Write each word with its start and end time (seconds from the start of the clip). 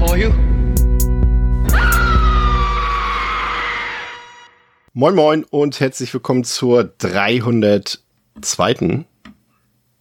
For 0.00 0.16
you. 0.16 0.32
Moin 4.94 5.14
Moin 5.14 5.44
und 5.44 5.78
herzlich 5.78 6.12
willkommen 6.14 6.44
zur 6.44 6.84
302. 6.84 9.04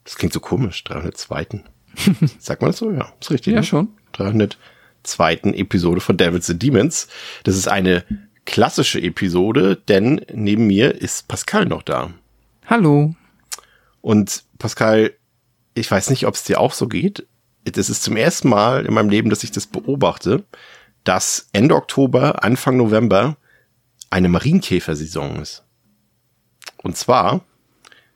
Das 0.05 0.16
klingt 0.16 0.34
so 0.34 0.40
komisch, 0.40 0.85
302. 0.85 1.63
Sagt 2.40 2.62
man 2.62 2.71
das 2.71 2.77
so? 2.77 2.91
Ja, 2.91 3.12
ist 3.20 3.30
richtig. 3.30 3.54
Ja, 3.54 3.59
ne? 3.59 3.66
schon. 3.66 3.90
302. 4.13 5.52
Episode 5.55 5.99
von 5.99 6.16
Devils 6.16 6.49
and 6.49 6.63
Demons. 6.63 7.09
Das 7.43 7.57
ist 7.57 7.68
eine 7.68 8.05
klassische 8.45 9.02
Episode, 9.02 9.76
denn 9.76 10.21
neben 10.34 10.68
mir 10.68 10.95
ist 10.95 11.27
Pascal 11.27 11.66
noch 11.66 11.84
da. 11.84 12.12
Hallo. 12.66 13.16
Und 13.99 14.45
Pascal, 14.59 15.12
ich 15.73 15.91
weiß 15.91 16.09
nicht, 16.09 16.26
ob 16.26 16.35
es 16.35 16.45
dir 16.45 16.62
auch 16.62 16.71
so 16.71 16.88
geht. 16.88 17.27
Das 17.66 17.90
ist 17.90 18.04
zum 18.04 18.16
ersten 18.16 18.49
Mal 18.49 18.86
in 18.86 18.94
meinem 18.94 19.09
Leben, 19.09 19.30
dass 19.30 19.44
ich 19.44 19.52
das 19.52 19.68
beobachte, 19.68 20.43
dass 21.04 21.49
Ende 21.54 21.76
Oktober, 21.76 22.43
Anfang 22.43 22.77
November 22.77 23.38
eine 24.10 24.29
Marienkäfersaison 24.29 25.41
ist. 25.41 25.63
Und 26.82 26.98
zwar 26.98 27.41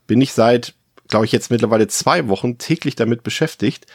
bin 0.08 0.22
ich 0.22 0.34
seit, 0.34 0.74
glaube 1.08 1.26
ich, 1.26 1.32
jetzt 1.32 1.52
mittlerweile 1.52 1.88
zwei 1.88 2.28
Wochen 2.30 2.58
täglich 2.58 2.96
damit 2.96 3.24
beschäftigt, 3.24 3.86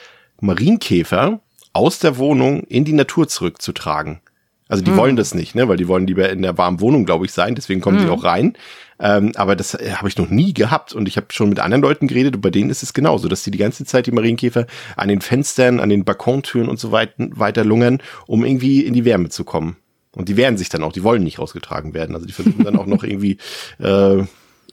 Marienkäfer 0.41 1.41
aus 1.72 1.98
der 1.98 2.19
Wohnung 2.19 2.62
in 2.64 2.84
die 2.84 2.92
Natur 2.92 3.28
zurückzutragen. 3.28 4.20
Also 4.69 4.84
die 4.84 4.94
wollen 4.94 5.16
das 5.16 5.34
nicht, 5.34 5.54
ne, 5.54 5.66
weil 5.66 5.78
die 5.78 5.88
wollen 5.88 6.06
lieber 6.06 6.28
in 6.28 6.42
der 6.42 6.58
warmen 6.58 6.80
Wohnung, 6.80 7.06
glaube 7.06 7.24
ich, 7.24 7.32
sein. 7.32 7.54
Deswegen 7.54 7.80
kommen 7.80 8.00
sie 8.00 8.08
auch 8.08 8.22
rein. 8.22 8.56
Ähm, 9.00 9.32
aber 9.36 9.56
das 9.56 9.74
äh, 9.74 9.92
habe 9.92 10.08
ich 10.08 10.16
noch 10.16 10.28
nie 10.28 10.52
gehabt 10.54 10.92
und 10.92 11.08
ich 11.08 11.16
habe 11.16 11.28
schon 11.30 11.48
mit 11.48 11.60
anderen 11.60 11.82
Leuten 11.82 12.08
geredet 12.08 12.36
und 12.36 12.41
bei 12.41 12.50
denen 12.50 12.70
ist 12.70 12.82
es 12.82 12.92
genauso, 12.92 13.28
dass 13.28 13.42
die 13.42 13.50
die 13.50 13.58
ganze 13.58 13.84
Zeit 13.84 14.06
die 14.06 14.12
Marienkäfer 14.12 14.66
an 14.96 15.08
den 15.08 15.20
Fenstern, 15.20 15.80
an 15.80 15.88
den 15.88 16.04
Balkontüren 16.04 16.68
und 16.68 16.78
so 16.78 16.92
weit, 16.92 17.14
weiter 17.16 17.64
lungern, 17.64 18.02
um 18.26 18.44
irgendwie 18.44 18.80
in 18.80 18.94
die 18.94 19.04
Wärme 19.04 19.28
zu 19.28 19.44
kommen. 19.44 19.76
Und 20.12 20.28
die 20.28 20.36
wehren 20.36 20.56
sich 20.56 20.69
dann 20.69 20.82
auch, 20.82 20.92
die 20.92 21.04
wollen 21.04 21.22
nicht 21.22 21.38
rausgetragen 21.38 21.94
werden. 21.94 22.14
Also 22.14 22.26
die 22.26 22.32
versuchen 22.32 22.64
dann 22.64 22.76
auch 22.76 22.86
noch 22.86 23.04
irgendwie 23.04 23.38
äh, 23.78 24.24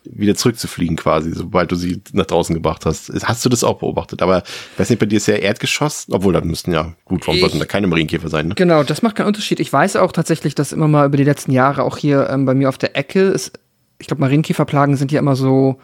wieder 0.05 0.35
zurückzufliegen 0.35 0.95
quasi, 0.95 1.31
sobald 1.33 1.71
du 1.71 1.75
sie 1.75 2.01
nach 2.13 2.25
draußen 2.25 2.53
gebracht 2.53 2.85
hast. 2.85 3.11
Hast 3.23 3.43
du 3.43 3.49
das 3.49 3.63
auch 3.63 3.79
beobachtet? 3.79 4.21
Aber 4.21 4.43
weiß 4.77 4.89
nicht, 4.89 4.99
bei 4.99 5.05
dir 5.05 5.17
ist 5.17 5.27
ja 5.27 5.35
Erdgeschoss, 5.35 6.07
obwohl 6.11 6.33
da 6.33 6.41
müssten 6.41 6.71
ja, 6.71 6.93
gut, 7.05 7.25
warum 7.27 7.39
sollten 7.39 7.59
da 7.59 7.65
keine 7.65 7.87
Marienkäfer 7.87 8.29
sein, 8.29 8.49
ne? 8.49 8.55
Genau, 8.55 8.83
das 8.83 9.01
macht 9.01 9.15
keinen 9.15 9.27
Unterschied. 9.27 9.59
Ich 9.59 9.71
weiß 9.71 9.95
auch 9.95 10.11
tatsächlich, 10.11 10.55
dass 10.55 10.71
immer 10.71 10.87
mal 10.87 11.07
über 11.07 11.17
die 11.17 11.23
letzten 11.23 11.51
Jahre 11.51 11.83
auch 11.83 11.97
hier 11.97 12.29
ähm, 12.29 12.45
bei 12.45 12.53
mir 12.53 12.69
auf 12.69 12.77
der 12.77 12.95
Ecke 12.95 13.21
ist, 13.21 13.53
ich 13.99 14.07
glaube, 14.07 14.21
Marienkäferplagen 14.21 14.95
sind 14.97 15.11
ja 15.11 15.19
immer 15.19 15.35
so 15.35 15.77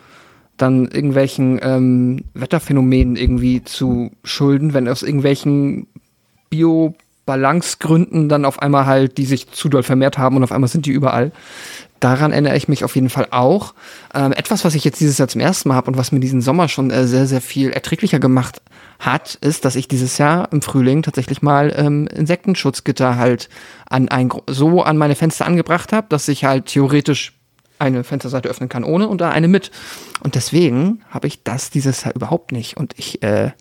dann 0.58 0.88
irgendwelchen 0.88 1.59
ähm, 1.62 2.23
Wetterphänomenen 2.34 3.16
irgendwie 3.16 3.64
zu 3.64 4.12
schulden, 4.23 4.73
wenn 4.73 4.88
aus 4.88 5.02
irgendwelchen 5.02 5.88
Bio-Balance-Gründen 6.50 8.30
dann 8.30 8.45
auf 8.45 8.62
einmal 8.62 8.86
halt, 8.86 9.18
die 9.18 9.26
sich 9.26 9.50
zu 9.52 9.70
doll 9.70 9.84
vermehrt 9.84 10.18
haben 10.18 10.36
und 10.36 10.44
auf 10.44 10.52
einmal 10.52 10.70
sind 10.70 10.86
die 10.86 10.91
überall. 10.91 11.31
Daran 12.00 12.31
erinnere 12.31 12.58
ich 12.58 12.68
mich 12.68 12.84
auf 12.84 12.96
jeden 12.96 13.09
Fall 13.09 13.28
auch. 13.30 13.75
Ähm, 14.14 14.34
etwas, 14.34 14.66
was 14.66 14.74
ich 14.74 14.84
jetzt 14.84 15.00
dieses 15.00 15.19
Jahr 15.19 15.28
zum 15.28 15.40
ersten 15.40 15.69
Mal 15.69 15.75
habe 15.75 15.90
und 15.90 15.97
was 15.97 16.12
mir 16.12 16.19
diesen 16.19 16.41
Sommer 16.41 16.68
schon 16.68 16.90
äh, 16.90 17.06
sehr, 17.06 17.28
sehr 17.28 17.41
viel 17.41 17.69
erträglicher 17.69 18.19
gemacht 18.19 18.62
hat, 19.00 19.35
ist, 19.35 19.66
dass 19.66 19.75
ich 19.75 19.88
dieses 19.88 20.18
Jahr 20.18 20.52
im 20.52 20.62
Frühling 20.62 21.03
tatsächlich 21.03 21.41
mal 21.41 21.74
ähm, 21.75 22.08
Insektenschutzgitter 22.08 23.18
halt 23.18 23.50
an 23.88 24.09
ein, 24.09 24.30
so 24.47 24.81
an 24.81 24.97
meine 24.97 25.16
Fenster 25.16 25.46
angebracht 25.46 25.94
habe, 25.94 26.08
dass 26.09 26.28
ich 26.28 26.44
halt 26.44 26.66
theoretisch 26.66 27.34
eine 27.81 28.03
Fensterseite 28.03 28.47
öffnen 28.47 28.69
kann 28.69 28.84
ohne 28.84 29.08
und 29.08 29.19
da 29.19 29.30
eine 29.30 29.47
mit. 29.47 29.72
Und 30.24 30.36
deswegen 30.36 31.02
habe 31.09 31.28
ich 31.28 31.44
das 31.44 31.69
dieses 31.69 32.03
Jahr 32.03 32.16
überhaupt 32.16 32.52
nicht. 32.52 32.78
Und 32.78 32.94
ich 32.97 33.22
äh, 33.24 33.52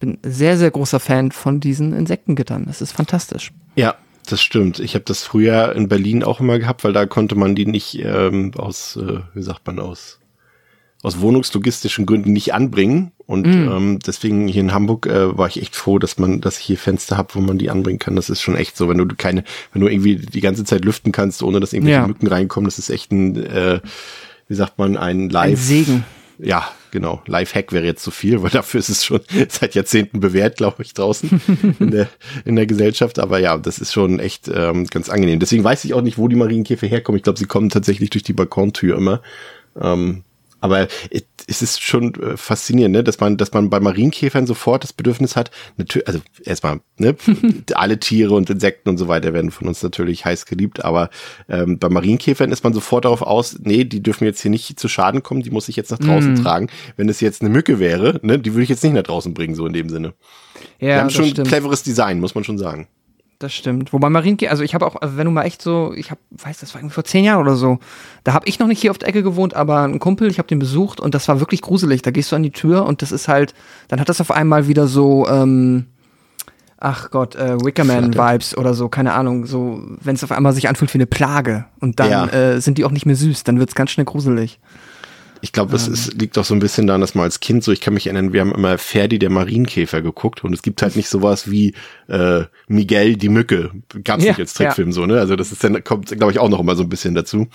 bin 0.00 0.18
sehr, 0.24 0.58
sehr 0.58 0.70
großer 0.70 0.98
Fan 0.98 1.30
von 1.30 1.60
diesen 1.60 1.92
Insektengittern. 1.92 2.64
Das 2.66 2.80
ist 2.80 2.92
fantastisch. 2.92 3.52
Ja, 3.76 3.94
das 4.26 4.40
stimmt. 4.42 4.80
Ich 4.80 4.94
habe 4.94 5.04
das 5.04 5.22
früher 5.22 5.74
in 5.74 5.88
Berlin 5.88 6.24
auch 6.24 6.40
immer 6.40 6.58
gehabt, 6.58 6.84
weil 6.84 6.92
da 6.92 7.06
konnte 7.06 7.34
man 7.34 7.54
die 7.54 7.66
nicht 7.66 7.98
ähm, 8.02 8.52
aus, 8.56 8.96
äh, 8.96 9.20
wie 9.34 9.42
sagt 9.42 9.66
man, 9.66 9.78
aus, 9.78 10.18
aus 11.02 11.20
wohnungslogistischen 11.20 12.06
Gründen 12.06 12.32
nicht 12.32 12.54
anbringen. 12.54 13.12
Und 13.26 13.44
ähm, 13.46 13.98
deswegen 14.06 14.46
hier 14.46 14.60
in 14.60 14.72
Hamburg 14.72 15.06
äh, 15.06 15.36
war 15.36 15.48
ich 15.48 15.60
echt 15.60 15.74
froh, 15.74 15.98
dass 15.98 16.16
man, 16.16 16.40
dass 16.40 16.58
ich 16.60 16.64
hier 16.64 16.78
Fenster 16.78 17.16
habe, 17.16 17.34
wo 17.34 17.40
man 17.40 17.58
die 17.58 17.70
anbringen 17.70 17.98
kann. 17.98 18.14
Das 18.14 18.30
ist 18.30 18.40
schon 18.40 18.54
echt 18.54 18.76
so, 18.76 18.88
wenn 18.88 18.98
du 18.98 19.06
keine, 19.16 19.42
wenn 19.72 19.82
du 19.82 19.88
irgendwie 19.88 20.16
die 20.16 20.40
ganze 20.40 20.64
Zeit 20.64 20.84
lüften 20.84 21.10
kannst, 21.10 21.42
ohne 21.42 21.58
dass 21.58 21.72
irgendwelche 21.72 22.00
Ja. 22.00 22.06
Mücken 22.06 22.28
reinkommen, 22.28 22.66
das 22.66 22.78
ist 22.78 22.88
echt 22.88 23.10
ein, 23.10 23.36
äh, 23.44 23.80
wie 24.46 24.54
sagt 24.54 24.78
man, 24.78 24.96
ein 24.96 25.22
Ein 25.24 25.30
Live. 25.30 25.60
Segen. 25.60 26.04
Ja, 26.38 26.68
genau. 26.90 27.22
Lifehack 27.26 27.72
wäre 27.72 27.84
jetzt 27.86 28.04
zu 28.04 28.10
viel, 28.10 28.42
weil 28.42 28.50
dafür 28.52 28.78
ist 28.78 28.90
es 28.90 29.04
schon 29.04 29.20
seit 29.48 29.74
Jahrzehnten 29.74 30.20
bewährt, 30.20 30.58
glaube 30.58 30.82
ich, 30.82 30.94
draußen 30.94 31.40
in 31.80 31.90
der, 31.90 32.08
in 32.44 32.54
der 32.54 32.66
Gesellschaft. 32.66 33.18
Aber 33.18 33.40
ja, 33.40 33.56
das 33.58 33.78
ist 33.78 33.92
schon 33.92 34.20
echt 34.20 34.48
ähm, 34.54 34.86
ganz 34.86 35.08
angenehm. 35.08 35.40
Deswegen 35.40 35.64
weiß 35.64 35.84
ich 35.84 35.94
auch 35.94 36.02
nicht, 36.02 36.16
wo 36.18 36.28
die 36.28 36.36
Marienkäfer 36.36 36.86
herkommen. 36.86 37.16
Ich 37.16 37.24
glaube, 37.24 37.38
sie 37.40 37.46
kommen 37.46 37.70
tatsächlich 37.70 38.10
durch 38.10 38.22
die 38.22 38.34
Balkontür 38.34 38.96
immer. 38.96 39.20
Ähm, 39.80 40.22
aber 40.60 40.88
es 41.48 41.62
ist 41.62 41.82
schon 41.82 42.14
äh, 42.14 42.36
faszinierend, 42.36 42.94
ne? 42.94 43.04
dass 43.04 43.20
man, 43.20 43.36
dass 43.36 43.52
man 43.52 43.70
bei 43.70 43.78
Marienkäfern 43.78 44.46
sofort 44.46 44.82
das 44.82 44.92
Bedürfnis 44.92 45.36
hat, 45.36 45.50
natürlich, 45.76 46.08
also 46.08 46.20
erstmal, 46.42 46.80
ne, 46.98 47.14
alle 47.74 48.00
Tiere 48.00 48.34
und 48.34 48.50
Insekten 48.50 48.88
und 48.88 48.98
so 48.98 49.08
weiter 49.08 49.32
werden 49.32 49.50
von 49.50 49.68
uns 49.68 49.82
natürlich 49.82 50.24
heiß 50.24 50.46
geliebt, 50.46 50.84
aber 50.84 51.10
ähm, 51.48 51.78
bei 51.78 51.88
Marienkäfern 51.88 52.50
ist 52.50 52.64
man 52.64 52.72
sofort 52.72 53.04
darauf 53.04 53.22
aus, 53.22 53.58
nee, 53.60 53.84
die 53.84 54.02
dürfen 54.02 54.24
jetzt 54.24 54.40
hier 54.40 54.50
nicht 54.50 54.78
zu 54.78 54.88
Schaden 54.88 55.22
kommen, 55.22 55.42
die 55.42 55.50
muss 55.50 55.68
ich 55.68 55.76
jetzt 55.76 55.90
nach 55.90 55.98
draußen 55.98 56.36
tragen. 56.42 56.68
Wenn 56.96 57.08
es 57.08 57.20
jetzt 57.20 57.42
eine 57.42 57.50
Mücke 57.50 57.78
wäre, 57.78 58.18
ne, 58.22 58.38
die 58.38 58.54
würde 58.54 58.64
ich 58.64 58.68
jetzt 58.68 58.82
nicht 58.82 58.94
nach 58.94 59.02
draußen 59.02 59.34
bringen, 59.34 59.54
so 59.54 59.66
in 59.66 59.72
dem 59.72 59.88
Sinne. 59.88 60.14
Ja, 60.80 60.88
Wir 60.88 61.00
haben 61.00 61.10
schon 61.10 61.26
stimmt. 61.26 61.48
cleveres 61.48 61.82
Design, 61.82 62.20
muss 62.20 62.34
man 62.34 62.44
schon 62.44 62.58
sagen. 62.58 62.88
Das 63.38 63.52
stimmt. 63.52 63.92
Wobei 63.92 64.08
Marienkäfer, 64.08 64.50
also 64.50 64.62
ich 64.62 64.74
habe 64.74 64.86
auch, 64.86 64.96
also 64.96 65.18
wenn 65.18 65.26
du 65.26 65.30
mal 65.30 65.42
echt 65.44 65.60
so, 65.60 65.92
ich 65.94 66.10
habe, 66.10 66.20
weiß, 66.30 66.58
das 66.60 66.72
war 66.74 66.80
irgendwie 66.80 66.94
vor 66.94 67.04
zehn 67.04 67.22
Jahren 67.22 67.40
oder 67.42 67.54
so, 67.54 67.78
da 68.24 68.32
habe 68.32 68.48
ich 68.48 68.58
noch 68.58 68.66
nicht 68.66 68.80
hier 68.80 68.90
auf 68.90 68.96
der 68.98 69.08
Ecke 69.08 69.22
gewohnt, 69.22 69.52
aber 69.54 69.82
ein 69.82 69.98
Kumpel, 69.98 70.30
ich 70.30 70.38
habe 70.38 70.48
den 70.48 70.58
besucht 70.58 71.00
und 71.00 71.14
das 71.14 71.28
war 71.28 71.38
wirklich 71.38 71.60
gruselig. 71.60 72.00
Da 72.00 72.10
gehst 72.12 72.32
du 72.32 72.36
an 72.36 72.42
die 72.42 72.50
Tür 72.50 72.86
und 72.86 73.02
das 73.02 73.12
ist 73.12 73.28
halt, 73.28 73.52
dann 73.88 74.00
hat 74.00 74.08
das 74.08 74.22
auf 74.22 74.30
einmal 74.30 74.68
wieder 74.68 74.86
so, 74.86 75.28
ähm, 75.28 75.84
ach 76.78 77.10
Gott, 77.10 77.34
äh, 77.36 77.58
Wickerman-Vibes 77.62 78.56
oder 78.56 78.72
so, 78.72 78.88
keine 78.88 79.12
Ahnung, 79.12 79.44
so, 79.44 79.82
wenn 80.02 80.14
es 80.14 80.24
auf 80.24 80.32
einmal 80.32 80.54
sich 80.54 80.68
anfühlt 80.68 80.92
wie 80.94 80.98
eine 80.98 81.06
Plage 81.06 81.66
und 81.80 82.00
dann 82.00 82.10
Ja. 82.10 82.26
äh, 82.28 82.60
sind 82.62 82.78
die 82.78 82.84
auch 82.86 82.90
nicht 82.90 83.04
mehr 83.06 83.16
süß, 83.16 83.44
dann 83.44 83.58
wird's 83.58 83.74
ganz 83.74 83.90
schnell 83.90 84.06
gruselig. 84.06 84.58
Ich 85.40 85.52
glaube, 85.52 85.72
das 85.72 85.86
ist, 85.88 86.20
liegt 86.20 86.38
auch 86.38 86.44
so 86.44 86.54
ein 86.54 86.60
bisschen 86.60 86.86
daran, 86.86 87.00
dass 87.00 87.14
man 87.14 87.24
als 87.24 87.40
Kind 87.40 87.62
so, 87.62 87.72
ich 87.72 87.80
kann 87.80 87.94
mich 87.94 88.06
erinnern, 88.06 88.32
wir 88.32 88.40
haben 88.40 88.54
immer 88.54 88.78
Ferdi 88.78 89.18
der 89.18 89.30
Marienkäfer 89.30 90.02
geguckt 90.02 90.44
und 90.44 90.52
es 90.52 90.62
gibt 90.62 90.82
halt 90.82 90.96
nicht 90.96 91.08
sowas 91.08 91.50
wie 91.50 91.74
äh, 92.08 92.44
Miguel 92.68 93.16
die 93.16 93.28
Mücke. 93.28 93.70
Gab's 94.04 94.24
Ja, 94.24 94.30
nicht 94.30 94.40
als 94.40 94.54
Trickfilm 94.54 94.92
so, 94.92 95.06
ne? 95.06 95.18
Also 95.18 95.36
das 95.36 95.52
ist 95.52 95.62
dann, 95.62 95.82
kommt, 95.84 96.08
glaube 96.08 96.32
ich, 96.32 96.38
auch 96.38 96.48
noch 96.48 96.60
immer 96.60 96.76
so 96.76 96.82
ein 96.82 96.88
bisschen 96.88 97.14
dazu. 97.14 97.48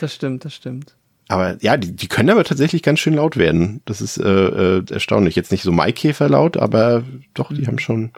Das 0.00 0.14
stimmt, 0.14 0.44
das 0.44 0.54
stimmt. 0.54 0.94
Aber 1.28 1.56
ja, 1.60 1.76
die, 1.76 1.94
die 1.94 2.06
können 2.06 2.30
aber 2.30 2.44
tatsächlich 2.44 2.82
ganz 2.82 3.00
schön 3.00 3.14
laut 3.14 3.36
werden. 3.36 3.80
Das 3.84 4.00
ist 4.00 4.16
äh, 4.18 4.78
äh, 4.78 4.82
erstaunlich. 4.90 5.34
Jetzt 5.34 5.50
nicht 5.50 5.62
so 5.62 5.72
Maikäfer 5.72 6.28
laut, 6.28 6.56
aber 6.56 7.02
doch, 7.34 7.52
die 7.52 7.66
haben 7.66 7.78
schon. 7.78 8.12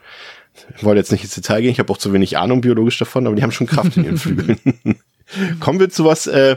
Ich 0.77 0.85
wollte 0.85 0.99
jetzt 0.99 1.13
nicht 1.13 1.23
ins 1.23 1.35
Detail 1.35 1.63
gehen, 1.63 1.71
ich 1.71 1.79
habe 1.79 1.93
auch 1.93 1.99
zu 1.99 2.13
wenig 2.13 2.37
Ahnung 2.37 2.61
biologisch 2.61 2.99
davon, 2.99 3.27
aber 3.27 3.37
die 3.37 3.43
haben 3.43 3.53
schon 3.53 3.69
Kraft 3.69 3.97
in 3.97 4.05
ihren 4.05 4.19
Flügeln. 4.19 4.59
Kommen 5.61 5.79
wir 5.79 5.89
zu 5.89 6.05
was 6.05 6.27
äh, 6.27 6.57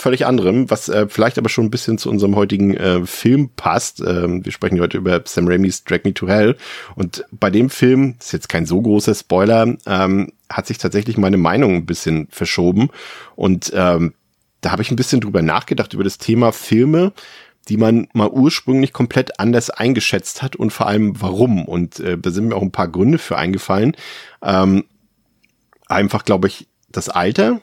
völlig 0.00 0.26
anderem, 0.26 0.70
was 0.70 0.88
äh, 0.88 1.06
vielleicht 1.08 1.38
aber 1.38 1.48
schon 1.48 1.66
ein 1.66 1.70
bisschen 1.70 1.98
zu 1.98 2.10
unserem 2.10 2.36
heutigen 2.36 2.74
äh, 2.74 3.06
Film 3.06 3.50
passt. 3.54 4.00
Ähm, 4.00 4.44
wir 4.44 4.52
sprechen 4.52 4.80
heute 4.80 4.98
über 4.98 5.22
Sam 5.24 5.46
Raimis 5.46 5.84
Drag 5.84 6.00
Me 6.04 6.14
to 6.14 6.28
Hell. 6.28 6.56
Und 6.96 7.24
bei 7.30 7.50
dem 7.50 7.70
Film, 7.70 8.16
ist 8.18 8.32
jetzt 8.32 8.48
kein 8.48 8.66
so 8.66 8.80
großer 8.80 9.14
Spoiler, 9.14 9.76
ähm, 9.86 10.32
hat 10.48 10.66
sich 10.66 10.78
tatsächlich 10.78 11.16
meine 11.16 11.36
Meinung 11.36 11.76
ein 11.76 11.86
bisschen 11.86 12.26
verschoben. 12.30 12.88
Und 13.36 13.72
ähm, 13.74 14.14
da 14.60 14.72
habe 14.72 14.82
ich 14.82 14.90
ein 14.90 14.96
bisschen 14.96 15.20
drüber 15.20 15.42
nachgedacht, 15.42 15.94
über 15.94 16.04
das 16.04 16.18
Thema 16.18 16.52
Filme, 16.52 17.12
die 17.68 17.76
man 17.76 18.08
mal 18.12 18.28
ursprünglich 18.28 18.92
komplett 18.92 19.38
anders 19.38 19.70
eingeschätzt 19.70 20.42
hat 20.42 20.56
und 20.56 20.72
vor 20.72 20.86
allem 20.86 21.20
warum. 21.20 21.64
Und 21.66 22.00
äh, 22.00 22.18
da 22.18 22.30
sind 22.30 22.48
mir 22.48 22.56
auch 22.56 22.62
ein 22.62 22.72
paar 22.72 22.88
Gründe 22.88 23.18
für 23.18 23.36
eingefallen. 23.36 23.96
Ähm, 24.42 24.84
einfach, 25.86 26.24
glaube 26.24 26.48
ich, 26.48 26.68
das 26.90 27.08
Alter. 27.08 27.60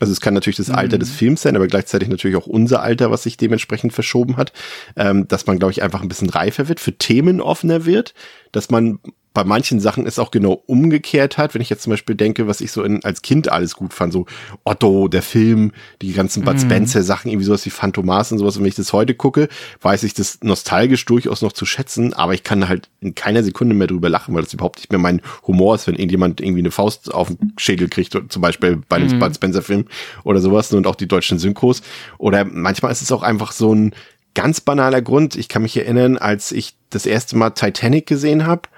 Also 0.00 0.12
es 0.12 0.20
kann 0.20 0.34
natürlich 0.34 0.56
das 0.56 0.70
Alter 0.70 0.96
mhm. 0.96 1.00
des 1.00 1.10
Films 1.10 1.42
sein, 1.42 1.56
aber 1.56 1.66
gleichzeitig 1.66 2.08
natürlich 2.08 2.36
auch 2.36 2.46
unser 2.46 2.82
Alter, 2.82 3.10
was 3.10 3.22
sich 3.22 3.36
dementsprechend 3.36 3.92
verschoben 3.92 4.36
hat, 4.36 4.52
ähm, 4.96 5.28
dass 5.28 5.46
man, 5.46 5.58
glaube 5.58 5.72
ich, 5.72 5.82
einfach 5.82 6.02
ein 6.02 6.08
bisschen 6.08 6.30
reifer 6.30 6.68
wird, 6.68 6.80
für 6.80 6.92
Themen 6.92 7.40
offener 7.40 7.84
wird, 7.84 8.14
dass 8.52 8.70
man 8.70 8.98
bei 9.34 9.44
manchen 9.44 9.80
Sachen 9.80 10.06
es 10.06 10.18
auch 10.18 10.30
genau 10.30 10.62
umgekehrt 10.66 11.38
hat. 11.38 11.54
Wenn 11.54 11.62
ich 11.62 11.70
jetzt 11.70 11.82
zum 11.82 11.90
Beispiel 11.90 12.14
denke, 12.14 12.46
was 12.46 12.60
ich 12.60 12.72
so 12.72 12.82
in, 12.82 13.02
als 13.04 13.22
Kind 13.22 13.50
alles 13.50 13.74
gut 13.74 13.94
fand, 13.94 14.12
so 14.12 14.26
Otto, 14.64 15.08
der 15.08 15.22
Film, 15.22 15.72
die 16.00 16.12
ganzen 16.12 16.44
Bud 16.44 16.54
mhm. 16.54 16.60
Spencer 16.60 17.02
Sachen, 17.02 17.30
irgendwie 17.30 17.46
sowas 17.46 17.64
wie 17.64 17.70
Phantomas 17.70 18.32
und 18.32 18.38
sowas. 18.38 18.56
Und 18.56 18.62
wenn 18.62 18.68
ich 18.68 18.74
das 18.74 18.92
heute 18.92 19.14
gucke, 19.14 19.48
weiß 19.80 20.02
ich 20.02 20.14
das 20.14 20.38
nostalgisch 20.42 21.04
durchaus 21.04 21.42
noch 21.42 21.52
zu 21.52 21.64
schätzen, 21.64 22.12
aber 22.12 22.34
ich 22.34 22.42
kann 22.42 22.68
halt 22.68 22.88
in 23.00 23.14
keiner 23.14 23.42
Sekunde 23.42 23.74
mehr 23.74 23.86
drüber 23.86 24.08
lachen, 24.08 24.34
weil 24.34 24.42
das 24.42 24.52
überhaupt 24.52 24.78
nicht 24.78 24.90
mehr 24.90 25.00
mein 25.00 25.22
Humor 25.46 25.74
ist, 25.74 25.86
wenn 25.86 25.94
irgendjemand 25.94 26.40
irgendwie 26.40 26.60
eine 26.60 26.70
Faust 26.70 27.12
auf 27.12 27.28
den 27.28 27.52
Schädel 27.56 27.88
kriegt, 27.88 28.16
zum 28.28 28.42
Beispiel 28.42 28.80
bei 28.88 28.96
einem 28.96 29.08
mhm. 29.08 29.18
Bud 29.18 29.34
Spencer 29.34 29.62
Film 29.62 29.86
oder 30.24 30.40
sowas 30.40 30.72
und 30.72 30.86
auch 30.86 30.96
die 30.96 31.08
deutschen 31.08 31.38
Synchros. 31.38 31.82
Oder 32.18 32.44
manchmal 32.44 32.92
ist 32.92 33.02
es 33.02 33.12
auch 33.12 33.22
einfach 33.22 33.52
so 33.52 33.74
ein 33.74 33.94
ganz 34.34 34.60
banaler 34.60 35.02
Grund. 35.02 35.36
Ich 35.36 35.48
kann 35.48 35.62
mich 35.62 35.76
erinnern, 35.76 36.16
als 36.16 36.52
ich 36.52 36.74
das 36.90 37.06
erste 37.06 37.36
Mal 37.36 37.50
Titanic 37.50 38.06
gesehen 38.06 38.46
habe, 38.46 38.68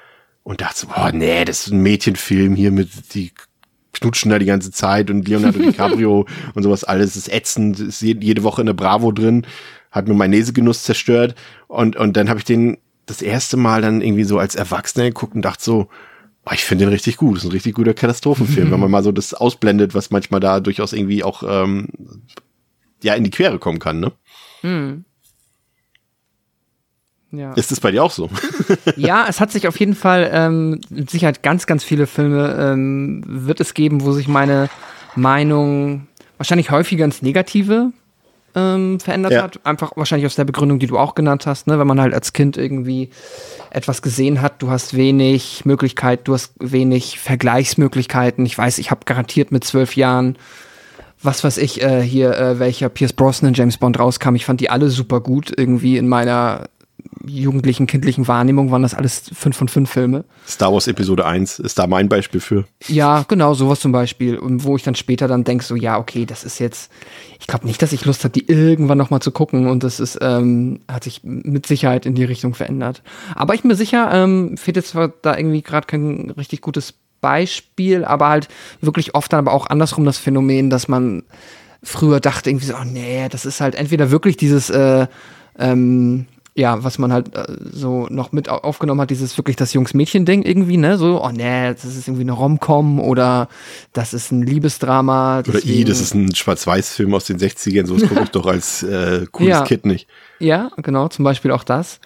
und 0.44 0.60
dachte 0.60 0.80
so, 0.80 0.86
boah, 0.86 1.10
nee, 1.12 1.44
das 1.44 1.66
ist 1.66 1.72
ein 1.72 1.82
Mädchenfilm 1.82 2.54
hier 2.54 2.70
mit, 2.70 3.14
die 3.14 3.32
knutschen 3.92 4.30
da 4.30 4.38
die 4.38 4.46
ganze 4.46 4.70
Zeit 4.70 5.10
und 5.10 5.26
Leonardo 5.26 5.58
DiCaprio 5.58 6.26
und 6.54 6.62
sowas 6.62 6.84
alles 6.84 7.16
ist 7.16 7.32
ätzend, 7.32 7.80
ist 7.80 8.02
jede 8.02 8.42
Woche 8.44 8.62
in 8.62 8.66
der 8.66 8.74
Bravo 8.74 9.10
drin, 9.10 9.46
hat 9.90 10.06
mir 10.06 10.14
meinen 10.14 10.32
Lesegenuss 10.32 10.84
zerstört 10.84 11.34
und, 11.66 11.96
und 11.96 12.16
dann 12.16 12.28
habe 12.28 12.38
ich 12.38 12.44
den 12.44 12.78
das 13.06 13.20
erste 13.20 13.56
Mal 13.56 13.82
dann 13.82 14.00
irgendwie 14.00 14.24
so 14.24 14.38
als 14.38 14.54
Erwachsener 14.54 15.04
geguckt 15.06 15.34
und 15.34 15.42
dachte 15.42 15.62
so, 15.62 15.88
boah, 16.44 16.54
ich 16.54 16.64
finde 16.64 16.84
den 16.84 16.92
richtig 16.92 17.16
gut, 17.16 17.36
das 17.36 17.44
ist 17.44 17.50
ein 17.50 17.52
richtig 17.52 17.74
guter 17.74 17.94
Katastrophenfilm, 17.94 18.70
wenn 18.70 18.80
man 18.80 18.90
mal 18.90 19.02
so 19.02 19.12
das 19.12 19.34
ausblendet, 19.34 19.94
was 19.94 20.10
manchmal 20.10 20.40
da 20.40 20.60
durchaus 20.60 20.92
irgendwie 20.92 21.24
auch 21.24 21.42
ähm, 21.46 21.88
ja 23.02 23.14
in 23.14 23.24
die 23.24 23.30
Quere 23.30 23.58
kommen 23.58 23.78
kann, 23.78 24.00
ne? 24.00 24.12
Hm. 24.60 25.04
Ja. 27.36 27.52
Ist 27.54 27.72
es 27.72 27.80
bei 27.80 27.90
dir 27.90 28.02
auch 28.02 28.10
so? 28.10 28.28
ja, 28.96 29.26
es 29.28 29.40
hat 29.40 29.50
sich 29.50 29.68
auf 29.68 29.78
jeden 29.78 29.94
Fall 29.94 30.30
ähm, 30.32 30.80
mit 30.90 31.10
Sicherheit 31.10 31.42
ganz, 31.42 31.66
ganz 31.66 31.84
viele 31.84 32.06
Filme 32.06 32.56
ähm, 32.58 33.22
wird 33.26 33.60
es 33.60 33.74
geben, 33.74 34.04
wo 34.04 34.12
sich 34.12 34.28
meine 34.28 34.68
Meinung 35.16 36.06
wahrscheinlich 36.36 36.70
häufiger 36.70 37.04
ins 37.04 37.22
Negative 37.22 37.92
ähm, 38.54 39.00
verändert 39.00 39.32
ja. 39.32 39.42
hat. 39.42 39.60
Einfach 39.64 39.92
wahrscheinlich 39.96 40.26
aus 40.26 40.34
der 40.34 40.44
Begründung, 40.44 40.78
die 40.78 40.86
du 40.86 40.98
auch 40.98 41.14
genannt 41.14 41.46
hast, 41.46 41.66
ne? 41.66 41.78
wenn 41.78 41.86
man 41.86 42.00
halt 42.00 42.14
als 42.14 42.32
Kind 42.32 42.56
irgendwie 42.56 43.10
etwas 43.70 44.02
gesehen 44.02 44.40
hat, 44.40 44.62
du 44.62 44.70
hast 44.70 44.94
wenig 44.94 45.64
Möglichkeit, 45.64 46.26
du 46.28 46.34
hast 46.34 46.54
wenig 46.60 47.18
Vergleichsmöglichkeiten. 47.18 48.46
Ich 48.46 48.56
weiß, 48.56 48.78
ich 48.78 48.90
habe 48.90 49.00
garantiert 49.04 49.52
mit 49.52 49.64
zwölf 49.64 49.96
Jahren 49.96 50.36
was 51.24 51.42
weiß 51.42 51.56
ich, 51.58 51.82
äh, 51.82 52.02
hier, 52.02 52.36
äh, 52.36 52.58
welcher 52.58 52.88
Pierce 52.88 53.14
Brosnan 53.14 53.54
James 53.54 53.78
Bond 53.78 53.98
rauskam. 53.98 54.34
Ich 54.34 54.44
fand 54.44 54.60
die 54.60 54.70
alle 54.70 54.90
super 54.90 55.20
gut 55.20 55.52
irgendwie 55.56 55.96
in 55.96 56.06
meiner 56.06 56.66
jugendlichen, 57.26 57.86
kindlichen 57.86 58.28
Wahrnehmung 58.28 58.70
waren 58.70 58.82
das 58.82 58.94
alles 58.94 59.30
fünf 59.34 59.56
von 59.56 59.68
fünf 59.68 59.90
Filme. 59.90 60.24
Star 60.46 60.72
Wars 60.72 60.86
Episode 60.86 61.26
1 61.26 61.58
ist 61.58 61.78
da 61.78 61.86
mein 61.86 62.08
Beispiel 62.08 62.40
für. 62.40 62.64
Ja, 62.86 63.24
genau, 63.28 63.54
sowas 63.54 63.80
zum 63.80 63.92
Beispiel. 63.92 64.38
Und 64.38 64.64
wo 64.64 64.76
ich 64.76 64.82
dann 64.82 64.94
später 64.94 65.28
dann 65.28 65.44
denke, 65.44 65.64
so, 65.64 65.76
ja, 65.76 65.98
okay, 65.98 66.26
das 66.26 66.44
ist 66.44 66.58
jetzt, 66.58 66.90
ich 67.40 67.46
glaube 67.46 67.66
nicht, 67.66 67.80
dass 67.82 67.92
ich 67.92 68.04
Lust 68.04 68.24
habe, 68.24 68.32
die 68.32 68.48
irgendwann 68.50 68.98
nochmal 68.98 69.20
zu 69.20 69.30
gucken. 69.30 69.66
Und 69.66 69.82
das 69.82 70.00
ist, 70.00 70.18
ähm, 70.20 70.80
hat 70.88 71.04
sich 71.04 71.20
mit 71.22 71.66
Sicherheit 71.66 72.06
in 72.06 72.14
die 72.14 72.24
Richtung 72.24 72.54
verändert. 72.54 73.02
Aber 73.34 73.54
ich 73.54 73.62
bin 73.62 73.68
mir 73.68 73.76
sicher, 73.76 74.10
ähm, 74.12 74.56
fehlt 74.56 74.76
jetzt 74.76 74.90
zwar 74.90 75.08
da 75.08 75.36
irgendwie 75.36 75.62
gerade 75.62 75.86
kein 75.86 76.30
richtig 76.36 76.60
gutes 76.60 76.94
Beispiel, 77.20 78.04
aber 78.04 78.28
halt 78.28 78.48
wirklich 78.80 79.14
oft 79.14 79.32
dann 79.32 79.38
aber 79.38 79.52
auch 79.52 79.66
andersrum 79.66 80.04
das 80.04 80.18
Phänomen, 80.18 80.68
dass 80.68 80.88
man 80.88 81.22
früher 81.82 82.20
dachte 82.20 82.50
irgendwie 82.50 82.66
so, 82.66 82.74
oh 82.74 82.84
nee, 82.84 83.28
das 83.30 83.46
ist 83.46 83.60
halt 83.60 83.74
entweder 83.74 84.10
wirklich 84.10 84.36
dieses, 84.36 84.70
äh, 84.70 85.06
ähm, 85.58 86.26
ja, 86.56 86.84
was 86.84 86.98
man 86.98 87.12
halt 87.12 87.34
äh, 87.34 87.44
so 87.72 88.06
noch 88.10 88.30
mit 88.30 88.48
aufgenommen 88.48 89.00
hat, 89.00 89.10
dieses 89.10 89.36
wirklich 89.36 89.56
das 89.56 89.72
Jungs-Mädchen-Ding 89.72 90.42
irgendwie, 90.42 90.76
ne? 90.76 90.96
So, 90.98 91.22
oh 91.22 91.30
nee, 91.30 91.72
das 91.72 91.84
ist 91.84 92.06
irgendwie 92.06 92.22
eine 92.22 92.32
Rom-Com 92.32 93.00
oder 93.00 93.48
das 93.92 94.14
ist 94.14 94.30
ein 94.30 94.42
Liebesdrama. 94.42 95.40
Oder 95.40 95.64
i, 95.64 95.84
das 95.84 96.00
ist 96.00 96.14
ein 96.14 96.32
Schwarz-Weiß-Film 96.34 97.12
aus 97.12 97.24
den 97.24 97.38
60ern, 97.38 97.86
so 97.86 97.96
gucke 97.96 98.22
ich 98.22 98.30
doch 98.30 98.46
als 98.46 98.84
äh, 98.84 99.26
cooles 99.32 99.50
ja. 99.50 99.64
Kid 99.64 99.84
nicht. 99.84 100.06
Ja, 100.38 100.70
genau, 100.76 101.08
zum 101.08 101.24
Beispiel 101.24 101.50
auch 101.50 101.64
das. 101.64 101.98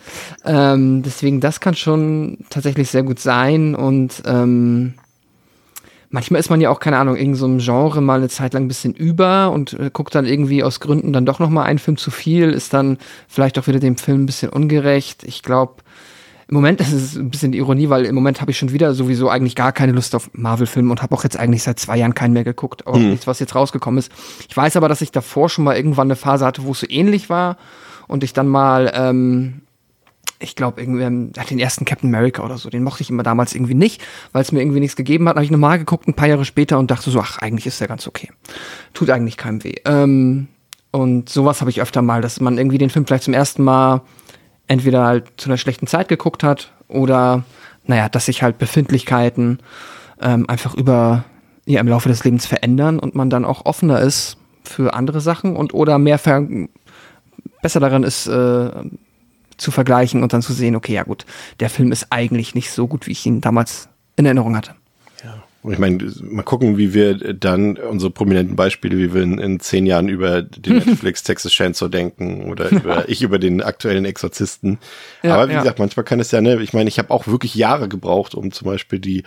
Ähm, 0.44 1.02
deswegen, 1.02 1.40
das 1.40 1.60
kann 1.60 1.74
schon 1.74 2.38
tatsächlich 2.48 2.90
sehr 2.90 3.02
gut 3.02 3.18
sein 3.18 3.74
und 3.74 4.22
ähm, 4.24 4.94
manchmal 6.10 6.40
ist 6.40 6.50
man 6.50 6.60
ja 6.60 6.70
auch, 6.70 6.80
keine 6.80 6.98
Ahnung, 6.98 7.16
irgendeinem 7.16 7.60
so 7.60 7.72
Genre 7.72 8.00
mal 8.00 8.18
eine 8.18 8.28
Zeit 8.28 8.54
lang 8.54 8.64
ein 8.64 8.68
bisschen 8.68 8.94
über 8.94 9.50
und 9.52 9.74
äh, 9.74 9.90
guckt 9.92 10.14
dann 10.14 10.26
irgendwie 10.26 10.62
aus 10.62 10.80
Gründen 10.80 11.12
dann 11.12 11.26
doch 11.26 11.38
nochmal 11.38 11.66
einen 11.66 11.78
Film 11.78 11.96
zu 11.96 12.10
viel, 12.10 12.50
ist 12.50 12.74
dann 12.74 12.98
vielleicht 13.28 13.58
auch 13.58 13.66
wieder 13.66 13.80
dem 13.80 13.96
Film 13.96 14.22
ein 14.22 14.26
bisschen 14.26 14.50
ungerecht. 14.50 15.24
Ich 15.24 15.42
glaube, 15.42 15.82
im 16.48 16.54
Moment 16.54 16.80
ist 16.82 16.92
es 16.92 17.16
ein 17.16 17.30
bisschen 17.30 17.52
die 17.52 17.58
Ironie, 17.58 17.88
weil 17.88 18.06
im 18.06 18.14
Moment 18.14 18.40
habe 18.40 18.50
ich 18.50 18.58
schon 18.58 18.72
wieder 18.72 18.94
sowieso 18.94 19.28
eigentlich 19.28 19.54
gar 19.54 19.72
keine 19.72 19.92
Lust 19.92 20.14
auf 20.14 20.30
Marvel-Filme 20.32 20.90
und 20.90 21.02
habe 21.02 21.14
auch 21.14 21.24
jetzt 21.24 21.38
eigentlich 21.38 21.62
seit 21.62 21.78
zwei 21.78 21.98
Jahren 21.98 22.14
keinen 22.14 22.32
mehr 22.32 22.44
geguckt, 22.44 22.86
auch 22.86 22.96
mhm. 22.96 23.10
nichts, 23.10 23.26
was 23.26 23.38
jetzt 23.40 23.54
rausgekommen 23.54 23.98
ist. 23.98 24.10
Ich 24.48 24.56
weiß 24.56 24.76
aber, 24.76 24.88
dass 24.88 25.00
ich 25.00 25.12
davor 25.12 25.48
schon 25.48 25.64
mal 25.64 25.76
irgendwann 25.76 26.08
eine 26.08 26.16
Phase 26.16 26.46
hatte, 26.46 26.64
wo 26.64 26.72
es 26.72 26.80
so 26.80 26.86
ähnlich 26.88 27.28
war 27.28 27.56
und 28.06 28.24
ich 28.24 28.32
dann 28.32 28.48
mal 28.48 28.90
ähm, 28.94 29.60
ich 30.40 30.54
glaube, 30.54 30.80
irgendwie 30.80 31.04
den 31.04 31.58
ersten 31.58 31.84
Captain 31.84 32.14
America 32.14 32.44
oder 32.44 32.58
so, 32.58 32.70
den 32.70 32.84
mochte 32.84 33.02
ich 33.02 33.10
immer 33.10 33.22
damals 33.22 33.54
irgendwie 33.54 33.74
nicht, 33.74 34.02
weil 34.32 34.42
es 34.42 34.52
mir 34.52 34.60
irgendwie 34.60 34.80
nichts 34.80 34.96
gegeben 34.96 35.28
hat. 35.28 35.36
Habe 35.36 35.44
ich 35.44 35.50
nochmal 35.50 35.78
geguckt, 35.78 36.06
ein 36.06 36.14
paar 36.14 36.28
Jahre 36.28 36.44
später 36.44 36.78
und 36.78 36.90
dachte 36.90 37.10
so, 37.10 37.20
ach, 37.20 37.38
eigentlich 37.38 37.66
ist 37.66 37.80
der 37.80 37.88
ganz 37.88 38.06
okay. 38.06 38.30
Tut 38.94 39.10
eigentlich 39.10 39.36
keinem 39.36 39.64
weh. 39.64 39.74
Ähm, 39.84 40.48
und 40.90 41.28
sowas 41.28 41.60
habe 41.60 41.70
ich 41.70 41.82
öfter 41.82 42.02
mal, 42.02 42.22
dass 42.22 42.40
man 42.40 42.56
irgendwie 42.56 42.78
den 42.78 42.90
Film 42.90 43.06
vielleicht 43.06 43.24
zum 43.24 43.34
ersten 43.34 43.64
Mal 43.64 44.02
entweder 44.68 45.04
halt 45.04 45.26
zu 45.36 45.48
einer 45.48 45.58
schlechten 45.58 45.86
Zeit 45.86 46.08
geguckt 46.08 46.44
hat 46.44 46.72
oder, 46.86 47.42
naja, 47.84 48.08
dass 48.08 48.26
sich 48.26 48.42
halt 48.42 48.58
Befindlichkeiten 48.58 49.58
ähm, 50.20 50.48
einfach 50.48 50.74
über, 50.74 51.24
ja, 51.66 51.80
im 51.80 51.88
Laufe 51.88 52.08
des 52.08 52.22
Lebens 52.24 52.46
verändern 52.46 52.98
und 52.98 53.14
man 53.14 53.30
dann 53.30 53.44
auch 53.44 53.66
offener 53.66 54.00
ist 54.00 54.36
für 54.62 54.94
andere 54.94 55.20
Sachen 55.20 55.56
und 55.56 55.74
oder 55.74 55.98
mehr 55.98 56.18
ver 56.18 56.46
besser 57.60 57.80
daran 57.80 58.04
ist, 58.04 58.26
äh, 58.28 58.70
zu 59.58 59.70
vergleichen 59.70 60.22
und 60.22 60.32
dann 60.32 60.42
zu 60.42 60.52
sehen, 60.52 60.76
okay, 60.76 60.94
ja 60.94 61.02
gut, 61.02 61.26
der 61.60 61.68
Film 61.68 61.92
ist 61.92 62.06
eigentlich 62.10 62.54
nicht 62.54 62.70
so 62.70 62.86
gut, 62.86 63.06
wie 63.06 63.12
ich 63.12 63.26
ihn 63.26 63.40
damals 63.40 63.88
in 64.16 64.24
Erinnerung 64.24 64.56
hatte. 64.56 64.74
Ja. 65.22 65.42
Und 65.62 65.72
ich 65.72 65.78
meine, 65.78 65.98
mal 66.22 66.44
gucken, 66.44 66.78
wie 66.78 66.94
wir 66.94 67.34
dann 67.34 67.76
unsere 67.76 68.12
prominenten 68.12 68.54
Beispiele, 68.54 68.96
wie 68.96 69.12
wir 69.12 69.22
in, 69.22 69.38
in 69.38 69.60
zehn 69.60 69.86
Jahren 69.86 70.08
über 70.08 70.42
den 70.42 70.76
Netflix 70.86 71.24
Texas 71.24 71.52
Chainsaw 71.52 71.88
denken 71.88 72.50
oder 72.50 72.70
über 72.70 73.08
ich 73.08 73.22
über 73.22 73.38
den 73.38 73.60
aktuellen 73.60 74.04
Exorzisten. 74.04 74.78
Ja, 75.22 75.34
Aber 75.34 75.48
wie 75.48 75.54
ja. 75.54 75.58
gesagt, 75.60 75.80
manchmal 75.80 76.04
kann 76.04 76.20
es 76.20 76.30
ja, 76.30 76.40
ne, 76.40 76.62
ich 76.62 76.72
meine, 76.72 76.88
ich 76.88 76.98
habe 76.98 77.10
auch 77.10 77.26
wirklich 77.26 77.54
Jahre 77.56 77.88
gebraucht, 77.88 78.34
um 78.34 78.52
zum 78.52 78.66
Beispiel 78.66 79.00
die 79.00 79.24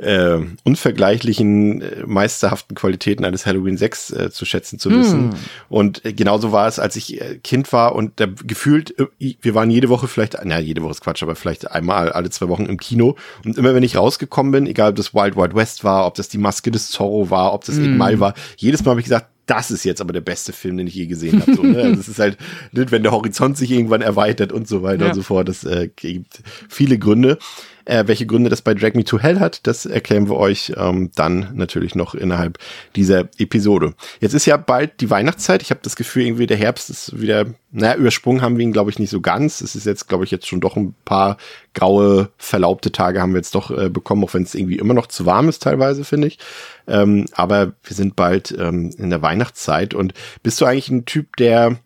äh, 0.00 0.38
unvergleichlichen, 0.64 1.82
äh, 1.82 2.04
meisterhaften 2.06 2.74
Qualitäten 2.74 3.24
eines 3.24 3.46
Halloween 3.46 3.76
6 3.76 4.10
äh, 4.10 4.30
zu 4.30 4.44
schätzen 4.44 4.78
zu 4.78 4.90
wissen. 4.90 5.28
Mm. 5.28 5.34
Und 5.68 6.04
äh, 6.04 6.12
genauso 6.12 6.52
war 6.52 6.68
es, 6.68 6.78
als 6.78 6.96
ich 6.96 7.20
äh, 7.20 7.38
Kind 7.42 7.72
war 7.72 7.94
und 7.94 8.18
der 8.18 8.28
gefühlt, 8.28 8.98
äh, 8.98 9.06
wir 9.40 9.54
waren 9.54 9.70
jede 9.70 9.88
Woche 9.88 10.08
vielleicht, 10.08 10.36
na, 10.44 10.58
jede 10.58 10.82
Woche 10.82 10.92
ist 10.92 11.00
Quatsch, 11.00 11.22
aber 11.22 11.34
vielleicht 11.34 11.70
einmal 11.70 12.12
alle 12.12 12.30
zwei 12.30 12.48
Wochen 12.48 12.66
im 12.66 12.78
Kino. 12.78 13.16
Und 13.44 13.58
immer 13.58 13.74
wenn 13.74 13.82
ich 13.82 13.96
rausgekommen 13.96 14.52
bin, 14.52 14.66
egal 14.66 14.90
ob 14.90 14.96
das 14.96 15.14
Wild 15.14 15.36
Wild 15.36 15.54
West 15.54 15.84
war, 15.84 16.06
ob 16.06 16.14
das 16.14 16.28
die 16.28 16.38
Maske 16.38 16.70
des 16.70 16.90
Zorro 16.90 17.30
war, 17.30 17.52
ob 17.52 17.64
das 17.64 17.76
mm. 17.76 17.96
Mal 17.96 18.20
war, 18.20 18.34
jedes 18.56 18.84
Mal 18.84 18.92
habe 18.92 19.00
ich 19.00 19.06
gesagt, 19.06 19.28
das 19.48 19.70
ist 19.70 19.84
jetzt 19.84 20.00
aber 20.00 20.12
der 20.12 20.20
beste 20.20 20.52
Film, 20.52 20.76
den 20.76 20.86
ich 20.86 20.94
je 20.94 21.06
gesehen 21.06 21.40
habe. 21.40 21.54
So, 21.54 21.62
ne? 21.62 21.82
also 21.82 22.00
es 22.00 22.08
ist 22.08 22.18
halt, 22.18 22.36
wenn 22.72 23.02
der 23.02 23.12
Horizont 23.12 23.56
sich 23.56 23.70
irgendwann 23.70 24.02
erweitert 24.02 24.52
und 24.52 24.68
so 24.68 24.82
weiter 24.82 25.04
ja. 25.04 25.08
und 25.08 25.14
so 25.14 25.22
fort. 25.22 25.48
Das 25.48 25.64
äh, 25.64 25.88
gibt 25.96 26.42
viele 26.68 26.98
Gründe. 26.98 27.38
Äh, 27.88 28.06
welche 28.06 28.26
Gründe 28.26 28.50
das 28.50 28.60
bei 28.60 28.74
Drag 28.74 28.92
Me 28.92 29.02
to 29.02 29.18
Hell 29.18 29.40
hat, 29.40 29.66
das 29.66 29.86
erklären 29.86 30.28
wir 30.28 30.36
euch 30.36 30.74
ähm, 30.76 31.10
dann 31.14 31.52
natürlich 31.54 31.94
noch 31.94 32.14
innerhalb 32.14 32.58
dieser 32.94 33.30
Episode. 33.38 33.94
Jetzt 34.20 34.34
ist 34.34 34.44
ja 34.44 34.58
bald 34.58 35.00
die 35.00 35.08
Weihnachtszeit. 35.08 35.62
Ich 35.62 35.70
habe 35.70 35.80
das 35.82 35.96
Gefühl, 35.96 36.24
irgendwie 36.26 36.46
der 36.46 36.58
Herbst 36.58 36.90
ist 36.90 37.18
wieder, 37.18 37.46
naja, 37.70 37.94
übersprungen 37.94 38.42
haben 38.42 38.58
wir 38.58 38.64
ihn, 38.64 38.74
glaube 38.74 38.90
ich, 38.90 38.98
nicht 38.98 39.08
so 39.08 39.22
ganz. 39.22 39.62
Es 39.62 39.74
ist 39.74 39.86
jetzt, 39.86 40.06
glaube 40.06 40.24
ich, 40.24 40.30
jetzt 40.30 40.46
schon 40.46 40.60
doch 40.60 40.76
ein 40.76 40.94
paar 41.06 41.38
graue, 41.72 42.28
verlaubte 42.36 42.92
Tage 42.92 43.22
haben 43.22 43.32
wir 43.32 43.38
jetzt 43.38 43.54
doch 43.54 43.70
äh, 43.70 43.88
bekommen, 43.88 44.22
auch 44.22 44.34
wenn 44.34 44.42
es 44.42 44.54
irgendwie 44.54 44.76
immer 44.76 44.92
noch 44.92 45.06
zu 45.06 45.24
warm 45.24 45.48
ist 45.48 45.62
teilweise, 45.62 46.04
finde 46.04 46.28
ich. 46.28 46.38
Ähm, 46.86 47.24
aber 47.32 47.72
wir 47.82 47.96
sind 47.96 48.16
bald 48.16 48.54
ähm, 48.58 48.94
in 48.98 49.08
der 49.08 49.22
Weihnachtszeit. 49.22 49.94
Und 49.94 50.12
bist 50.42 50.60
du 50.60 50.66
eigentlich 50.66 50.90
ein 50.90 51.06
Typ, 51.06 51.36
der 51.36 51.78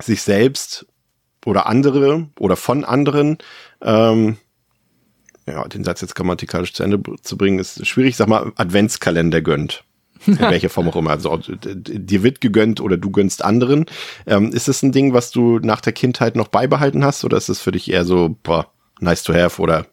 sich 0.00 0.22
selbst 0.22 0.86
oder 1.44 1.66
andere 1.66 2.28
oder 2.38 2.56
von 2.56 2.86
anderen 2.86 3.36
ähm, 3.82 4.38
ja, 5.46 5.66
den 5.68 5.84
Satz 5.84 6.00
jetzt 6.00 6.14
grammatikalisch 6.14 6.72
zu 6.72 6.82
Ende 6.82 7.00
zu 7.22 7.36
bringen, 7.36 7.58
ist 7.58 7.86
schwierig. 7.86 8.16
Sag 8.16 8.28
mal, 8.28 8.52
Adventskalender 8.56 9.42
gönnt. 9.42 9.84
In 10.26 10.40
welcher 10.40 10.70
Form 10.70 10.88
auch 10.88 10.96
immer. 10.96 11.10
Also 11.10 11.38
dir 11.38 12.22
wird 12.22 12.40
gegönnt 12.40 12.80
oder 12.80 12.96
du 12.96 13.10
gönnst 13.10 13.44
anderen. 13.44 13.86
Ähm, 14.26 14.50
ist 14.50 14.66
das 14.66 14.82
ein 14.82 14.90
Ding, 14.90 15.12
was 15.12 15.30
du 15.30 15.58
nach 15.60 15.80
der 15.80 15.92
Kindheit 15.92 16.36
noch 16.36 16.48
beibehalten 16.48 17.04
hast 17.04 17.24
oder 17.24 17.36
ist 17.36 17.48
es 17.48 17.60
für 17.60 17.72
dich 17.72 17.90
eher 17.90 18.04
so, 18.04 18.36
boah, 18.42 18.66
nice 18.98 19.22
to 19.22 19.34
have 19.34 19.60
oder? 19.60 19.86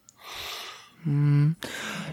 Hm. 1.03 1.57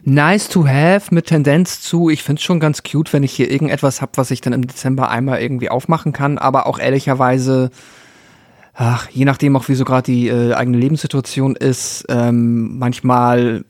nice 0.02 0.48
to 0.48 0.66
have 0.66 1.14
mit 1.14 1.26
Tendenz 1.26 1.80
zu, 1.80 2.10
ich 2.10 2.24
find's 2.24 2.42
schon 2.42 2.58
ganz 2.58 2.82
cute, 2.82 3.12
wenn 3.12 3.22
ich 3.22 3.32
hier 3.32 3.48
irgendetwas 3.48 4.02
hab, 4.02 4.18
was 4.18 4.32
ich 4.32 4.40
dann 4.40 4.52
im 4.52 4.66
Dezember 4.66 5.10
einmal 5.10 5.40
irgendwie 5.40 5.70
aufmachen 5.70 6.12
kann, 6.12 6.38
aber 6.38 6.66
auch 6.66 6.80
ehrlicherweise, 6.80 7.70
ach, 8.80 9.10
je 9.10 9.26
nachdem 9.26 9.56
auch 9.56 9.68
wie 9.68 9.74
so 9.74 9.84
gerade 9.84 10.10
die 10.10 10.28
äh, 10.28 10.54
eigene 10.54 10.78
Lebenssituation 10.78 11.54
ist, 11.54 12.06
ähm, 12.08 12.78
manchmal 12.78 13.66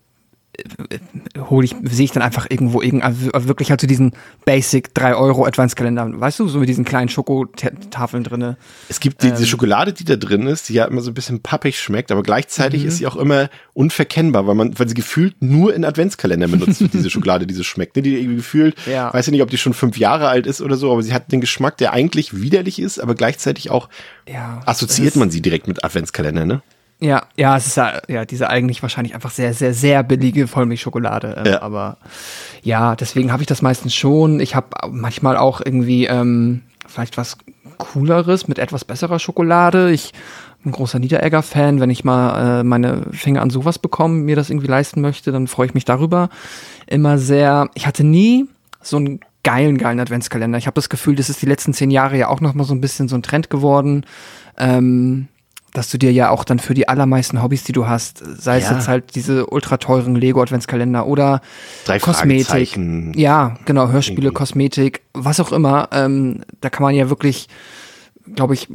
hole 1.49 1.64
ich, 1.64 1.75
sehe 1.85 2.04
ich 2.04 2.12
dann 2.12 2.23
einfach 2.23 2.47
irgendwo 2.49 2.83
irgend, 2.83 3.04
also 3.04 3.49
wirklich 3.49 3.71
halt 3.71 3.80
so 3.80 3.87
diesen 3.87 4.12
Basic 4.45 4.92
3 4.95 5.14
Euro 5.14 5.47
Adventskalender, 5.47 6.21
weißt 6.21 6.40
du, 6.40 6.49
so 6.49 6.59
mit 6.59 6.69
diesen 6.69 6.85
kleinen 6.85 7.09
Schokotafeln 7.09 8.25
drinne. 8.25 8.57
Es 8.88 9.00
gibt 9.00 9.23
die, 9.23 9.28
ähm, 9.28 9.35
diese 9.35 9.47
Schokolade, 9.47 9.92
die 9.92 10.04
da 10.04 10.16
drin 10.16 10.47
ist, 10.47 10.69
die 10.69 10.75
ja 10.75 10.87
immer 10.87 11.00
so 11.02 11.11
ein 11.11 11.14
bisschen 11.14 11.40
pappig 11.40 11.78
schmeckt, 11.80 12.11
aber 12.11 12.23
gleichzeitig 12.23 12.83
mhm. 12.83 12.88
ist 12.88 12.99
sie 12.99 13.07
auch 13.07 13.16
immer 13.16 13.49
unverkennbar, 13.75 14.47
weil 14.47 14.54
man, 14.54 14.78
weil 14.78 14.88
sie 14.88 14.95
gefühlt 14.95 15.40
nur 15.40 15.75
in 15.75 15.85
Adventskalender 15.85 16.49
benutzt 16.49 16.80
wird, 16.80 16.95
diese 16.95 17.11
Schokolade, 17.11 17.47
die 17.47 17.54
so 17.54 17.62
schmeckt. 17.62 17.97
Ne? 17.97 18.02
Die 18.02 18.16
irgendwie 18.16 18.37
gefühlt, 18.37 18.76
ja. 18.87 19.12
weiß 19.14 19.28
ich 19.28 19.33
nicht, 19.33 19.42
ob 19.42 19.50
die 19.50 19.59
schon 19.59 19.75
fünf 19.75 19.99
Jahre 19.99 20.28
alt 20.28 20.47
ist 20.47 20.61
oder 20.61 20.76
so, 20.76 20.92
aber 20.92 21.02
sie 21.02 21.14
hat 21.14 21.30
den 21.33 21.40
Geschmack, 21.40 21.76
der 21.78 21.92
eigentlich 21.92 22.40
widerlich 22.40 22.80
ist, 22.80 22.99
aber 22.99 23.14
gleichzeitig 23.14 23.71
auch 23.71 23.88
ja, 24.28 24.61
assoziiert 24.66 25.16
man 25.16 25.30
sie 25.30 25.40
direkt 25.40 25.69
mit 25.69 25.85
Adventskalender, 25.85 26.45
ne? 26.45 26.62
Ja, 27.00 27.23
ja, 27.37 27.57
es 27.57 27.66
ist 27.66 27.76
ja, 27.76 28.00
ja 28.09 28.25
diese 28.26 28.50
eigentlich 28.50 28.83
wahrscheinlich 28.83 29.14
einfach 29.14 29.30
sehr, 29.30 29.54
sehr, 29.54 29.73
sehr 29.73 30.02
billige 30.02 30.47
Vollmilchschokolade. 30.47 31.42
Äh, 31.45 31.50
ja. 31.52 31.62
Aber 31.62 31.97
ja, 32.62 32.95
deswegen 32.95 33.33
habe 33.33 33.42
ich 33.42 33.47
das 33.47 33.62
meistens 33.62 33.95
schon. 33.95 34.38
Ich 34.38 34.54
habe 34.54 34.69
manchmal 34.90 35.37
auch 35.37 35.62
irgendwie 35.64 36.07
ähm, 36.07 36.62
vielleicht 36.87 37.16
was 37.16 37.38
Cooleres 37.78 38.49
mit 38.49 38.59
etwas 38.59 38.85
besserer 38.85 39.19
Schokolade. 39.19 39.90
Ich 39.90 40.12
bin 40.62 40.71
ein 40.71 40.75
großer 40.75 40.99
Niederegger-Fan. 40.99 41.80
Wenn 41.80 41.88
ich 41.88 42.04
mal 42.04 42.61
äh, 42.61 42.64
meine 42.64 43.07
Finger 43.12 43.40
an 43.40 43.49
sowas 43.49 43.78
bekomme, 43.78 44.16
mir 44.16 44.37
das 44.37 44.50
irgendwie 44.50 44.69
leisten 44.69 45.00
möchte, 45.00 45.33
dann 45.33 45.47
freue 45.47 45.66
ich 45.66 45.75
mich 45.75 45.87
darüber 45.87 46.28
immer 46.87 47.16
sehr. 47.16 47.71
Ich 47.75 47.87
hatte 47.87 48.04
nie 48.04 48.47
so 48.83 48.99
einen 48.99 49.21
geilen, 49.42 49.78
geilen 49.78 50.00
Adventskalender. 50.00 50.59
Ich 50.59 50.66
habe 50.66 50.75
das 50.75 50.90
Gefühl, 50.90 51.16
das 51.16 51.30
ist 51.30 51.40
die 51.40 51.47
letzten 51.47 51.73
zehn 51.73 51.90
Jahre 51.90 52.19
ja 52.19 52.28
auch 52.28 52.42
noch 52.42 52.52
mal 52.52 52.64
so 52.64 52.75
ein 52.75 52.83
bisschen 52.83 53.09
so 53.09 53.16
ein 53.16 53.23
Trend 53.23 53.49
geworden. 53.49 54.04
Ähm, 54.59 55.28
dass 55.72 55.90
du 55.90 55.98
dir 55.98 56.12
ja 56.12 56.30
auch 56.30 56.44
dann 56.44 56.58
für 56.58 56.74
die 56.74 56.88
allermeisten 56.88 57.42
Hobbys, 57.42 57.64
die 57.64 57.72
du 57.72 57.86
hast, 57.86 58.18
sei 58.18 58.58
es 58.58 58.64
ja. 58.64 58.76
jetzt 58.76 58.88
halt 58.88 59.14
diese 59.14 59.46
ultra 59.46 59.76
teuren 59.76 60.16
Lego 60.16 60.42
Adventskalender 60.42 61.06
oder 61.06 61.40
Drei 61.84 61.98
Kosmetik, 61.98 62.78
ja, 63.14 63.56
genau, 63.64 63.88
Hörspiele, 63.88 64.28
irgendwie. 64.28 64.34
Kosmetik, 64.38 65.02
was 65.12 65.40
auch 65.40 65.52
immer, 65.52 65.88
ähm, 65.92 66.40
da 66.60 66.70
kann 66.70 66.82
man 66.82 66.94
ja 66.94 67.08
wirklich, 67.08 67.48
glaube 68.34 68.54
ich, 68.54 68.68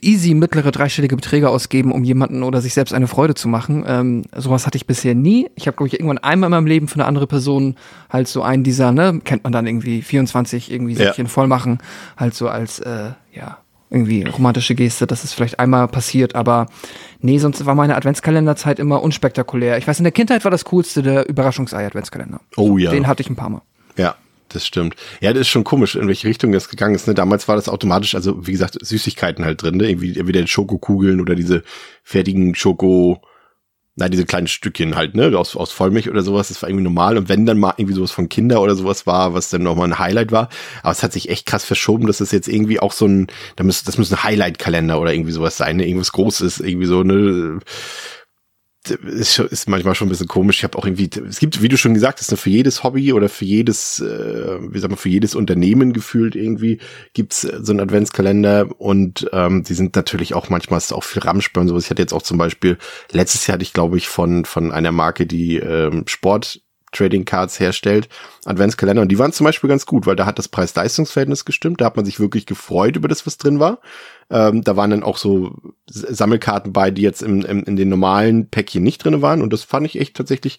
easy 0.00 0.34
mittlere 0.34 0.70
dreistellige 0.70 1.16
Beträge 1.16 1.48
ausgeben, 1.48 1.92
um 1.92 2.04
jemanden 2.04 2.42
oder 2.42 2.60
sich 2.60 2.74
selbst 2.74 2.92
eine 2.92 3.06
Freude 3.06 3.34
zu 3.34 3.48
machen. 3.48 3.84
Ähm, 3.86 4.22
sowas 4.34 4.66
hatte 4.66 4.76
ich 4.76 4.86
bisher 4.86 5.14
nie. 5.14 5.48
Ich 5.54 5.66
habe, 5.66 5.76
glaube 5.76 5.88
ich, 5.88 5.94
irgendwann 5.94 6.18
einmal 6.18 6.48
in 6.48 6.52
meinem 6.52 6.66
Leben 6.66 6.88
für 6.88 6.96
eine 6.96 7.06
andere 7.06 7.26
Person 7.26 7.76
halt 8.10 8.28
so 8.28 8.42
einen 8.42 8.64
dieser, 8.64 8.92
ne, 8.92 9.20
kennt 9.24 9.44
man 9.44 9.52
dann 9.52 9.66
irgendwie 9.66 10.02
24 10.02 10.72
irgendwie 10.72 10.94
Säckchen 10.94 11.26
ja. 11.26 11.30
voll 11.30 11.46
machen, 11.46 11.78
halt 12.16 12.34
so 12.34 12.48
als, 12.48 12.80
äh, 12.80 13.10
ja, 13.32 13.58
irgendwie 13.92 14.24
romantische 14.24 14.74
Geste, 14.74 15.06
dass 15.06 15.22
es 15.22 15.32
vielleicht 15.32 15.58
einmal 15.58 15.86
passiert, 15.86 16.34
aber 16.34 16.66
nee, 17.20 17.38
sonst 17.38 17.64
war 17.66 17.74
meine 17.74 17.94
Adventskalenderzeit 17.94 18.78
immer 18.78 19.02
unspektakulär. 19.02 19.76
Ich 19.78 19.86
weiß, 19.86 19.98
in 19.98 20.04
der 20.04 20.12
Kindheit 20.12 20.44
war 20.44 20.50
das 20.50 20.64
coolste 20.64 21.02
der 21.02 21.28
Überraschungsei-Adventskalender. 21.28 22.40
Oh 22.56 22.78
ja. 22.78 22.90
Den 22.90 23.06
hatte 23.06 23.22
ich 23.22 23.28
ein 23.28 23.36
paar 23.36 23.50
Mal. 23.50 23.62
Ja, 23.96 24.16
das 24.48 24.66
stimmt. 24.66 24.96
Ja, 25.20 25.32
das 25.32 25.42
ist 25.42 25.48
schon 25.48 25.64
komisch, 25.64 25.94
in 25.94 26.08
welche 26.08 26.26
Richtung 26.26 26.52
das 26.52 26.68
gegangen 26.68 26.94
ist. 26.94 27.06
Ne? 27.06 27.14
Damals 27.14 27.48
war 27.48 27.56
das 27.56 27.68
automatisch, 27.68 28.14
also 28.14 28.46
wie 28.46 28.52
gesagt, 28.52 28.78
Süßigkeiten 28.80 29.44
halt 29.44 29.62
drin, 29.62 29.76
ne? 29.76 29.88
irgendwie 29.88 30.18
entweder 30.18 30.46
Schokokugeln 30.46 31.20
oder 31.20 31.34
diese 31.34 31.62
fertigen 32.02 32.54
Schoko 32.54 33.20
na, 33.94 34.08
diese 34.08 34.24
kleinen 34.24 34.46
Stückchen 34.46 34.96
halt, 34.96 35.14
ne, 35.14 35.36
aus, 35.36 35.54
aus 35.54 35.70
Vollmilch 35.70 36.08
oder 36.08 36.22
sowas, 36.22 36.48
das 36.48 36.62
war 36.62 36.68
irgendwie 36.70 36.84
normal. 36.84 37.18
Und 37.18 37.28
wenn 37.28 37.44
dann 37.44 37.58
mal 37.58 37.74
irgendwie 37.76 37.94
sowas 37.94 38.10
von 38.10 38.30
Kinder 38.30 38.62
oder 38.62 38.74
sowas 38.74 39.06
war, 39.06 39.34
was 39.34 39.50
dann 39.50 39.62
nochmal 39.62 39.88
ein 39.88 39.98
Highlight 39.98 40.32
war. 40.32 40.48
Aber 40.82 40.92
es 40.92 41.02
hat 41.02 41.12
sich 41.12 41.28
echt 41.28 41.44
krass 41.44 41.64
verschoben, 41.64 42.06
dass 42.06 42.18
das 42.18 42.32
jetzt 42.32 42.48
irgendwie 42.48 42.80
auch 42.80 42.92
so 42.92 43.06
ein, 43.06 43.26
da 43.56 43.64
müsste, 43.64 43.84
das 43.84 43.98
muss 43.98 44.10
ein 44.10 44.22
Highlight-Kalender 44.22 44.98
oder 44.98 45.12
irgendwie 45.12 45.32
sowas 45.32 45.58
sein, 45.58 45.76
ne, 45.76 45.86
irgendwas 45.86 46.12
Großes, 46.12 46.60
irgendwie 46.60 46.86
so, 46.86 47.02
ne, 47.02 47.58
ist, 48.90 49.38
ist 49.38 49.68
manchmal 49.68 49.94
schon 49.94 50.08
ein 50.08 50.10
bisschen 50.10 50.28
komisch. 50.28 50.58
Ich 50.58 50.64
habe 50.64 50.76
auch 50.76 50.84
irgendwie, 50.84 51.08
es 51.28 51.38
gibt, 51.38 51.62
wie 51.62 51.68
du 51.68 51.76
schon 51.76 51.94
gesagt 51.94 52.20
hast, 52.20 52.30
für 52.36 52.50
jedes 52.50 52.82
Hobby 52.82 53.12
oder 53.12 53.28
für 53.28 53.44
jedes, 53.44 54.00
äh, 54.00 54.58
wie 54.60 54.78
sagen 54.78 54.92
wir, 54.92 54.98
für 54.98 55.08
jedes 55.08 55.34
Unternehmen 55.34 55.92
gefühlt 55.92 56.34
irgendwie 56.34 56.80
gibt's 57.12 57.44
äh, 57.44 57.60
so 57.62 57.72
einen 57.72 57.80
Adventskalender 57.80 58.68
und 58.80 59.28
ähm, 59.32 59.62
die 59.62 59.74
sind 59.74 59.94
natürlich 59.94 60.34
auch 60.34 60.48
manchmal 60.48 60.78
ist 60.78 60.92
auch 60.92 61.04
viel 61.04 61.22
und 61.62 61.68
sowas. 61.68 61.84
Ich 61.84 61.90
hatte 61.90 62.02
jetzt 62.02 62.12
auch 62.12 62.22
zum 62.22 62.38
Beispiel, 62.38 62.78
letztes 63.12 63.46
Jahr 63.46 63.54
hatte 63.54 63.64
ich, 63.64 63.72
glaube 63.72 63.98
ich, 63.98 64.08
von, 64.08 64.44
von 64.44 64.72
einer 64.72 64.92
Marke, 64.92 65.26
die 65.26 65.56
ähm, 65.56 66.04
Sport 66.06 66.60
Trading 66.92 67.24
Cards 67.24 67.58
herstellt, 67.58 68.08
Adventskalender. 68.44 69.02
Und 69.02 69.08
die 69.08 69.18
waren 69.18 69.32
zum 69.32 69.44
Beispiel 69.44 69.68
ganz 69.68 69.86
gut, 69.86 70.06
weil 70.06 70.16
da 70.16 70.26
hat 70.26 70.38
das 70.38 70.48
Preis-Leistungs-Verhältnis 70.48 71.44
gestimmt. 71.44 71.80
Da 71.80 71.86
hat 71.86 71.96
man 71.96 72.04
sich 72.04 72.20
wirklich 72.20 72.46
gefreut 72.46 72.96
über 72.96 73.08
das, 73.08 73.26
was 73.26 73.38
drin 73.38 73.58
war. 73.58 73.80
Ähm, 74.30 74.62
da 74.62 74.76
waren 74.76 74.90
dann 74.90 75.02
auch 75.02 75.16
so 75.16 75.56
Sammelkarten 75.86 76.72
bei, 76.72 76.90
die 76.90 77.02
jetzt 77.02 77.22
im, 77.22 77.44
im, 77.44 77.64
in 77.64 77.76
den 77.76 77.88
normalen 77.88 78.48
Päckchen 78.48 78.82
nicht 78.82 79.04
drin 79.04 79.22
waren. 79.22 79.42
Und 79.42 79.52
das 79.52 79.64
fand 79.64 79.86
ich 79.86 79.98
echt 79.98 80.16
tatsächlich 80.16 80.58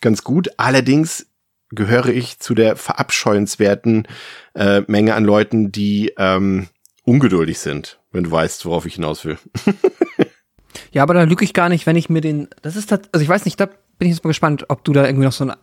ganz 0.00 0.24
gut. 0.24 0.50
Allerdings 0.56 1.26
gehöre 1.70 2.08
ich 2.08 2.38
zu 2.38 2.54
der 2.54 2.76
verabscheuenswerten 2.76 4.06
äh, 4.54 4.82
Menge 4.86 5.14
an 5.14 5.24
Leuten, 5.24 5.72
die 5.72 6.12
ähm, 6.18 6.68
ungeduldig 7.04 7.58
sind, 7.58 7.98
wenn 8.12 8.24
du 8.24 8.30
weißt, 8.30 8.64
worauf 8.66 8.86
ich 8.86 8.94
hinaus 8.94 9.24
will. 9.24 9.38
ja, 10.92 11.02
aber 11.02 11.14
da 11.14 11.22
lüge 11.22 11.44
ich 11.44 11.54
gar 11.54 11.68
nicht, 11.68 11.86
wenn 11.86 11.96
ich 11.96 12.10
mir 12.10 12.20
den. 12.20 12.48
Das 12.60 12.76
ist 12.76 12.92
also 12.92 13.22
ich 13.22 13.28
weiß 13.28 13.44
nicht, 13.44 13.58
da 13.58 13.68
bin 14.02 14.10
ich 14.10 14.16
jetzt 14.16 14.24
mal 14.24 14.30
gespannt, 14.30 14.64
ob 14.66 14.82
du 14.82 14.92
da 14.92 15.06
irgendwie 15.06 15.26
noch 15.26 15.32
so 15.32 15.44
einen 15.44 15.54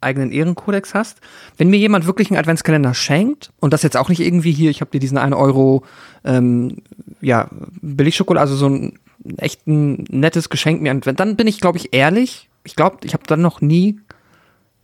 eigenen 0.00 0.30
Ehrenkodex 0.30 0.94
hast. 0.94 1.18
Wenn 1.56 1.68
mir 1.68 1.78
jemand 1.78 2.06
wirklich 2.06 2.30
einen 2.30 2.38
Adventskalender 2.38 2.94
schenkt 2.94 3.50
und 3.58 3.72
das 3.72 3.82
jetzt 3.82 3.96
auch 3.96 4.08
nicht 4.08 4.20
irgendwie 4.20 4.52
hier, 4.52 4.70
ich 4.70 4.80
habe 4.80 4.92
dir 4.92 5.00
diesen 5.00 5.18
1 5.18 5.34
Euro 5.34 5.82
ähm, 6.24 6.76
ja, 7.20 7.48
Billigschokolade, 7.82 8.40
also 8.40 8.54
so 8.54 8.68
ein 8.68 9.00
echt 9.36 9.66
ein 9.66 10.04
nettes 10.10 10.48
Geschenk 10.48 10.80
mir, 10.80 10.94
dann 10.94 11.34
bin 11.34 11.48
ich, 11.48 11.60
glaube 11.60 11.76
ich, 11.76 11.92
ehrlich. 11.92 12.48
Ich 12.62 12.76
glaube, 12.76 12.98
ich 13.02 13.14
habe 13.14 13.24
dann 13.26 13.40
noch 13.40 13.60
nie 13.60 13.98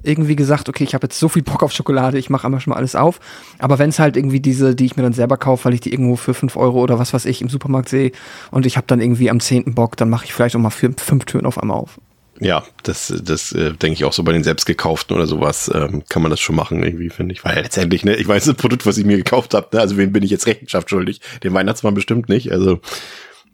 irgendwie 0.03 0.35
gesagt, 0.35 0.69
okay, 0.69 0.83
ich 0.83 0.95
habe 0.95 1.07
jetzt 1.07 1.21
so 1.21 1.29
viel 1.29 1.45
Bock 1.45 1.63
auf 1.63 1.71
Schokolade, 1.71 2.19
ich 2.19 2.31
mache 2.31 2.47
einmal 2.47 2.61
schon 2.61 2.73
mal 2.73 2.79
alles 2.79 2.97
auf. 2.97 3.21
Aber 3.61 3.79
wenn 3.79 3.91
es 3.91 4.01
halt 4.01 4.17
irgendwie 4.17 4.41
diese, 4.41 4.75
die 4.75 4.87
ich 4.87 4.97
mir 4.97 5.05
dann 5.05 5.13
selber 5.13 5.37
kaufe, 5.37 5.67
weil 5.67 5.75
ich 5.75 5.81
die 5.83 5.93
irgendwo 5.93 6.17
für 6.17 6.35
fünf 6.35 6.57
Euro 6.57 6.83
oder 6.83 6.99
was 6.99 7.15
weiß 7.15 7.27
ich 7.27 7.43
im 7.43 7.49
Supermarkt 7.49 7.89
sehe 7.89 8.11
und 8.51 8.67
ich 8.67 8.77
habe 8.77 8.89
dann 8.89 9.01
irgendwie 9.01 9.31
am 9.31 9.39
zehnten 9.39 9.77
Bock, 9.77 9.97
dann 9.97 10.11
mache 10.11 10.25
ich 10.25 10.35
vielleicht 10.35 10.57
auch 10.57 10.61
mal 10.61 10.71
für 10.71 10.93
fünf 10.97 11.27
Türen 11.27 11.47
auf 11.47 11.63
einmal 11.63 11.77
auf. 11.77 12.01
Ja, 12.41 12.65
das, 12.83 13.13
das 13.23 13.53
äh, 13.53 13.73
denke 13.73 13.95
ich 13.95 14.05
auch 14.05 14.13
so 14.13 14.25
bei 14.25 14.33
den 14.33 14.43
selbstgekauften 14.43 15.15
oder 15.15 15.27
sowas 15.27 15.71
ähm, 15.73 16.03
kann 16.09 16.23
man 16.23 16.31
das 16.31 16.41
schon 16.41 16.57
machen 16.57 16.83
irgendwie, 16.83 17.11
finde 17.11 17.33
ich. 17.33 17.45
Weil 17.45 17.57
letztendlich, 17.57 18.05
ne, 18.05 18.17
ich 18.17 18.27
weiß 18.27 18.45
das 18.45 18.57
Produkt, 18.57 18.87
was 18.87 18.99
ich 18.99 19.05
mir 19.05 19.17
gekauft 19.17 19.55
habe, 19.55 19.69
ne, 19.73 19.81
also 19.81 19.97
wen 19.97 20.13
bin 20.13 20.23
ich 20.23 20.31
jetzt 20.31 20.47
Rechenschaft 20.47 20.91
schuldig? 20.91 21.21
Den 21.43 21.55
Weihnachtsmann 21.55 21.95
bestimmt 21.95 22.29
nicht. 22.29 22.51
Also 22.51 22.81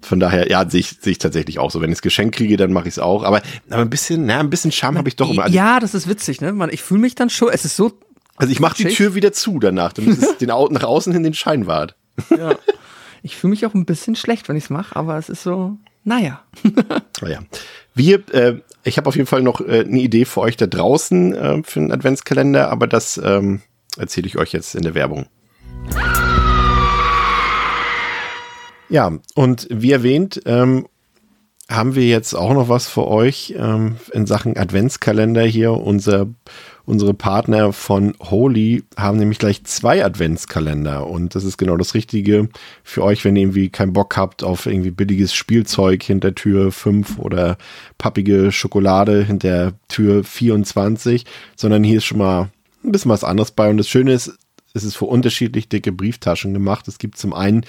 von 0.01 0.19
daher, 0.19 0.51
ja, 0.51 0.69
sehe 0.69 0.81
ich, 0.81 0.97
sehe 1.01 1.13
ich 1.13 1.19
tatsächlich 1.19 1.59
auch 1.59 1.71
so. 1.71 1.81
Wenn 1.81 1.91
ich 1.91 1.97
das 1.97 2.03
Geschenk 2.03 2.35
kriege, 2.35 2.57
dann 2.57 2.73
mache 2.73 2.89
ich 2.89 2.95
es 2.95 2.99
auch. 2.99 3.23
Aber, 3.23 3.43
aber 3.69 3.83
ein 3.83 3.91
bisschen, 3.91 4.27
na, 4.27 4.41
ein 4.41 4.51
bisschen 4.51 4.73
Charme 4.73 4.99
habe 4.99 5.09
ich 5.09 5.17
doch 5.17 5.31
immer. 5.31 5.49
Ja, 5.49 5.79
das 5.79 5.95
ist 5.95 6.09
witzig, 6.09 6.41
ne? 6.41 6.53
Man, 6.53 6.71
ich 6.71 6.83
fühle 6.83 7.01
mich 7.01 7.15
dann 7.15 7.29
schon, 7.29 7.51
es 7.51 7.65
ist 7.65 7.77
so. 7.77 7.93
Also 8.37 8.51
ich 8.51 8.61
mache 8.61 8.77
die 8.77 8.87
Tür 8.87 9.15
wieder 9.15 9.33
zu 9.33 9.59
danach, 9.59 9.93
damit 9.93 10.23
es 10.23 10.39
den, 10.39 10.49
nach 10.49 10.85
außen 10.85 11.13
hin 11.13 11.23
den 11.23 11.35
Schein 11.35 11.67
wahrt. 11.67 11.95
Ja. 12.31 12.57
Ich 13.23 13.37
fühle 13.37 13.51
mich 13.51 13.67
auch 13.67 13.75
ein 13.75 13.85
bisschen 13.85 14.17
schlecht, 14.17 14.49
wenn 14.49 14.57
ich 14.57 14.65
es 14.65 14.71
mache, 14.71 14.97
aber 14.97 15.19
es 15.19 15.29
ist 15.29 15.43
so, 15.43 15.77
naja. 16.05 16.43
naja. 17.21 17.41
Wir, 17.95 18.23
äh, 18.33 18.61
ich 18.85 18.97
habe 18.97 19.09
auf 19.09 19.17
jeden 19.17 19.27
Fall 19.27 19.43
noch 19.43 19.61
äh, 19.61 19.81
eine 19.81 20.01
Idee 20.01 20.25
für 20.25 20.41
euch 20.41 20.57
da 20.57 20.67
draußen 20.67 21.35
äh, 21.35 21.63
für 21.63 21.81
einen 21.81 21.93
Adventskalender, 21.93 22.71
aber 22.71 22.87
das 22.87 23.21
ähm, 23.23 23.63
erzähle 23.97 24.27
ich 24.27 24.39
euch 24.39 24.53
jetzt 24.53 24.75
in 24.75 24.83
der 24.83 24.95
Werbung. 24.95 25.27
Ja, 28.89 29.13
und 29.35 29.69
wie 29.71 29.93
erwähnt, 29.93 30.43
ähm, 30.47 30.87
haben 31.69 31.95
wir 31.95 32.07
jetzt 32.07 32.35
auch 32.35 32.53
noch 32.53 32.69
was 32.69 32.89
für 32.89 33.07
euch 33.07 33.55
ähm, 33.57 33.97
in 34.13 34.27
Sachen 34.27 34.57
Adventskalender 34.57 35.43
hier. 35.43 35.73
Unser 35.73 36.27
Unsere 36.85 37.15
Partner 37.15 37.73
von 37.73 38.15
Holy 38.21 38.85
haben 38.97 39.19
nämlich 39.19 39.39
gleich 39.39 39.65
zwei 39.65 40.05
Adventskalender 40.05 41.07
und 41.07 41.35
das 41.35 41.45
ist 41.45 41.57
genau 41.59 41.77
das 41.77 41.95
Richtige 41.95 42.49
für 42.83 43.03
euch, 43.05 43.25
wenn 43.25 43.37
ihr 43.37 43.43
irgendwie 43.43 43.69
keinen 43.69 43.93
Bock 43.93 44.17
habt 44.17 44.43
auf 44.43 44.67
irgendwie 44.67 44.91
billiges 44.91 45.35
Spielzeug 45.35 46.03
hinter 46.03 46.35
Tür 46.35 46.73
5 46.73 47.19
oder 47.19 47.59
pappige 47.99 48.53
Schokolade 48.53 49.23
hinter 49.25 49.73
Tür 49.89 50.25
24, 50.25 51.27
sondern 51.57 51.85
hier 51.85 51.99
ist 51.99 52.05
schon 52.05 52.19
mal 52.19 52.51
ein 52.85 52.93
bisschen 52.93 53.11
was 53.11 53.25
anderes 53.25 53.51
bei 53.51 53.69
und 53.69 53.77
das 53.77 53.89
Schöne 53.89 54.13
ist, 54.13 54.39
es 54.73 54.85
ist 54.85 54.97
für 54.97 55.07
unterschiedlich 55.07 55.69
dicke 55.69 55.93
Brieftaschen 55.93 56.55
gemacht. 56.55 56.87
Es 56.89 56.99
gibt 56.99 57.19
zum 57.19 57.35
einen 57.35 57.65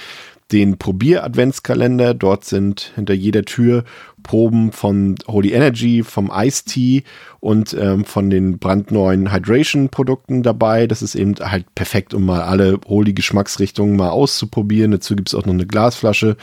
den 0.52 0.78
Probier-Adventskalender. 0.78 2.14
Dort 2.14 2.46
sind 2.46 2.92
hinter 2.96 3.14
jeder 3.14 3.44
Tür 3.44 3.84
Proben 4.24 4.72
von 4.72 5.16
Holy 5.28 5.52
Energy, 5.54 6.04
vom 6.04 6.32
Ice 6.34 6.64
Tea 6.66 7.04
und 7.40 7.74
ähm, 7.74 8.06
von 8.06 8.30
den 8.30 8.60
brandneuen 8.60 9.32
Hydration-Produkten 9.32 10.44
dabei. 10.44 10.88
Das 10.88 11.02
ist 11.02 11.16
eben 11.16 11.36
halt 11.40 11.74
perfekt, 11.76 12.14
um 12.14 12.26
mal 12.26 12.42
alle 12.42 12.80
Holy 12.88 13.14
Geschmacksrichtungen 13.14 13.96
mal 13.96 14.10
auszuprobieren. 14.10 14.92
Dazu 14.92 15.16
gibt 15.16 15.30
es 15.30 15.36
auch 15.36 15.46
noch 15.46 15.54
eine 15.54 15.66
Glasflasche, 15.66 16.38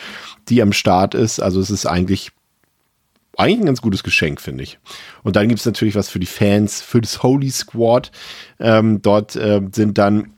die 0.48 0.62
am 0.62 0.72
Start 0.72 1.14
ist. 1.14 1.40
Also 1.40 1.60
es 1.60 1.70
ist 1.70 1.86
eigentlich 1.86 2.32
eigentlich 3.36 3.60
ein 3.60 3.66
ganz 3.66 3.80
gutes 3.80 4.02
Geschenk, 4.02 4.40
finde 4.40 4.64
ich. 4.64 4.78
Und 5.22 5.36
dann 5.36 5.48
gibt's 5.48 5.64
natürlich 5.64 5.94
was 5.94 6.08
für 6.08 6.18
die 6.18 6.26
Fans, 6.26 6.82
für 6.82 7.00
das 7.00 7.22
Holy 7.22 7.50
Squad. 7.50 8.10
Ähm, 8.58 9.00
dort 9.00 9.36
äh, 9.36 9.60
sind 9.72 9.96
dann 9.96 10.32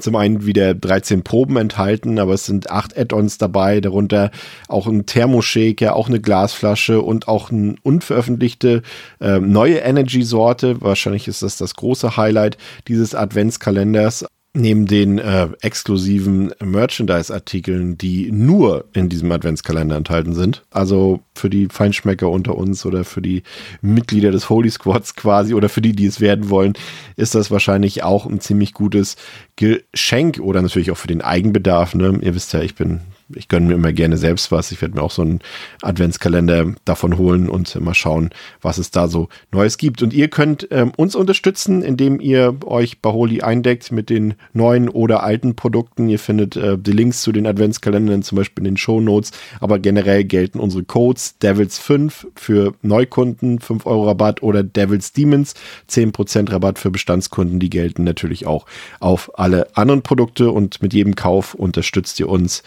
zum 0.00 0.16
einen 0.16 0.46
wieder 0.46 0.74
13 0.74 1.22
Proben 1.22 1.56
enthalten, 1.56 2.18
aber 2.18 2.34
es 2.34 2.46
sind 2.46 2.70
acht 2.70 2.96
Add-ons 2.96 3.38
dabei, 3.38 3.80
darunter 3.80 4.30
auch 4.68 4.86
ein 4.86 5.06
Thermoshaker, 5.06 5.96
auch 5.96 6.08
eine 6.08 6.20
Glasflasche 6.20 7.00
und 7.00 7.28
auch 7.28 7.50
eine 7.50 7.76
unveröffentlichte 7.82 8.82
äh, 9.20 9.38
neue 9.40 9.78
Energy-Sorte. 9.78 10.80
Wahrscheinlich 10.80 11.28
ist 11.28 11.42
das 11.42 11.56
das 11.56 11.74
große 11.74 12.16
Highlight 12.16 12.58
dieses 12.88 13.14
Adventskalenders 13.14 14.26
neben 14.56 14.86
den 14.86 15.18
äh, 15.18 15.48
exklusiven 15.60 16.52
Merchandise-Artikeln, 16.62 17.98
die 17.98 18.32
nur 18.32 18.86
in 18.92 19.08
diesem 19.08 19.30
Adventskalender 19.30 19.96
enthalten 19.96 20.34
sind. 20.34 20.64
Also 20.70 21.20
für 21.34 21.50
die 21.50 21.68
Feinschmecker 21.70 22.30
unter 22.30 22.56
uns 22.56 22.86
oder 22.86 23.04
für 23.04 23.20
die 23.20 23.42
Mitglieder 23.82 24.30
des 24.30 24.48
Holy 24.48 24.70
Squads 24.70 25.14
quasi 25.14 25.54
oder 25.54 25.68
für 25.68 25.82
die, 25.82 25.92
die 25.92 26.06
es 26.06 26.20
werden 26.20 26.48
wollen, 26.48 26.72
ist 27.16 27.34
das 27.34 27.50
wahrscheinlich 27.50 28.02
auch 28.02 28.26
ein 28.26 28.40
ziemlich 28.40 28.72
gutes 28.72 29.16
Geschenk 29.56 30.40
oder 30.40 30.62
natürlich 30.62 30.90
auch 30.90 30.96
für 30.96 31.08
den 31.08 31.22
Eigenbedarf. 31.22 31.94
Ne? 31.94 32.18
Ihr 32.22 32.34
wisst 32.34 32.52
ja, 32.52 32.62
ich 32.62 32.74
bin 32.74 33.00
ich 33.34 33.48
gönne 33.48 33.66
mir 33.66 33.74
immer 33.74 33.92
gerne 33.92 34.16
selbst 34.16 34.52
was. 34.52 34.70
Ich 34.70 34.80
werde 34.80 34.94
mir 34.94 35.02
auch 35.02 35.10
so 35.10 35.22
einen 35.22 35.40
Adventskalender 35.82 36.74
davon 36.84 37.18
holen 37.18 37.48
und 37.48 37.78
mal 37.80 37.94
schauen, 37.94 38.30
was 38.62 38.78
es 38.78 38.90
da 38.90 39.08
so 39.08 39.28
Neues 39.50 39.78
gibt. 39.78 40.02
Und 40.02 40.12
ihr 40.12 40.28
könnt 40.28 40.68
ähm, 40.70 40.92
uns 40.96 41.16
unterstützen, 41.16 41.82
indem 41.82 42.20
ihr 42.20 42.56
euch 42.64 43.00
bei 43.00 43.10
Holy 43.10 43.42
eindeckt 43.42 43.90
mit 43.90 44.10
den 44.10 44.34
neuen 44.52 44.88
oder 44.88 45.22
alten 45.24 45.56
Produkten. 45.56 46.08
Ihr 46.08 46.20
findet 46.20 46.56
äh, 46.56 46.78
die 46.78 46.92
Links 46.92 47.22
zu 47.22 47.32
den 47.32 47.46
Adventskalendern 47.46 48.22
zum 48.22 48.36
Beispiel 48.36 48.64
in 48.64 48.72
den 48.72 48.76
Show 48.76 49.00
Notes. 49.00 49.32
Aber 49.60 49.78
generell 49.80 50.24
gelten 50.24 50.60
unsere 50.60 50.84
Codes 50.84 51.36
Devils5 51.42 52.26
für 52.36 52.74
Neukunden, 52.82 53.58
5 53.58 53.86
Euro 53.86 54.06
Rabatt 54.06 54.42
oder 54.42 54.62
Devils 54.62 55.12
Demons, 55.12 55.54
10% 55.90 56.52
Rabatt 56.52 56.78
für 56.78 56.90
Bestandskunden. 56.90 57.58
Die 57.58 57.70
gelten 57.70 58.04
natürlich 58.04 58.46
auch 58.46 58.66
auf 59.00 59.36
alle 59.36 59.76
anderen 59.76 60.02
Produkte 60.02 60.52
und 60.52 60.80
mit 60.80 60.94
jedem 60.94 61.16
Kauf 61.16 61.54
unterstützt 61.54 62.20
ihr 62.20 62.28
uns 62.28 62.62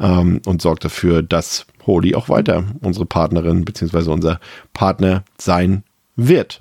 ähm, 0.00 0.40
und 0.46 0.62
sorgt 0.62 0.84
dafür, 0.84 1.22
dass 1.22 1.66
Holy 1.86 2.14
auch 2.14 2.28
weiter 2.28 2.64
unsere 2.80 3.06
Partnerin 3.06 3.64
bzw. 3.64 4.10
unser 4.10 4.40
Partner 4.72 5.24
sein 5.38 5.84
wird. 6.16 6.60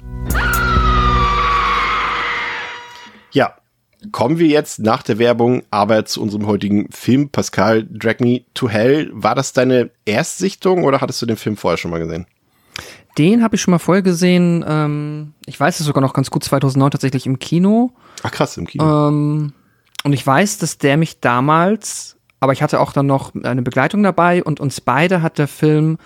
Ja, 3.31 3.55
kommen 4.11 4.37
wir 4.37 4.47
jetzt 4.47 4.79
nach 4.79 5.03
der 5.03 5.17
Werbung 5.17 5.63
aber 5.71 6.05
zu 6.05 6.21
unserem 6.21 6.47
heutigen 6.47 6.91
Film. 6.91 7.29
Pascal, 7.29 7.87
Drag 7.89 8.19
Me 8.19 8.41
to 8.53 8.69
Hell. 8.69 9.09
War 9.13 9.35
das 9.35 9.53
deine 9.53 9.89
Erstsichtung 10.05 10.83
oder 10.83 11.01
hattest 11.01 11.21
du 11.21 11.25
den 11.25 11.37
Film 11.37 11.57
vorher 11.57 11.77
schon 11.77 11.91
mal 11.91 11.99
gesehen? 11.99 12.27
Den 13.17 13.43
habe 13.43 13.55
ich 13.55 13.61
schon 13.61 13.71
mal 13.71 13.79
vorher 13.79 14.01
gesehen. 14.01 14.65
Ähm, 14.67 15.33
ich 15.45 15.59
weiß 15.59 15.79
es 15.79 15.85
sogar 15.85 16.01
noch 16.01 16.13
ganz 16.13 16.31
gut, 16.31 16.43
2009 16.43 16.91
tatsächlich 16.91 17.25
im 17.27 17.37
Kino. 17.37 17.91
Ach 18.23 18.31
krass, 18.31 18.57
im 18.57 18.65
Kino. 18.65 19.07
Ähm, 19.07 19.53
und 20.03 20.13
ich 20.13 20.25
weiß, 20.25 20.57
dass 20.57 20.79
der 20.79 20.97
mich 20.97 21.19
damals 21.19 22.17
aber 22.43 22.53
ich 22.53 22.61
hatte 22.61 22.79
auch 22.79 22.91
dann 22.91 23.07
noch 23.07 23.31
eine 23.43 23.61
Begleitung 23.61 24.03
dabei 24.03 24.43
und 24.43 24.59
uns 24.59 24.81
beide 24.81 25.21
hat 25.21 25.37
der 25.37 25.47
Film 25.47 25.97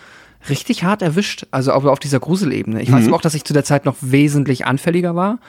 richtig 0.49 0.83
hart 0.83 1.01
erwischt, 1.01 1.47
also 1.51 1.71
auf, 1.71 1.83
auf 1.85 1.99
dieser 1.99 2.19
Gruselebene. 2.19 2.81
Ich 2.81 2.89
mhm. 2.89 2.93
weiß 2.93 3.11
auch, 3.11 3.21
dass 3.21 3.33
ich 3.33 3.43
zu 3.43 3.53
der 3.53 3.63
Zeit 3.63 3.85
noch 3.85 3.95
wesentlich 4.01 4.65
anfälliger 4.65 5.15
war, 5.15 5.39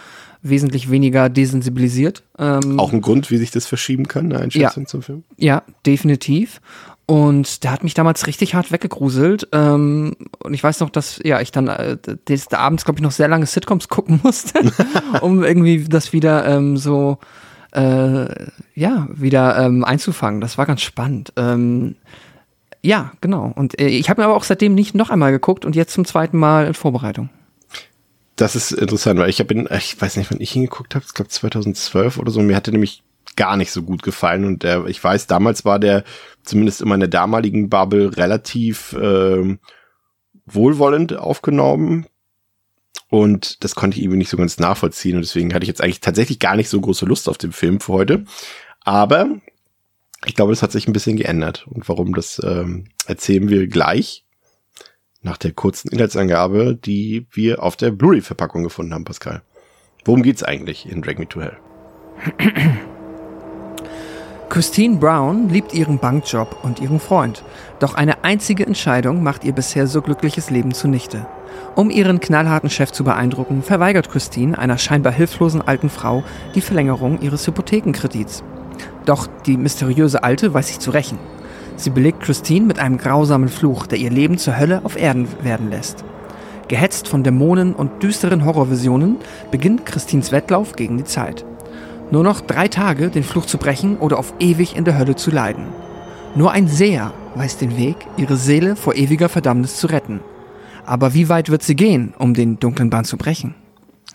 wesentlich 0.43 0.91
weniger 0.91 1.29
desensibilisiert. 1.29 2.23
Ähm, 2.39 2.81
auch 2.81 2.93
ein 2.93 3.03
Grund, 3.03 3.31
wie 3.31 3.37
sich 3.37 3.51
das 3.51 3.67
verschieben 3.67 4.09
kann, 4.09 4.33
eine 4.33 4.41
Einschätzung 4.41 4.85
ja, 4.85 4.89
zum 4.89 5.03
Film? 5.03 5.25
Ja, 5.37 5.63
definitiv. 5.85 6.61
Und 7.07 7.65
der 7.65 7.73
hat 7.73 7.85
mich 7.85 7.95
damals 7.95 8.27
richtig 8.27 8.55
hart 8.55 8.71
weggegruselt. 8.71 9.49
Ähm, 9.53 10.15
und 10.41 10.55
ich 10.55 10.63
weiß 10.63 10.81
noch, 10.81 10.91
dass 10.91 11.21
ja 11.25 11.41
ich 11.41 11.53
dann 11.53 11.69
äh, 11.69 11.97
des, 12.29 12.53
abends, 12.53 12.85
glaube 12.85 12.99
ich, 12.99 13.03
noch 13.03 13.13
sehr 13.13 13.29
lange 13.29 13.47
Sitcoms 13.47 13.89
gucken 13.89 14.21
musste, 14.23 14.61
um 15.21 15.43
irgendwie 15.43 15.85
das 15.85 16.13
wieder 16.13 16.47
ähm, 16.47 16.77
so 16.77 17.19
äh, 17.73 18.27
ja, 18.75 19.09
wieder 19.13 19.59
ähm, 19.59 19.85
einzufangen. 19.85 20.41
Das 20.41 20.59
war 20.59 20.67
ganz 20.67 20.83
spannend. 20.83 21.33
Ähm, 21.37 21.97
ja, 22.83 23.13
genau. 23.21 23.53
Und 23.55 23.79
äh, 23.81 23.89
ich 23.89 24.09
habe 24.09 24.21
mir 24.21 24.27
aber 24.27 24.37
auch 24.37 24.45
seitdem 24.45 24.75
nicht 24.75 24.95
noch 24.95 25.11
einmal 25.11 25.33
geguckt 25.33 25.65
und 25.65 25.77
jetzt 25.77 25.93
zum 25.93 26.05
zweiten 26.05 26.39
Mal 26.39 26.67
in 26.67 26.75
Vorbereitung. 26.75 27.31
Das 28.37 28.55
ist 28.55 28.71
interessant, 28.71 29.19
weil 29.19 29.31
ich 29.31 29.41
habe 29.41 29.67
ich 29.77 30.01
weiß 30.01 30.17
nicht, 30.17 30.31
wann 30.31 30.41
ich 30.41 30.53
hingeguckt 30.53 30.95
habe, 30.95 31.05
ich 31.07 31.13
glaube 31.13 31.29
2012 31.29 32.19
oder 32.19 32.31
so. 32.31 32.41
Mir 32.41 32.55
hatte 32.55 32.71
nämlich 32.71 33.03
gar 33.35 33.57
nicht 33.57 33.73
so 33.73 33.83
gut 33.83 34.03
gefallen 34.03 34.45
und 34.45 34.63
der, 34.63 34.87
ich 34.87 35.03
weiß, 35.03 35.27
damals 35.27 35.65
war 35.65 35.79
der 35.79 36.05
zumindest 36.43 36.81
in 36.83 36.89
meiner 36.89 37.09
damaligen 37.09 37.69
Bubble 37.69 38.17
relativ 38.17 38.93
äh, 38.95 39.59
wohlwollend 40.47 41.17
aufgenommen. 41.17 42.07
Und 43.11 43.65
das 43.65 43.75
konnte 43.75 43.97
ich 43.97 44.03
irgendwie 44.03 44.19
nicht 44.19 44.31
so 44.31 44.37
ganz 44.37 44.59
nachvollziehen. 44.59 45.17
Und 45.17 45.23
deswegen 45.23 45.55
hatte 45.55 45.65
ich 45.65 45.69
jetzt 45.69 45.83
eigentlich 45.83 46.01
tatsächlich 46.01 46.39
gar 46.39 46.57
nicht 46.57 46.69
so 46.69 46.81
große 46.81 47.07
Lust 47.07 47.29
auf 47.29 47.39
den 47.39 47.53
Film 47.53 47.81
für 47.81 47.93
heute. 47.93 48.25
Aber 48.81 49.29
ich 50.27 50.35
glaube, 50.35 50.53
das 50.53 50.63
hat 50.63 50.73
sich 50.73 50.87
ein 50.87 50.93
bisschen 50.93 51.17
geändert. 51.17 51.67
Und 51.69 51.89
warum, 51.89 52.15
das 52.15 52.41
ähm, 52.45 52.89
erzählen 53.07 53.49
wir 53.49 53.67
gleich 53.67 54.25
nach 55.23 55.37
der 55.37 55.53
kurzen 55.53 55.89
Inhaltsangabe, 55.91 56.77
die 56.77 57.27
wir 57.31 57.63
auf 57.63 57.77
der 57.77 57.91
Blu-ray-Verpackung 57.91 58.63
gefunden 58.63 58.95
haben, 58.95 59.05
Pascal. 59.05 59.43
Worum 60.05 60.23
geht's 60.23 60.43
eigentlich 60.43 60.89
in 60.91 61.03
Drag 61.03 61.19
Me 61.19 61.29
to 61.29 61.41
Hell? 61.41 61.57
Christine 64.49 64.97
Brown 64.97 65.51
liebt 65.51 65.75
ihren 65.75 65.99
Bankjob 65.99 66.65
und 66.65 66.81
ihren 66.81 67.01
Freund. 67.01 67.45
Doch 67.81 67.95
eine 67.95 68.25
einzige 68.25 68.67
Entscheidung 68.67 69.23
macht 69.23 69.45
ihr 69.45 69.53
bisher 69.53 69.87
so 69.87 70.01
glückliches 70.01 70.51
Leben 70.51 70.73
zunichte. 70.73 71.27
Um 71.75 71.91
ihren 71.91 72.21
knallharten 72.21 72.71
Chef 72.71 72.93
zu 72.93 73.05
beeindrucken, 73.05 73.63
verweigert 73.63 74.11
Christine 74.11 74.59
einer 74.59 74.79
scheinbar 74.79 75.13
hilflosen 75.13 75.63
alten 75.63 75.91
Frau 75.91 76.25
die 76.55 76.61
Verlängerung 76.61 77.21
ihres 77.21 77.47
Hypothekenkredits. 77.47 78.43
Doch 79.05 79.29
die 79.47 79.57
mysteriöse 79.57 80.23
Alte 80.25 80.53
weiß 80.53 80.69
sich 80.69 80.81
zu 80.81 80.91
rächen. 80.91 81.19
Sie 81.77 81.91
belegt 81.91 82.21
Christine 82.21 82.67
mit 82.67 82.79
einem 82.79 82.99
grausamen 82.99 83.49
Fluch, 83.49 83.87
der 83.87 83.99
ihr 83.99 84.11
Leben 84.11 84.39
zur 84.39 84.59
Hölle 84.59 84.81
auf 84.85 85.01
Erden 85.01 85.29
werden 85.43 85.71
lässt. 85.71 86.05
Gehetzt 86.67 87.09
von 87.09 87.23
Dämonen 87.23 87.75
und 87.75 88.03
düsteren 88.03 88.45
Horrorvisionen 88.45 89.17
beginnt 89.51 89.87
Christines 89.87 90.33
Wettlauf 90.33 90.73
gegen 90.75 90.99
die 90.99 91.05
Zeit. 91.05 91.45
Nur 92.11 92.25
noch 92.25 92.41
drei 92.41 92.69
Tage, 92.69 93.09
den 93.09 93.23
Fluch 93.23 93.47
zu 93.47 93.59
brechen 93.59 93.99
oder 93.99 94.19
auf 94.19 94.35
ewig 94.39 94.77
in 94.77 94.85
der 94.85 94.99
Hölle 94.99 95.15
zu 95.15 95.31
leiden. 95.31 95.67
Nur 96.35 96.53
ein 96.53 96.69
Seher 96.69 97.13
weiß 97.37 97.59
den 97.59 97.77
Weg, 97.77 97.97
ihre 98.17 98.37
Seele 98.37 98.77
vor 98.77 98.95
ewiger 98.95 99.29
Verdammnis 99.29 99.77
zu 99.77 99.87
retten. 99.87 100.21
Aber 100.89 101.13
wie 101.13 101.29
weit 101.29 101.51
wird 101.51 101.63
sie 101.63 101.77
gehen, 101.77 102.15
um 102.19 102.35
den 102.35 102.59
dunklen 102.59 102.89
Bahn 102.89 103.05
zu 103.05 103.19
brechen? 103.19 103.55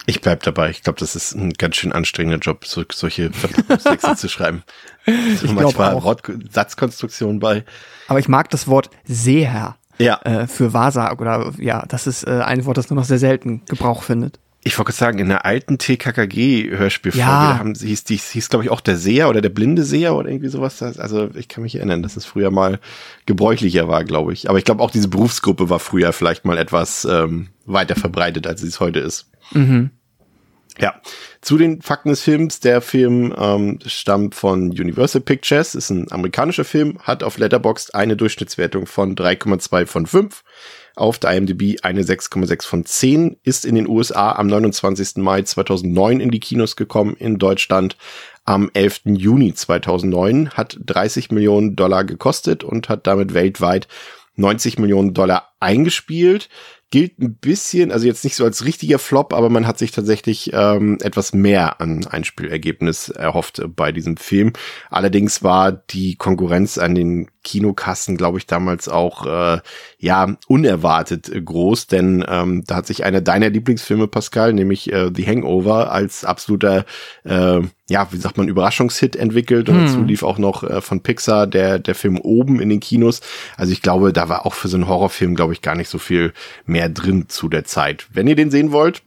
Ich 0.06 0.22
bleib 0.22 0.44
dabei. 0.44 0.72
Ich 0.72 0.82
glaube, 0.82 1.00
das 1.00 1.16
ist 1.16 1.34
ein 1.34 1.54
ganz 1.54 1.76
schön 1.76 1.94
anstrengender 1.94 2.40
Job, 2.40 2.66
so, 2.66 2.84
solche 2.92 3.32
Verpackungstexte 3.32 4.16
zu 4.18 4.28
schreiben. 4.28 4.64
Ich 5.06 5.50
manchmal 5.52 5.94
auch. 5.94 6.16
Satzkonstruktion 6.52 7.40
bei. 7.40 7.64
Aber 8.08 8.20
ich 8.20 8.28
mag 8.28 8.50
das 8.50 8.68
Wort 8.68 8.90
Seher. 9.06 9.78
Ja. 10.00 10.20
Äh, 10.24 10.48
für 10.48 10.74
Wahrsag 10.74 11.22
oder 11.22 11.54
ja, 11.60 11.86
das 11.88 12.08
ist 12.08 12.24
äh, 12.28 12.42
ein 12.44 12.66
Wort, 12.66 12.78
das 12.78 12.90
nur 12.90 12.96
noch 12.96 13.06
sehr 13.06 13.20
selten 13.20 13.64
Gebrauch 13.66 14.02
findet 14.02 14.40
ich 14.66 14.78
wollte 14.78 14.94
sagen, 14.94 15.20
in 15.20 15.28
der 15.28 15.46
alten 15.46 15.78
TKKG-Hörspielfolge 15.78 17.20
ja. 17.20 17.58
haben, 17.58 17.76
hieß, 17.76 18.06
die, 18.06 18.16
hieß 18.16 18.50
glaube 18.50 18.66
ich, 18.66 18.72
auch 18.72 18.82
der 18.82 18.98
Seher 18.98 19.30
oder 19.30 19.42
der 19.42 19.50
blinde 19.50 19.84
Seher 19.84 20.16
oder 20.16 20.30
irgendwie 20.30 20.48
sowas. 20.48 20.82
Also 20.82 21.30
ich 21.36 21.48
kann 21.48 21.64
mich 21.64 21.76
erinnern, 21.76 22.02
dass 22.02 22.16
es 22.16 22.26
früher 22.26 22.52
mal 22.52 22.80
gebräuchlicher 23.26 23.88
war, 23.88 24.04
glaube 24.04 24.34
ich. 24.34 24.50
Aber 24.50 24.58
ich 24.58 24.66
glaube, 24.66 24.82
auch 24.82 24.92
diese 24.92 25.10
Berufsgruppe 25.10 25.70
war 25.70 25.80
früher 25.80 26.14
vielleicht 26.14 26.46
mal 26.46 26.58
etwas 26.58 27.06
ähm, 27.06 27.50
weiter 27.66 27.96
verbreitet, 27.96 28.48
als 28.48 28.64
es 28.64 28.80
heute 28.80 29.00
ist. 29.00 29.30
Mhm. 29.52 29.92
Ja, 30.80 30.96
zu 31.42 31.58
den 31.58 31.82
Fakten 31.82 32.10
des 32.10 32.22
Films. 32.22 32.60
Der 32.60 32.82
Film 32.82 33.34
ähm, 33.38 33.80
stammt 33.86 34.34
von 34.34 34.70
Universal 34.70 35.22
Pictures, 35.22 35.76
ist 35.76 35.90
ein 35.90 36.12
amerikanischer 36.12 36.66
Film, 36.66 36.98
hat 37.00 37.22
auf 37.22 37.38
Letterboxd 37.38 37.94
eine 37.94 38.18
Durchschnittswertung 38.18 38.88
von 38.88 39.16
3,2 39.16 39.86
von 39.86 40.08
5 40.08 40.44
auf 40.96 41.18
der 41.20 41.32
IMDb 41.32 41.80
eine 41.84 42.04
6,6 42.04 42.66
von 42.66 42.86
10, 42.86 43.38
ist 43.44 43.66
in 43.66 43.76
den 43.76 43.88
USA 43.88 44.34
am 44.34 44.48
29. 44.48 45.18
Mai 45.18 45.42
2009 45.42 46.20
in 46.20 46.32
die 46.32 46.40
Kinos 46.40 46.76
gekommen, 46.76 47.16
in 47.18 47.38
Deutschland 47.38 47.98
am 48.46 48.70
11. 48.74 49.02
Juni 49.06 49.54
2009, 49.54 50.52
hat 50.52 50.78
30 50.86 51.32
Millionen 51.32 51.76
Dollar 51.76 52.04
gekostet 52.04 52.64
und 52.64 52.90
hat 52.90 53.08
damit 53.08 53.34
weltweit 53.34 53.88
90 54.36 54.80
Millionen 54.80 55.14
Dollar 55.14 55.54
eingespielt. 55.60 56.50
Gilt 56.92 57.18
ein 57.20 57.36
bisschen, 57.38 57.92
also 57.92 58.06
jetzt 58.06 58.24
nicht 58.24 58.36
so 58.36 58.44
als 58.44 58.66
richtiger 58.66 59.00
Flop, 59.00 59.34
aber 59.34 59.50
man 59.50 59.66
hat 59.66 59.80
sich 59.80 59.92
tatsächlich 59.92 60.52
ähm, 60.54 61.00
etwas 61.02 61.34
mehr 61.34 61.82
an 61.82 62.06
Einspielergebnis 62.06 63.10
erhofft 63.10 63.64
bei 63.76 63.92
diesem 63.92 64.16
Film. 64.18 64.54
Allerdings 64.92 65.42
war 65.42 65.72
die 65.72 66.16
Konkurrenz 66.16 66.78
an 66.78 66.94
den 66.94 67.30
Kinokassen, 67.44 68.18
glaube 68.18 68.38
ich, 68.38 68.48
damals 68.48 68.88
auch 68.90 69.26
äh, 69.26 69.60
ja 69.98 70.36
unerwartet 70.48 71.30
äh, 71.30 71.42
groß, 71.42 71.88
denn 71.88 72.26
ähm, 72.28 72.64
da 72.66 72.76
hat 72.78 72.88
sich 72.88 73.04
einer 73.04 73.22
deiner 73.22 73.50
Lieblingsfilme, 73.50 74.08
Pascal, 74.08 74.54
nämlich 74.54 74.92
äh, 74.92 75.12
The 75.14 75.26
Hangover, 75.26 75.92
als 75.92 76.26
absoluter 76.26 76.86
äh, 77.24 77.62
ja, 77.90 78.08
wie 78.12 78.18
sagt 78.18 78.38
man, 78.38 78.48
Überraschungshit 78.48 79.16
entwickelt 79.16 79.70
und 79.70 79.76
hm. 79.76 79.86
dazu 79.86 80.04
lief 80.04 80.24
auch 80.24 80.38
noch 80.38 80.64
äh, 80.64 80.82
von 80.82 81.02
Pixar 81.02 81.48
der 81.48 81.80
der 81.80 81.96
Film 81.96 82.18
oben 82.18 82.60
in 82.60 82.70
den 82.70 82.80
Kinos. 82.80 83.22
Also 83.58 83.72
ich 83.72 83.82
glaube, 83.82 84.14
da 84.14 84.30
war 84.30 84.46
auch 84.46 84.54
für 84.54 84.68
so 84.68 84.78
einen 84.78 84.88
Horrorfilm, 84.88 85.36
glaube 85.36 85.54
ich, 85.54 85.62
gar 85.62 85.76
nicht 85.76 85.90
so 85.90 85.98
viel 85.98 86.34
mehr 86.66 86.90
drin 86.90 87.26
zu 87.28 87.50
der 87.50 87.66
Zeit. 87.66 88.08
Wenn 88.14 88.28
ihr 88.28 88.36
den 88.36 88.52
sehen 88.52 88.72
wollt, 88.72 89.04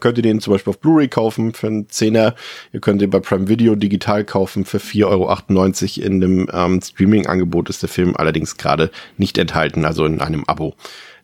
könnt 0.00 0.18
ihr 0.18 0.22
den 0.22 0.40
zum 0.40 0.52
Beispiel 0.52 0.70
auf 0.70 0.78
Blu-ray 0.78 1.08
kaufen 1.08 1.52
für 1.54 1.66
einen 1.66 1.88
Zehner. 1.88 2.34
Ihr 2.72 2.80
könnt 2.80 3.02
ihn 3.02 3.10
bei 3.10 3.20
Prime 3.20 3.48
Video 3.48 3.74
digital 3.74 4.24
kaufen 4.24 4.64
für 4.64 4.78
4,98 4.78 6.00
Euro. 6.00 6.06
In 6.06 6.20
dem 6.20 6.48
ähm, 6.52 6.80
Streaming-Angebot 6.80 7.68
ist 7.70 7.82
der 7.82 7.88
Film 7.88 8.16
allerdings 8.16 8.56
gerade 8.56 8.90
nicht 9.16 9.38
enthalten, 9.38 9.84
also 9.84 10.04
in 10.04 10.20
einem 10.20 10.44
Abo. 10.46 10.74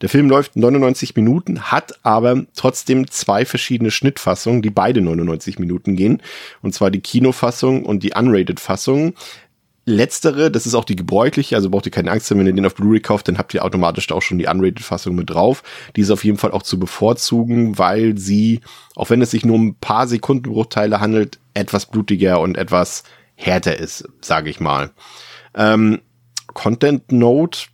Der 0.01 0.09
Film 0.09 0.29
läuft 0.29 0.57
99 0.57 1.17
Minuten, 1.17 1.63
hat 1.63 1.95
aber 2.03 2.45
trotzdem 2.55 3.11
zwei 3.11 3.45
verschiedene 3.45 3.91
Schnittfassungen, 3.91 4.61
die 4.61 4.71
beide 4.71 5.01
99 5.01 5.59
Minuten 5.59 5.97
gehen. 5.97 6.21
Und 6.63 6.75
zwar 6.75 6.91
die 6.91 7.01
Kinofassung 7.01 7.85
und 7.87 8.03
die 8.03 8.13
Unrated-Fassung. 8.15 9.15
Letztere, 9.87 10.51
das 10.51 10.66
ist 10.66 10.75
auch 10.75 10.85
die 10.85 10.97
gebräuchliche, 10.97 11.57
also 11.57 11.68
braucht 11.68 11.85
ihr 11.85 11.92
keine 11.92 12.11
Angst 12.11 12.31
haben, 12.31 12.38
wenn 12.38 12.47
ihr 12.47 12.55
den 12.55 12.64
auf 12.64 12.75
Blu-ray 12.75 13.01
kauft, 13.01 13.29
dann 13.29 13.37
habt 13.37 13.53
ihr 13.53 13.64
automatisch 13.64 14.07
da 14.07 14.14
auch 14.14 14.23
schon 14.23 14.38
die 14.38 14.47
Unrated-Fassung 14.47 15.14
mit 15.14 15.29
drauf. 15.29 15.62
Die 15.94 16.01
ist 16.01 16.11
auf 16.11 16.25
jeden 16.25 16.38
Fall 16.38 16.53
auch 16.53 16.62
zu 16.62 16.79
bevorzugen, 16.79 17.77
weil 17.77 18.16
sie, 18.16 18.61
auch 18.97 19.11
wenn 19.11 19.20
es 19.20 19.31
sich 19.31 19.44
nur 19.44 19.57
um 19.57 19.68
ein 19.68 19.75
paar 19.75 20.07
Sekundenbruchteile 20.07 21.01
handelt, 21.01 21.38
etwas 21.53 21.87
blutiger 21.87 22.40
und 22.40 22.57
etwas 22.57 23.05
härter 23.35 23.79
ist, 23.79 24.09
sage 24.23 24.49
ich 24.49 24.59
mal. 24.59 24.90
Ähm, 25.55 26.01
Content 26.47 27.12
Note 27.12 27.66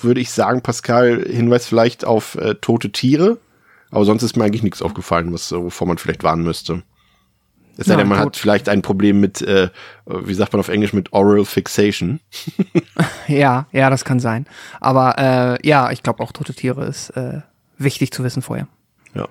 würde 0.00 0.20
ich 0.20 0.30
sagen, 0.30 0.62
Pascal, 0.62 1.26
Hinweis 1.28 1.66
vielleicht 1.66 2.06
auf 2.06 2.36
äh, 2.36 2.54
tote 2.54 2.90
Tiere, 2.90 3.38
aber 3.90 4.06
sonst 4.06 4.22
ist 4.22 4.36
mir 4.36 4.44
eigentlich 4.44 4.62
nichts 4.62 4.80
aufgefallen, 4.80 5.32
was, 5.32 5.52
wovor 5.52 5.86
man 5.86 5.98
vielleicht 5.98 6.22
warnen 6.22 6.44
müsste. 6.44 6.82
Es 7.80 7.86
sei 7.86 7.96
denn, 7.96 8.08
man 8.08 8.18
tot. 8.18 8.26
hat 8.26 8.36
vielleicht 8.36 8.68
ein 8.68 8.82
Problem 8.82 9.20
mit, 9.20 9.40
äh, 9.40 9.70
wie 10.04 10.34
sagt 10.34 10.52
man 10.52 10.60
auf 10.60 10.68
Englisch, 10.68 10.92
mit 10.92 11.14
Oral 11.14 11.46
Fixation. 11.46 12.20
ja, 13.26 13.66
ja, 13.72 13.88
das 13.88 14.04
kann 14.04 14.20
sein. 14.20 14.46
Aber 14.80 15.16
äh, 15.18 15.66
ja, 15.66 15.90
ich 15.90 16.02
glaube 16.02 16.22
auch 16.22 16.32
tote 16.32 16.52
Tiere 16.52 16.84
ist 16.84 17.08
äh, 17.10 17.40
wichtig 17.78 18.12
zu 18.12 18.22
wissen 18.22 18.42
vorher. 18.42 18.68
Ja. 19.14 19.28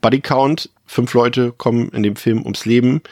Body 0.00 0.20
Count, 0.20 0.68
fünf 0.84 1.14
Leute 1.14 1.52
kommen 1.52 1.90
in 1.90 2.02
dem 2.02 2.16
Film 2.16 2.42
ums 2.42 2.64
Leben 2.64 3.02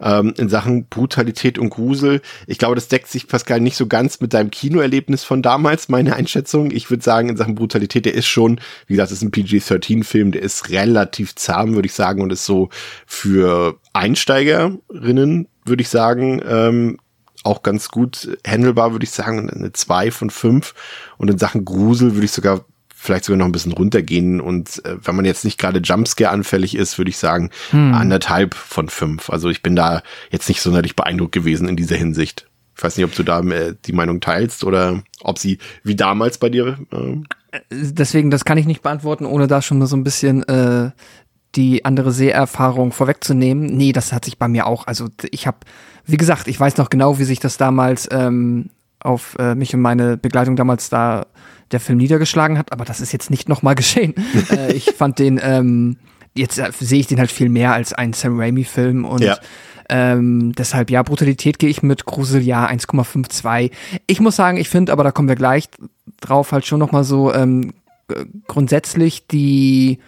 ähm, 0.00 0.34
in 0.36 0.48
Sachen 0.48 0.86
Brutalität 0.86 1.58
und 1.58 1.70
Grusel. 1.70 2.20
Ich 2.46 2.58
glaube, 2.58 2.74
das 2.74 2.88
deckt 2.88 3.08
sich, 3.08 3.26
Pascal, 3.26 3.60
nicht 3.60 3.76
so 3.76 3.86
ganz 3.86 4.20
mit 4.20 4.34
deinem 4.34 4.50
Kinoerlebnis 4.50 5.24
von 5.24 5.42
damals, 5.42 5.88
meine 5.88 6.14
Einschätzung. 6.14 6.70
Ich 6.70 6.90
würde 6.90 7.02
sagen, 7.02 7.28
in 7.28 7.36
Sachen 7.36 7.54
Brutalität, 7.54 8.04
der 8.06 8.14
ist 8.14 8.26
schon, 8.26 8.60
wie 8.86 8.94
gesagt, 8.94 9.12
ist 9.12 9.22
ein 9.22 9.30
PG-13-Film, 9.30 10.32
der 10.32 10.42
ist 10.42 10.70
relativ 10.70 11.34
zahm, 11.34 11.74
würde 11.74 11.86
ich 11.86 11.94
sagen, 11.94 12.22
und 12.22 12.32
ist 12.32 12.44
so 12.44 12.68
für 13.06 13.78
Einsteigerinnen, 13.92 15.48
würde 15.64 15.82
ich 15.82 15.88
sagen, 15.88 16.42
ähm, 16.46 16.98
auch 17.44 17.62
ganz 17.62 17.88
gut 17.88 18.36
handelbar, 18.46 18.92
würde 18.92 19.04
ich 19.04 19.10
sagen, 19.10 19.48
eine 19.48 19.72
2 19.72 20.10
von 20.10 20.30
5. 20.30 20.74
Und 21.16 21.30
in 21.30 21.38
Sachen 21.38 21.64
Grusel 21.64 22.14
würde 22.14 22.24
ich 22.24 22.32
sogar 22.32 22.64
vielleicht 23.00 23.24
sogar 23.24 23.38
noch 23.38 23.46
ein 23.46 23.52
bisschen 23.52 23.72
runtergehen. 23.72 24.40
Und 24.40 24.84
äh, 24.84 24.96
wenn 25.02 25.14
man 25.14 25.24
jetzt 25.24 25.44
nicht 25.44 25.58
gerade 25.58 25.78
Jumpscare 25.78 26.30
anfällig 26.30 26.74
ist, 26.74 26.98
würde 26.98 27.10
ich 27.10 27.16
sagen, 27.16 27.50
hm. 27.70 27.94
anderthalb 27.94 28.54
von 28.54 28.88
fünf. 28.88 29.30
Also 29.30 29.48
ich 29.48 29.62
bin 29.62 29.76
da 29.76 30.02
jetzt 30.30 30.48
nicht 30.48 30.60
sonderlich 30.60 30.96
beeindruckt 30.96 31.32
gewesen 31.32 31.68
in 31.68 31.76
dieser 31.76 31.96
Hinsicht. 31.96 32.48
Ich 32.76 32.82
weiß 32.82 32.96
nicht, 32.96 33.06
ob 33.06 33.14
du 33.14 33.22
da 33.22 33.40
äh, 33.40 33.74
die 33.86 33.92
Meinung 33.92 34.20
teilst 34.20 34.64
oder 34.64 35.02
ob 35.20 35.38
sie 35.38 35.58
wie 35.84 35.94
damals 35.94 36.38
bei 36.38 36.48
dir. 36.48 36.78
Äh 36.90 37.22
Deswegen, 37.70 38.30
das 38.30 38.44
kann 38.44 38.58
ich 38.58 38.66
nicht 38.66 38.82
beantworten, 38.82 39.26
ohne 39.26 39.46
da 39.46 39.62
schon 39.62 39.78
mal 39.78 39.86
so 39.86 39.96
ein 39.96 40.04
bisschen 40.04 40.42
äh, 40.48 40.90
die 41.54 41.84
andere 41.84 42.12
Seherfahrung 42.12 42.92
vorwegzunehmen. 42.92 43.66
Nee, 43.66 43.92
das 43.92 44.12
hat 44.12 44.24
sich 44.24 44.38
bei 44.38 44.48
mir 44.48 44.66
auch. 44.66 44.86
Also 44.86 45.08
ich 45.30 45.46
habe, 45.46 45.58
wie 46.04 46.16
gesagt, 46.16 46.48
ich 46.48 46.58
weiß 46.58 46.76
noch 46.76 46.90
genau, 46.90 47.18
wie 47.18 47.24
sich 47.24 47.40
das 47.40 47.56
damals 47.56 48.08
ähm, 48.10 48.70
auf 49.00 49.36
äh, 49.38 49.54
mich 49.54 49.74
und 49.74 49.80
meine 49.80 50.16
Begleitung 50.16 50.56
damals 50.56 50.90
da 50.90 51.26
der 51.70 51.80
Film 51.80 51.98
niedergeschlagen 51.98 52.58
hat, 52.58 52.72
aber 52.72 52.84
das 52.84 53.00
ist 53.00 53.12
jetzt 53.12 53.30
nicht 53.30 53.48
nochmal 53.48 53.74
geschehen. 53.76 54.14
äh, 54.50 54.72
ich 54.72 54.92
fand 54.92 55.18
den, 55.18 55.40
ähm, 55.42 55.96
jetzt 56.34 56.58
äh, 56.58 56.70
sehe 56.78 57.00
ich 57.00 57.06
den 57.06 57.18
halt 57.18 57.30
viel 57.30 57.48
mehr 57.48 57.72
als 57.72 57.92
einen 57.92 58.12
Sam 58.12 58.38
Raimi-Film 58.38 59.04
und 59.04 59.22
ja. 59.22 59.36
Ähm, 59.90 60.52
deshalb, 60.52 60.90
ja, 60.90 61.02
Brutalität 61.02 61.58
gehe 61.58 61.70
ich 61.70 61.82
mit 61.82 62.04
Grusel, 62.04 62.42
ja, 62.42 62.68
1,52. 62.68 63.70
Ich 64.06 64.20
muss 64.20 64.36
sagen, 64.36 64.58
ich 64.58 64.68
finde, 64.68 64.92
aber 64.92 65.02
da 65.02 65.12
kommen 65.12 65.28
wir 65.28 65.34
gleich 65.34 65.70
drauf, 66.20 66.52
halt 66.52 66.66
schon 66.66 66.78
nochmal 66.78 67.04
so 67.04 67.32
ähm, 67.32 67.72
grundsätzlich 68.46 69.26
die 69.26 69.98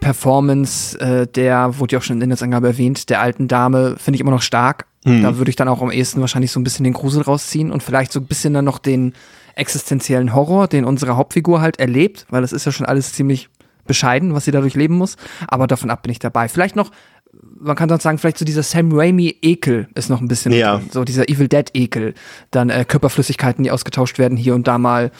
Performance 0.00 0.98
äh, 1.00 1.26
der, 1.26 1.78
wurde 1.78 1.92
ja 1.92 1.98
auch 1.98 2.02
schon 2.02 2.14
in 2.14 2.20
der 2.20 2.24
Inhaltsangabe 2.26 2.66
erwähnt, 2.66 3.08
der 3.08 3.20
alten 3.20 3.48
Dame, 3.48 3.96
finde 3.98 4.16
ich 4.16 4.20
immer 4.20 4.32
noch 4.32 4.42
stark. 4.42 4.86
Mhm. 5.04 5.22
Da 5.22 5.36
würde 5.36 5.50
ich 5.50 5.56
dann 5.56 5.68
auch 5.68 5.82
am 5.82 5.90
ehesten 5.90 6.20
wahrscheinlich 6.20 6.50
so 6.50 6.58
ein 6.58 6.64
bisschen 6.64 6.84
den 6.84 6.94
Grusel 6.94 7.22
rausziehen 7.22 7.70
und 7.70 7.82
vielleicht 7.82 8.12
so 8.12 8.20
ein 8.20 8.26
bisschen 8.26 8.54
dann 8.54 8.64
noch 8.64 8.78
den 8.78 9.12
existenziellen 9.54 10.34
Horror, 10.34 10.66
den 10.66 10.84
unsere 10.84 11.16
Hauptfigur 11.16 11.60
halt 11.60 11.78
erlebt, 11.78 12.26
weil 12.30 12.42
das 12.42 12.52
ist 12.52 12.66
ja 12.66 12.72
schon 12.72 12.86
alles 12.86 13.12
ziemlich 13.12 13.48
bescheiden, 13.86 14.34
was 14.34 14.46
sie 14.46 14.50
dadurch 14.50 14.74
leben 14.74 14.96
muss. 14.96 15.16
Aber 15.46 15.66
davon 15.66 15.90
ab 15.90 16.02
bin 16.02 16.10
ich 16.10 16.18
dabei. 16.18 16.48
Vielleicht 16.48 16.74
noch, 16.74 16.90
man 17.60 17.76
kann 17.76 17.88
sonst 17.88 18.02
sagen, 18.02 18.18
vielleicht 18.18 18.38
so 18.38 18.44
dieser 18.44 18.62
Sam 18.62 18.92
Raimi-Ekel 18.92 19.88
ist 19.94 20.08
noch 20.08 20.20
ein 20.20 20.28
bisschen 20.28 20.52
ja. 20.52 20.80
so 20.90 21.04
dieser 21.04 21.28
Evil 21.28 21.48
Dead-Ekel. 21.48 22.14
Dann 22.50 22.70
äh, 22.70 22.84
Körperflüssigkeiten, 22.86 23.62
die 23.62 23.70
ausgetauscht 23.70 24.18
werden 24.18 24.36
hier 24.36 24.54
und 24.54 24.66
da 24.66 24.78
mal. 24.78 25.10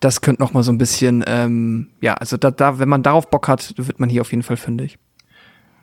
Das 0.00 0.22
könnte 0.22 0.42
noch 0.42 0.54
mal 0.54 0.62
so 0.62 0.72
ein 0.72 0.78
bisschen, 0.78 1.22
ähm, 1.26 1.88
ja, 2.00 2.14
also 2.14 2.36
da, 2.36 2.50
da, 2.50 2.78
wenn 2.78 2.88
man 2.88 3.02
darauf 3.02 3.30
Bock 3.30 3.48
hat, 3.48 3.74
wird 3.76 4.00
man 4.00 4.08
hier 4.08 4.22
auf 4.22 4.30
jeden 4.30 4.42
Fall 4.42 4.56
fündig. 4.56 4.98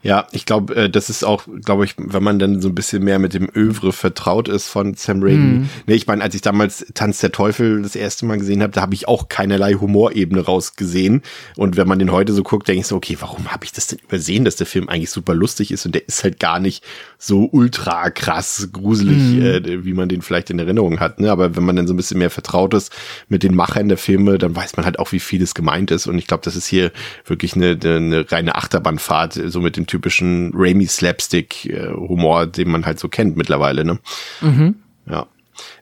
Ja, 0.03 0.27
ich 0.31 0.45
glaube, 0.45 0.75
äh, 0.75 0.89
das 0.89 1.09
ist 1.09 1.23
auch, 1.23 1.43
glaube 1.63 1.85
ich, 1.85 1.93
wenn 1.97 2.23
man 2.23 2.39
dann 2.39 2.59
so 2.59 2.69
ein 2.69 2.75
bisschen 2.75 3.03
mehr 3.03 3.19
mit 3.19 3.33
dem 3.33 3.49
Övre 3.53 3.93
vertraut 3.93 4.47
ist 4.47 4.67
von 4.67 4.95
Sam 4.95 5.21
Raimi. 5.21 5.59
Mm. 5.59 5.69
Ne, 5.85 5.93
ich 5.93 6.07
meine, 6.07 6.23
als 6.23 6.33
ich 6.33 6.41
damals 6.41 6.85
Tanz 6.95 7.19
der 7.19 7.31
Teufel 7.31 7.83
das 7.83 7.95
erste 7.95 8.25
Mal 8.25 8.39
gesehen 8.39 8.63
habe, 8.63 8.73
da 8.73 8.81
habe 8.81 8.95
ich 8.95 9.07
auch 9.07 9.29
keinerlei 9.29 9.73
Humorebene 9.73 10.41
rausgesehen. 10.41 11.21
Und 11.55 11.77
wenn 11.77 11.87
man 11.87 11.99
den 11.99 12.11
heute 12.11 12.33
so 12.33 12.41
guckt, 12.41 12.67
denke 12.67 12.81
ich 12.81 12.87
so, 12.87 12.95
okay, 12.95 13.17
warum 13.19 13.51
habe 13.51 13.63
ich 13.63 13.73
das 13.73 13.87
denn 13.87 13.99
übersehen, 13.99 14.43
dass 14.43 14.55
der 14.55 14.65
Film 14.65 14.89
eigentlich 14.89 15.11
super 15.11 15.35
lustig 15.35 15.71
ist 15.71 15.85
und 15.85 15.93
der 15.93 16.07
ist 16.07 16.23
halt 16.23 16.39
gar 16.39 16.59
nicht 16.59 16.83
so 17.19 17.47
ultra 17.51 18.09
krass 18.09 18.69
gruselig, 18.71 19.17
mm. 19.17 19.41
äh, 19.41 19.85
wie 19.85 19.93
man 19.93 20.09
den 20.09 20.23
vielleicht 20.23 20.49
in 20.49 20.57
Erinnerung 20.57 20.99
hat. 20.99 21.19
Ne? 21.19 21.31
Aber 21.31 21.55
wenn 21.55 21.63
man 21.63 21.75
dann 21.75 21.85
so 21.85 21.93
ein 21.93 21.97
bisschen 21.97 22.17
mehr 22.17 22.31
vertraut 22.31 22.73
ist 22.73 22.91
mit 23.29 23.43
den 23.43 23.53
Machern 23.53 23.87
der 23.87 23.99
Filme, 23.99 24.39
dann 24.39 24.55
weiß 24.55 24.77
man 24.77 24.85
halt 24.85 24.97
auch, 24.97 25.11
wie 25.11 25.19
vieles 25.19 25.53
gemeint 25.53 25.91
ist. 25.91 26.07
Und 26.07 26.17
ich 26.17 26.25
glaube, 26.25 26.43
das 26.43 26.55
ist 26.55 26.65
hier 26.65 26.91
wirklich 27.25 27.55
eine, 27.55 27.77
eine 27.83 28.31
reine 28.31 28.55
Achterbahnfahrt, 28.55 29.39
so 29.45 29.61
mit 29.61 29.77
dem 29.77 29.85
typischen 29.91 30.53
Raimi-Slapstick-Humor, 30.55 32.47
den 32.47 32.71
man 32.71 32.85
halt 32.85 32.97
so 32.99 33.09
kennt 33.09 33.35
mittlerweile. 33.35 33.83
Ne? 33.83 33.99
Mhm. 34.39 34.75
Ja. 35.05 35.27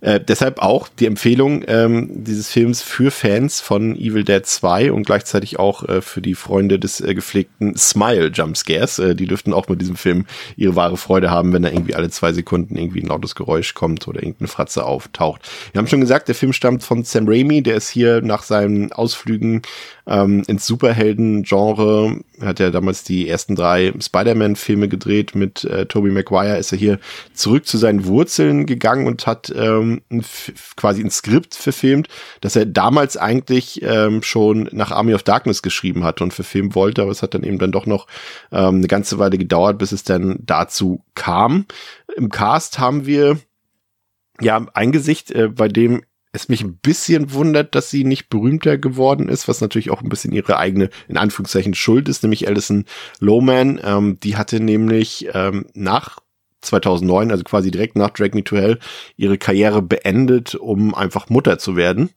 Äh, 0.01 0.19
deshalb 0.19 0.59
auch 0.59 0.87
die 0.87 1.05
Empfehlung 1.05 1.63
ähm, 1.67 2.09
dieses 2.23 2.49
Films 2.49 2.81
für 2.81 3.11
Fans 3.11 3.59
von 3.59 3.95
Evil 3.95 4.23
Dead 4.23 4.45
2 4.45 4.91
und 4.91 5.05
gleichzeitig 5.05 5.59
auch 5.59 5.83
äh, 5.87 6.01
für 6.01 6.21
die 6.21 6.35
Freunde 6.35 6.79
des 6.79 7.01
äh, 7.01 7.13
gepflegten 7.13 7.75
Smile 7.75 8.27
Jumpscares. 8.27 8.99
Äh, 8.99 9.15
die 9.15 9.27
dürften 9.27 9.53
auch 9.53 9.67
mit 9.67 9.81
diesem 9.81 9.95
Film 9.95 10.25
ihre 10.55 10.75
wahre 10.75 10.97
Freude 10.97 11.29
haben, 11.29 11.51
wenn 11.51 11.63
da 11.63 11.69
irgendwie 11.69 11.95
alle 11.95 12.09
zwei 12.09 12.31
Sekunden 12.31 12.77
irgendwie 12.77 13.01
ein 13.01 13.07
lautes 13.07 13.35
Geräusch 13.35 13.73
kommt 13.73 14.07
oder 14.07 14.21
irgendeine 14.21 14.47
Fratze 14.47 14.85
auftaucht. 14.85 15.49
Wir 15.73 15.79
haben 15.79 15.87
schon 15.87 16.01
gesagt, 16.01 16.27
der 16.27 16.35
Film 16.35 16.53
stammt 16.53 16.83
von 16.83 17.03
Sam 17.03 17.27
Raimi, 17.27 17.61
der 17.61 17.75
ist 17.75 17.89
hier 17.89 18.21
nach 18.21 18.43
seinen 18.43 18.91
Ausflügen 18.93 19.61
ähm, 20.07 20.43
ins 20.47 20.65
Superhelden-Genre. 20.65 22.21
Hat 22.41 22.59
ja 22.59 22.71
damals 22.71 23.03
die 23.03 23.27
ersten 23.29 23.55
drei 23.55 23.93
Spider-Man-Filme 23.99 24.87
gedreht 24.87 25.35
mit 25.35 25.63
äh, 25.65 25.85
Tobey 25.85 26.11
Maguire. 26.11 26.57
Ist 26.57 26.71
er 26.71 26.77
hier 26.77 26.99
zurück 27.33 27.67
zu 27.67 27.77
seinen 27.77 28.05
Wurzeln 28.05 28.65
gegangen 28.65 29.05
und 29.05 29.27
hat 29.27 29.53
ähm, 29.55 29.88
ein, 30.09 30.23
quasi 30.75 31.03
ein 31.03 31.11
Skript 31.11 31.55
verfilmt, 31.55 32.07
das 32.41 32.55
er 32.55 32.65
damals 32.65 33.17
eigentlich 33.17 33.81
ähm, 33.81 34.23
schon 34.23 34.69
nach 34.71 34.91
Army 34.91 35.13
of 35.13 35.23
Darkness 35.23 35.61
geschrieben 35.61 36.03
hatte 36.03 36.23
und 36.23 36.33
verfilmen 36.33 36.75
wollte, 36.75 37.01
aber 37.01 37.11
es 37.11 37.21
hat 37.21 37.33
dann 37.33 37.43
eben 37.43 37.59
dann 37.59 37.71
doch 37.71 37.85
noch 37.85 38.07
ähm, 38.51 38.75
eine 38.75 38.87
ganze 38.87 39.19
Weile 39.19 39.37
gedauert, 39.37 39.77
bis 39.77 39.91
es 39.91 40.03
dann 40.03 40.39
dazu 40.41 41.03
kam. 41.15 41.65
Im 42.15 42.29
Cast 42.29 42.79
haben 42.79 43.05
wir 43.05 43.39
ja 44.41 44.65
ein 44.73 44.91
Gesicht, 44.91 45.31
äh, 45.31 45.49
bei 45.49 45.67
dem 45.67 46.03
es 46.31 46.49
mich 46.49 46.63
ein 46.63 46.77
bisschen 46.77 47.33
wundert, 47.33 47.73
dass 47.73 47.89
sie 47.89 48.03
nicht 48.03 48.29
berühmter 48.29 48.77
geworden 48.77 49.29
ist, 49.29 49.47
was 49.47 49.61
natürlich 49.61 49.89
auch 49.89 50.01
ein 50.01 50.09
bisschen 50.09 50.31
ihre 50.31 50.57
eigene, 50.57 50.89
in 51.07 51.17
Anführungszeichen, 51.17 51.73
Schuld 51.73 52.07
ist, 52.07 52.21
nämlich 52.21 52.47
Alison 52.47 52.85
Lowman. 53.19 53.79
Ähm, 53.83 54.19
die 54.21 54.37
hatte 54.37 54.59
nämlich 54.59 55.29
ähm, 55.33 55.65
nach 55.73 56.19
2009, 56.61 57.31
also 57.31 57.43
quasi 57.43 57.71
direkt 57.71 57.95
nach 57.95 58.11
Drag 58.11 58.33
Me 58.33 58.43
to 58.43 58.57
Hell, 58.57 58.79
ihre 59.17 59.37
Karriere 59.37 59.81
beendet, 59.81 60.55
um 60.55 60.93
einfach 60.95 61.29
Mutter 61.29 61.57
zu 61.57 61.75
werden. 61.75 62.09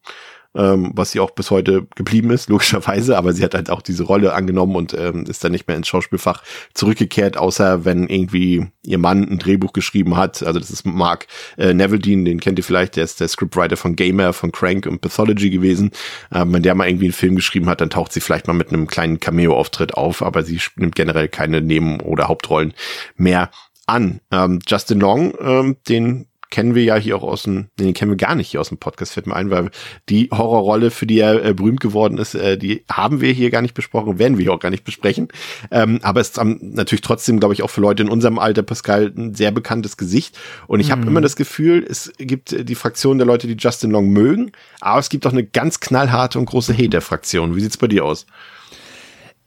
ähm, 0.54 0.92
was 0.94 1.12
sie 1.12 1.20
auch 1.20 1.30
bis 1.30 1.50
heute 1.50 1.86
geblieben 1.94 2.30
ist, 2.30 2.48
logischerweise, 2.50 3.16
aber 3.16 3.32
sie 3.32 3.44
hat 3.44 3.54
halt 3.54 3.70
auch 3.70 3.82
diese 3.82 4.04
Rolle 4.04 4.34
angenommen 4.34 4.76
und 4.76 4.94
ähm, 4.94 5.24
ist 5.26 5.42
dann 5.42 5.52
nicht 5.52 5.66
mehr 5.66 5.76
ins 5.76 5.88
Schauspielfach 5.88 6.42
zurückgekehrt, 6.74 7.36
außer 7.36 7.84
wenn 7.84 8.06
irgendwie 8.06 8.66
ihr 8.84 8.98
Mann 8.98 9.28
ein 9.28 9.38
Drehbuch 9.38 9.72
geschrieben 9.72 10.16
hat. 10.16 10.42
Also 10.42 10.58
das 10.58 10.70
ist 10.70 10.84
Mark 10.84 11.26
äh, 11.56 11.72
Neville 11.72 12.00
den 12.00 12.40
kennt 12.40 12.58
ihr 12.58 12.64
vielleicht, 12.64 12.96
der 12.96 13.04
ist 13.04 13.20
der 13.20 13.28
Scriptwriter 13.28 13.76
von 13.76 13.96
Gamer, 13.96 14.32
von 14.32 14.52
Crank 14.52 14.86
und 14.86 15.00
Pathology 15.00 15.50
gewesen. 15.50 15.92
Ähm, 16.34 16.52
wenn 16.52 16.62
der 16.62 16.74
mal 16.74 16.88
irgendwie 16.88 17.06
einen 17.06 17.12
Film 17.12 17.36
geschrieben 17.36 17.68
hat, 17.68 17.80
dann 17.80 17.90
taucht 17.90 18.12
sie 18.12 18.20
vielleicht 18.20 18.46
mal 18.46 18.52
mit 18.52 18.68
einem 18.68 18.86
kleinen 18.86 19.20
Cameo-Auftritt 19.20 19.94
auf, 19.94 20.22
aber 20.22 20.42
sie 20.42 20.60
nimmt 20.76 20.94
generell 20.94 21.28
keine 21.28 21.60
Neben- 21.60 22.00
oder 22.00 22.28
Hauptrollen 22.28 22.74
mehr 23.16 23.50
an. 23.86 24.20
Ähm, 24.30 24.60
Justin 24.66 25.00
Long, 25.00 25.34
ähm, 25.40 25.76
den 25.88 26.26
kennen 26.52 26.74
wir 26.74 26.84
ja 26.84 26.96
hier 26.96 27.16
auch 27.16 27.22
aus 27.22 27.44
dem, 27.44 27.68
nee, 27.78 27.86
den 27.86 27.94
kennen 27.94 28.10
wir 28.10 28.16
gar 28.18 28.34
nicht 28.34 28.50
hier 28.50 28.60
aus 28.60 28.68
dem 28.68 28.76
Podcast, 28.76 29.14
fällt 29.14 29.26
mir 29.26 29.34
ein, 29.34 29.48
weil 29.48 29.70
die 30.10 30.28
Horrorrolle, 30.30 30.90
für 30.90 31.06
die 31.06 31.18
er 31.18 31.42
äh, 31.42 31.54
berühmt 31.54 31.80
geworden 31.80 32.18
ist, 32.18 32.34
äh, 32.34 32.58
die 32.58 32.84
haben 32.92 33.22
wir 33.22 33.32
hier 33.32 33.50
gar 33.50 33.62
nicht 33.62 33.72
besprochen, 33.72 34.18
werden 34.18 34.36
wir 34.36 34.44
hier 34.44 34.52
auch 34.52 34.60
gar 34.60 34.68
nicht 34.68 34.84
besprechen. 34.84 35.28
Ähm, 35.70 35.98
aber 36.02 36.20
es 36.20 36.28
ist 36.28 36.38
um, 36.38 36.58
natürlich 36.60 37.00
trotzdem, 37.00 37.40
glaube 37.40 37.54
ich, 37.54 37.62
auch 37.62 37.70
für 37.70 37.80
Leute 37.80 38.02
in 38.02 38.10
unserem 38.10 38.38
Alter, 38.38 38.62
Pascal, 38.62 39.14
ein 39.16 39.34
sehr 39.34 39.50
bekanntes 39.50 39.96
Gesicht. 39.96 40.38
Und 40.66 40.80
ich 40.80 40.88
mhm. 40.88 40.92
habe 40.92 41.06
immer 41.06 41.22
das 41.22 41.36
Gefühl, 41.36 41.86
es 41.88 42.12
gibt 42.18 42.68
die 42.68 42.74
Fraktion 42.74 43.16
der 43.16 43.26
Leute, 43.26 43.46
die 43.46 43.56
Justin 43.58 43.90
Long 43.90 44.10
mögen, 44.10 44.52
aber 44.80 45.00
es 45.00 45.08
gibt 45.08 45.26
auch 45.26 45.32
eine 45.32 45.44
ganz 45.44 45.80
knallharte 45.80 46.38
und 46.38 46.44
große 46.44 46.76
Hater-Fraktion. 46.76 47.56
Wie 47.56 47.62
sieht's 47.62 47.78
bei 47.78 47.88
dir 47.88 48.04
aus? 48.04 48.26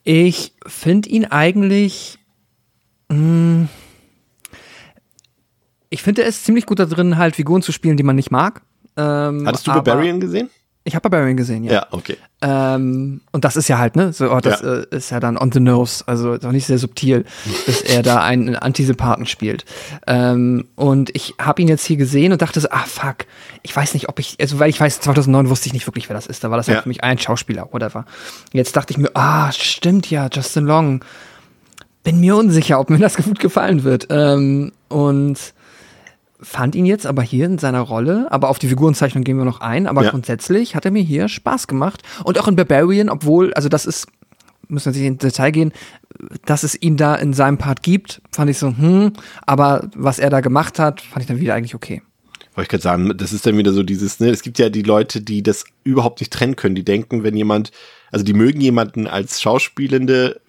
Ich 0.03 0.53
finde 0.65 1.09
ihn 1.09 1.25
eigentlich. 1.25 2.17
Mh, 3.09 3.17
hm, 3.17 3.69
ich 5.95 6.03
finde, 6.03 6.23
er 6.23 6.27
ist 6.27 6.43
ziemlich 6.43 6.65
gut 6.65 6.79
da 6.79 6.85
drin, 6.85 7.17
halt 7.17 7.37
Figuren 7.37 7.61
zu 7.61 7.71
spielen, 7.71 7.95
die 7.95 8.03
man 8.03 8.17
nicht 8.17 8.29
mag. 8.29 8.61
Ähm, 8.97 9.47
Hattest 9.47 9.65
du 9.65 9.71
Barbarian 9.71 10.19
gesehen? 10.19 10.49
Ich 10.83 10.93
habe 10.93 11.09
Barbarian 11.09 11.37
gesehen, 11.37 11.63
ja. 11.63 11.71
Ja, 11.71 11.87
okay. 11.91 12.17
Ähm, 12.41 13.21
und 13.31 13.45
das 13.45 13.55
ist 13.55 13.69
ja 13.69 13.77
halt, 13.77 13.95
ne? 13.95 14.11
So, 14.11 14.29
oh, 14.29 14.39
das 14.41 14.61
ja. 14.61 14.81
Äh, 14.81 14.85
ist 14.91 15.09
ja 15.09 15.21
dann 15.21 15.37
on 15.37 15.53
the 15.53 15.61
nose, 15.61 16.03
also 16.05 16.37
doch 16.37 16.51
nicht 16.51 16.65
sehr 16.65 16.77
subtil, 16.77 17.23
dass 17.65 17.81
er 17.81 18.03
da 18.03 18.21
einen 18.21 18.57
Antisympathen 18.57 19.25
spielt. 19.25 19.63
Ähm, 20.05 20.67
und 20.75 21.15
ich 21.15 21.33
habe 21.39 21.61
ihn 21.61 21.69
jetzt 21.69 21.85
hier 21.85 21.95
gesehen 21.95 22.33
und 22.33 22.41
dachte 22.41 22.59
so, 22.59 22.67
ah 22.71 22.83
fuck, 22.85 23.25
ich 23.63 23.73
weiß 23.73 23.93
nicht, 23.93 24.09
ob 24.09 24.19
ich, 24.19 24.35
also 24.41 24.59
weil 24.59 24.69
ich 24.69 24.79
weiß, 24.79 24.99
2009 24.99 25.49
wusste 25.49 25.67
ich 25.67 25.73
nicht 25.73 25.87
wirklich, 25.87 26.09
wer 26.09 26.13
das 26.13 26.27
ist. 26.27 26.43
Da 26.43 26.51
war 26.51 26.57
das 26.57 26.67
ja. 26.67 26.73
halt 26.73 26.83
für 26.83 26.89
mich 26.89 27.05
ein 27.05 27.17
Schauspieler, 27.17 27.69
whatever. 27.71 28.03
Jetzt 28.51 28.75
dachte 28.75 28.91
ich 28.91 28.97
mir, 28.97 29.11
ah, 29.13 29.49
stimmt 29.53 30.11
ja, 30.11 30.27
Justin 30.31 30.65
Long. 30.65 31.05
Bin 32.03 32.19
mir 32.19 32.35
unsicher, 32.35 32.81
ob 32.81 32.89
mir 32.89 32.99
das 32.99 33.15
gut 33.23 33.39
gefallen 33.39 33.85
wird. 33.85 34.07
Ähm, 34.11 34.73
und 34.89 35.55
fand 36.45 36.75
ihn 36.75 36.85
jetzt 36.85 37.07
aber 37.07 37.23
hier 37.23 37.45
in 37.45 37.57
seiner 37.57 37.81
Rolle, 37.81 38.27
aber 38.29 38.49
auf 38.49 38.59
die 38.59 38.67
Figurenzeichnung 38.67 39.23
gehen 39.23 39.37
wir 39.37 39.45
noch 39.45 39.61
ein, 39.61 39.87
aber 39.87 40.03
ja. 40.03 40.11
grundsätzlich 40.11 40.75
hat 40.75 40.85
er 40.85 40.91
mir 40.91 41.01
hier 41.01 41.27
Spaß 41.27 41.67
gemacht. 41.67 42.03
Und 42.23 42.39
auch 42.39 42.47
in 42.47 42.55
Barbarian, 42.55 43.09
obwohl, 43.09 43.53
also 43.53 43.67
das 43.67 43.85
ist, 43.85 44.07
müssen 44.67 44.93
wir 44.93 45.01
nicht 45.01 45.07
ins 45.07 45.21
Detail 45.21 45.51
gehen, 45.51 45.73
dass 46.45 46.63
es 46.63 46.79
ihn 46.79 46.97
da 46.97 47.15
in 47.15 47.33
seinem 47.33 47.57
Part 47.57 47.83
gibt, 47.83 48.21
fand 48.31 48.49
ich 48.49 48.57
so, 48.57 48.67
hm, 48.67 49.13
aber 49.45 49.89
was 49.95 50.19
er 50.19 50.29
da 50.29 50.41
gemacht 50.41 50.79
hat, 50.79 51.01
fand 51.01 51.23
ich 51.23 51.27
dann 51.27 51.39
wieder 51.39 51.55
eigentlich 51.55 51.75
okay. 51.75 52.01
Wollte 52.53 52.65
ich 52.65 52.69
gerade 52.69 52.83
sagen, 52.83 53.17
das 53.17 53.33
ist 53.33 53.45
dann 53.45 53.57
wieder 53.57 53.73
so 53.73 53.83
dieses, 53.83 54.19
ne, 54.19 54.29
es 54.29 54.41
gibt 54.41 54.59
ja 54.59 54.69
die 54.69 54.83
Leute, 54.83 55.21
die 55.21 55.43
das 55.43 55.65
überhaupt 55.83 56.21
nicht 56.21 56.31
trennen 56.31 56.55
können, 56.55 56.75
die 56.75 56.85
denken, 56.85 57.23
wenn 57.23 57.35
jemand 57.35 57.71
also 58.15 58.23
die 58.23 58.33
mögen 58.33 58.61
jemanden 58.61 59.07
als 59.07 59.41
schauspielende 59.41 60.39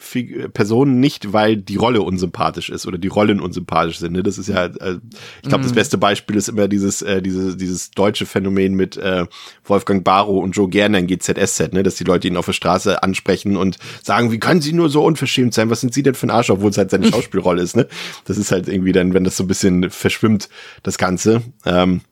Person 0.52 1.00
nicht, 1.00 1.32
weil 1.32 1.56
die 1.56 1.74
Rolle 1.74 2.00
unsympathisch 2.00 2.70
ist 2.70 2.86
oder 2.86 2.96
die 2.96 3.08
Rollen 3.08 3.40
unsympathisch 3.40 3.98
sind. 3.98 4.12
Ne? 4.12 4.22
Das 4.22 4.38
ist 4.38 4.46
ja, 4.46 4.66
äh, 4.66 4.98
ich 5.42 5.48
glaube, 5.48 5.62
mm. 5.62 5.66
das 5.66 5.72
mhm. 5.72 5.74
beste 5.74 5.98
Beispiel 5.98 6.36
ist 6.36 6.48
immer 6.48 6.68
dieses, 6.68 7.02
äh, 7.02 7.20
dieses, 7.20 7.56
dieses 7.56 7.90
deutsche 7.90 8.24
Phänomen 8.24 8.74
mit 8.74 8.96
äh, 8.98 9.26
Wolfgang 9.64 10.04
Barrow 10.04 10.44
und 10.44 10.52
Joe 10.52 10.68
Gerner 10.68 10.98
in 10.98 11.08
GZSZ, 11.08 11.72
ne? 11.72 11.82
dass 11.82 11.96
die 11.96 12.04
Leute 12.04 12.28
ihn 12.28 12.36
auf 12.36 12.46
der 12.46 12.52
Straße 12.52 13.02
ansprechen 13.02 13.56
und 13.56 13.78
sagen, 14.00 14.30
wie 14.30 14.38
können 14.38 14.60
sie 14.60 14.72
nur 14.72 14.88
so 14.88 15.04
unverschämt 15.04 15.52
sein? 15.52 15.68
Was 15.68 15.80
sind 15.80 15.92
sie 15.92 16.04
denn 16.04 16.14
für 16.14 16.28
ein 16.28 16.30
Arsch, 16.30 16.50
obwohl 16.50 16.70
es 16.70 16.78
halt 16.78 16.92
seine 16.92 17.08
Schauspielrolle 17.10 17.62
ist. 17.62 17.74
Ne? 17.74 17.88
Das 18.26 18.38
ist 18.38 18.52
halt 18.52 18.68
irgendwie 18.68 18.92
dann, 18.92 19.12
wenn 19.12 19.24
das 19.24 19.36
so 19.36 19.42
ein 19.42 19.48
bisschen 19.48 19.90
verschwimmt, 19.90 20.48
das 20.84 20.98
Ganze. 20.98 21.42
Ähm, 21.64 22.02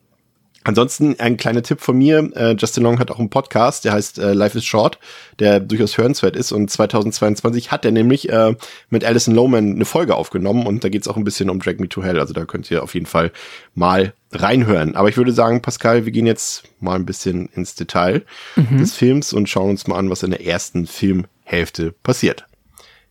Ansonsten 0.65 1.19
ein 1.19 1.37
kleiner 1.37 1.61
Tipp 1.61 1.79
von 1.79 1.95
mir. 1.95 2.31
Äh, 2.35 2.55
Justin 2.57 2.81
Long 2.81 2.97
hat 2.97 3.11
auch 3.11 3.19
einen 3.19 3.29
Podcast, 3.29 3.85
der 3.85 3.93
heißt 3.93 4.17
äh, 4.17 4.33
Life 4.33 4.57
is 4.57 4.65
Short, 4.65 4.97
der 5.37 5.59
durchaus 5.59 5.95
hörenswert 5.95 6.35
ist. 6.35 6.51
Und 6.51 6.71
2022 6.71 7.71
hat 7.71 7.85
er 7.85 7.91
nämlich 7.91 8.29
äh, 8.29 8.55
mit 8.89 9.05
Alison 9.05 9.35
Lohman 9.35 9.75
eine 9.75 9.85
Folge 9.85 10.15
aufgenommen 10.15 10.65
und 10.65 10.83
da 10.83 10.89
geht's 10.89 11.07
auch 11.07 11.17
ein 11.17 11.23
bisschen 11.23 11.51
um 11.51 11.59
Drag 11.59 11.77
Me 11.77 11.87
to 11.87 12.03
Hell. 12.03 12.19
Also 12.19 12.33
da 12.33 12.45
könnt 12.45 12.71
ihr 12.71 12.81
auf 12.81 12.95
jeden 12.95 13.05
Fall 13.05 13.31
mal 13.75 14.13
reinhören. 14.31 14.95
Aber 14.95 15.07
ich 15.07 15.17
würde 15.17 15.33
sagen, 15.33 15.61
Pascal, 15.61 16.05
wir 16.05 16.11
gehen 16.11 16.25
jetzt 16.25 16.63
mal 16.79 16.95
ein 16.95 17.05
bisschen 17.05 17.47
ins 17.53 17.75
Detail 17.75 18.25
mhm. 18.55 18.79
des 18.79 18.95
Films 18.95 19.33
und 19.33 19.47
schauen 19.47 19.69
uns 19.69 19.85
mal 19.85 19.99
an, 19.99 20.09
was 20.09 20.23
in 20.23 20.31
der 20.31 20.43
ersten 20.43 20.87
Filmhälfte 20.87 21.91
passiert. 22.01 22.47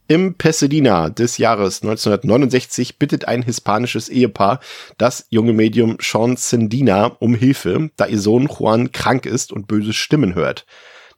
Im 0.07 0.35
Pasadena 0.35 1.09
des 1.09 1.39
Jahres 1.39 1.83
1969 1.83 2.99
bittet 2.99 3.27
ein 3.27 3.43
hispanisches 3.43 4.11
Ehepaar 4.11 4.61
das 4.99 5.27
junge 5.31 5.55
Medium 5.55 5.97
Sean 5.99 6.37
Sendina 6.37 7.07
um 7.07 7.35
Hilfe, 7.35 7.91
da 7.97 8.07
ihr 8.07 8.21
Sohn 8.21 8.49
Juan 8.49 8.93
krank 8.93 9.25
ist 9.25 9.51
und 9.51 9.67
böse 9.67 9.95
Stimmen 9.95 10.35
hört. 10.35 10.67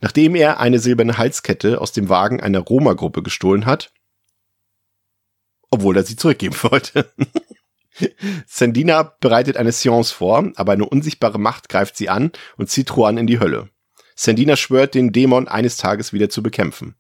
Nachdem 0.01 0.37
er 0.37 0.61
eine 0.61 0.79
silberne 0.79 1.19
Halskette 1.19 1.81
aus 1.81 1.91
dem 1.91 2.09
Wagen 2.09 2.41
einer 2.41 2.61
Roma-Gruppe 2.61 3.25
gestohlen 3.25 3.67
hat, 3.67 3.93
obwohl 5.71 5.97
er 5.97 6.05
sie 6.05 6.17
zurückgeben 6.17 6.57
wollte. 6.63 7.13
Sendina 8.47 9.03
bereitet 9.21 9.57
eine 9.57 9.73
Seance 9.73 10.15
vor, 10.15 10.53
aber 10.55 10.73
eine 10.73 10.89
unsichtbare 10.89 11.41
Macht 11.41 11.69
greift 11.69 11.97
sie 11.97 12.09
an 12.09 12.31
und 12.57 12.71
zieht 12.71 12.91
Juan 12.91 13.19
in 13.19 13.27
die 13.27 13.41
Hölle. 13.41 13.69
Sendina 14.15 14.57
schwört, 14.57 14.95
den 14.95 15.13
Dämon 15.13 15.49
eines 15.49 15.77
Tages 15.77 16.13
wieder 16.13 16.29
zu 16.29 16.43
bekämpfen. 16.43 16.95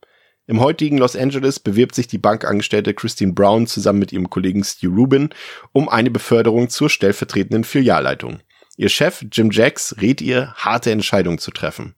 Im 0.48 0.60
heutigen 0.60 0.98
Los 0.98 1.16
Angeles 1.16 1.58
bewirbt 1.58 1.96
sich 1.96 2.06
die 2.06 2.18
Bankangestellte 2.18 2.94
Christine 2.94 3.32
Brown 3.32 3.66
zusammen 3.66 3.98
mit 3.98 4.12
ihrem 4.12 4.30
Kollegen 4.30 4.62
Stu 4.62 4.94
Rubin 4.94 5.30
um 5.72 5.88
eine 5.88 6.10
Beförderung 6.10 6.68
zur 6.68 6.88
stellvertretenden 6.88 7.64
Filialleitung. 7.64 8.38
Ihr 8.76 8.88
Chef 8.88 9.24
Jim 9.32 9.50
Jacks 9.50 9.96
rät 10.00 10.20
ihr, 10.20 10.52
harte 10.54 10.92
Entscheidungen 10.92 11.38
zu 11.38 11.50
treffen. 11.50 11.96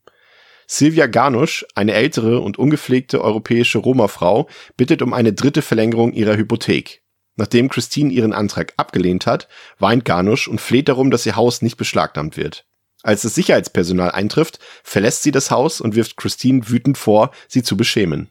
Silvia 0.67 1.07
Garnusch, 1.07 1.67
eine 1.75 1.93
ältere 1.93 2.41
und 2.41 2.59
ungepflegte 2.59 3.23
europäische 3.23 3.79
Roma-Frau, 3.79 4.49
bittet 4.77 5.03
um 5.03 5.13
eine 5.13 5.35
dritte 5.35 5.61
Verlängerung 5.61 6.13
ihrer 6.13 6.37
Hypothek. 6.37 7.03
Nachdem 7.37 7.69
Christine 7.69 8.13
ihren 8.13 8.33
Antrag 8.33 8.73
abgelehnt 8.79 9.27
hat, 9.27 9.49
weint 9.79 10.07
Garnusch 10.07 10.49
und 10.49 10.61
fleht 10.61 10.89
darum, 10.89 11.11
dass 11.11 11.27
ihr 11.27 11.37
Haus 11.37 11.61
nicht 11.61 11.77
beschlagnahmt 11.77 12.37
wird. 12.37 12.65
Als 13.03 13.23
das 13.23 13.35
Sicherheitspersonal 13.35 14.11
eintrifft, 14.11 14.59
verlässt 14.83 15.23
sie 15.23 15.33
das 15.33 15.51
Haus 15.51 15.81
und 15.81 15.95
wirft 15.95 16.17
Christine 16.17 16.69
wütend 16.69 16.99
vor, 16.99 17.31
sie 17.47 17.63
zu 17.63 17.77
beschämen. 17.77 18.31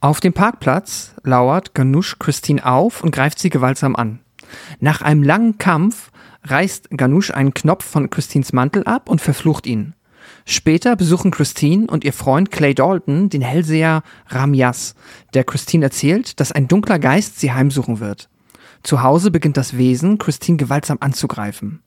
Auf 0.00 0.20
dem 0.20 0.32
Parkplatz 0.32 1.14
lauert 1.22 1.74
Ganush 1.74 2.16
Christine 2.18 2.64
auf 2.64 3.02
und 3.02 3.10
greift 3.10 3.38
sie 3.38 3.50
gewaltsam 3.50 3.96
an. 3.96 4.20
Nach 4.80 5.02
einem 5.02 5.22
langen 5.22 5.58
Kampf 5.58 6.10
reißt 6.44 6.90
Ganush 6.90 7.30
einen 7.30 7.54
Knopf 7.54 7.84
von 7.84 8.10
Christines 8.10 8.52
Mantel 8.52 8.84
ab 8.84 9.08
und 9.08 9.20
verflucht 9.20 9.66
ihn. 9.66 9.94
Später 10.44 10.96
besuchen 10.96 11.30
Christine 11.30 11.86
und 11.86 12.04
ihr 12.04 12.12
Freund 12.12 12.50
Clay 12.50 12.74
Dalton 12.74 13.28
den 13.28 13.42
Hellseher 13.42 14.02
Ramyas, 14.28 14.94
der 15.34 15.44
Christine 15.44 15.86
erzählt, 15.86 16.40
dass 16.40 16.52
ein 16.52 16.68
dunkler 16.68 16.98
Geist 16.98 17.38
sie 17.38 17.52
heimsuchen 17.52 18.00
wird. 18.00 18.28
Zu 18.82 19.02
Hause 19.02 19.30
beginnt 19.30 19.56
das 19.56 19.76
Wesen, 19.76 20.18
Christine 20.18 20.56
gewaltsam 20.56 20.98
anzugreifen. 21.00 21.82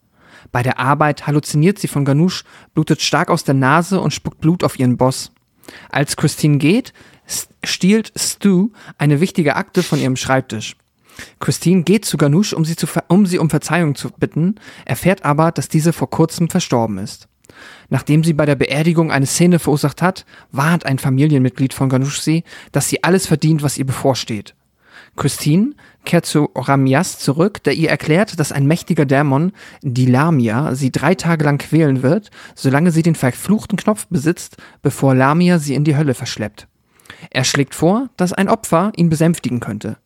Bei 0.52 0.64
der 0.64 0.80
Arbeit 0.80 1.28
halluziniert 1.28 1.80
sie 1.80 1.88
von 1.88 2.06
Ganush, 2.06 2.44
blutet 2.74 3.02
stark 3.02 3.30
aus 3.30 3.44
der 3.44 3.54
Nase 3.54 4.00
und 4.02 4.14
spuckt 4.14 4.42
Blut 4.42 4.64
auf 4.64 4.78
ihren 4.78 4.98
Boss. 4.98 5.32
Als 5.90 6.18
Christine 6.18 6.58
geht, 6.58 6.94
stiehlt 7.63 8.12
Stu 8.15 8.72
eine 8.98 9.22
wichtige 9.22 9.56
Akte 9.56 9.84
von 9.84 10.00
ihrem 10.00 10.15
Schreibtisch. 10.15 10.76
Christine 11.39 11.84
geht 11.84 12.06
zu 12.06 12.17
Ganush, 12.17 12.54
um 12.54 12.65
sie, 12.65 12.76
zu, 12.76 12.88
um 13.08 13.26
sie 13.26 13.39
um 13.39 13.50
Verzeihung 13.50 13.96
zu 13.96 14.10
bitten, 14.10 14.56
erfährt 14.86 15.26
aber, 15.26 15.52
dass 15.52 15.67
diese 15.67 15.94
vor 15.94 16.10
kurzem 16.10 16.50
verstorben 16.50 16.98
ist. 16.98 17.28
Nachdem 17.89 18.24
sie 18.24 18.34
bei 18.34 18.46
der 18.46 18.56
Beerdigung 18.56 19.12
eine 19.12 19.26
Szene 19.26 19.60
verursacht 19.60 20.02
hat, 20.02 20.26
warnt 20.52 20.86
ein 20.86 21.00
Familienmitglied 21.00 21.74
von 21.74 21.89
Ganush 21.89 22.20
sie, 22.20 22.44
dass 22.72 22.88
sie 22.88 23.04
alles 23.04 23.28
verdient, 23.28 23.63
was 23.63 23.78
ihr 23.78 23.86
bevorsteht. 23.86 24.56
Christine 25.17 25.74
kehrt 26.06 26.26
zu 26.26 26.50
Ramias 26.56 27.20
zurück, 27.20 27.62
der 27.63 27.74
ihr 27.74 27.89
erklärt, 27.89 28.39
dass 28.39 28.52
ein 28.52 28.65
mächtiger 28.65 29.06
Dämon, 29.06 29.52
die 29.82 30.06
Lamia, 30.06 30.74
sie 30.74 30.91
drei 30.91 31.15
Tage 31.15 31.44
lang 31.44 31.58
quälen 31.58 32.02
wird, 32.02 32.32
solange 32.56 32.91
sie 32.91 33.04
den 33.04 33.15
verfluchten 33.15 33.78
Knopf 33.78 34.08
besitzt, 34.08 34.58
bevor 34.82 35.13
Lamia 35.13 35.60
sie 35.60 35.76
in 35.76 35.84
die 35.84 35.98
Hölle 35.98 36.13
verschleppt. 36.13 36.67
Er 37.32 37.46
schlägt 37.46 37.74
vor, 37.74 38.10
dass 38.17 38.34
ein 38.34 38.50
Opfer 38.50 38.91
ihn 38.96 39.10
besänftigen 39.10 39.60
könnte. 39.60 39.98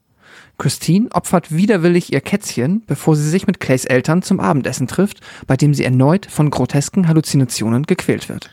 Christine 0.58 1.10
opfert 1.12 1.54
widerwillig 1.54 2.14
ihr 2.14 2.22
Kätzchen, 2.22 2.84
bevor 2.88 3.16
sie 3.16 3.30
sich 3.30 3.48
mit 3.48 3.60
Clays 3.60 3.84
Eltern 3.84 4.22
zum 4.22 4.40
Abendessen 4.40 4.88
trifft, 4.88 5.20
bei 5.48 5.58
dem 5.58 5.74
sie 5.74 5.84
erneut 5.84 6.28
von 6.28 6.50
grotesken 6.50 7.08
Halluzinationen 7.08 7.84
gequält 7.84 8.30
wird. 8.30 8.52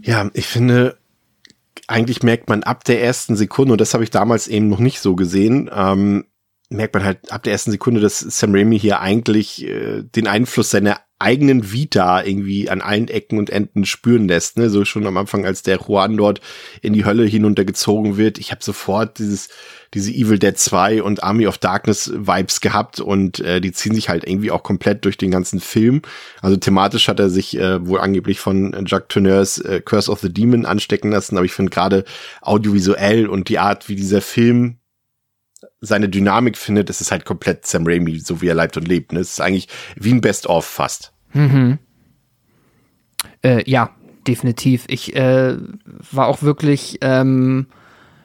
Ja, 0.00 0.30
ich 0.34 0.46
finde, 0.46 0.98
eigentlich 1.88 2.22
merkt 2.22 2.48
man 2.48 2.62
ab 2.62 2.84
der 2.84 3.02
ersten 3.02 3.34
Sekunde, 3.34 3.72
und 3.72 3.80
das 3.80 3.94
habe 3.94 4.04
ich 4.04 4.10
damals 4.10 4.46
eben 4.46 4.68
noch 4.68 4.78
nicht 4.78 5.00
so 5.00 5.16
gesehen, 5.16 5.70
ähm, 5.72 6.26
merkt 6.68 6.94
man 6.94 7.04
halt 7.04 7.32
ab 7.32 7.42
der 7.42 7.52
ersten 7.52 7.70
Sekunde, 7.70 8.00
dass 8.00 8.20
Sam 8.20 8.54
Raimi 8.54 8.78
hier 8.78 9.00
eigentlich 9.00 9.64
äh, 9.64 10.02
den 10.02 10.26
Einfluss 10.26 10.70
seiner 10.70 11.00
eigenen 11.18 11.72
Vita 11.72 12.22
irgendwie 12.22 12.68
an 12.68 12.82
allen 12.82 13.08
Ecken 13.08 13.38
und 13.38 13.50
Enden 13.50 13.86
spüren 13.86 14.28
lässt. 14.28 14.58
Ne? 14.58 14.68
So 14.68 14.84
schon 14.84 15.06
am 15.06 15.16
Anfang, 15.16 15.46
als 15.46 15.62
der 15.62 15.78
Juan 15.78 16.16
dort 16.16 16.40
in 16.82 16.92
die 16.92 17.04
Hölle 17.04 17.24
hinuntergezogen 17.24 18.16
wird. 18.16 18.38
Ich 18.38 18.50
habe 18.50 18.62
sofort 18.62 19.18
dieses 19.18 19.48
diese 19.94 20.12
Evil 20.12 20.38
Dead 20.38 20.56
2 20.56 21.02
und 21.02 21.22
Army 21.22 21.46
of 21.46 21.58
Darkness 21.58 22.12
Vibes 22.14 22.60
gehabt 22.60 23.00
und 23.00 23.40
äh, 23.40 23.60
die 23.60 23.72
ziehen 23.72 23.94
sich 23.94 24.08
halt 24.08 24.28
irgendwie 24.28 24.50
auch 24.50 24.62
komplett 24.62 25.04
durch 25.04 25.16
den 25.16 25.30
ganzen 25.30 25.60
Film. 25.60 26.02
Also 26.42 26.56
thematisch 26.56 27.08
hat 27.08 27.20
er 27.20 27.30
sich 27.30 27.56
äh, 27.56 27.86
wohl 27.86 28.00
angeblich 28.00 28.40
von 28.40 28.72
Jacques 28.86 29.08
Tourneurs 29.08 29.58
äh, 29.58 29.80
Curse 29.82 30.10
of 30.10 30.20
the 30.20 30.32
Demon 30.32 30.66
anstecken 30.66 31.10
lassen, 31.10 31.36
aber 31.36 31.46
ich 31.46 31.52
finde 31.52 31.70
gerade 31.70 32.04
audiovisuell 32.42 33.26
und 33.26 33.48
die 33.48 33.58
Art, 33.58 33.88
wie 33.88 33.96
dieser 33.96 34.20
Film 34.20 34.78
seine 35.86 36.08
Dynamik 36.08 36.56
findet, 36.56 36.90
es 36.90 37.00
ist 37.00 37.10
halt 37.10 37.24
komplett 37.24 37.66
Sam 37.66 37.86
Raimi, 37.86 38.18
so 38.18 38.40
wie 38.42 38.48
er 38.48 38.54
lebt 38.54 38.76
und 38.76 38.88
lebt. 38.88 39.12
Ne? 39.12 39.20
Es 39.20 39.32
ist 39.32 39.40
eigentlich 39.40 39.68
wie 39.96 40.12
ein 40.12 40.20
Best-of 40.20 40.64
fast. 40.64 41.12
Mhm. 41.32 41.78
Äh, 43.42 43.68
ja, 43.68 43.90
definitiv. 44.26 44.84
Ich 44.88 45.14
äh, 45.16 45.56
war 46.12 46.26
auch 46.26 46.42
wirklich 46.42 46.98
ähm, 47.00 47.66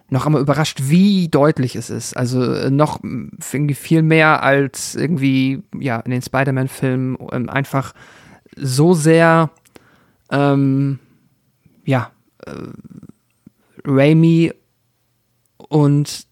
noch 0.09 0.25
einmal 0.25 0.41
überrascht, 0.41 0.79
wie 0.83 1.29
deutlich 1.29 1.75
es 1.75 1.89
ist. 1.89 2.15
Also 2.15 2.43
äh, 2.43 2.69
noch 2.69 2.99
irgendwie 3.01 3.75
viel 3.75 4.01
mehr 4.01 4.43
als 4.43 4.95
irgendwie 4.95 5.63
ja 5.79 5.99
in 5.99 6.11
den 6.11 6.21
Spider-Man-Filmen 6.21 7.17
ähm, 7.31 7.49
einfach 7.49 7.93
so 8.55 8.93
sehr 8.93 9.51
ähm, 10.31 10.99
ja 11.85 12.11
äh, 12.45 12.51
Raimi 13.85 14.53
und 15.69 16.25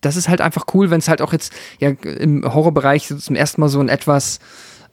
das 0.00 0.16
ist 0.16 0.28
halt 0.28 0.40
einfach 0.40 0.66
cool, 0.74 0.90
wenn 0.90 0.98
es 0.98 1.08
halt 1.08 1.22
auch 1.22 1.32
jetzt 1.32 1.52
ja 1.78 1.90
im 1.90 2.44
Horrorbereich 2.44 3.12
zum 3.18 3.36
ersten 3.36 3.60
Mal 3.60 3.68
so 3.68 3.80
ein 3.80 3.88
etwas 3.88 4.38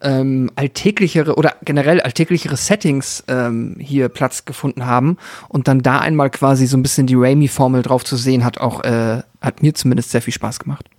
ähm, 0.02 0.52
alltäglichere 0.56 1.36
oder 1.36 1.56
generell 1.64 2.02
alltäglichere 2.02 2.58
Settings 2.58 3.24
ähm, 3.28 3.78
hier 3.80 4.10
Platz 4.10 4.46
gefunden 4.46 4.86
haben 4.86 5.18
und 5.50 5.68
dann 5.68 5.82
da 5.82 6.00
einmal 6.00 6.30
quasi 6.30 6.68
so 6.68 6.78
ein 6.78 6.84
bisschen 6.84 7.08
die 7.08 7.16
Raimi-Formel 7.16 7.82
drauf 7.82 8.04
zu 8.04 8.16
sehen, 8.16 8.44
hat 8.44 8.60
auch, 8.60 8.84
äh, 8.84 9.24
hat 9.42 9.62
mir 9.62 9.74
zumindest 9.74 10.12
sehr 10.12 10.22
viel 10.22 10.34
Spaß 10.34 10.60
gemacht. 10.60 10.90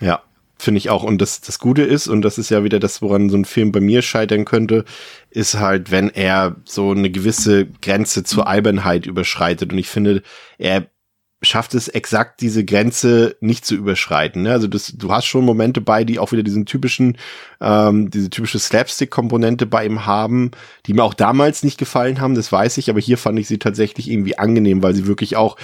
Ja, 0.00 0.22
finde 0.58 0.78
ich 0.78 0.90
auch. 0.90 1.02
Und 1.02 1.20
das, 1.20 1.40
das 1.40 1.58
Gute 1.58 1.82
ist, 1.82 2.08
und 2.08 2.22
das 2.22 2.38
ist 2.38 2.50
ja 2.50 2.62
wieder 2.62 2.78
das, 2.78 3.02
woran 3.02 3.30
so 3.30 3.36
ein 3.36 3.44
Film 3.44 3.72
bei 3.72 3.80
mir 3.80 4.02
scheitern 4.02 4.44
könnte, 4.44 4.84
ist 5.30 5.58
halt, 5.58 5.90
wenn 5.90 6.10
er 6.10 6.56
so 6.64 6.90
eine 6.90 7.10
gewisse 7.10 7.66
Grenze 7.66 8.24
zur 8.24 8.46
Albernheit 8.46 9.06
überschreitet. 9.06 9.72
Und 9.72 9.78
ich 9.78 9.88
finde, 9.88 10.22
er 10.58 10.86
schafft 11.44 11.74
es 11.74 11.88
exakt 11.88 12.40
diese 12.40 12.64
Grenze 12.64 13.36
nicht 13.40 13.64
zu 13.64 13.74
überschreiten. 13.74 14.42
Ne? 14.42 14.52
Also 14.52 14.66
das, 14.66 14.92
du 14.96 15.12
hast 15.12 15.26
schon 15.26 15.44
Momente 15.44 15.80
bei, 15.80 16.04
die 16.04 16.18
auch 16.18 16.32
wieder 16.32 16.42
diesen 16.42 16.66
typischen, 16.66 17.18
ähm, 17.60 18.10
diese 18.10 18.30
typische 18.30 18.58
Slapstick-Komponente 18.58 19.66
bei 19.66 19.86
ihm 19.86 20.06
haben, 20.06 20.50
die 20.86 20.94
mir 20.94 21.04
auch 21.04 21.14
damals 21.14 21.62
nicht 21.62 21.78
gefallen 21.78 22.20
haben, 22.20 22.34
das 22.34 22.50
weiß 22.50 22.78
ich, 22.78 22.90
aber 22.90 23.00
hier 23.00 23.18
fand 23.18 23.38
ich 23.38 23.48
sie 23.48 23.58
tatsächlich 23.58 24.10
irgendwie 24.10 24.38
angenehm, 24.38 24.82
weil 24.82 24.94
sie 24.94 25.06
wirklich 25.06 25.36
auch 25.36 25.56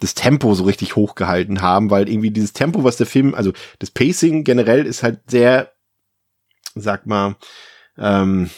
das 0.00 0.14
Tempo 0.14 0.54
so 0.54 0.64
richtig 0.64 0.96
hochgehalten 0.96 1.60
haben, 1.60 1.90
weil 1.90 2.08
irgendwie 2.08 2.30
dieses 2.30 2.52
Tempo, 2.52 2.84
was 2.84 2.96
der 2.96 3.06
Film, 3.06 3.34
also 3.34 3.52
das 3.78 3.90
Pacing 3.90 4.44
generell 4.44 4.86
ist 4.86 5.02
halt 5.02 5.20
sehr, 5.26 5.72
sag 6.74 7.06
mal, 7.06 7.36
ähm, 7.96 8.50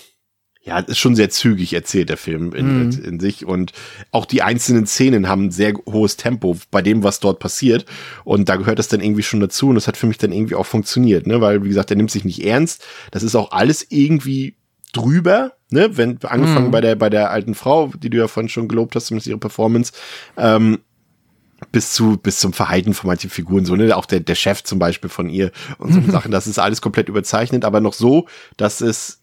ja, 0.62 0.78
ist 0.78 0.98
schon 0.98 1.16
sehr 1.16 1.30
zügig 1.30 1.72
erzählt, 1.72 2.10
der 2.10 2.18
Film 2.18 2.52
in, 2.52 2.88
mhm. 2.88 3.04
in, 3.04 3.20
sich. 3.20 3.46
Und 3.46 3.72
auch 4.10 4.26
die 4.26 4.42
einzelnen 4.42 4.86
Szenen 4.86 5.26
haben 5.26 5.46
ein 5.46 5.50
sehr 5.50 5.72
hohes 5.86 6.16
Tempo 6.16 6.56
bei 6.70 6.82
dem, 6.82 7.02
was 7.02 7.18
dort 7.18 7.38
passiert. 7.38 7.86
Und 8.24 8.48
da 8.50 8.56
gehört 8.56 8.78
das 8.78 8.88
dann 8.88 9.00
irgendwie 9.00 9.22
schon 9.22 9.40
dazu. 9.40 9.68
Und 9.68 9.76
das 9.76 9.88
hat 9.88 9.96
für 9.96 10.06
mich 10.06 10.18
dann 10.18 10.32
irgendwie 10.32 10.56
auch 10.56 10.66
funktioniert, 10.66 11.26
ne? 11.26 11.40
Weil, 11.40 11.64
wie 11.64 11.68
gesagt, 11.68 11.88
der 11.88 11.96
nimmt 11.96 12.10
sich 12.10 12.26
nicht 12.26 12.44
ernst. 12.44 12.84
Das 13.10 13.22
ist 13.22 13.34
auch 13.36 13.52
alles 13.52 13.86
irgendwie 13.88 14.56
drüber, 14.92 15.54
ne? 15.70 15.96
Wenn, 15.96 16.18
angefangen 16.24 16.66
mhm. 16.66 16.72
bei 16.72 16.82
der, 16.82 16.94
bei 16.94 17.08
der 17.08 17.30
alten 17.30 17.54
Frau, 17.54 17.90
die 17.98 18.10
du 18.10 18.18
ja 18.18 18.28
vorhin 18.28 18.50
schon 18.50 18.68
gelobt 18.68 18.94
hast, 18.94 19.06
zumindest 19.06 19.28
ihre 19.28 19.38
Performance, 19.38 19.92
ähm, 20.36 20.80
bis 21.72 21.92
zu 21.92 22.16
bis 22.16 22.38
zum 22.38 22.52
Verhalten 22.52 22.94
von 22.94 23.08
manchen 23.08 23.28
Figuren 23.28 23.66
so 23.66 23.76
ne 23.76 23.94
auch 23.94 24.06
der 24.06 24.20
der 24.20 24.34
Chef 24.34 24.64
zum 24.64 24.78
Beispiel 24.78 25.10
von 25.10 25.28
ihr 25.28 25.52
und 25.76 25.92
so. 25.92 26.00
Sachen 26.10 26.30
das 26.30 26.46
ist 26.46 26.58
alles 26.58 26.80
komplett 26.80 27.10
überzeichnet 27.10 27.66
aber 27.66 27.80
noch 27.80 27.92
so 27.92 28.26
dass 28.56 28.80
es 28.80 29.19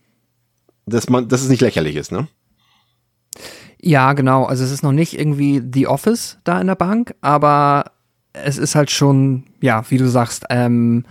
dass 0.88 1.10
man, 1.10 1.28
dass 1.28 1.42
es 1.42 1.50
nicht 1.50 1.62
lächerlich 1.62 1.96
ist, 1.96 2.12
ne? 2.12 2.28
Ja, 3.80 4.14
genau. 4.14 4.46
Also 4.46 4.64
es 4.64 4.72
ist 4.72 4.84
noch 4.84 4.92
nicht 4.92 5.20
irgendwie 5.20 5.62
The 5.72 5.88
Office 5.88 6.40
da 6.44 6.60
in 6.60 6.68
der 6.68 6.76
Bank, 6.76 7.14
aber 7.22 7.92
es 8.34 8.58
ist 8.58 8.76
halt 8.76 8.90
schon, 8.90 9.44
ja, 9.62 9.84
wie 9.90 9.98
du 9.98 10.08
sagst, 10.08 10.46
ähm, 10.50 11.06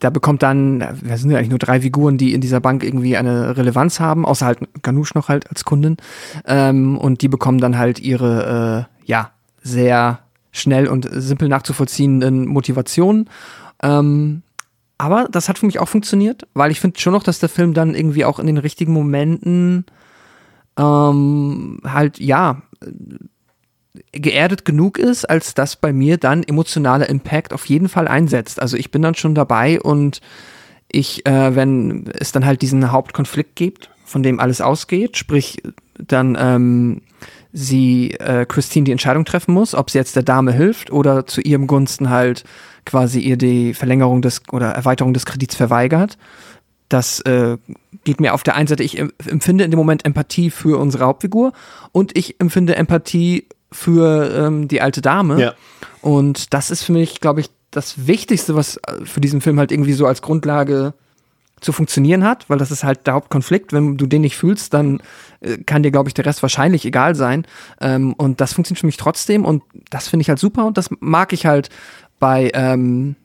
da 0.00 0.10
bekommt 0.10 0.42
dann, 0.42 0.80
wir 1.02 1.16
sind 1.18 1.30
ja 1.30 1.38
eigentlich 1.38 1.50
nur 1.50 1.58
drei 1.60 1.82
Figuren, 1.82 2.18
die 2.18 2.34
in 2.34 2.40
dieser 2.40 2.60
Bank 2.60 2.82
irgendwie 2.82 3.16
eine 3.16 3.56
Relevanz 3.56 4.00
haben, 4.00 4.26
außer 4.26 4.46
halt 4.46 4.58
Ganoush 4.82 5.14
noch 5.14 5.28
halt 5.28 5.48
als 5.50 5.64
Kundin. 5.64 5.98
Ähm, 6.46 6.98
und 6.98 7.22
die 7.22 7.28
bekommen 7.28 7.60
dann 7.60 7.78
halt 7.78 8.00
ihre, 8.00 8.88
äh, 8.88 9.06
ja, 9.06 9.30
sehr 9.62 10.20
schnell 10.50 10.88
und 10.88 11.08
simpel 11.10 11.48
nachzuvollziehenden 11.48 12.46
Motivationen. 12.46 13.30
Ähm, 13.82 14.42
aber 14.98 15.28
das 15.30 15.48
hat 15.48 15.58
für 15.58 15.66
mich 15.66 15.78
auch 15.78 15.88
funktioniert, 15.88 16.46
weil 16.54 16.70
ich 16.70 16.80
finde 16.80 16.98
schon 16.98 17.12
noch, 17.12 17.22
dass 17.22 17.38
der 17.38 17.48
Film 17.48 17.72
dann 17.72 17.94
irgendwie 17.94 18.24
auch 18.24 18.38
in 18.38 18.46
den 18.46 18.58
richtigen 18.58 18.92
Momenten 18.92 19.86
ähm, 20.76 21.80
halt, 21.84 22.18
ja, 22.18 22.62
geerdet 24.12 24.64
genug 24.64 24.98
ist, 24.98 25.24
als 25.24 25.54
dass 25.54 25.76
bei 25.76 25.92
mir 25.92 26.18
dann 26.18 26.42
emotionaler 26.42 27.08
Impact 27.08 27.52
auf 27.52 27.66
jeden 27.66 27.88
Fall 27.88 28.08
einsetzt. 28.08 28.60
Also 28.60 28.76
ich 28.76 28.90
bin 28.90 29.02
dann 29.02 29.14
schon 29.14 29.34
dabei 29.34 29.80
und 29.80 30.20
ich, 30.90 31.26
äh, 31.26 31.54
wenn 31.54 32.10
es 32.14 32.32
dann 32.32 32.46
halt 32.46 32.62
diesen 32.62 32.90
Hauptkonflikt 32.90 33.56
gibt, 33.56 33.90
von 34.04 34.22
dem 34.22 34.40
alles 34.40 34.60
ausgeht, 34.60 35.16
sprich 35.16 35.62
dann 35.98 36.36
ähm, 36.40 37.02
sie 37.52 38.12
äh, 38.12 38.46
Christine 38.46 38.84
die 38.84 38.92
Entscheidung 38.92 39.24
treffen 39.24 39.52
muss, 39.52 39.74
ob 39.74 39.90
sie 39.90 39.98
jetzt 39.98 40.16
der 40.16 40.22
Dame 40.22 40.52
hilft 40.52 40.90
oder 40.90 41.26
zu 41.26 41.40
ihrem 41.40 41.66
Gunsten 41.66 42.10
halt 42.10 42.44
quasi 42.88 43.20
ihr 43.20 43.36
die 43.36 43.74
Verlängerung 43.74 44.22
des 44.22 44.42
oder 44.50 44.70
Erweiterung 44.70 45.14
des 45.14 45.26
Kredits 45.26 45.54
verweigert. 45.54 46.18
Das 46.88 47.20
äh, 47.20 47.58
geht 48.04 48.20
mir 48.20 48.32
auf 48.32 48.42
der 48.42 48.56
einen 48.56 48.66
Seite, 48.66 48.82
ich 48.82 48.98
empfinde 48.98 49.64
in 49.64 49.70
dem 49.70 49.78
Moment 49.78 50.06
Empathie 50.06 50.50
für 50.50 50.78
unsere 50.78 51.04
Hauptfigur 51.04 51.52
und 51.92 52.16
ich 52.16 52.40
empfinde 52.40 52.76
Empathie 52.76 53.46
für 53.70 54.32
ähm, 54.34 54.68
die 54.68 54.80
alte 54.80 55.02
Dame. 55.02 55.40
Ja. 55.40 55.54
Und 56.00 56.54
das 56.54 56.70
ist 56.70 56.82
für 56.82 56.92
mich, 56.92 57.20
glaube 57.20 57.40
ich, 57.40 57.50
das 57.70 58.06
Wichtigste, 58.06 58.54
was 58.54 58.78
äh, 58.78 59.04
für 59.04 59.20
diesen 59.20 59.42
Film 59.42 59.58
halt 59.58 59.70
irgendwie 59.70 59.92
so 59.92 60.06
als 60.06 60.22
Grundlage 60.22 60.94
zu 61.60 61.72
funktionieren 61.72 62.24
hat, 62.24 62.48
weil 62.48 62.58
das 62.58 62.70
ist 62.70 62.84
halt 62.84 63.06
der 63.06 63.14
Hauptkonflikt. 63.14 63.72
Wenn 63.72 63.96
du 63.96 64.06
den 64.06 64.22
nicht 64.22 64.36
fühlst, 64.36 64.72
dann 64.74 65.02
äh, 65.40 65.58
kann 65.58 65.82
dir, 65.82 65.90
glaube 65.90 66.08
ich, 66.08 66.14
der 66.14 66.24
Rest 66.24 66.42
wahrscheinlich 66.42 66.84
egal 66.84 67.14
sein. 67.14 67.46
Ähm, 67.80 68.14
und 68.14 68.40
das 68.40 68.52
funktioniert 68.52 68.80
für 68.80 68.86
mich 68.86 68.96
trotzdem 68.96 69.44
und 69.44 69.62
das 69.90 70.08
finde 70.08 70.22
ich 70.22 70.28
halt 70.28 70.38
super 70.38 70.66
und 70.66 70.78
das 70.78 70.88
mag 71.00 71.32
ich 71.32 71.46
halt 71.46 71.68
bei, 72.18 72.50
ähm, 72.54 73.16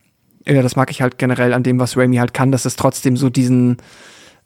ja, 0.46 0.62
das 0.62 0.76
mag 0.76 0.92
ich 0.92 1.02
halt 1.02 1.18
generell 1.18 1.54
an 1.54 1.64
dem, 1.64 1.80
was 1.80 1.98
Raimi 1.98 2.18
halt 2.18 2.34
kann, 2.34 2.52
dass 2.52 2.66
es 2.66 2.76
trotzdem 2.76 3.18
so 3.18 3.30
diesen 3.30 3.78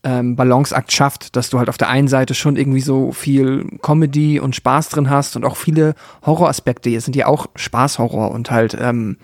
ähm, 0.04 0.36
Balanceakt 0.36 0.92
schafft, 0.92 1.36
dass 1.36 1.50
du 1.50 1.60
halt 1.60 1.70
auf 1.70 1.78
der 1.78 1.90
einen 1.90 2.08
Seite 2.08 2.34
schon 2.34 2.56
irgendwie 2.56 2.82
so 2.82 3.12
viel 3.12 3.66
Comedy 3.82 4.40
und 4.40 4.56
Spaß 4.56 4.90
drin 4.90 5.10
hast 5.10 5.36
und 5.36 5.44
auch 5.44 5.58
viele 5.58 5.96
Horroraspekte. 6.26 6.90
Hier 6.90 7.02
sind 7.02 7.16
ja 7.16 7.28
auch 7.28 7.48
Spaßhorror 7.56 8.32
und 8.32 8.52
halt 8.52 8.78
ähm, 8.80 9.18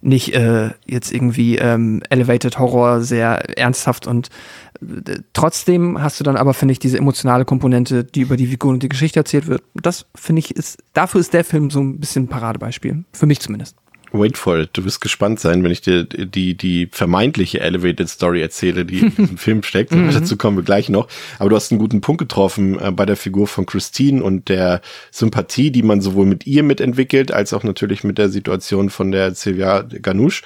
nicht 0.00 0.34
äh, 0.34 0.70
jetzt 0.86 1.12
irgendwie 1.12 1.58
ähm, 1.58 2.02
Elevated 2.08 2.58
Horror 2.58 3.02
sehr 3.02 3.58
ernsthaft 3.58 4.06
und 4.06 4.28
äh, 4.80 5.20
trotzdem 5.32 6.00
hast 6.00 6.20
du 6.20 6.24
dann 6.24 6.36
aber, 6.36 6.54
finde 6.54 6.72
ich, 6.72 6.78
diese 6.78 6.98
emotionale 6.98 7.44
Komponente, 7.44 8.04
die 8.04 8.20
über 8.20 8.36
die 8.36 8.46
Figuren 8.46 8.74
und 8.74 8.82
die 8.82 8.88
Geschichte 8.88 9.20
erzählt 9.20 9.46
wird. 9.46 9.62
Das 9.74 10.06
finde 10.14 10.40
ich 10.40 10.54
ist, 10.54 10.78
dafür 10.94 11.20
ist 11.20 11.32
der 11.32 11.44
Film 11.44 11.70
so 11.70 11.80
ein 11.80 11.98
bisschen 11.98 12.24
ein 12.24 12.28
Paradebeispiel. 12.28 13.04
Für 13.12 13.26
mich 13.26 13.40
zumindest. 13.40 13.76
Wait 14.12 14.38
for 14.38 14.58
it. 14.58 14.70
Du 14.72 14.84
wirst 14.84 15.00
gespannt 15.00 15.40
sein, 15.40 15.62
wenn 15.62 15.70
ich 15.70 15.80
dir 15.80 16.04
die, 16.04 16.56
die 16.56 16.88
vermeintliche 16.90 17.60
Elevated 17.60 18.08
Story 18.08 18.40
erzähle, 18.40 18.84
die 18.84 19.00
in 19.00 19.14
diesem 19.14 19.38
Film 19.38 19.62
steckt. 19.62 19.92
Mhm. 19.92 20.10
Dazu 20.12 20.36
kommen 20.36 20.56
wir 20.56 20.64
gleich 20.64 20.88
noch. 20.88 21.08
Aber 21.38 21.50
du 21.50 21.56
hast 21.56 21.70
einen 21.70 21.78
guten 21.78 22.00
Punkt 22.00 22.18
getroffen 22.18 22.78
äh, 22.80 22.90
bei 22.90 23.04
der 23.04 23.16
Figur 23.16 23.46
von 23.46 23.66
Christine 23.66 24.22
und 24.22 24.48
der 24.48 24.80
Sympathie, 25.10 25.70
die 25.70 25.82
man 25.82 26.00
sowohl 26.00 26.26
mit 26.26 26.46
ihr 26.46 26.62
mitentwickelt, 26.62 27.32
als 27.32 27.52
auch 27.52 27.64
natürlich 27.64 28.04
mit 28.04 28.18
der 28.18 28.28
Situation 28.28 28.90
von 28.90 29.12
der 29.12 29.34
Sylvia 29.34 29.82
Ganoush. 29.82 30.42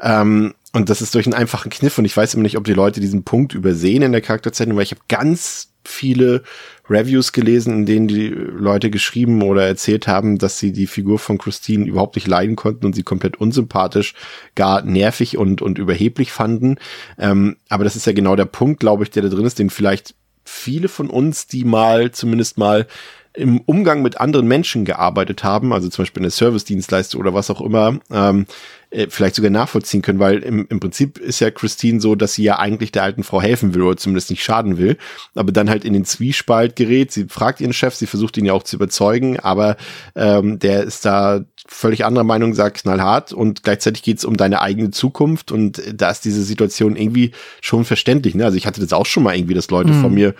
Ähm, 0.00 0.54
und 0.72 0.90
das 0.90 1.00
ist 1.00 1.14
durch 1.14 1.26
einen 1.26 1.34
einfachen 1.34 1.70
Kniff. 1.70 1.98
Und 1.98 2.04
ich 2.04 2.16
weiß 2.16 2.34
immer 2.34 2.42
nicht, 2.42 2.56
ob 2.56 2.64
die 2.64 2.74
Leute 2.74 3.00
diesen 3.00 3.22
Punkt 3.22 3.54
übersehen 3.54 4.02
in 4.02 4.12
der 4.12 4.20
Charakterzeichnung, 4.20 4.76
weil 4.76 4.84
ich 4.84 4.90
habe 4.90 5.02
ganz 5.08 5.73
viele 5.88 6.42
Reviews 6.88 7.32
gelesen, 7.32 7.78
in 7.78 7.86
denen 7.86 8.08
die 8.08 8.28
Leute 8.28 8.90
geschrieben 8.90 9.42
oder 9.42 9.66
erzählt 9.66 10.06
haben, 10.06 10.38
dass 10.38 10.58
sie 10.58 10.72
die 10.72 10.86
Figur 10.86 11.18
von 11.18 11.38
Christine 11.38 11.86
überhaupt 11.86 12.16
nicht 12.16 12.26
leiden 12.26 12.56
konnten 12.56 12.86
und 12.86 12.94
sie 12.94 13.02
komplett 13.02 13.36
unsympathisch, 13.38 14.14
gar 14.54 14.82
nervig 14.82 15.38
und, 15.38 15.62
und 15.62 15.78
überheblich 15.78 16.32
fanden. 16.32 16.76
Ähm, 17.18 17.56
aber 17.68 17.84
das 17.84 17.96
ist 17.96 18.06
ja 18.06 18.12
genau 18.12 18.36
der 18.36 18.44
Punkt, 18.44 18.80
glaube 18.80 19.04
ich, 19.04 19.10
der 19.10 19.22
da 19.22 19.28
drin 19.28 19.46
ist, 19.46 19.58
den 19.58 19.70
vielleicht 19.70 20.14
viele 20.44 20.88
von 20.88 21.08
uns, 21.08 21.46
die 21.46 21.64
mal 21.64 22.10
zumindest 22.12 22.58
mal 22.58 22.86
im 23.34 23.60
Umgang 23.62 24.02
mit 24.02 24.20
anderen 24.20 24.46
Menschen 24.46 24.84
gearbeitet 24.84 25.42
haben, 25.42 25.72
also 25.72 25.88
zum 25.88 26.04
Beispiel 26.04 26.20
in 26.20 26.24
der 26.24 26.30
Service-Dienstleistung 26.30 27.20
oder 27.20 27.34
was 27.34 27.50
auch 27.50 27.60
immer, 27.60 27.98
ähm, 28.12 28.46
äh, 28.94 29.08
vielleicht 29.10 29.34
sogar 29.34 29.50
nachvollziehen 29.50 30.02
können, 30.02 30.18
weil 30.20 30.38
im, 30.38 30.66
im 30.68 30.80
Prinzip 30.80 31.18
ist 31.18 31.40
ja 31.40 31.50
Christine 31.50 32.00
so, 32.00 32.14
dass 32.14 32.34
sie 32.34 32.44
ja 32.44 32.58
eigentlich 32.58 32.92
der 32.92 33.02
alten 33.02 33.24
Frau 33.24 33.42
helfen 33.42 33.74
will 33.74 33.82
oder 33.82 33.96
zumindest 33.96 34.30
nicht 34.30 34.44
schaden 34.44 34.78
will, 34.78 34.96
aber 35.34 35.52
dann 35.52 35.68
halt 35.68 35.84
in 35.84 35.92
den 35.92 36.04
Zwiespalt 36.04 36.76
gerät. 36.76 37.12
Sie 37.12 37.24
fragt 37.24 37.60
ihren 37.60 37.72
Chef, 37.72 37.94
sie 37.94 38.06
versucht 38.06 38.36
ihn 38.36 38.44
ja 38.44 38.52
auch 38.52 38.62
zu 38.62 38.76
überzeugen, 38.76 39.40
aber 39.40 39.76
ähm, 40.14 40.58
der 40.58 40.84
ist 40.84 41.04
da 41.04 41.44
völlig 41.66 42.04
anderer 42.04 42.24
Meinung, 42.24 42.54
sagt 42.54 42.82
knallhart 42.82 43.32
und 43.32 43.62
gleichzeitig 43.62 44.02
geht 44.02 44.18
es 44.18 44.24
um 44.24 44.36
deine 44.36 44.60
eigene 44.60 44.90
Zukunft 44.90 45.50
und 45.50 45.82
da 45.94 46.10
ist 46.10 46.24
diese 46.24 46.42
Situation 46.42 46.94
irgendwie 46.94 47.32
schon 47.60 47.84
verständlich. 47.84 48.34
Ne? 48.34 48.44
Also 48.44 48.56
ich 48.56 48.66
hatte 48.66 48.80
das 48.80 48.92
auch 48.92 49.06
schon 49.06 49.22
mal 49.22 49.34
irgendwie, 49.34 49.54
dass 49.54 49.70
Leute 49.70 49.92
mhm. 49.92 50.00
vor 50.00 50.10
mir 50.10 50.34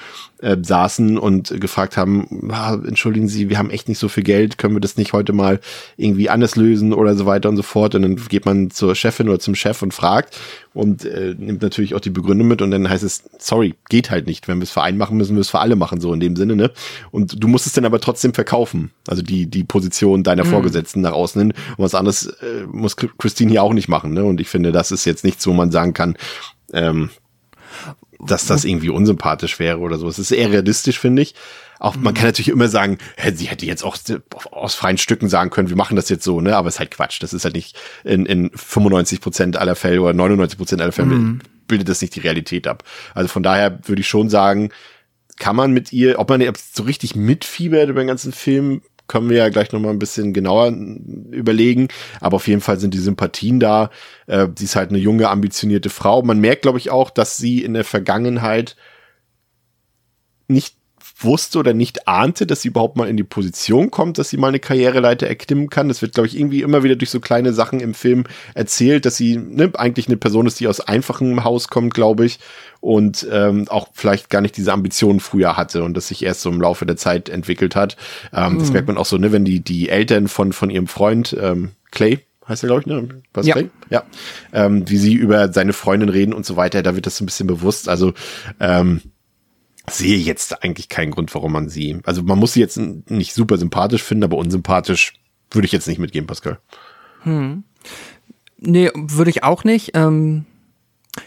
äh, 0.45 0.57
saßen 0.61 1.17
und 1.19 1.59
gefragt 1.61 1.97
haben, 1.97 2.51
ah, 2.53 2.75
entschuldigen 2.75 3.29
Sie, 3.29 3.49
wir 3.49 3.59
haben 3.59 3.71
echt 3.71 3.89
nicht 3.89 3.99
so 3.99 4.09
viel 4.09 4.23
Geld, 4.23 4.59
können 4.59 4.75
wir 4.75 4.81
das 4.81 4.97
nicht 4.99 5.13
heute 5.15 5.33
mal 5.33 5.61
irgendwie 5.97 6.29
anders 6.29 6.57
lösen 6.57 6.93
oder 6.93 7.17
so 7.17 7.25
weiter 7.25 7.49
und 7.49 7.57
so 7.57 7.63
fort. 7.63 7.95
Und 7.95 8.03
dann 8.03 8.17
geht 8.17 8.45
man 8.45 8.71
zur 8.71 8.95
Chefin 8.95 9.29
oder 9.29 9.39
zum 9.39 9.55
Chef 9.55 9.81
und 9.83 9.95
fragt 9.95 10.39
und 10.75 11.05
äh, 11.05 11.35
nimmt 11.39 11.63
natürlich 11.63 11.95
auch 11.95 12.01
die 12.01 12.11
Begründung 12.11 12.49
mit 12.49 12.61
und 12.61 12.71
dann 12.73 12.89
heißt 12.89 13.05
es, 13.05 13.23
sorry, 13.39 13.75
geht 13.89 14.11
halt 14.11 14.27
nicht. 14.27 14.47
Wenn 14.49 14.59
wir 14.59 14.65
es 14.65 14.71
für 14.71 14.83
einen 14.83 14.99
machen, 14.99 15.17
müssen 15.17 15.37
wir 15.37 15.41
es 15.41 15.51
für 15.51 15.61
alle 15.61 15.77
machen, 15.77 16.01
so 16.01 16.13
in 16.13 16.21
dem 16.21 16.37
Sinne, 16.37 16.57
ne? 16.57 16.71
Und 17.11 17.43
du 17.43 17.49
musst 17.49 17.67
es 17.67 17.73
dann 17.73 17.85
aber 17.85 18.01
trotzdem 18.01 18.35
verkaufen. 18.35 18.91
Also 19.07 19.23
die, 19.23 19.47
die 19.47 19.65
Position 19.65 20.25
deiner 20.25 20.45
mhm. 20.45 20.51
Vorgesetzten 20.51 21.01
nach 21.01 21.14
hin. 21.41 21.53
Und 21.77 21.85
was 21.85 21.95
anderes 21.95 22.27
äh, 22.27 22.67
muss 22.71 22.97
Christine 22.97 23.51
hier 23.51 23.63
auch 23.63 23.73
nicht 23.73 23.89
machen, 23.89 24.13
ne? 24.13 24.25
Und 24.25 24.41
ich 24.41 24.49
finde, 24.49 24.73
das 24.73 24.91
ist 24.91 25.05
jetzt 25.05 25.25
nichts, 25.25 25.47
wo 25.47 25.53
man 25.53 25.71
sagen 25.71 25.93
kann, 25.93 26.17
ähm, 26.73 27.11
dass 28.21 28.47
das 28.47 28.65
irgendwie 28.65 28.89
unsympathisch 28.89 29.59
wäre 29.59 29.79
oder 29.79 29.99
so. 29.99 30.09
Es 30.09 30.19
ist 30.19 30.31
eher 30.31 30.51
realistisch, 30.51 30.99
finde 30.99 31.23
ich. 31.23 31.35
Auch 31.79 31.97
man 31.97 32.15
kann 32.15 32.27
natürlich 32.27 32.49
immer 32.49 32.69
sagen, 32.69 32.99
sie 33.35 33.47
hätte 33.47 33.67
jetzt 33.67 33.85
auch 33.85 33.97
aus 34.53 34.75
freien 34.75 34.97
Stücken 34.97 35.29
sagen 35.29 35.51
können, 35.51 35.69
wir 35.69 35.77
machen 35.77 35.97
das 35.97 36.09
jetzt 36.09 36.25
so, 36.25 36.41
ne? 36.41 36.57
Aber 36.57 36.69
es 36.69 36.77
ist 36.77 36.81
halt 36.81 36.93
Quatsch. 36.93 37.23
Das 37.23 37.33
ist 37.33 37.45
halt 37.45 37.55
nicht 37.55 37.79
in, 38.05 38.27
in 38.27 38.51
95 38.55 39.21
Prozent 39.21 39.57
aller 39.57 39.75
Fälle 39.75 40.01
oder 40.01 40.15
99 40.15 40.57
Prozent 40.57 40.81
aller 40.81 40.93
Fälle 40.93 41.15
mhm. 41.15 41.41
bildet 41.67 41.89
das 41.89 42.01
nicht 42.01 42.15
die 42.15 42.21
Realität 42.21 42.67
ab. 42.67 42.85
Also 43.15 43.29
von 43.29 43.43
daher 43.43 43.81
würde 43.87 44.01
ich 44.01 44.09
schon 44.09 44.31
sagen, 44.31 44.71
kann 45.39 45.57
man 45.57 45.73
mit 45.73 45.93
ihr, 45.93 46.19
ob 46.19 46.29
man 46.31 46.43
so 46.73 46.85
richtig 46.85 47.17
mitfiebert 47.17 47.89
über 47.89 48.03
den 48.03 48.09
ganzen 48.09 48.33
Film, 48.33 48.83
können 49.07 49.29
wir 49.29 49.37
ja 49.37 49.49
gleich 49.49 49.73
nochmal 49.73 49.93
ein 49.93 49.99
bisschen 49.99 50.33
genauer 50.33 50.69
überlegen. 51.31 51.89
Aber 52.21 52.37
auf 52.37 52.49
jeden 52.49 52.61
Fall 52.61 52.79
sind 52.79 52.95
die 52.95 52.99
Sympathien 52.99 53.61
da. 53.61 53.91
Äh, 54.27 54.49
sie 54.57 54.65
ist 54.65 54.77
halt 54.77 54.91
eine 54.91 54.99
junge, 54.99 55.29
ambitionierte 55.29 55.91
Frau. 55.91 56.23
Man 56.23 56.41
merkt, 56.41 56.63
glaube 56.63 56.79
ich, 56.79 56.91
auch, 56.91 57.11
dass 57.11 57.37
sie 57.37 57.63
in 57.63 57.75
der 57.75 57.85
Vergangenheit 57.85 58.77
nicht 60.49 60.77
wusste 61.25 61.59
oder 61.59 61.75
nicht 61.75 62.07
ahnte, 62.07 62.47
dass 62.47 62.63
sie 62.63 62.69
überhaupt 62.69 62.97
mal 62.97 63.09
in 63.09 63.17
die 63.17 63.25
Position 63.25 63.91
kommt, 63.91 64.19
dass 64.19 64.31
sie 64.31 64.37
mal 64.37 64.49
eine 64.49 64.61
Karriereleiter 64.61 65.27
erklimmen 65.27 65.71
kann. 65.71 65.89
Das 65.89 66.03
wird, 66.03 66.15
glaube 66.15 66.27
ich, 66.27 66.39
irgendwie 66.39 66.63
immer 66.63 66.83
wieder 66.83 66.97
durch 66.97 67.11
so 67.11 67.21
kleine 67.21 67.53
Sachen 67.53 67.81
im 67.81 67.95
Film 67.95 68.25
erzählt, 68.55 69.07
dass 69.07 69.17
sie 69.17 69.37
ne, 69.37 69.73
eigentlich 69.75 70.09
eine 70.09 70.17
Person 70.17 70.47
ist, 70.47 70.61
die 70.61 70.69
aus 70.69 70.81
einfachem 70.81 71.45
Haus 71.45 71.69
kommt, 71.69 71.95
glaube 71.95 72.25
ich, 72.27 72.39
und 72.81 73.27
ähm, 73.31 73.67
auch 73.69 73.89
vielleicht 73.93 74.31
gar 74.31 74.41
nicht 74.41 74.57
diese 74.57 74.73
Ambitionen 74.73 75.21
früher 75.21 75.57
hatte 75.57 75.83
und 75.83 75.97
das 75.97 76.09
sich 76.09 76.23
erst 76.23 76.43
so 76.43 76.51
im 76.51 76.61
Laufe 76.61 76.87
der 76.87 76.97
Zeit 76.97 77.29
entwickelt 77.29 77.75
hat. 77.77 77.97
Ähm, 78.33 78.55
mhm. 78.55 78.59
Das 78.59 78.73
merkt 78.73 78.89
man 78.89 78.99
auch 78.99 79.07
so, 79.07 79.17
ne, 79.17 79.33
wenn 79.33 79.45
die, 79.45 79.61
die 79.61 79.89
Eltern 79.89 80.29
von, 80.29 80.53
von 80.53 80.71
ihrem 80.71 80.87
Freund 80.87 81.37
ähm, 81.41 81.71
Clay, 81.91 82.21
heißt 82.49 82.65
er, 82.65 82.67
glaube 82.67 82.83
ich, 82.83 82.87
ne? 82.87 83.09
Was 83.33 83.47
ja. 83.47 83.55
Clay? 83.55 83.71
Ja. 83.91 84.03
Ähm, 84.53 84.89
wie 84.89 84.99
sie 84.99 85.15
über 85.15 85.53
seine 85.53 85.73
Freundin 85.73 86.09
reden 86.09 86.35
und 86.35 86.45
so 86.45 86.57
weiter, 86.57 86.83
da 86.83 86.95
wird 86.95 87.07
das 87.07 87.17
so 87.17 87.25
ein 87.25 87.27
bisschen 87.27 87.47
bewusst. 87.47 87.89
Also 87.89 88.13
ähm, 88.61 89.01
sehe 89.89 90.19
jetzt 90.19 90.63
eigentlich 90.63 90.89
keinen 90.89 91.11
Grund, 91.11 91.35
warum 91.35 91.53
man 91.53 91.69
sie. 91.69 92.01
Also 92.05 92.23
man 92.23 92.39
muss 92.39 92.55
sie 92.55 92.61
jetzt 92.61 92.79
nicht 92.79 93.35
super 93.35 93.59
sympathisch 93.59 94.03
finden, 94.03 94.25
aber 94.25 94.37
unsympathisch 94.37 95.15
würde 95.51 95.67
ich 95.67 95.73
jetzt 95.73 95.89
nicht 95.89 95.99
mitgeben, 95.99 96.27
Pascal. 96.27 96.59
Hm. 97.23 97.65
Nee, 98.59 98.91
würde 98.95 99.31
ich 99.31 99.45
auch 99.45 99.65
nicht. 99.65 99.91
Ähm, 99.95 100.47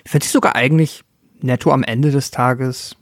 ich 0.04 0.12
finde 0.12 0.26
sie 0.26 0.32
sogar 0.32 0.56
eigentlich 0.56 1.04
netto 1.40 1.72
am 1.72 1.84
Ende 1.84 2.12
des 2.12 2.32
Tages 2.32 2.96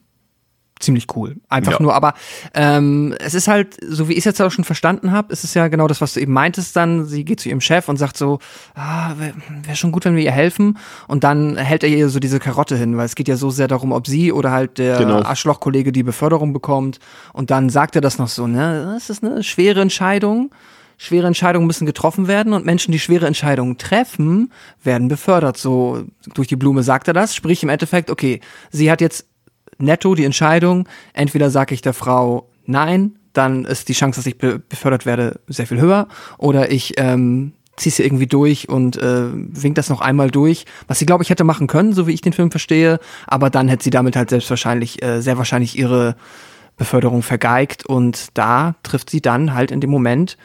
ziemlich 0.80 1.08
cool. 1.16 1.38
Einfach 1.48 1.74
ja. 1.74 1.82
nur, 1.82 1.94
aber 1.94 2.14
ähm, 2.54 3.16
es 3.20 3.34
ist 3.34 3.48
halt, 3.48 3.78
so 3.88 4.10
wie 4.10 4.14
ich 4.14 4.20
es 4.20 4.26
jetzt 4.26 4.42
auch 4.42 4.52
schon 4.52 4.66
verstanden 4.66 5.12
habe, 5.12 5.32
ist 5.32 5.44
es 5.44 5.54
ja 5.54 5.68
genau 5.70 5.88
das, 5.88 6.02
was 6.02 6.14
du 6.14 6.20
eben 6.20 6.34
meintest 6.34 6.76
dann. 6.76 7.06
Sie 7.06 7.24
geht 7.24 7.40
zu 7.40 7.50
ihrem 7.50 7.62
Chef 7.62 7.88
und 7.88 7.98
sagt 7.98 8.18
so, 8.18 8.40
ah, 8.74 9.14
wäre 9.18 9.34
wär 9.64 9.76
schon 9.76 9.92
gut, 9.92 10.06
wenn 10.06 10.16
wir 10.16 10.24
ihr 10.24 10.32
helfen. 10.32 10.78
Und 11.08 11.24
dann 11.24 11.56
hält 11.56 11.84
er 11.84 11.90
ihr 11.90 12.10
so 12.10 12.20
diese 12.20 12.40
Karotte 12.40 12.76
hin, 12.76 12.98
weil 12.98 13.06
es 13.06 13.16
geht 13.16 13.28
ja 13.28 13.38
so 13.38 13.50
sehr 13.50 13.68
darum, 13.68 13.94
ob 13.94 14.08
sie 14.08 14.34
oder 14.34 14.52
halt 14.52 14.78
der 14.78 14.98
genau. 14.98 15.22
Arschlochkollege 15.22 15.92
die 15.92 16.04
Beförderung 16.04 16.52
bekommt. 16.52 17.00
Und 17.32 17.52
dann 17.52 17.70
sagt 17.70 17.96
er 17.96 18.02
das 18.02 18.18
noch 18.18 18.30
so, 18.30 18.46
ne, 18.48 18.92
das 18.94 19.10
ist 19.10 19.24
eine 19.24 19.44
schwere 19.44 19.82
Entscheidung. 19.82 20.52
Schwere 20.98 21.28
Entscheidungen 21.28 21.68
müssen 21.68 21.86
getroffen 21.86 22.30
werden 22.30 22.54
und 22.54 22.66
Menschen, 22.66 22.94
die 22.94 23.00
schwere 23.00 23.28
Entscheidungen 23.28 23.78
treffen, 23.78 24.54
werden 24.82 25.10
befördert. 25.10 25.58
So 25.58 26.06
durch 26.34 26.48
die 26.48 26.56
Blume 26.56 26.84
sagt 26.84 27.10
er 27.10 27.14
das. 27.14 27.36
Sprich 27.36 27.64
im 27.64 27.70
Endeffekt, 27.70 28.10
okay, 28.10 28.40
sie 28.72 28.90
hat 28.90 29.02
jetzt 29.02 29.26
netto 29.78 30.16
die 30.16 30.26
Entscheidung, 30.26 30.88
entweder 31.14 31.50
sage 31.50 31.74
ich 31.74 31.82
der 31.82 31.94
Frau 31.94 32.50
nein, 32.66 33.16
dann 33.34 33.66
ist 33.66 33.90
die 33.90 33.94
Chance, 33.94 34.20
dass 34.20 34.26
ich 34.26 34.38
be 34.38 34.60
befördert 34.60 35.06
werde, 35.06 35.40
sehr 35.48 35.68
viel 35.68 35.80
höher, 35.80 36.08
oder 36.38 36.72
ich 36.72 36.94
ähm, 36.98 37.54
ziehe 37.76 37.92
sie 37.92 38.04
irgendwie 38.04 38.28
durch 38.28 38.70
und 38.70 38.98
äh, 38.98 39.28
winkt 39.32 39.78
das 39.78 39.90
noch 39.90 40.02
einmal 40.02 40.32
durch, 40.32 40.66
was 40.88 41.00
sie, 41.00 41.06
glaube 41.06 41.24
ich, 41.24 41.30
hätte 41.30 41.44
machen 41.44 41.68
können, 41.68 41.94
so 41.94 42.08
wie 42.08 42.14
ich 42.14 42.22
den 42.22 42.34
Film 42.34 42.52
verstehe, 42.52 43.00
aber 43.28 43.50
dann 43.50 43.68
hätte 43.68 43.84
sie 43.84 43.90
damit 43.90 44.16
halt 44.16 44.30
selbstwahrscheinlich, 44.30 45.04
äh, 45.04 45.22
sehr 45.22 45.38
wahrscheinlich 45.38 45.78
ihre 45.78 46.16
Beförderung 46.78 47.22
vergeigt. 47.22 47.86
Und 47.86 48.30
da 48.34 48.76
trifft 48.84 49.10
sie 49.10 49.22
dann 49.22 49.54
halt 49.54 49.72
in 49.72 49.82
dem 49.82 49.90
Moment 49.90 50.38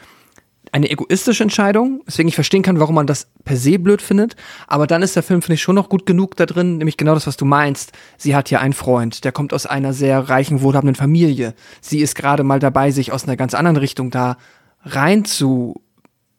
eine 0.71 0.89
egoistische 0.89 1.43
Entscheidung, 1.43 2.01
weswegen 2.05 2.29
ich 2.29 2.35
verstehen 2.35 2.63
kann, 2.63 2.79
warum 2.79 2.95
man 2.95 3.07
das 3.07 3.27
per 3.43 3.57
se 3.57 3.77
blöd 3.77 4.01
findet. 4.01 4.35
Aber 4.67 4.87
dann 4.87 5.01
ist 5.01 5.15
der 5.15 5.23
Film, 5.23 5.41
finde 5.41 5.55
ich, 5.55 5.61
schon 5.61 5.75
noch 5.75 5.89
gut 5.89 6.05
genug 6.05 6.35
da 6.37 6.45
drin, 6.45 6.77
nämlich 6.77 6.97
genau 6.97 7.13
das, 7.13 7.27
was 7.27 7.37
du 7.37 7.45
meinst. 7.45 7.91
Sie 8.17 8.35
hat 8.35 8.49
ja 8.49 8.59
einen 8.59 8.73
Freund, 8.73 9.25
der 9.25 9.31
kommt 9.31 9.53
aus 9.53 9.65
einer 9.65 9.93
sehr 9.93 10.29
reichen, 10.29 10.61
wohlhabenden 10.61 10.95
Familie. 10.95 11.53
Sie 11.81 11.99
ist 11.99 12.15
gerade 12.15 12.43
mal 12.43 12.59
dabei, 12.59 12.91
sich 12.91 13.11
aus 13.11 13.25
einer 13.25 13.35
ganz 13.35 13.53
anderen 13.53 13.77
Richtung 13.77 14.11
da 14.11 14.37
rein 14.83 15.25
zu 15.25 15.81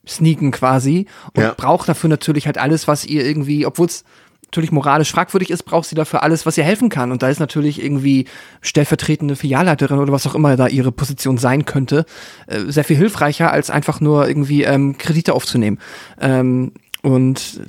sneaken 0.06 0.50
quasi 0.50 1.06
und 1.34 1.42
ja. 1.42 1.54
braucht 1.54 1.88
dafür 1.88 2.10
natürlich 2.10 2.46
halt 2.46 2.58
alles, 2.58 2.88
was 2.88 3.04
ihr 3.04 3.24
irgendwie, 3.24 3.66
obwohl 3.66 3.86
es 3.86 4.04
natürlich 4.52 4.70
moralisch 4.70 5.10
fragwürdig 5.10 5.50
ist, 5.50 5.62
braucht 5.62 5.88
sie 5.88 5.94
dafür 5.94 6.22
alles, 6.22 6.44
was 6.44 6.58
ihr 6.58 6.64
helfen 6.64 6.90
kann. 6.90 7.10
Und 7.10 7.22
da 7.22 7.30
ist 7.30 7.40
natürlich 7.40 7.82
irgendwie 7.82 8.26
stellvertretende 8.60 9.34
Filialleiterin 9.34 9.98
oder 9.98 10.12
was 10.12 10.26
auch 10.26 10.34
immer 10.34 10.56
da 10.56 10.66
ihre 10.68 10.92
Position 10.92 11.38
sein 11.38 11.64
könnte, 11.64 12.04
äh, 12.48 12.60
sehr 12.66 12.84
viel 12.84 12.98
hilfreicher, 12.98 13.50
als 13.50 13.70
einfach 13.70 14.00
nur 14.00 14.28
irgendwie 14.28 14.64
ähm, 14.64 14.98
Kredite 14.98 15.32
aufzunehmen. 15.32 15.78
Ähm, 16.20 16.72
und 17.02 17.62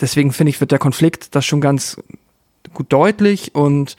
deswegen 0.00 0.32
finde 0.32 0.50
ich, 0.50 0.60
wird 0.60 0.72
der 0.72 0.78
Konflikt 0.78 1.34
das 1.34 1.44
schon 1.44 1.60
ganz 1.60 1.98
gut 2.72 2.90
deutlich 2.90 3.54
und 3.54 3.98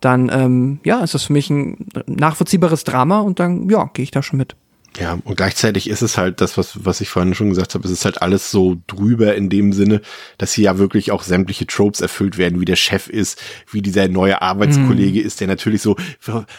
dann, 0.00 0.28
ähm, 0.32 0.80
ja, 0.82 1.04
ist 1.04 1.14
das 1.14 1.24
für 1.24 1.32
mich 1.32 1.50
ein 1.50 1.86
nachvollziehbares 2.06 2.82
Drama 2.82 3.20
und 3.20 3.38
dann, 3.38 3.70
ja, 3.70 3.88
gehe 3.94 4.02
ich 4.02 4.10
da 4.10 4.22
schon 4.22 4.38
mit. 4.38 4.56
Ja, 4.98 5.18
und 5.24 5.36
gleichzeitig 5.36 5.90
ist 5.90 6.02
es 6.02 6.16
halt 6.16 6.40
das, 6.40 6.56
was, 6.56 6.84
was 6.84 7.00
ich 7.00 7.08
vorhin 7.08 7.34
schon 7.34 7.50
gesagt 7.50 7.74
habe, 7.74 7.84
es 7.84 7.90
ist 7.90 8.04
halt 8.04 8.22
alles 8.22 8.50
so 8.50 8.78
drüber 8.86 9.34
in 9.34 9.50
dem 9.50 9.72
Sinne, 9.72 10.00
dass 10.38 10.54
hier 10.54 10.64
ja 10.64 10.78
wirklich 10.78 11.12
auch 11.12 11.22
sämtliche 11.22 11.66
Tropes 11.66 12.00
erfüllt 12.00 12.38
werden, 12.38 12.60
wie 12.60 12.64
der 12.64 12.76
Chef 12.76 13.08
ist, 13.08 13.40
wie 13.70 13.82
dieser 13.82 14.08
neue 14.08 14.40
Arbeitskollege 14.40 15.20
mhm. 15.20 15.26
ist, 15.26 15.40
der 15.40 15.48
natürlich 15.48 15.82
so, 15.82 15.96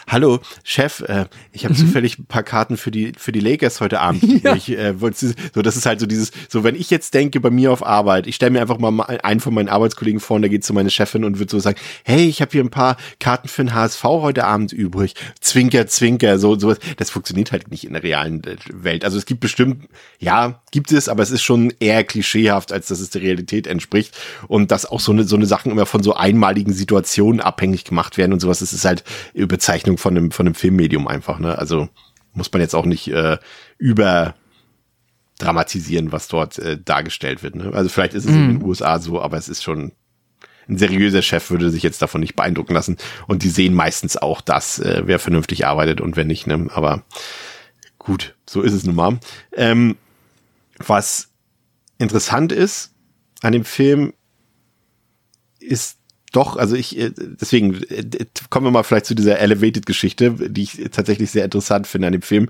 hallo, 0.06 0.38
Chef, 0.62 1.00
äh, 1.00 1.26
ich 1.52 1.64
habe 1.64 1.74
mhm. 1.74 1.78
zufällig 1.78 2.18
ein 2.18 2.26
paar 2.26 2.44
Karten 2.44 2.76
für 2.76 2.90
die, 2.90 3.12
für 3.16 3.32
die 3.32 3.40
Lakers 3.40 3.80
heute 3.80 4.00
Abend. 4.00 4.24
Ja. 4.38 4.54
Ich, 4.54 4.70
äh, 4.70 4.94
so, 5.54 5.62
das 5.62 5.76
ist 5.76 5.86
halt 5.86 5.98
so 5.98 6.06
dieses, 6.06 6.30
so 6.48 6.62
wenn 6.62 6.76
ich 6.76 6.90
jetzt 6.90 7.14
denke 7.14 7.40
bei 7.40 7.50
mir 7.50 7.72
auf 7.72 7.84
Arbeit, 7.84 8.28
ich 8.28 8.36
stelle 8.36 8.52
mir 8.52 8.60
einfach 8.60 8.78
mal 8.78 9.02
einen 9.22 9.40
von 9.40 9.52
meinen 9.52 9.68
Arbeitskollegen 9.68 10.20
vor 10.20 10.36
und 10.36 10.42
der 10.42 10.48
geht 10.48 10.64
zu 10.64 10.72
meiner 10.72 10.90
Chefin 10.90 11.24
und 11.24 11.40
wird 11.40 11.50
so 11.50 11.58
sagen, 11.58 11.76
hey, 12.04 12.28
ich 12.28 12.40
habe 12.40 12.52
hier 12.52 12.62
ein 12.62 12.70
paar 12.70 12.96
Karten 13.18 13.48
für 13.48 13.64
den 13.64 13.74
HSV 13.74 14.04
heute 14.04 14.44
Abend 14.44 14.72
übrig. 14.72 15.14
Zwinker, 15.40 15.88
zwinker, 15.88 16.38
so, 16.38 16.56
sowas. 16.58 16.78
Das 16.98 17.10
funktioniert 17.10 17.50
halt 17.50 17.70
nicht 17.70 17.84
in 17.84 17.94
der 17.94 18.02
realen 18.02 18.27
realen 18.28 18.42
Welt. 18.72 19.04
Also 19.04 19.18
es 19.18 19.26
gibt 19.26 19.40
bestimmt, 19.40 19.88
ja, 20.18 20.62
gibt 20.70 20.92
es, 20.92 21.08
aber 21.08 21.22
es 21.22 21.30
ist 21.30 21.42
schon 21.42 21.72
eher 21.80 22.04
klischeehaft, 22.04 22.72
als 22.72 22.88
dass 22.88 23.00
es 23.00 23.10
der 23.10 23.22
Realität 23.22 23.66
entspricht. 23.66 24.16
Und 24.46 24.70
dass 24.70 24.86
auch 24.86 25.00
so 25.00 25.12
eine, 25.12 25.24
so 25.24 25.36
eine 25.36 25.46
Sachen 25.46 25.72
immer 25.72 25.86
von 25.86 26.02
so 26.02 26.14
einmaligen 26.14 26.72
Situationen 26.72 27.40
abhängig 27.40 27.84
gemacht 27.84 28.18
werden 28.18 28.32
und 28.32 28.40
sowas, 28.40 28.60
das 28.60 28.72
ist 28.72 28.84
halt 28.84 29.04
Überzeichnung 29.34 29.98
von 29.98 30.16
einem, 30.16 30.30
von 30.30 30.46
einem 30.46 30.54
Filmmedium 30.54 31.08
einfach, 31.08 31.38
ne? 31.38 31.58
Also 31.58 31.88
muss 32.34 32.52
man 32.52 32.60
jetzt 32.60 32.74
auch 32.74 32.86
nicht 32.86 33.08
äh, 33.08 33.38
über 33.78 34.34
dramatisieren, 35.38 36.12
was 36.12 36.28
dort 36.28 36.58
äh, 36.58 36.78
dargestellt 36.82 37.42
wird. 37.42 37.56
Ne? 37.56 37.70
Also 37.72 37.88
vielleicht 37.88 38.14
ist 38.14 38.24
es 38.24 38.30
mm. 38.30 38.34
in 38.34 38.48
den 38.48 38.58
mhm. 38.58 38.64
USA 38.64 38.98
so, 38.98 39.20
aber 39.20 39.36
es 39.36 39.48
ist 39.48 39.62
schon 39.62 39.92
ein 40.68 40.76
seriöser 40.76 41.22
Chef 41.22 41.50
würde 41.50 41.70
sich 41.70 41.82
jetzt 41.82 42.02
davon 42.02 42.20
nicht 42.20 42.36
beeindrucken 42.36 42.74
lassen. 42.74 42.98
Und 43.26 43.42
die 43.42 43.48
sehen 43.48 43.74
meistens 43.74 44.16
auch 44.16 44.40
das, 44.40 44.78
äh, 44.78 45.02
wer 45.06 45.18
vernünftig 45.18 45.66
arbeitet 45.66 46.00
und 46.00 46.16
wer 46.16 46.24
nicht. 46.24 46.46
Ne? 46.46 46.66
Aber 46.74 47.02
Gut, 48.08 48.34
so 48.48 48.62
ist 48.62 48.72
es 48.72 48.86
nun 48.86 48.94
mal. 48.94 49.20
Ähm, 49.52 49.96
was 50.78 51.28
interessant 51.98 52.52
ist 52.52 52.94
an 53.42 53.52
dem 53.52 53.66
Film, 53.66 54.14
ist 55.60 55.98
doch, 56.32 56.56
also 56.56 56.74
ich, 56.74 56.98
äh, 56.98 57.10
deswegen 57.14 57.82
äh, 57.90 58.24
kommen 58.48 58.64
wir 58.64 58.70
mal 58.70 58.82
vielleicht 58.82 59.04
zu 59.04 59.14
dieser 59.14 59.40
Elevated-Geschichte, 59.40 60.48
die 60.48 60.62
ich 60.62 60.88
tatsächlich 60.90 61.30
sehr 61.30 61.44
interessant 61.44 61.86
finde 61.86 62.06
an 62.06 62.14
dem 62.14 62.22
Film, 62.22 62.48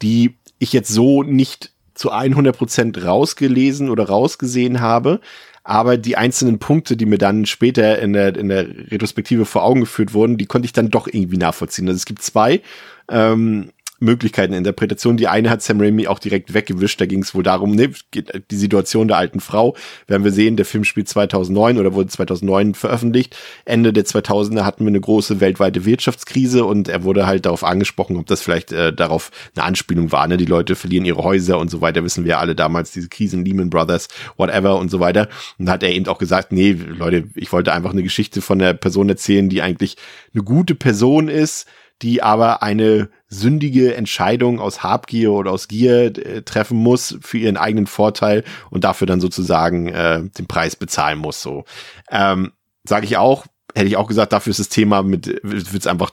die 0.00 0.36
ich 0.60 0.72
jetzt 0.72 0.90
so 0.90 1.24
nicht 1.24 1.72
zu 1.94 2.12
100 2.12 2.56
Prozent 2.56 3.04
rausgelesen 3.04 3.90
oder 3.90 4.04
rausgesehen 4.04 4.80
habe. 4.80 5.20
Aber 5.64 5.96
die 5.96 6.16
einzelnen 6.16 6.60
Punkte, 6.60 6.96
die 6.96 7.06
mir 7.06 7.18
dann 7.18 7.46
später 7.46 7.98
in 7.98 8.12
der, 8.12 8.36
in 8.36 8.48
der 8.48 8.68
Retrospektive 8.92 9.44
vor 9.44 9.64
Augen 9.64 9.80
geführt 9.80 10.14
wurden, 10.14 10.38
die 10.38 10.46
konnte 10.46 10.66
ich 10.66 10.72
dann 10.72 10.90
doch 10.90 11.08
irgendwie 11.08 11.36
nachvollziehen. 11.36 11.88
Also 11.88 11.96
es 11.96 12.06
gibt 12.06 12.22
zwei 12.22 12.62
ähm, 13.08 13.72
Möglichkeiten 14.00 14.54
Interpretation. 14.54 15.16
Die 15.16 15.28
eine 15.28 15.50
hat 15.50 15.62
Sam 15.62 15.80
Raimi 15.80 16.06
auch 16.06 16.18
direkt 16.18 16.54
weggewischt. 16.54 17.00
Da 17.00 17.06
ging 17.06 17.22
es 17.22 17.34
wohl 17.34 17.42
darum, 17.42 17.74
ne, 17.74 17.90
die 18.14 18.56
Situation 18.56 19.08
der 19.08 19.18
alten 19.18 19.40
Frau. 19.40 19.76
Werden 20.06 20.24
wir 20.24 20.32
sehen, 20.32 20.56
der 20.56 20.66
Film 20.66 20.84
spielt 20.84 21.08
2009 21.08 21.78
oder 21.78 21.94
wurde 21.94 22.08
2009 22.08 22.74
veröffentlicht. 22.74 23.36
Ende 23.64 23.92
der 23.92 24.04
2000er 24.04 24.64
hatten 24.64 24.84
wir 24.84 24.88
eine 24.88 25.00
große 25.00 25.40
weltweite 25.40 25.84
Wirtschaftskrise 25.84 26.64
und 26.64 26.88
er 26.88 27.04
wurde 27.04 27.26
halt 27.26 27.46
darauf 27.46 27.62
angesprochen, 27.62 28.16
ob 28.16 28.26
das 28.26 28.40
vielleicht 28.40 28.72
äh, 28.72 28.92
darauf 28.92 29.30
eine 29.54 29.64
Anspielung 29.64 30.10
war. 30.12 30.26
Ne? 30.26 30.38
Die 30.38 30.46
Leute 30.46 30.74
verlieren 30.74 31.04
ihre 31.04 31.22
Häuser 31.22 31.58
und 31.58 31.70
so 31.70 31.80
weiter. 31.80 32.02
Wissen 32.02 32.24
wir 32.24 32.38
alle 32.38 32.54
damals, 32.54 32.92
diese 32.92 33.08
Krisen, 33.08 33.44
Lehman 33.44 33.70
Brothers, 33.70 34.08
whatever 34.36 34.78
und 34.78 34.90
so 34.90 34.98
weiter. 34.98 35.28
Und 35.58 35.68
hat 35.68 35.82
er 35.82 35.90
eben 35.90 36.06
auch 36.06 36.18
gesagt, 36.18 36.52
nee, 36.52 36.72
Leute, 36.72 37.24
ich 37.34 37.52
wollte 37.52 37.72
einfach 37.72 37.92
eine 37.92 38.02
Geschichte 38.02 38.40
von 38.40 38.58
der 38.58 38.72
Person 38.72 39.10
erzählen, 39.10 39.48
die 39.50 39.60
eigentlich 39.60 39.96
eine 40.32 40.42
gute 40.42 40.74
Person 40.74 41.28
ist, 41.28 41.66
die 42.02 42.22
aber 42.22 42.62
eine 42.62 43.10
sündige 43.28 43.94
Entscheidung 43.94 44.60
aus 44.60 44.82
Habgier 44.82 45.32
oder 45.32 45.52
aus 45.52 45.68
Gier 45.68 46.06
äh, 46.16 46.42
treffen 46.42 46.78
muss 46.78 47.18
für 47.20 47.38
ihren 47.38 47.56
eigenen 47.56 47.86
Vorteil 47.86 48.44
und 48.70 48.84
dafür 48.84 49.06
dann 49.06 49.20
sozusagen 49.20 49.88
äh, 49.88 50.22
den 50.22 50.46
Preis 50.46 50.76
bezahlen 50.76 51.18
muss. 51.18 51.42
So 51.42 51.64
ähm, 52.10 52.52
sage 52.84 53.06
ich 53.06 53.16
auch, 53.16 53.46
hätte 53.74 53.86
ich 53.86 53.96
auch 53.96 54.08
gesagt, 54.08 54.32
dafür 54.32 54.50
ist 54.50 54.60
das 54.60 54.68
Thema 54.68 55.02
mit 55.02 55.26
wird 55.42 55.72
es 55.72 55.86
einfach 55.86 56.12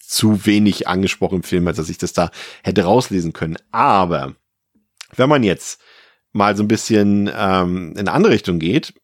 zu 0.00 0.46
wenig 0.46 0.88
angesprochen 0.88 1.36
im 1.36 1.42
Film, 1.42 1.66
als 1.68 1.76
dass 1.76 1.90
ich 1.90 1.98
das 1.98 2.12
da 2.12 2.30
hätte 2.62 2.84
rauslesen 2.84 3.32
können. 3.32 3.56
Aber 3.70 4.34
wenn 5.14 5.28
man 5.28 5.42
jetzt 5.42 5.80
mal 6.32 6.56
so 6.56 6.62
ein 6.62 6.68
bisschen 6.68 7.30
ähm, 7.34 7.92
in 7.92 8.00
eine 8.00 8.12
andere 8.12 8.32
Richtung 8.32 8.58
geht 8.58 8.94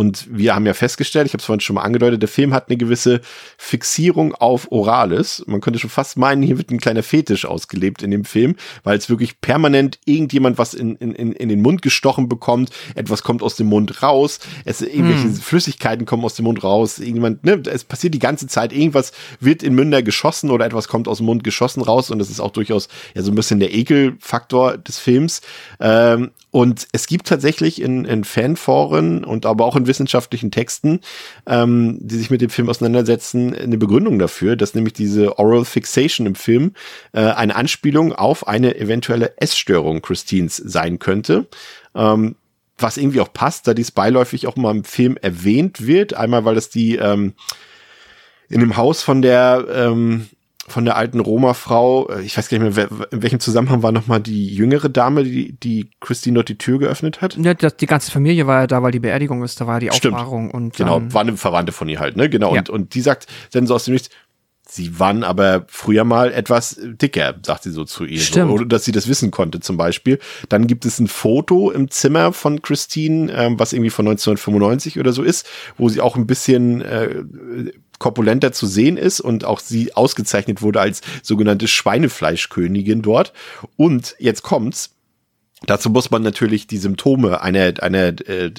und 0.00 0.26
wir 0.30 0.54
haben 0.54 0.64
ja 0.64 0.72
festgestellt, 0.72 1.26
ich 1.26 1.34
habe 1.34 1.40
es 1.40 1.44
vorhin 1.44 1.60
schon 1.60 1.74
mal 1.74 1.82
angedeutet, 1.82 2.22
der 2.22 2.28
Film 2.30 2.54
hat 2.54 2.70
eine 2.70 2.78
gewisse 2.78 3.20
Fixierung 3.58 4.34
auf 4.34 4.72
Orales. 4.72 5.44
Man 5.46 5.60
könnte 5.60 5.78
schon 5.78 5.90
fast 5.90 6.16
meinen, 6.16 6.40
hier 6.40 6.56
wird 6.56 6.70
ein 6.70 6.80
kleiner 6.80 7.02
Fetisch 7.02 7.44
ausgelebt 7.44 8.02
in 8.02 8.10
dem 8.10 8.24
Film, 8.24 8.56
weil 8.82 8.96
es 8.96 9.10
wirklich 9.10 9.42
permanent 9.42 9.98
irgendjemand 10.06 10.56
was 10.56 10.72
in, 10.72 10.96
in, 10.96 11.12
in 11.12 11.48
den 11.50 11.60
Mund 11.60 11.82
gestochen 11.82 12.30
bekommt, 12.30 12.70
etwas 12.94 13.22
kommt 13.22 13.42
aus 13.42 13.56
dem 13.56 13.66
Mund 13.66 14.02
raus, 14.02 14.40
es 14.64 14.80
irgendwelche 14.80 15.24
hm. 15.24 15.34
Flüssigkeiten 15.34 16.06
kommen 16.06 16.24
aus 16.24 16.34
dem 16.34 16.46
Mund 16.46 16.64
raus, 16.64 16.98
irgendjemand, 16.98 17.44
ne, 17.44 17.62
es 17.70 17.84
passiert 17.84 18.14
die 18.14 18.20
ganze 18.20 18.46
Zeit, 18.46 18.72
irgendwas 18.72 19.12
wird 19.38 19.62
in 19.62 19.74
Münder 19.74 20.02
geschossen 20.02 20.50
oder 20.50 20.64
etwas 20.64 20.88
kommt 20.88 21.08
aus 21.08 21.18
dem 21.18 21.26
Mund 21.26 21.44
geschossen 21.44 21.82
raus 21.82 22.10
und 22.10 22.20
das 22.20 22.30
ist 22.30 22.40
auch 22.40 22.52
durchaus 22.52 22.88
ja 23.14 23.20
so 23.20 23.30
ein 23.30 23.34
bisschen 23.34 23.60
der 23.60 23.74
Ekelfaktor 23.74 24.78
des 24.78 24.98
Films. 24.98 25.42
Ähm, 25.78 26.30
und 26.50 26.88
es 26.92 27.06
gibt 27.06 27.28
tatsächlich 27.28 27.80
in, 27.80 28.04
in 28.04 28.24
Fanforen 28.24 29.24
und 29.24 29.46
aber 29.46 29.64
auch 29.64 29.76
in 29.76 29.86
wissenschaftlichen 29.86 30.50
Texten, 30.50 31.00
ähm, 31.46 31.98
die 32.00 32.16
sich 32.16 32.30
mit 32.30 32.40
dem 32.40 32.50
Film 32.50 32.68
auseinandersetzen, 32.68 33.54
eine 33.54 33.78
Begründung 33.78 34.18
dafür, 34.18 34.56
dass 34.56 34.74
nämlich 34.74 34.94
diese 34.94 35.38
Oral 35.38 35.64
Fixation 35.64 36.26
im 36.26 36.34
Film 36.34 36.72
äh, 37.12 37.20
eine 37.20 37.54
Anspielung 37.54 38.12
auf 38.12 38.48
eine 38.48 38.76
eventuelle 38.76 39.36
Essstörung 39.36 40.02
Christines 40.02 40.56
sein 40.56 40.98
könnte. 40.98 41.46
Ähm, 41.94 42.36
was 42.78 42.96
irgendwie 42.96 43.20
auch 43.20 43.32
passt, 43.32 43.66
da 43.66 43.74
dies 43.74 43.90
beiläufig 43.90 44.46
auch 44.46 44.56
mal 44.56 44.70
im 44.70 44.84
Film 44.84 45.16
erwähnt 45.20 45.86
wird. 45.86 46.14
Einmal, 46.14 46.44
weil 46.44 46.56
es 46.56 46.70
die 46.70 46.96
ähm, 46.96 47.34
in 48.48 48.60
dem 48.60 48.76
Haus 48.76 49.02
von 49.02 49.22
der 49.22 49.66
ähm, 49.72 50.28
von 50.70 50.84
der 50.84 50.96
alten 50.96 51.20
Roma-Frau, 51.20 52.08
äh, 52.10 52.22
ich 52.22 52.36
weiß 52.36 52.48
gar 52.48 52.58
nicht 52.58 52.76
mehr, 52.76 52.88
in 53.10 53.22
welchem 53.22 53.40
Zusammenhang 53.40 53.82
war 53.82 53.92
nochmal 53.92 54.20
die 54.20 54.54
jüngere 54.54 54.88
Dame, 54.88 55.24
die, 55.24 55.52
die 55.52 55.90
Christine 56.00 56.36
dort 56.36 56.48
die 56.48 56.58
Tür 56.58 56.78
geöffnet 56.78 57.20
hat? 57.20 57.36
Ja, 57.36 57.54
die 57.54 57.86
ganze 57.86 58.10
Familie 58.10 58.46
war 58.46 58.60
ja 58.60 58.66
da, 58.66 58.82
weil 58.82 58.92
die 58.92 59.00
Beerdigung 59.00 59.42
ist, 59.42 59.60
da 59.60 59.66
war 59.66 59.80
die 59.80 59.90
Aufbahrung 59.90 60.48
Stimmt. 60.48 60.54
und. 60.54 60.76
Genau, 60.76 61.02
war 61.12 61.22
eine 61.22 61.36
Verwandte 61.36 61.72
von 61.72 61.88
ihr 61.88 62.00
halt, 62.00 62.16
ne? 62.16 62.28
Genau. 62.28 62.54
Ja. 62.54 62.60
Und, 62.60 62.70
und 62.70 62.94
die 62.94 63.00
sagt 63.00 63.26
dann 63.52 63.66
so 63.66 63.74
aus 63.74 63.84
dem 63.84 63.92
Nichts, 63.92 64.10
Sie 64.72 65.00
waren 65.00 65.24
aber 65.24 65.64
früher 65.66 66.04
mal 66.04 66.32
etwas 66.32 66.78
dicker, 66.80 67.34
sagt 67.44 67.64
sie 67.64 67.72
so 67.72 67.84
zu 67.84 68.04
ihr. 68.04 68.20
Stimmt. 68.20 68.50
So, 68.50 68.54
oder 68.54 68.66
dass 68.66 68.84
sie 68.84 68.92
das 68.92 69.08
wissen 69.08 69.32
konnte 69.32 69.58
zum 69.58 69.76
Beispiel. 69.76 70.20
Dann 70.48 70.68
gibt 70.68 70.84
es 70.84 71.00
ein 71.00 71.08
Foto 71.08 71.72
im 71.72 71.90
Zimmer 71.90 72.32
von 72.32 72.62
Christine, 72.62 73.32
ähm, 73.32 73.58
was 73.58 73.72
irgendwie 73.72 73.90
von 73.90 74.06
1995 74.06 75.00
oder 75.00 75.12
so 75.12 75.24
ist, 75.24 75.48
wo 75.76 75.88
sie 75.88 76.00
auch 76.00 76.14
ein 76.14 76.28
bisschen 76.28 76.82
äh, 76.82 77.24
korpulenter 78.00 78.50
zu 78.50 78.66
sehen 78.66 78.96
ist 78.96 79.20
und 79.20 79.44
auch 79.44 79.60
sie 79.60 79.94
ausgezeichnet 79.94 80.62
wurde 80.62 80.80
als 80.80 81.02
sogenannte 81.22 81.68
Schweinefleischkönigin 81.68 83.02
dort. 83.02 83.32
Und 83.76 84.16
jetzt 84.18 84.42
kommt's. 84.42 84.96
Dazu 85.66 85.90
muss 85.90 86.10
man 86.10 86.22
natürlich 86.22 86.66
die 86.66 86.78
Symptome 86.78 87.42
einer, 87.42 87.74
einer 87.82 88.18
äh, 88.28 88.50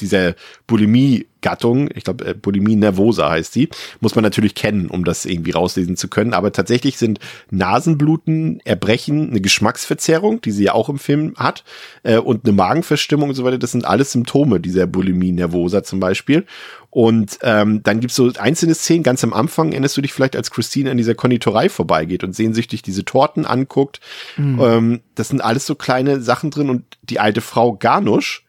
dieser 0.00 0.34
Bulimie 0.66 1.26
Gattung, 1.40 1.88
ich 1.94 2.04
glaube 2.04 2.26
äh, 2.26 2.34
Bulimie 2.34 2.76
nervosa 2.76 3.30
heißt 3.30 3.54
die, 3.54 3.68
muss 4.00 4.14
man 4.14 4.22
natürlich 4.22 4.54
kennen, 4.54 4.88
um 4.88 5.04
das 5.04 5.24
irgendwie 5.24 5.52
rauslesen 5.52 5.96
zu 5.96 6.08
können. 6.08 6.34
Aber 6.34 6.52
tatsächlich 6.52 6.98
sind 6.98 7.18
Nasenbluten, 7.50 8.60
Erbrechen, 8.64 9.30
eine 9.30 9.40
Geschmacksverzerrung, 9.40 10.40
die 10.40 10.50
sie 10.50 10.64
ja 10.64 10.74
auch 10.74 10.88
im 10.88 10.98
Film 10.98 11.34
hat, 11.36 11.64
äh, 12.02 12.18
und 12.18 12.44
eine 12.44 12.52
Magenverstimmung 12.52 13.30
und 13.30 13.34
so 13.34 13.44
weiter, 13.44 13.58
das 13.58 13.72
sind 13.72 13.84
alles 13.84 14.12
Symptome 14.12 14.60
dieser 14.60 14.86
Bulimie 14.86 15.32
nervosa 15.32 15.82
zum 15.82 16.00
Beispiel. 16.00 16.44
Und 16.90 17.38
ähm, 17.42 17.84
dann 17.84 18.00
gibt's 18.00 18.16
so 18.16 18.32
einzelne 18.36 18.74
Szenen, 18.74 19.04
ganz 19.04 19.22
am 19.22 19.32
Anfang 19.32 19.70
erinnerst 19.70 19.96
du 19.96 20.00
dich 20.00 20.12
vielleicht, 20.12 20.34
als 20.34 20.50
Christine 20.50 20.90
an 20.90 20.96
dieser 20.96 21.14
Konditorei 21.14 21.68
vorbeigeht 21.68 22.24
und 22.24 22.34
sehnsüchtig 22.34 22.82
diese 22.82 23.04
Torten 23.04 23.46
anguckt. 23.46 24.00
Mhm. 24.36 24.60
Ähm, 24.60 25.00
das 25.14 25.28
sind 25.28 25.40
alles 25.40 25.66
so 25.66 25.76
kleine 25.76 26.20
Sachen 26.20 26.50
drin 26.50 26.68
und 26.68 26.98
die 27.02 27.20
alte 27.20 27.40
Frau 27.40 27.74
Garnusch, 27.74 28.44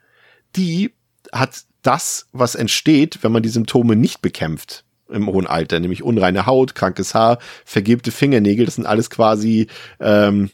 die 0.56 0.92
hat 1.32 1.64
das, 1.82 2.28
was 2.32 2.56
entsteht, 2.56 3.20
wenn 3.22 3.32
man 3.32 3.44
die 3.44 3.50
Symptome 3.50 3.96
nicht 3.96 4.22
bekämpft 4.22 4.84
im 5.10 5.28
hohen 5.28 5.48
Alter, 5.48 5.80
nämlich 5.80 6.04
unreine 6.04 6.46
Haut, 6.46 6.76
krankes 6.76 7.14
Haar, 7.14 7.40
vergilbte 7.66 8.12
Fingernägel, 8.12 8.66
das 8.66 8.76
sind 8.76 8.86
alles 8.86 9.10
quasi 9.10 9.68
ähm, 10.00 10.52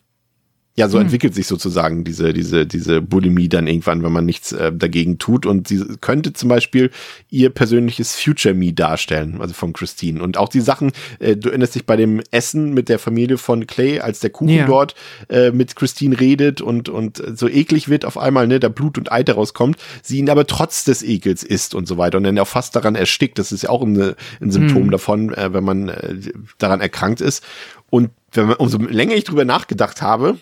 ja, 0.78 0.88
so 0.90 1.00
hm. 1.00 1.06
entwickelt 1.06 1.34
sich 1.34 1.48
sozusagen 1.48 2.04
diese, 2.04 2.34
diese, 2.34 2.68
diese 2.68 3.02
Bulimie 3.02 3.50
dann 3.50 3.66
irgendwann, 3.66 4.04
wenn 4.04 4.12
man 4.12 4.28
nichts 4.28 4.52
äh, 4.52 4.72
dagegen 4.72 5.18
tut. 5.18 5.48
Und 5.48 5.68
sie 5.68 5.84
könnte 6.02 6.34
zum 6.34 6.50
Beispiel 6.50 6.92
ihr 7.32 7.50
persönliches 7.50 8.16
Future 8.16 8.54
Me 8.54 8.74
darstellen, 8.74 9.42
also 9.42 9.56
von 9.56 9.74
Christine. 9.74 10.22
Und 10.22 10.38
auch 10.38 10.50
die 10.50 10.62
Sachen, 10.62 10.92
äh, 11.18 11.36
du 11.36 11.50
erinnerst 11.50 11.74
dich 11.74 11.88
bei 11.88 11.96
dem 11.96 12.22
Essen 12.30 12.76
mit 12.76 12.90
der 12.90 13.00
Familie 13.00 13.40
von 13.40 13.66
Clay, 13.66 14.02
als 14.02 14.20
der 14.20 14.30
Kuchen 14.30 14.54
ja. 14.54 14.68
dort 14.68 14.94
äh, 15.30 15.50
mit 15.50 15.76
Christine 15.76 16.20
redet 16.20 16.62
und, 16.62 16.90
und 16.90 17.24
so 17.36 17.50
eklig 17.50 17.90
wird 17.90 18.06
auf 18.06 18.20
einmal, 18.20 18.46
ne, 18.46 18.60
da 18.60 18.70
Blut 18.70 19.00
und 19.00 19.12
Eiter 19.12 19.34
rauskommt, 19.34 19.78
sie 20.04 20.20
ihn 20.20 20.30
aber 20.30 20.46
trotz 20.46 20.84
des 20.84 21.02
Ekels 21.02 21.42
isst 21.42 21.74
und 21.74 21.88
so 21.88 21.98
weiter 21.98 22.20
und 22.20 22.24
dann 22.24 22.38
auch 22.38 22.48
fast 22.48 22.76
daran 22.76 22.94
erstickt. 22.94 23.40
Das 23.40 23.52
ist 23.52 23.64
ja 23.64 23.72
auch 23.72 23.82
ein, 23.82 24.14
ein 24.40 24.52
Symptom 24.52 24.84
hm. 24.84 24.92
davon, 24.92 25.34
äh, 25.34 25.52
wenn 25.54 25.64
man 25.64 25.90
äh, 25.90 26.18
daran 26.60 26.82
erkrankt 26.82 27.20
ist. 27.20 27.44
Und 27.90 28.12
wenn 28.32 28.48
man, 28.48 28.58
umso 28.58 28.78
länger 28.78 29.16
ich 29.16 29.24
drüber 29.24 29.46
nachgedacht 29.46 30.04
habe, 30.04 30.38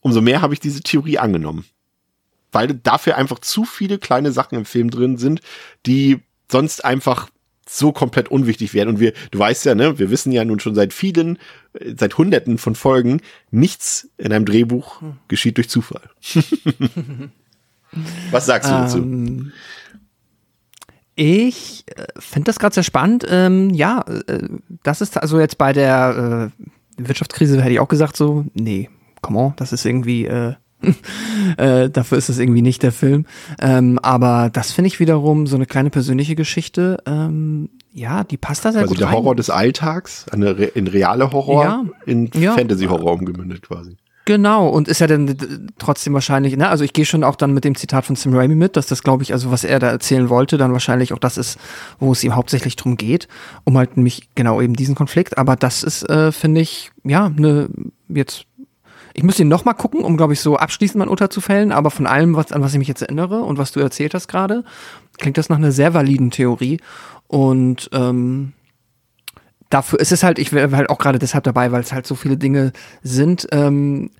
umso 0.00 0.20
mehr 0.20 0.40
habe 0.40 0.54
ich 0.54 0.60
diese 0.60 0.80
Theorie 0.80 1.18
angenommen. 1.18 1.64
Weil 2.52 2.68
dafür 2.68 3.16
einfach 3.16 3.40
zu 3.40 3.64
viele 3.64 3.98
kleine 3.98 4.32
Sachen 4.32 4.56
im 4.56 4.64
Film 4.64 4.90
drin 4.90 5.18
sind, 5.18 5.40
die 5.84 6.20
sonst 6.50 6.84
einfach 6.84 7.28
so 7.68 7.92
komplett 7.92 8.30
unwichtig 8.30 8.72
wären. 8.74 8.88
Und 8.88 9.00
wir, 9.00 9.12
du 9.30 9.38
weißt 9.38 9.66
ja, 9.66 9.74
ne, 9.74 9.98
wir 9.98 10.10
wissen 10.10 10.32
ja 10.32 10.44
nun 10.44 10.60
schon 10.60 10.74
seit 10.74 10.92
vielen, 10.92 11.38
seit 11.96 12.16
hunderten 12.16 12.58
von 12.58 12.74
Folgen, 12.74 13.20
nichts 13.50 14.08
in 14.16 14.32
einem 14.32 14.46
Drehbuch 14.46 15.02
geschieht 15.28 15.58
durch 15.58 15.68
Zufall. 15.68 16.08
Was 18.30 18.46
sagst 18.46 18.70
du 18.70 18.74
dazu? 18.74 18.98
Ähm, 18.98 19.52
ich 21.14 21.84
äh, 21.96 22.04
finde 22.18 22.44
das 22.44 22.58
gerade 22.58 22.74
sehr 22.74 22.82
spannend. 22.82 23.26
Ähm, 23.28 23.70
ja, 23.70 24.04
äh, 24.26 24.48
das 24.82 25.00
ist 25.00 25.16
also 25.16 25.40
jetzt 25.40 25.58
bei 25.58 25.72
der 25.72 26.52
äh, 26.98 27.04
Wirtschaftskrise 27.08 27.60
hätte 27.60 27.72
ich 27.72 27.80
auch 27.80 27.88
gesagt 27.88 28.16
so, 28.16 28.44
nee, 28.54 28.88
come 29.22 29.38
on, 29.38 29.52
das 29.56 29.72
ist 29.72 29.84
irgendwie, 29.84 30.26
äh, 30.26 30.54
äh, 31.56 31.90
dafür 31.90 32.18
ist 32.18 32.28
es 32.28 32.38
irgendwie 32.38 32.62
nicht 32.62 32.82
der 32.82 32.92
Film. 32.92 33.26
Ähm, 33.60 33.98
aber 34.02 34.50
das 34.52 34.72
finde 34.72 34.88
ich 34.88 35.00
wiederum 35.00 35.46
so 35.46 35.56
eine 35.56 35.66
kleine 35.66 35.90
persönliche 35.90 36.36
Geschichte. 36.36 36.98
Ähm, 37.06 37.70
ja, 37.92 38.24
die 38.24 38.36
passt 38.36 38.64
da 38.64 38.72
sehr 38.72 38.82
also 38.82 38.92
gut 38.92 39.00
der 39.00 39.08
rein. 39.08 39.16
Horror 39.16 39.34
des 39.34 39.50
Alltags, 39.50 40.26
eine 40.30 40.56
Re 40.58 40.64
in 40.64 40.86
reale 40.86 41.32
Horror, 41.32 41.64
ja, 41.64 41.84
in 42.06 42.30
ja. 42.34 42.52
Fantasy-Horror 42.52 43.12
umgemündet 43.12 43.62
quasi. 43.62 43.96
Genau, 44.28 44.68
und 44.68 44.88
ist 44.88 44.98
ja 45.00 45.06
dann 45.06 45.34
trotzdem 45.78 46.12
wahrscheinlich, 46.12 46.54
ne, 46.54 46.68
also 46.68 46.84
ich 46.84 46.92
gehe 46.92 47.06
schon 47.06 47.24
auch 47.24 47.34
dann 47.34 47.54
mit 47.54 47.64
dem 47.64 47.74
Zitat 47.74 48.04
von 48.04 48.14
Sam 48.14 48.36
Raimi 48.36 48.56
mit, 48.56 48.76
dass 48.76 48.86
das, 48.86 49.02
glaube 49.02 49.22
ich, 49.22 49.32
also 49.32 49.50
was 49.50 49.64
er 49.64 49.78
da 49.78 49.88
erzählen 49.88 50.28
wollte, 50.28 50.58
dann 50.58 50.72
wahrscheinlich 50.72 51.14
auch 51.14 51.18
das 51.18 51.38
ist, 51.38 51.58
wo 51.98 52.12
es 52.12 52.22
ihm 52.22 52.36
hauptsächlich 52.36 52.76
drum 52.76 52.98
geht, 52.98 53.26
um 53.64 53.78
halt 53.78 53.96
nämlich 53.96 54.28
genau 54.34 54.60
eben 54.60 54.74
diesen 54.74 54.94
Konflikt. 54.94 55.38
Aber 55.38 55.56
das 55.56 55.82
ist, 55.82 56.02
äh, 56.10 56.30
finde 56.30 56.60
ich, 56.60 56.90
ja, 57.04 57.24
eine 57.34 57.70
jetzt 58.10 58.44
ich 59.18 59.24
müsste 59.24 59.42
ihn 59.42 59.48
nochmal 59.48 59.74
gucken, 59.74 60.02
um, 60.02 60.16
glaube 60.16 60.34
ich, 60.34 60.40
so 60.40 60.56
abschließend 60.56 61.00
mein 61.00 61.08
Urteil 61.08 61.28
zu 61.28 61.40
fällen, 61.40 61.72
aber 61.72 61.90
von 61.90 62.06
allem, 62.06 62.36
was, 62.36 62.52
an 62.52 62.62
was 62.62 62.72
ich 62.72 62.78
mich 62.78 62.86
jetzt 62.86 63.02
erinnere 63.02 63.40
und 63.40 63.58
was 63.58 63.72
du 63.72 63.80
erzählt 63.80 64.14
hast 64.14 64.28
gerade, 64.28 64.62
klingt 65.18 65.36
das 65.36 65.48
nach 65.48 65.56
einer 65.56 65.72
sehr 65.72 65.92
validen 65.92 66.30
Theorie. 66.30 66.78
Und 67.26 67.90
ähm, 67.92 68.52
dafür 69.70 69.98
ist 69.98 70.12
es 70.12 70.22
halt, 70.22 70.38
ich 70.38 70.52
wäre 70.52 70.76
halt 70.76 70.88
auch 70.88 70.98
gerade 70.98 71.18
deshalb 71.18 71.42
dabei, 71.42 71.72
weil 71.72 71.80
es 71.80 71.92
halt 71.92 72.06
so 72.06 72.14
viele 72.14 72.36
Dinge 72.36 72.72
sind, 73.02 73.48
ähm, 73.50 74.12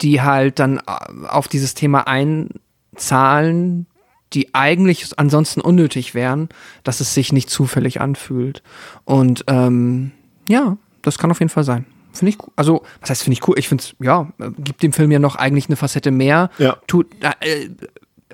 die 0.00 0.22
halt 0.22 0.60
dann 0.60 0.78
äh, 0.78 1.26
auf 1.26 1.48
dieses 1.48 1.74
Thema 1.74 2.06
einzahlen, 2.06 3.88
die 4.32 4.54
eigentlich 4.54 5.18
ansonsten 5.18 5.60
unnötig 5.60 6.14
wären, 6.14 6.50
dass 6.84 7.00
es 7.00 7.14
sich 7.14 7.32
nicht 7.32 7.50
zufällig 7.50 8.00
anfühlt. 8.00 8.62
Und 9.04 9.42
ähm, 9.48 10.12
ja, 10.48 10.76
das 11.02 11.18
kann 11.18 11.32
auf 11.32 11.40
jeden 11.40 11.50
Fall 11.50 11.64
sein. 11.64 11.84
Finde 12.14 12.30
ich, 12.30 12.38
also, 12.56 12.82
was 13.00 13.10
heißt, 13.10 13.22
finde 13.22 13.34
ich 13.34 13.48
cool? 13.48 13.58
Ich 13.58 13.68
finde 13.68 13.84
es, 13.84 13.94
ja, 14.00 14.28
gibt 14.58 14.82
dem 14.82 14.92
Film 14.92 15.10
ja 15.10 15.18
noch 15.18 15.36
eigentlich 15.36 15.66
eine 15.68 15.76
Facette 15.76 16.10
mehr. 16.10 16.50
Ja. 16.58 16.76
Tut, 16.86 17.06
äh, 17.20 17.68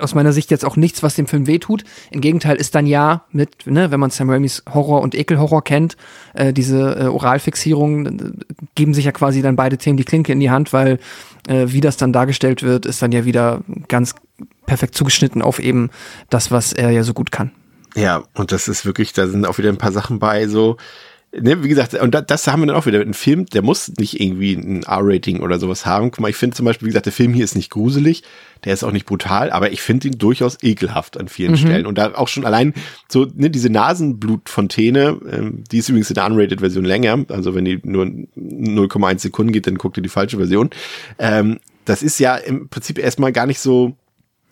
aus 0.00 0.14
meiner 0.14 0.32
Sicht 0.32 0.50
jetzt 0.50 0.64
auch 0.64 0.76
nichts, 0.76 1.02
was 1.02 1.14
dem 1.14 1.26
Film 1.26 1.46
wehtut. 1.46 1.84
Im 2.10 2.20
Gegenteil 2.20 2.56
ist 2.56 2.74
dann 2.74 2.86
ja 2.86 3.24
mit, 3.32 3.66
ne, 3.66 3.90
wenn 3.90 4.00
man 4.00 4.10
Sam 4.10 4.30
Raimis 4.30 4.62
Horror 4.72 5.00
und 5.02 5.14
Ekelhorror 5.14 5.62
kennt, 5.62 5.96
äh, 6.34 6.52
diese 6.52 6.96
äh, 6.98 7.06
Oralfixierungen 7.06 8.06
äh, 8.06 8.64
geben 8.74 8.94
sich 8.94 9.04
ja 9.04 9.12
quasi 9.12 9.42
dann 9.42 9.56
beide 9.56 9.78
Themen 9.78 9.96
die 9.96 10.04
Klinke 10.04 10.32
in 10.32 10.40
die 10.40 10.50
Hand, 10.50 10.72
weil 10.72 10.98
äh, 11.48 11.66
wie 11.68 11.80
das 11.80 11.96
dann 11.96 12.12
dargestellt 12.12 12.62
wird, 12.62 12.86
ist 12.86 13.02
dann 13.02 13.12
ja 13.12 13.24
wieder 13.24 13.60
ganz 13.88 14.14
perfekt 14.66 14.94
zugeschnitten 14.94 15.42
auf 15.42 15.58
eben 15.58 15.90
das, 16.28 16.50
was 16.50 16.72
er 16.72 16.90
ja 16.90 17.02
so 17.02 17.12
gut 17.12 17.32
kann. 17.32 17.52
Ja, 17.96 18.22
und 18.34 18.52
das 18.52 18.68
ist 18.68 18.86
wirklich, 18.86 19.12
da 19.12 19.26
sind 19.26 19.44
auch 19.46 19.58
wieder 19.58 19.68
ein 19.68 19.78
paar 19.78 19.92
Sachen 19.92 20.20
bei, 20.20 20.46
so, 20.46 20.76
ne, 21.38 21.62
wie 21.62 21.68
gesagt, 21.68 21.94
und 21.94 22.14
da, 22.14 22.20
das 22.20 22.46
haben 22.46 22.62
wir 22.62 22.66
dann 22.66 22.76
auch 22.76 22.86
wieder. 22.86 23.00
Ein 23.00 23.14
Film, 23.14 23.46
der 23.46 23.62
muss 23.62 23.88
nicht 23.98 24.20
irgendwie 24.20 24.54
ein 24.54 24.82
R-Rating 24.82 25.40
oder 25.40 25.58
sowas 25.58 25.86
haben. 25.86 26.10
Guck 26.10 26.20
mal, 26.20 26.28
ich 26.28 26.36
finde 26.36 26.56
zum 26.56 26.66
Beispiel, 26.66 26.86
wie 26.86 26.90
gesagt, 26.90 27.06
der 27.06 27.12
Film 27.12 27.34
hier 27.34 27.44
ist 27.44 27.54
nicht 27.54 27.70
gruselig, 27.70 28.22
der 28.64 28.74
ist 28.74 28.82
auch 28.84 28.92
nicht 28.92 29.06
brutal, 29.06 29.50
aber 29.50 29.72
ich 29.72 29.80
finde 29.82 30.08
ihn 30.08 30.18
durchaus 30.18 30.58
ekelhaft 30.62 31.18
an 31.18 31.28
vielen 31.28 31.52
Mhm. 31.52 31.56
Stellen. 31.56 31.86
Und 31.86 31.98
da 31.98 32.14
auch 32.14 32.28
schon 32.28 32.44
allein 32.44 32.74
so, 33.08 33.26
ne, 33.34 33.50
diese 33.50 33.70
Nasenblutfontäne, 33.70 35.18
ähm, 35.30 35.64
die 35.70 35.78
ist 35.78 35.88
übrigens 35.88 36.10
in 36.10 36.14
der 36.14 36.26
Unrated-Version 36.26 36.84
länger. 36.84 37.24
Also 37.28 37.54
wenn 37.54 37.64
die 37.64 37.80
nur 37.82 38.04
0,1 38.04 39.20
Sekunden 39.20 39.52
geht, 39.52 39.66
dann 39.66 39.76
guckt 39.78 39.96
ihr 39.96 40.02
die 40.02 40.08
falsche 40.08 40.36
Version. 40.36 40.70
Ähm, 41.18 41.58
das 41.84 42.02
ist 42.02 42.18
ja 42.20 42.36
im 42.36 42.68
Prinzip 42.68 42.98
erstmal 42.98 43.32
gar 43.32 43.46
nicht 43.46 43.58
so, 43.58 43.96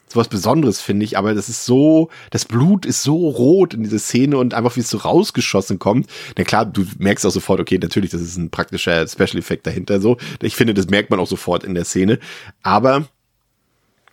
so 0.08 0.18
was 0.18 0.28
Besonderes, 0.28 0.80
finde 0.80 1.04
ich, 1.04 1.18
aber 1.18 1.34
das 1.34 1.48
ist 1.48 1.64
so, 1.64 2.08
das 2.30 2.44
Blut 2.44 2.86
ist 2.86 3.02
so 3.02 3.28
rot 3.28 3.74
in 3.74 3.82
dieser 3.82 3.98
Szene 3.98 4.38
und 4.38 4.54
einfach 4.54 4.76
wie 4.76 4.80
es 4.80 4.90
so 4.90 4.98
rausgeschossen 4.98 5.78
kommt. 5.78 6.08
Na 6.36 6.44
klar, 6.44 6.66
du 6.66 6.84
merkst 6.98 7.26
auch 7.26 7.30
sofort, 7.30 7.60
okay, 7.60 7.78
natürlich, 7.78 8.10
das 8.10 8.20
ist 8.20 8.36
ein 8.36 8.50
praktischer 8.50 9.06
Special 9.06 9.38
Effekt 9.38 9.66
dahinter 9.66 10.00
so. 10.00 10.16
Ich 10.42 10.56
finde, 10.56 10.74
das 10.74 10.88
merkt 10.88 11.10
man 11.10 11.20
auch 11.20 11.26
sofort 11.26 11.64
in 11.64 11.74
der 11.74 11.84
Szene. 11.84 12.18
Aber 12.62 13.06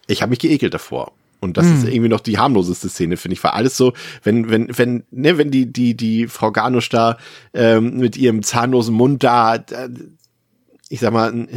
ich 0.08 0.22
habe 0.22 0.30
mich 0.30 0.40
geekelt 0.40 0.74
davor. 0.74 1.12
Und 1.42 1.58
das 1.58 1.68
ist 1.68 1.88
irgendwie 1.88 2.10
noch 2.10 2.22
die 2.22 2.40
harmloseste 2.40 2.90
Szene, 2.90 3.18
finde 3.18 3.34
ich. 3.34 3.44
War 3.44 3.54
alles 3.54 3.78
so, 3.78 3.94
wenn, 4.24 4.50
wenn, 4.50 4.68
wenn, 4.76 5.04
ne, 5.12 5.38
wenn 5.38 5.52
die, 5.52 5.72
die, 5.72 5.96
die 5.96 6.28
Frau 6.28 6.52
Garnusch 6.52 6.90
da 6.90 7.18
ähm, 7.54 7.98
mit 7.98 8.18
ihrem 8.18 8.42
zahnlosen 8.42 8.96
Mund 8.96 9.24
da, 9.24 9.60
da 9.60 9.88
ich 10.90 11.00
sag 11.00 11.14
mal, 11.14 11.48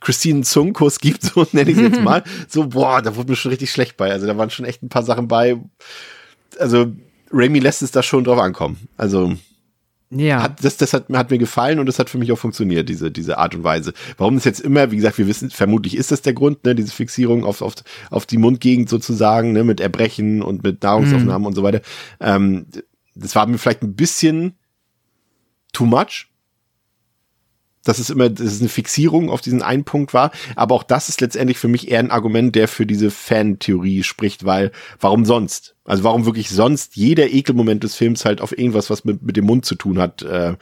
Christine 0.00 0.42
Zungkuss 0.42 0.98
gibt, 0.98 1.22
so 1.22 1.46
nenne 1.52 1.70
ich 1.70 1.76
es 1.76 1.82
jetzt 1.82 2.00
mal, 2.00 2.24
so, 2.48 2.68
boah, 2.68 3.02
da 3.02 3.16
wurde 3.16 3.30
mir 3.30 3.36
schon 3.36 3.50
richtig 3.50 3.70
schlecht 3.70 3.96
bei. 3.96 4.10
Also 4.10 4.26
da 4.26 4.36
waren 4.38 4.50
schon 4.50 4.64
echt 4.64 4.82
ein 4.82 4.88
paar 4.88 5.02
Sachen 5.02 5.28
bei. 5.28 5.56
Also 6.58 6.92
Raimi 7.30 7.58
lässt 7.58 7.82
es 7.82 7.90
da 7.90 8.02
schon 8.02 8.24
drauf 8.24 8.38
ankommen. 8.38 8.88
Also 8.96 9.34
Ja. 10.10 10.42
hat, 10.42 10.64
das, 10.64 10.76
das 10.78 10.94
hat, 10.94 11.08
hat 11.12 11.30
mir 11.30 11.38
gefallen 11.38 11.78
und 11.78 11.86
das 11.86 11.98
hat 11.98 12.08
für 12.08 12.18
mich 12.18 12.32
auch 12.32 12.38
funktioniert, 12.38 12.88
diese, 12.88 13.10
diese 13.10 13.36
Art 13.36 13.54
und 13.54 13.64
Weise. 13.64 13.92
Warum 14.16 14.36
das 14.36 14.44
jetzt 14.44 14.60
immer, 14.60 14.90
wie 14.90 14.96
gesagt, 14.96 15.18
wir 15.18 15.26
wissen, 15.26 15.50
vermutlich 15.50 15.96
ist 15.96 16.10
das 16.10 16.22
der 16.22 16.32
Grund, 16.32 16.64
ne, 16.64 16.74
diese 16.74 16.92
Fixierung 16.92 17.44
auf, 17.44 17.60
auf, 17.60 17.74
auf 18.10 18.24
die 18.24 18.38
Mundgegend 18.38 18.88
sozusagen, 18.88 19.52
ne, 19.52 19.64
mit 19.64 19.80
Erbrechen 19.80 20.40
und 20.40 20.62
mit 20.62 20.82
Nahrungsaufnahmen 20.82 21.46
und 21.46 21.54
so 21.54 21.62
weiter. 21.62 21.82
Ähm, 22.20 22.66
das 23.14 23.34
war 23.34 23.46
mir 23.46 23.58
vielleicht 23.58 23.82
ein 23.82 23.96
bisschen 23.96 24.54
too 25.72 25.84
much. 25.84 26.28
Dass 27.86 27.98
es 27.98 28.10
immer, 28.10 28.28
dass 28.28 28.46
es 28.46 28.60
eine 28.60 28.68
Fixierung 28.68 29.30
auf 29.30 29.40
diesen 29.40 29.62
einen 29.62 29.84
Punkt 29.84 30.12
war. 30.12 30.30
Aber 30.56 30.74
auch 30.74 30.82
das 30.82 31.08
ist 31.08 31.20
letztendlich 31.20 31.58
für 31.58 31.68
mich 31.68 31.90
eher 31.90 32.00
ein 32.00 32.10
Argument, 32.10 32.54
der 32.54 32.68
für 32.68 32.84
diese 32.84 33.10
Fan-Theorie 33.10 34.02
spricht, 34.02 34.44
weil 34.44 34.72
warum 35.00 35.24
sonst? 35.24 35.74
Also 35.84 36.02
warum 36.04 36.26
wirklich 36.26 36.50
sonst 36.50 36.96
jeder 36.96 37.30
Ekelmoment 37.32 37.84
des 37.84 37.94
Films 37.94 38.24
halt 38.24 38.40
auf 38.40 38.56
irgendwas, 38.58 38.90
was 38.90 39.04
mit, 39.04 39.22
mit 39.22 39.36
dem 39.36 39.44
Mund 39.46 39.64
zu 39.64 39.76
tun 39.76 39.98
hat, 39.98 40.22
äh, 40.22 40.54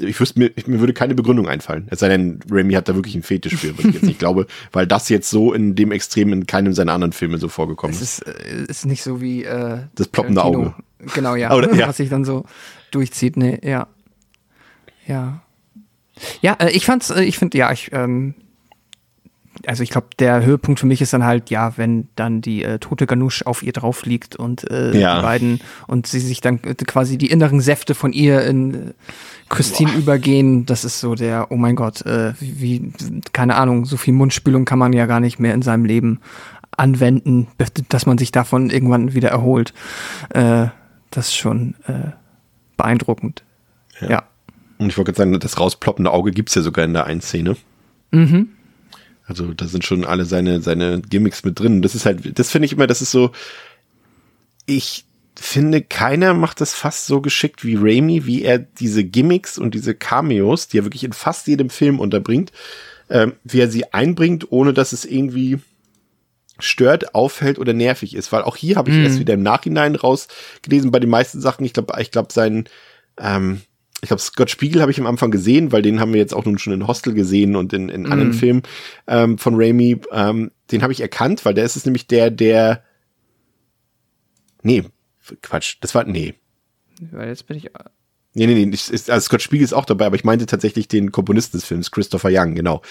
ich 0.00 0.18
wüsste 0.18 0.38
mir, 0.40 0.50
mir 0.66 0.80
würde 0.80 0.94
keine 0.94 1.14
Begründung 1.14 1.48
einfallen. 1.48 1.86
Es 1.90 2.00
sei 2.00 2.08
denn, 2.08 2.40
Raimi 2.50 2.72
hat 2.72 2.88
da 2.88 2.94
wirklich 2.94 3.14
einen 3.14 3.22
Fetisch 3.22 3.56
für, 3.56 3.76
was 3.78 3.84
ich 3.84 3.94
jetzt 3.94 4.04
nicht 4.04 4.18
glaube, 4.18 4.46
weil 4.72 4.86
das 4.86 5.08
jetzt 5.10 5.28
so 5.30 5.52
in 5.52 5.74
dem 5.74 5.92
Extrem 5.92 6.32
in 6.32 6.46
keinem 6.46 6.72
seiner 6.72 6.94
anderen 6.94 7.12
Filme 7.12 7.38
so 7.38 7.48
vorgekommen 7.48 7.94
Es 7.94 8.00
ist. 8.02 8.22
ist, 8.22 8.28
äh, 8.28 8.64
ist 8.68 8.86
nicht 8.86 9.02
so 9.02 9.20
wie 9.20 9.44
äh, 9.44 9.80
Das 9.94 10.08
ploppende 10.08 10.40
Tarantino. 10.40 10.74
Genau, 11.14 11.34
ja. 11.36 11.52
Oder- 11.54 11.74
ja. 11.74 11.88
Was 11.88 11.98
sich 11.98 12.08
dann 12.08 12.24
so 12.24 12.44
durchzieht. 12.90 13.36
Nee, 13.36 13.60
ja. 13.62 13.86
Ja. 15.06 15.41
Ja, 16.40 16.54
äh, 16.60 16.70
ich 16.70 16.84
fand's, 16.86 17.10
äh, 17.10 17.22
ich 17.22 17.38
finde, 17.38 17.58
ja, 17.58 17.72
ich, 17.72 17.90
ähm, 17.92 18.34
also 19.66 19.82
ich 19.82 19.90
glaube, 19.90 20.08
der 20.18 20.44
Höhepunkt 20.44 20.80
für 20.80 20.86
mich 20.86 21.02
ist 21.02 21.12
dann 21.12 21.24
halt, 21.24 21.50
ja, 21.50 21.76
wenn 21.76 22.08
dann 22.16 22.40
die 22.40 22.64
äh, 22.64 22.78
tote 22.78 23.06
Ganusch 23.06 23.42
auf 23.42 23.62
ihr 23.62 23.72
drauf 23.72 24.04
liegt 24.06 24.34
und 24.34 24.68
äh, 24.70 24.98
Ja. 24.98 25.16
die 25.16 25.22
beiden 25.22 25.60
und 25.86 26.06
sie 26.06 26.20
sich 26.20 26.40
dann 26.40 26.58
äh, 26.64 26.74
quasi 26.74 27.18
die 27.18 27.30
inneren 27.30 27.60
Säfte 27.60 27.94
von 27.94 28.12
ihr 28.12 28.42
in 28.44 28.74
äh, 28.74 28.92
Christine 29.50 29.92
übergehen, 29.92 30.64
das 30.64 30.84
ist 30.84 31.00
so 31.00 31.14
der, 31.14 31.48
oh 31.50 31.56
mein 31.56 31.76
Gott, 31.76 32.04
äh, 32.06 32.32
wie, 32.40 32.92
keine 33.32 33.56
Ahnung, 33.56 33.84
so 33.84 33.96
viel 33.98 34.14
Mundspülung 34.14 34.64
kann 34.64 34.78
man 34.78 34.94
ja 34.94 35.04
gar 35.06 35.20
nicht 35.20 35.38
mehr 35.38 35.52
in 35.54 35.62
seinem 35.62 35.84
Leben 35.84 36.20
anwenden, 36.74 37.48
dass 37.90 38.06
man 38.06 38.16
sich 38.16 38.32
davon 38.32 38.70
irgendwann 38.70 39.12
wieder 39.12 39.28
erholt. 39.28 39.74
Äh, 40.30 40.68
das 41.10 41.26
ist 41.28 41.36
schon 41.36 41.74
äh, 41.86 42.12
beeindruckend. 42.78 43.44
Ja. 44.00 44.22
Und 44.84 44.90
ich 44.90 44.98
wollte 44.98 45.12
gerade 45.12 45.30
sagen, 45.30 45.40
das 45.40 45.58
rausploppende 45.58 46.10
Auge 46.10 46.30
gibt's 46.32 46.54
ja 46.54 46.62
sogar 46.62 46.84
in 46.84 46.92
der 46.92 47.06
einen 47.06 47.20
Szene. 47.20 47.56
Also 49.26 49.54
da 49.54 49.66
sind 49.66 49.84
schon 49.84 50.04
alle 50.04 50.24
seine, 50.24 50.60
seine 50.60 51.00
Gimmicks 51.00 51.44
mit 51.44 51.58
drin. 51.58 51.82
Das 51.82 51.94
ist 51.94 52.06
halt, 52.06 52.38
das 52.38 52.50
finde 52.50 52.66
ich 52.66 52.72
immer, 52.72 52.86
das 52.86 53.02
ist 53.02 53.12
so, 53.12 53.30
ich 54.66 55.04
finde, 55.38 55.80
keiner 55.82 56.34
macht 56.34 56.60
das 56.60 56.74
fast 56.74 57.06
so 57.06 57.20
geschickt 57.20 57.64
wie 57.64 57.76
Raimi, 57.76 58.26
wie 58.26 58.42
er 58.42 58.58
diese 58.58 59.04
Gimmicks 59.04 59.58
und 59.58 59.74
diese 59.74 59.94
Cameos, 59.94 60.68
die 60.68 60.78
er 60.78 60.84
wirklich 60.84 61.04
in 61.04 61.12
fast 61.12 61.46
jedem 61.46 61.70
Film 61.70 62.00
unterbringt, 62.00 62.52
ähm, 63.08 63.34
wie 63.44 63.60
er 63.60 63.70
sie 63.70 63.92
einbringt, 63.92 64.52
ohne 64.52 64.72
dass 64.72 64.92
es 64.92 65.04
irgendwie 65.04 65.58
stört, 66.58 67.14
auffällt 67.14 67.58
oder 67.58 67.72
nervig 67.72 68.14
ist. 68.14 68.30
Weil 68.32 68.42
auch 68.42 68.56
hier 68.56 68.76
habe 68.76 68.90
ich 68.90 68.96
erst 68.96 69.18
wieder 69.18 69.34
im 69.34 69.42
Nachhinein 69.42 69.96
rausgelesen 69.96 70.90
bei 70.90 71.00
den 71.00 71.10
meisten 71.10 71.40
Sachen. 71.40 71.64
Ich 71.64 71.72
glaube, 71.72 71.94
ich 72.00 72.10
glaube, 72.10 72.32
sein, 72.32 72.68
ähm, 73.18 73.62
ich 74.02 74.08
glaube, 74.08 74.20
Scott 74.20 74.50
Spiegel 74.50 74.82
habe 74.82 74.90
ich 74.90 74.98
am 75.00 75.06
Anfang 75.06 75.30
gesehen, 75.30 75.72
weil 75.72 75.80
den 75.80 76.00
haben 76.00 76.12
wir 76.12 76.20
jetzt 76.20 76.34
auch 76.34 76.44
nun 76.44 76.58
schon 76.58 76.72
in 76.74 76.86
Hostel 76.86 77.14
gesehen 77.14 77.56
und 77.56 77.72
in, 77.72 77.88
in 77.88 78.04
anderen 78.06 78.32
Filmen 78.34 78.62
ähm, 79.06 79.38
von 79.38 79.54
Raimi. 79.56 80.00
Ähm, 80.12 80.50
den 80.70 80.82
habe 80.82 80.92
ich 80.92 81.00
erkannt, 81.00 81.44
weil 81.44 81.54
der 81.54 81.64
ist 81.64 81.76
es 81.76 81.84
nämlich 81.86 82.06
der, 82.08 82.30
der. 82.30 82.82
Nee, 84.62 84.84
Quatsch, 85.42 85.76
das 85.80 85.94
war. 85.94 86.04
Nee. 86.04 86.34
Weil 87.10 87.28
jetzt 87.28 87.46
bin 87.46 87.56
ich. 87.56 87.70
Nee, 88.34 88.46
nee, 88.46 88.64
nee. 88.66 88.74
ich- 88.74 88.90
Also 89.10 89.20
Scott 89.26 89.42
Spiegel 89.42 89.64
ist 89.64 89.72
auch 89.72 89.84
dabei, 89.84 90.06
aber 90.06 90.16
ich 90.16 90.24
meinte 90.24 90.46
tatsächlich 90.46 90.88
den 90.88 91.12
Komponisten 91.12 91.58
des 91.58 91.66
Films, 91.66 91.90
Christopher 91.90 92.30
Young, 92.32 92.54
genau. 92.54 92.82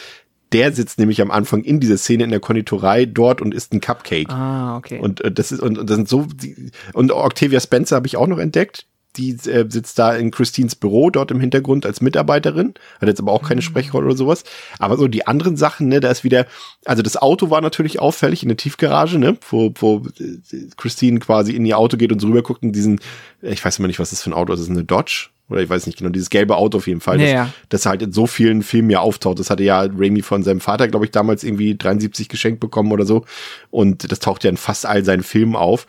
Der 0.54 0.74
sitzt 0.74 1.00
nämlich 1.00 1.22
am 1.22 1.32
Anfang 1.32 1.64
in 1.64 1.80
dieser 1.80 1.98
Szene 1.98 2.26
in 2.26 2.30
der 2.30 2.42
Konditorei 2.42 3.06
dort 3.06 3.42
und 3.42 3.54
isst 3.54 3.74
ein 3.74 3.80
Cupcake. 3.80 4.30
Ah, 4.30 4.76
okay. 4.78 5.00
Und 5.00 5.22
äh, 5.22 5.32
das 5.32 5.52
ist 5.54 5.62
und, 5.62 5.78
und 5.78 5.90
das 5.90 5.96
sind 5.96 6.10
so 6.10 6.26
die, 6.26 6.72
und 6.94 7.12
Octavia 7.12 7.60
Spencer 7.62 7.96
habe 7.96 8.08
ich 8.08 8.18
auch 8.18 8.28
noch 8.28 8.38
entdeckt. 8.38 8.86
Die 9.18 9.32
äh, 9.32 9.66
sitzt 9.70 10.00
da 10.00 10.16
in 10.16 10.32
Christines 10.32 10.76
Büro 10.76 11.10
dort 11.10 11.32
im 11.32 11.40
Hintergrund 11.40 11.86
als 11.86 12.02
Mitarbeiterin, 12.02 12.74
hat 13.00 13.10
jetzt 13.10 13.20
aber 13.20 13.32
auch 13.32 13.44
keine 13.44 13.62
Sprechrolle 13.62 14.06
oder 14.08 14.16
sowas. 14.16 14.44
Aber 14.80 14.98
so 14.98 15.08
die 15.08 15.28
anderen 15.28 15.58
Sachen, 15.58 15.88
ne, 15.88 16.00
da 16.00 16.10
ist 16.10 16.24
wieder, 16.24 16.48
also 16.86 17.02
das 17.02 17.18
Auto 17.18 17.50
war 17.50 17.62
natürlich 17.62 18.00
auffällig 18.00 18.44
in 18.44 18.50
der 18.50 18.58
Tiefgarage, 18.58 19.20
ne, 19.20 19.38
wo, 19.50 19.74
wo 19.76 20.04
äh, 20.20 20.68
Christine 20.78 21.20
quasi 21.20 21.54
in 21.54 21.66
ihr 21.66 21.78
Auto 21.78 21.98
geht 21.98 22.12
und 22.12 22.20
so 22.20 22.28
rüber 22.28 22.42
guckt 22.42 22.64
und 22.64 22.72
diesen, 22.72 23.00
ich 23.42 23.64
weiß 23.64 23.80
immer 23.80 23.88
nicht, 23.88 24.00
was 24.00 24.12
das 24.12 24.22
für 24.22 24.30
ein 24.30 24.34
Auto 24.34 24.54
ist, 24.54 24.60
das 24.60 24.68
ist 24.68 24.72
eine 24.72 24.86
Dodge 24.86 25.30
oder 25.52 25.62
ich 25.62 25.70
weiß 25.70 25.86
nicht 25.86 25.98
genau, 25.98 26.10
dieses 26.10 26.30
gelbe 26.30 26.56
Auto 26.56 26.78
auf 26.78 26.88
jeden 26.88 27.02
Fall, 27.02 27.20
Ja, 27.20 27.46
das, 27.70 27.82
das 27.82 27.86
halt 27.86 28.02
in 28.02 28.14
so 28.14 28.26
vielen 28.26 28.64
Filmen 28.64 28.90
ja 28.90 29.00
auftaucht. 29.00 29.40
Das 29.40 29.50
hatte 29.50 29.64
ja 29.64 29.82
Raimi 29.82 30.22
von 30.22 30.44
seinem 30.44 30.62
Vater, 30.62 30.88
glaube 30.88 31.06
ich, 31.06 31.12
damals 31.12 31.44
irgendwie 31.44 31.78
73 31.78 32.30
geschenkt 32.30 32.60
bekommen 32.60 32.92
oder 32.92 33.06
so. 33.06 33.26
Und 33.70 34.10
das 34.12 34.20
taucht 34.20 34.44
ja 34.44 34.50
in 34.50 34.58
fast 34.58 34.86
all 34.86 35.04
seinen 35.04 35.24
Filmen 35.24 35.56
auf. 35.56 35.88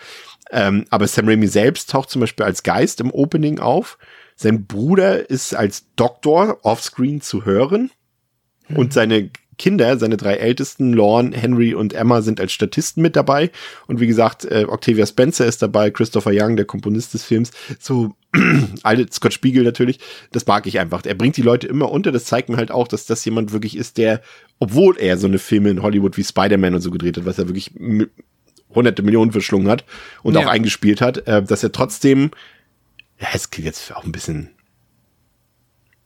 Ähm, 0.52 0.84
aber 0.90 1.08
Sam 1.08 1.28
Raimi 1.28 1.48
selbst 1.48 1.90
taucht 1.90 2.10
zum 2.10 2.20
Beispiel 2.20 2.44
als 2.44 2.62
Geist 2.62 3.00
im 3.00 3.10
Opening 3.10 3.58
auf. 3.58 3.98
Sein 4.36 4.66
Bruder 4.66 5.28
ist 5.28 5.54
als 5.54 5.86
Doktor 5.96 6.58
offscreen 6.62 7.20
zu 7.20 7.44
hören. 7.44 7.90
Und 8.74 8.92
seine 8.92 9.30
Kinder, 9.58 9.98
seine 9.98 10.16
drei 10.16 10.34
ältesten, 10.34 10.92
Lorne, 10.92 11.36
Henry 11.36 11.74
und 11.74 11.92
Emma, 11.92 12.22
sind 12.22 12.40
als 12.40 12.52
Statisten 12.52 13.02
mit 13.02 13.16
dabei. 13.16 13.50
Und 13.86 14.00
wie 14.00 14.06
gesagt, 14.06 14.44
äh, 14.44 14.64
Octavia 14.66 15.06
Spencer 15.06 15.46
ist 15.46 15.62
dabei, 15.62 15.90
Christopher 15.90 16.32
Young, 16.32 16.56
der 16.56 16.64
Komponist 16.64 17.14
des 17.14 17.24
Films. 17.24 17.50
So, 17.78 18.14
alle, 18.82 19.06
Scott 19.12 19.32
Spiegel 19.32 19.62
natürlich. 19.62 20.00
Das 20.32 20.46
mag 20.46 20.66
ich 20.66 20.80
einfach. 20.80 21.04
Er 21.04 21.14
bringt 21.14 21.36
die 21.36 21.42
Leute 21.42 21.66
immer 21.66 21.90
unter. 21.90 22.12
Das 22.12 22.24
zeigt 22.24 22.48
mir 22.48 22.56
halt 22.56 22.70
auch, 22.70 22.88
dass 22.88 23.06
das 23.06 23.24
jemand 23.24 23.52
wirklich 23.52 23.76
ist, 23.76 23.98
der, 23.98 24.22
obwohl 24.58 24.98
er 24.98 25.18
so 25.18 25.26
eine 25.26 25.38
Filme 25.38 25.70
in 25.70 25.82
Hollywood 25.82 26.16
wie 26.16 26.24
Spider-Man 26.24 26.74
und 26.74 26.80
so 26.80 26.90
gedreht 26.90 27.16
hat, 27.16 27.26
was 27.26 27.38
er 27.38 27.48
wirklich 27.48 27.72
hunderte 28.74 29.02
Millionen 29.02 29.32
verschlungen 29.32 29.68
hat 29.68 29.84
und 30.22 30.34
Ja. 30.34 30.40
auch 30.40 30.46
eingespielt 30.46 31.00
hat, 31.00 31.26
äh, 31.26 31.42
dass 31.42 31.62
er 31.62 31.72
trotzdem, 31.72 32.30
ja, 33.20 33.28
es 33.34 33.50
klingt 33.50 33.66
jetzt 33.66 33.94
auch 33.94 34.04
ein 34.04 34.12
bisschen 34.12 34.48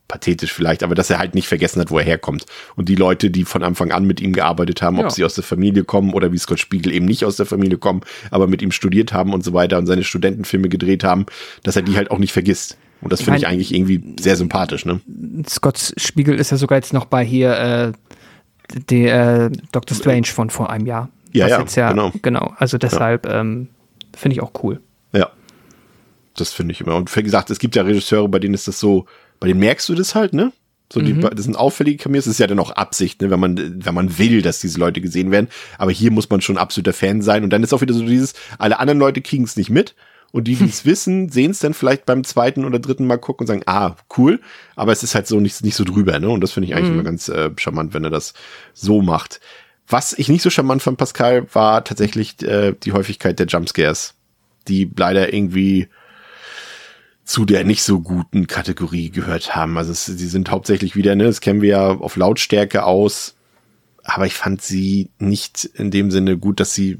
pathetisch 0.07 0.53
vielleicht, 0.53 0.83
aber 0.83 0.95
dass 0.95 1.09
er 1.09 1.19
halt 1.19 1.35
nicht 1.35 1.47
vergessen 1.49 1.81
hat, 1.81 1.91
wo 1.91 1.99
er 1.99 2.05
herkommt. 2.05 2.45
Und 2.77 2.87
die 2.87 2.95
Leute, 2.95 3.29
die 3.29 3.43
von 3.43 3.61
Anfang 3.61 3.91
an 3.91 4.05
mit 4.05 4.21
ihm 4.21 4.31
gearbeitet 4.31 4.81
haben, 4.81 4.97
ob 4.99 5.03
Ja. 5.05 5.09
sie 5.09 5.25
aus 5.25 5.35
der 5.35 5.43
Familie 5.43 5.83
kommen 5.83 6.13
oder 6.13 6.31
wie 6.31 6.37
Scott 6.37 6.59
Spiegel 6.61 6.93
eben 6.93 7.05
nicht 7.05 7.25
aus 7.25 7.35
der 7.35 7.45
Familie 7.45 7.77
kommen, 7.77 8.01
aber 8.31 8.47
mit 8.47 8.61
ihm 8.61 8.71
studiert 8.71 9.11
haben 9.11 9.33
und 9.33 9.43
so 9.43 9.51
weiter 9.53 9.77
und 9.77 9.85
seine 9.85 10.05
Studentenfilme 10.05 10.69
gedreht 10.69 11.03
haben, 11.03 11.25
dass 11.63 11.75
er 11.75 11.81
die 11.81 11.97
halt 11.97 12.09
auch 12.09 12.19
nicht 12.19 12.31
vergisst. 12.31 12.77
Und 13.01 13.11
das 13.11 13.21
finde 13.21 13.39
ich 13.39 13.47
eigentlich 13.47 13.73
irgendwie 13.73 14.01
sehr 14.19 14.37
sympathisch, 14.37 14.85
ne? 14.85 15.01
Scott 15.47 15.93
Spiegel 15.97 16.35
ist 16.39 16.51
ja 16.51 16.57
sogar 16.57 16.77
jetzt 16.77 16.93
noch 16.93 17.05
bei 17.05 17.23
hier 17.23 17.57
äh, 17.57 17.91
der 18.89 19.45
äh, 19.45 19.51
Doctor 19.73 19.95
Strange 19.97 20.25
von 20.27 20.49
vor 20.49 20.69
einem 20.69 20.85
Jahr. 20.87 21.09
Ja, 21.33 21.47
ja, 21.47 21.63
ja 21.63 21.89
genau. 21.91 22.11
genau. 22.21 22.53
Also 22.57 22.77
deshalb 22.77 23.27
ähm, 23.27 23.69
finde 24.15 24.35
ich 24.35 24.41
auch 24.41 24.51
cool. 24.63 24.79
Ja. 25.13 25.29
Das 26.35 26.53
finde 26.53 26.73
ich 26.73 26.81
immer. 26.81 26.95
Und 26.95 27.13
wie 27.15 27.23
gesagt, 27.23 27.49
es 27.49 27.59
gibt 27.59 27.75
ja 27.75 27.83
Regisseure, 27.83 28.29
bei 28.29 28.39
denen 28.39 28.53
ist 28.53 28.67
das 28.67 28.79
so, 28.79 29.05
bei 29.39 29.47
denen 29.47 29.59
merkst 29.59 29.89
du 29.89 29.95
das 29.95 30.15
halt, 30.15 30.33
ne? 30.33 30.51
So, 30.91 31.01
die, 31.01 31.19
das 31.19 31.43
sind 31.43 31.57
auffällige 31.57 31.97
Cameos, 31.97 32.25
das 32.25 32.35
ist 32.35 32.39
ja 32.39 32.47
dann 32.47 32.59
auch 32.59 32.71
Absicht, 32.71 33.21
ne, 33.21 33.29
wenn 33.29 33.41
man, 33.41 33.85
wenn 33.85 33.93
man 33.93 34.17
will, 34.17 34.41
dass 34.41 34.59
diese 34.59 34.79
Leute 34.79 35.01
gesehen 35.01 35.31
werden. 35.31 35.49
Aber 35.77 35.91
hier 35.91 36.11
muss 36.11 36.29
man 36.29 36.39
schon 36.39 36.57
absoluter 36.57 36.93
Fan 36.93 37.21
sein. 37.21 37.43
Und 37.43 37.49
dann 37.49 37.61
ist 37.61 37.73
auch 37.73 37.81
wieder 37.81 37.93
so 37.93 38.05
dieses, 38.05 38.35
alle 38.57 38.79
anderen 38.79 38.97
Leute 38.97 39.21
kriegen 39.21 39.43
es 39.43 39.57
nicht 39.57 39.69
mit. 39.69 39.95
Und 40.31 40.45
die, 40.47 40.55
die 40.55 40.65
es 40.65 40.85
wissen, 40.85 41.27
sehen 41.27 41.51
es 41.51 41.59
dann 41.59 41.73
vielleicht 41.73 42.05
beim 42.05 42.23
zweiten 42.23 42.63
oder 42.63 42.79
dritten 42.79 43.05
Mal 43.05 43.17
gucken 43.17 43.43
und 43.43 43.47
sagen, 43.47 43.63
ah, 43.65 43.95
cool. 44.17 44.39
Aber 44.77 44.93
es 44.93 45.03
ist 45.03 45.13
halt 45.13 45.27
so 45.27 45.41
nicht, 45.41 45.61
nicht 45.61 45.75
so 45.75 45.83
drüber, 45.83 46.19
ne? 46.19 46.29
Und 46.29 46.39
das 46.39 46.53
finde 46.53 46.69
ich 46.69 46.75
eigentlich 46.75 46.93
immer 46.93 47.03
ganz 47.03 47.27
äh, 47.27 47.51
charmant, 47.57 47.93
wenn 47.93 48.05
er 48.05 48.09
das 48.09 48.33
so 48.73 49.01
macht. 49.01 49.41
Was 49.87 50.13
ich 50.13 50.27
nicht 50.27 50.41
so 50.41 50.49
charmant 50.49 50.81
fand, 50.81 50.97
Pascal, 50.97 51.47
war 51.53 51.83
tatsächlich 51.83 52.41
äh, 52.43 52.73
die 52.83 52.91
Häufigkeit 52.91 53.39
der 53.39 53.47
Jumpscares, 53.47 54.15
die 54.67 54.91
leider 54.95 55.33
irgendwie 55.33 55.87
zu 57.23 57.45
der 57.45 57.65
nicht 57.65 57.83
so 57.83 57.99
guten 57.99 58.47
Kategorie 58.47 59.09
gehört 59.09 59.55
haben. 59.55 59.77
Also 59.77 59.93
sie 59.93 60.27
sind 60.27 60.49
hauptsächlich 60.49 60.95
wieder, 60.95 61.15
ne, 61.15 61.25
das 61.25 61.41
kennen 61.41 61.61
wir 61.61 61.69
ja 61.69 61.87
auf 61.89 62.15
Lautstärke 62.15 62.83
aus, 62.83 63.35
aber 64.03 64.25
ich 64.25 64.33
fand 64.33 64.61
sie 64.61 65.09
nicht 65.19 65.65
in 65.65 65.91
dem 65.91 66.09
Sinne 66.09 66.37
gut, 66.37 66.61
dass 66.61 66.73
sie, 66.73 66.99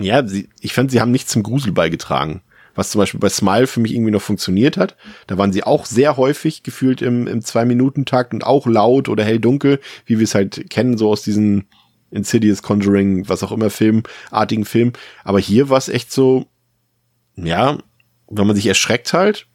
ja, 0.00 0.26
sie, 0.26 0.48
ich 0.60 0.72
fand, 0.72 0.90
sie 0.90 1.00
haben 1.00 1.10
nichts 1.10 1.30
zum 1.30 1.42
Grusel 1.42 1.72
beigetragen. 1.72 2.42
Was 2.74 2.90
zum 2.90 3.00
Beispiel 3.00 3.20
bei 3.20 3.28
Smile 3.28 3.66
für 3.66 3.80
mich 3.80 3.92
irgendwie 3.92 4.12
noch 4.12 4.22
funktioniert 4.22 4.76
hat. 4.76 4.96
Da 5.26 5.36
waren 5.36 5.52
sie 5.52 5.64
auch 5.64 5.84
sehr 5.84 6.16
häufig 6.16 6.62
gefühlt 6.62 7.02
im, 7.02 7.26
im 7.26 7.42
Zwei-Minuten-Takt 7.42 8.32
und 8.32 8.44
auch 8.44 8.66
laut 8.68 9.08
oder 9.08 9.24
hell-dunkel, 9.24 9.80
wie 10.06 10.18
wir 10.18 10.24
es 10.24 10.36
halt 10.36 10.70
kennen, 10.70 10.96
so 10.96 11.10
aus 11.10 11.22
diesen 11.22 11.66
Insidious, 12.10 12.62
Conjuring, 12.62 13.28
was 13.28 13.42
auch 13.42 13.52
immer 13.52 13.70
Filmartigen 13.70 14.64
Film. 14.64 14.92
Aber 15.24 15.38
hier 15.38 15.68
war 15.68 15.78
es 15.78 15.88
echt 15.88 16.12
so, 16.12 16.46
ja, 17.36 17.78
wenn 18.28 18.46
man 18.46 18.56
sich 18.56 18.66
erschreckt 18.66 19.12
halt. 19.12 19.46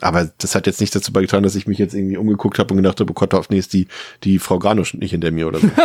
Aber 0.00 0.30
das 0.38 0.54
hat 0.54 0.66
jetzt 0.66 0.80
nicht 0.80 0.94
dazu 0.94 1.12
beigetragen, 1.12 1.42
dass 1.42 1.56
ich 1.56 1.66
mich 1.66 1.78
jetzt 1.78 1.94
irgendwie 1.94 2.16
umgeguckt 2.16 2.58
habe 2.58 2.72
und 2.72 2.76
gedacht 2.76 3.00
habe, 3.00 3.10
oh 3.10 3.14
Gott, 3.14 3.34
hoffentlich 3.34 3.60
ist 3.60 3.72
die, 3.72 3.88
die 4.22 4.38
Frau 4.38 4.58
Granusch 4.58 4.94
nicht 4.94 5.10
hinter 5.10 5.30
mir 5.30 5.48
oder 5.48 5.60
so. 5.60 5.68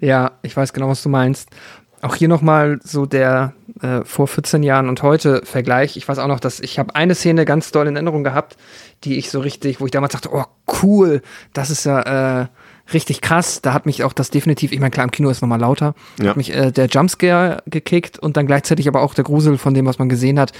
Ja, 0.00 0.32
ich 0.42 0.56
weiß 0.56 0.72
genau, 0.72 0.88
was 0.88 1.04
du 1.04 1.08
meinst. 1.08 1.48
Auch 2.00 2.16
hier 2.16 2.26
nochmal 2.26 2.80
so 2.82 3.06
der 3.06 3.54
äh, 3.80 4.04
vor 4.04 4.26
14 4.26 4.64
Jahren 4.64 4.88
und 4.88 5.02
heute 5.02 5.42
Vergleich. 5.44 5.96
Ich 5.96 6.08
weiß 6.08 6.18
auch 6.18 6.26
noch, 6.26 6.40
dass 6.40 6.58
ich 6.58 6.80
habe 6.80 6.96
eine 6.96 7.14
Szene 7.14 7.44
ganz 7.44 7.70
doll 7.70 7.86
in 7.86 7.94
Erinnerung 7.94 8.24
gehabt, 8.24 8.56
die 9.04 9.18
ich 9.18 9.30
so 9.30 9.38
richtig, 9.38 9.80
wo 9.80 9.84
ich 9.84 9.92
damals 9.92 10.14
dachte, 10.14 10.30
oh 10.32 10.44
cool, 10.82 11.22
das 11.52 11.70
ist 11.70 11.84
ja 11.84 12.42
äh, 12.42 12.46
richtig 12.92 13.20
krass. 13.20 13.60
Da 13.62 13.72
hat 13.72 13.86
mich 13.86 14.04
auch 14.04 14.12
das 14.12 14.30
definitiv, 14.30 14.72
ich 14.72 14.80
meine 14.80 14.90
klar, 14.90 15.04
im 15.04 15.10
Kino 15.10 15.28
ist 15.30 15.40
nochmal 15.42 15.60
lauter, 15.60 15.94
Ja. 16.20 16.30
hat 16.30 16.36
mich 16.36 16.54
äh, 16.54 16.70
der 16.72 16.86
Jumpscare 16.86 17.62
gekickt 17.66 18.18
und 18.18 18.36
dann 18.36 18.46
gleichzeitig 18.46 18.88
aber 18.88 19.00
auch 19.02 19.14
der 19.14 19.24
Grusel 19.24 19.58
von 19.58 19.74
dem, 19.74 19.86
was 19.86 19.98
man 19.98 20.08
gesehen 20.08 20.38
hat. 20.38 20.52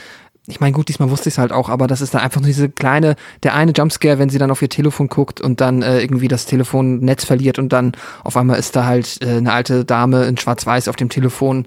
Ich 0.48 0.58
meine, 0.58 0.72
gut, 0.72 0.88
diesmal 0.88 1.08
wusste 1.08 1.28
ich 1.28 1.34
es 1.34 1.38
halt 1.38 1.52
auch, 1.52 1.68
aber 1.68 1.86
das 1.86 2.00
ist 2.00 2.14
da 2.14 2.18
einfach 2.18 2.40
nur 2.40 2.48
diese 2.48 2.68
kleine, 2.68 3.14
der 3.44 3.54
eine 3.54 3.70
Jumpscare, 3.72 4.18
wenn 4.18 4.28
sie 4.28 4.38
dann 4.38 4.50
auf 4.50 4.60
ihr 4.60 4.68
Telefon 4.68 5.06
guckt 5.06 5.40
und 5.40 5.60
dann 5.60 5.82
äh, 5.82 6.00
irgendwie 6.00 6.26
das 6.26 6.46
Telefonnetz 6.46 7.24
verliert 7.24 7.60
und 7.60 7.72
dann 7.72 7.92
auf 8.24 8.36
einmal 8.36 8.58
ist 8.58 8.74
da 8.74 8.84
halt 8.84 9.18
äh, 9.22 9.36
eine 9.36 9.52
alte 9.52 9.84
Dame 9.84 10.24
in 10.24 10.36
Schwarz-Weiß 10.36 10.88
auf 10.88 10.96
dem 10.96 11.10
Telefon 11.10 11.66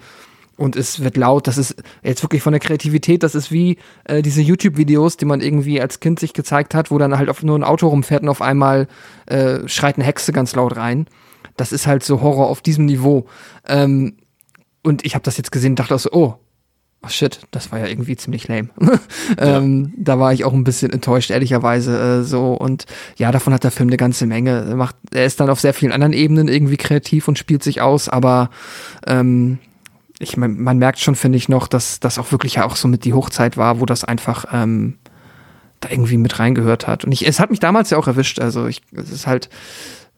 und 0.58 0.76
es 0.76 1.04
wird 1.04 1.18
laut. 1.18 1.48
Das 1.48 1.58
ist 1.58 1.76
jetzt 2.04 2.24
wirklich 2.24 2.42
von 2.42 2.54
der 2.54 2.60
Kreativität, 2.60 3.24
das 3.24 3.36
ist 3.36 3.52
wie 3.52 3.78
äh, 4.06 4.22
diese 4.22 4.42
YouTube-Videos, 4.42 5.18
die 5.18 5.26
man 5.26 5.42
irgendwie 5.42 5.82
als 5.82 6.00
Kind 6.00 6.20
sich 6.20 6.34
gezeigt 6.34 6.74
hat, 6.74 6.92
wo 6.92 6.98
dann 6.98 7.18
halt 7.18 7.30
auf 7.30 7.44
nur 7.44 7.58
ein 7.58 7.64
Auto 7.64 7.88
rumfährt 7.88 8.24
und 8.24 8.30
auf 8.30 8.42
einmal 8.42 8.88
äh, 9.26 9.68
schreit 9.68 9.96
eine 9.96 10.06
Hexe 10.06 10.32
ganz 10.32 10.56
laut 10.56 10.76
rein. 10.76 11.08
Das 11.58 11.72
ist 11.72 11.88
halt 11.88 12.04
so 12.04 12.22
Horror 12.22 12.50
auf 12.50 12.62
diesem 12.62 12.86
Niveau. 12.86 13.26
Ähm, 13.68 14.18
und 14.84 15.06
ich 15.06 15.16
habe 15.16 15.24
das 15.24 15.38
jetzt 15.38 15.52
gesehen 15.52 15.74
und 15.74 15.80
dachte 15.80 15.96
auch 15.96 16.00
so, 16.00 16.12
oh, 16.12 16.36
oh 17.06 17.10
shit, 17.10 17.40
das 17.52 17.72
war 17.72 17.80
ja 17.80 17.88
irgendwie 17.88 18.16
ziemlich 18.16 18.48
lame. 18.48 18.70
ähm, 19.38 19.94
Da 19.98 20.20
war 20.20 20.34
ich 20.34 20.44
auch 20.44 20.54
ein 20.54 20.64
bisschen 20.64 20.92
enttäuscht, 20.92 21.32
ehrlicherweise 21.32 22.22
äh, 22.22 22.24
so. 22.24 22.54
Und 22.54 22.86
ja, 23.18 23.32
davon 23.32 23.54
hat 23.54 23.64
der 23.64 23.72
Film 23.72 23.90
eine 23.90 23.98
ganze 23.98 24.26
Menge. 24.26 24.66
Er 24.70 24.76
Macht, 24.76 24.96
er 25.14 25.26
ist 25.26 25.40
dann 25.40 25.50
auf 25.50 25.60
sehr 25.60 25.74
vielen 25.74 25.92
anderen 25.92 26.14
Ebenen 26.14 26.48
irgendwie 26.48 26.78
kreativ 26.78 27.28
und 27.28 27.38
spielt 27.38 27.64
sich 27.64 27.82
aus, 27.82 28.10
aber 28.10 28.50
ähm, 29.08 29.60
ich 30.20 30.38
mein, 30.38 30.62
man 30.62 30.78
merkt 30.78 31.00
schon, 31.00 31.16
finde 31.16 31.38
ich 31.38 31.50
noch, 31.50 31.68
dass 31.68 32.00
das 32.00 32.18
auch 32.18 32.32
wirklich 32.32 32.56
ja 32.56 32.66
auch 32.66 32.76
so 32.76 32.88
mit 32.88 33.06
die 33.06 33.14
Hochzeit 33.14 33.58
war, 33.58 33.80
wo 33.80 33.86
das 33.86 34.04
einfach 34.04 34.46
ähm, 34.52 34.98
da 35.82 35.90
irgendwie 35.90 36.18
mit 36.18 36.40
reingehört 36.40 36.88
hat. 36.88 37.04
Und 37.06 37.12
ich, 37.12 37.28
es 37.28 37.40
hat 37.40 37.50
mich 37.50 37.60
damals 37.60 37.90
ja 37.90 37.98
auch 37.98 38.08
erwischt. 38.08 38.40
Also 38.40 38.68
ich, 38.68 38.82
es 38.94 39.12
ist 39.12 39.28
halt 39.28 39.50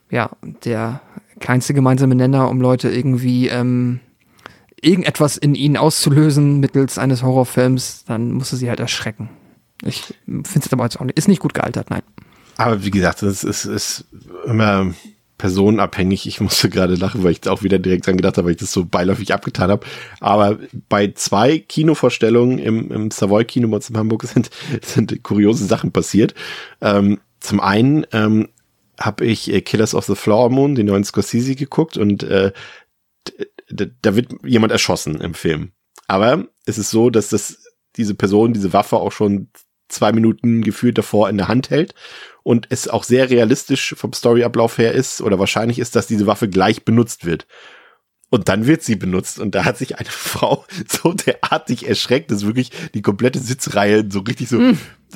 ja 0.09 0.29
der 0.65 1.01
kleinste 1.39 1.73
gemeinsame 1.73 2.15
Nenner, 2.15 2.49
um 2.49 2.61
Leute 2.61 2.89
irgendwie 2.89 3.47
ähm, 3.47 3.99
irgendetwas 4.81 5.37
in 5.37 5.55
ihnen 5.55 5.77
auszulösen 5.77 6.59
mittels 6.59 6.97
eines 6.97 7.23
Horrorfilms, 7.23 8.05
dann 8.05 8.31
musste 8.31 8.55
sie 8.55 8.69
halt 8.69 8.79
erschrecken. 8.79 9.29
Ich 9.83 10.13
finde 10.25 10.43
es 10.45 10.71
jetzt 10.71 10.99
auch 10.99 11.05
nicht, 11.05 11.17
ist 11.17 11.27
nicht 11.27 11.41
gut 11.41 11.53
gealtert, 11.53 11.89
nein. 11.89 12.01
Aber 12.57 12.83
wie 12.83 12.91
gesagt, 12.91 13.21
ist, 13.21 13.43
ist 13.43 14.05
immer 14.45 14.93
personenabhängig. 15.37 16.27
Ich 16.27 16.41
musste 16.41 16.69
gerade 16.69 16.95
lachen, 16.95 17.23
weil 17.23 17.31
ich 17.31 17.47
auch 17.47 17.63
wieder 17.63 17.79
direkt 17.79 18.07
dran 18.07 18.17
gedacht 18.17 18.37
habe, 18.37 18.45
weil 18.45 18.53
ich 18.53 18.59
das 18.59 18.71
so 18.71 18.85
beiläufig 18.85 19.33
abgetan 19.33 19.69
habe. 19.69 19.85
Aber 20.19 20.59
bei 20.89 21.11
zwei 21.11 21.59
Kinovorstellungen 21.59 22.59
im, 22.59 22.91
im 22.91 23.11
Savoy-Kino 23.11 23.75
in 23.75 23.97
Hamburg 23.97 24.23
sind, 24.33 24.49
sind 24.83 25.23
kuriose 25.23 25.65
Sachen 25.65 25.91
passiert. 25.91 26.33
Ähm, 26.81 27.19
zum 27.39 27.59
einen 27.59 28.05
ähm, 28.11 28.49
habe 28.99 29.25
ich 29.25 29.51
äh, 29.51 29.61
Killers 29.61 29.93
of 29.93 30.05
the 30.05 30.15
Flower 30.15 30.49
Moon, 30.49 30.75
den 30.75 30.87
neuen 30.87 31.03
Scorsese, 31.03 31.55
geguckt 31.55 31.97
und 31.97 32.23
äh, 32.23 32.51
da 33.69 34.15
wird 34.15 34.33
jemand 34.43 34.71
erschossen 34.71 35.19
im 35.21 35.33
Film. 35.33 35.71
Aber 36.07 36.47
es 36.65 36.77
ist 36.77 36.89
so, 36.89 37.09
dass 37.09 37.29
das 37.29 37.63
diese 37.97 38.15
Person 38.15 38.53
diese 38.53 38.73
Waffe 38.73 38.97
auch 38.97 39.11
schon 39.11 39.49
zwei 39.87 40.11
Minuten 40.11 40.61
gefühlt 40.61 40.97
davor 40.97 41.29
in 41.29 41.37
der 41.37 41.47
Hand 41.47 41.69
hält 41.69 41.93
und 42.43 42.67
es 42.69 42.87
auch 42.87 43.03
sehr 43.03 43.29
realistisch 43.29 43.95
vom 43.97 44.13
Storyablauf 44.13 44.77
her 44.77 44.93
ist 44.93 45.21
oder 45.21 45.39
wahrscheinlich 45.39 45.79
ist, 45.79 45.95
dass 45.95 46.07
diese 46.07 46.27
Waffe 46.27 46.49
gleich 46.49 46.85
benutzt 46.85 47.25
wird. 47.25 47.47
Und 48.29 48.49
dann 48.49 48.67
wird 48.67 48.83
sie 48.83 48.97
benutzt 48.97 49.39
und 49.39 49.55
da 49.55 49.63
hat 49.63 49.77
sich 49.77 49.97
eine 49.97 50.09
Frau 50.09 50.65
so 50.87 51.13
derartig 51.13 51.87
erschreckt, 51.87 52.31
dass 52.31 52.45
wirklich 52.45 52.71
die 52.93 53.01
komplette 53.01 53.39
Sitzreihe 53.39 54.05
so 54.09 54.19
richtig 54.19 54.49
so 54.49 54.61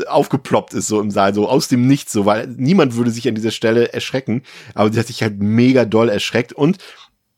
aufgeploppt 0.08 0.74
ist, 0.74 0.88
so 0.88 1.02
im 1.02 1.12
Saal, 1.12 1.34
so 1.34 1.50
aus 1.50 1.68
dem 1.68 1.86
Nichts, 1.88 2.14
so, 2.14 2.26
weil 2.26 2.48
niemand 2.48 2.96
würde 2.96 3.12
sich 3.12 3.28
an 3.28 3.36
dieser 3.36 3.52
Stelle 3.52 3.94
erschrecken, 3.94 4.44
aber 4.74 4.92
sie 4.92 5.00
hat 5.00 5.08
sich 5.08 5.22
halt 5.22 5.40
mega 5.40 5.84
doll 5.86 6.08
erschreckt 6.08 6.54
und 6.54 6.78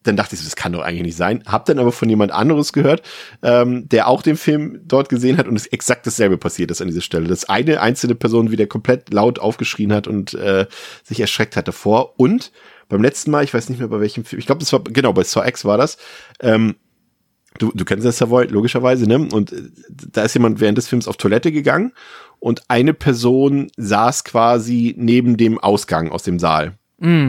dann 0.03 0.15
dachte 0.15 0.35
ich 0.35 0.41
so, 0.41 0.45
das 0.45 0.55
kann 0.55 0.73
doch 0.73 0.81
eigentlich 0.81 1.03
nicht 1.03 1.17
sein. 1.17 1.43
Hab 1.45 1.65
dann 1.65 1.79
aber 1.79 1.91
von 1.91 2.09
jemand 2.09 2.31
anderes 2.31 2.73
gehört, 2.73 3.01
ähm, 3.41 3.87
der 3.89 4.07
auch 4.07 4.21
den 4.21 4.37
Film 4.37 4.81
dort 4.85 5.09
gesehen 5.09 5.37
hat 5.37 5.47
und 5.47 5.55
es 5.55 5.65
exakt 5.67 6.05
dasselbe 6.05 6.37
passiert 6.37 6.71
ist 6.71 6.81
an 6.81 6.87
dieser 6.87 7.01
Stelle. 7.01 7.27
Dass 7.27 7.49
eine 7.49 7.81
einzelne 7.81 8.15
Person 8.15 8.51
wieder 8.51 8.67
komplett 8.67 9.13
laut 9.13 9.39
aufgeschrien 9.39 9.93
hat 9.93 10.07
und 10.07 10.33
äh, 10.33 10.67
sich 11.03 11.19
erschreckt 11.19 11.55
hat 11.55 11.67
davor. 11.67 12.19
Und 12.19 12.51
beim 12.89 13.01
letzten 13.01 13.31
Mal, 13.31 13.43
ich 13.43 13.53
weiß 13.53 13.69
nicht 13.69 13.79
mehr 13.79 13.87
bei 13.87 13.99
welchem 13.99 14.25
Film, 14.25 14.39
ich 14.39 14.45
glaube, 14.45 14.59
das 14.59 14.73
war, 14.73 14.83
genau, 14.83 15.13
bei 15.13 15.23
Saw 15.23 15.47
X 15.47 15.65
war 15.65 15.77
das, 15.77 15.97
ähm, 16.39 16.75
Du, 17.59 17.71
du 17.71 17.85
kennst 17.85 18.03
das 18.03 18.17
Savoy, 18.17 18.47
logischerweise, 18.47 19.05
ne? 19.05 19.27
Und 19.31 19.51
äh, 19.51 19.61
da 19.87 20.23
ist 20.23 20.33
jemand 20.33 20.59
während 20.59 20.77
des 20.77 20.87
Films 20.87 21.07
auf 21.07 21.17
Toilette 21.17 21.51
gegangen 21.51 21.93
und 22.39 22.63
eine 22.67 22.93
Person 22.93 23.69
saß 23.77 24.23
quasi 24.23 24.95
neben 24.97 25.37
dem 25.37 25.59
Ausgang 25.59 26.09
aus 26.09 26.23
dem 26.23 26.39
Saal. 26.39 26.77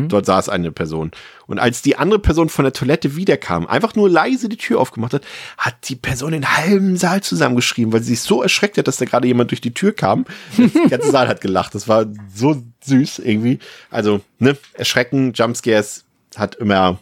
Dort 0.08 0.26
saß 0.26 0.48
eine 0.48 0.70
Person. 0.70 1.10
Und 1.46 1.58
als 1.58 1.82
die 1.82 1.96
andere 1.96 2.20
Person 2.20 2.48
von 2.48 2.64
der 2.64 2.72
Toilette 2.72 3.16
wiederkam, 3.16 3.66
einfach 3.66 3.94
nur 3.96 4.08
leise 4.08 4.48
die 4.48 4.56
Tür 4.56 4.78
aufgemacht 4.78 5.14
hat, 5.14 5.24
hat 5.58 5.74
die 5.88 5.96
Person 5.96 6.32
den 6.32 6.56
halben 6.56 6.96
Saal 6.96 7.22
zusammengeschrieben, 7.22 7.92
weil 7.92 8.00
sie 8.00 8.14
sich 8.14 8.20
so 8.20 8.42
erschreckt 8.42 8.78
hat, 8.78 8.86
dass 8.86 8.98
da 8.98 9.04
gerade 9.04 9.26
jemand 9.26 9.50
durch 9.50 9.60
die 9.60 9.74
Tür 9.74 9.92
kam. 9.92 10.26
Der 10.56 10.68
ganze 10.90 11.10
Saal 11.10 11.26
hat 11.26 11.40
gelacht. 11.40 11.74
Das 11.74 11.88
war 11.88 12.06
so 12.32 12.62
süß 12.84 13.18
irgendwie. 13.18 13.58
Also, 13.90 14.20
ne, 14.38 14.56
Erschrecken, 14.74 15.32
Jumpscares 15.32 16.04
hat 16.36 16.54
immer 16.54 17.00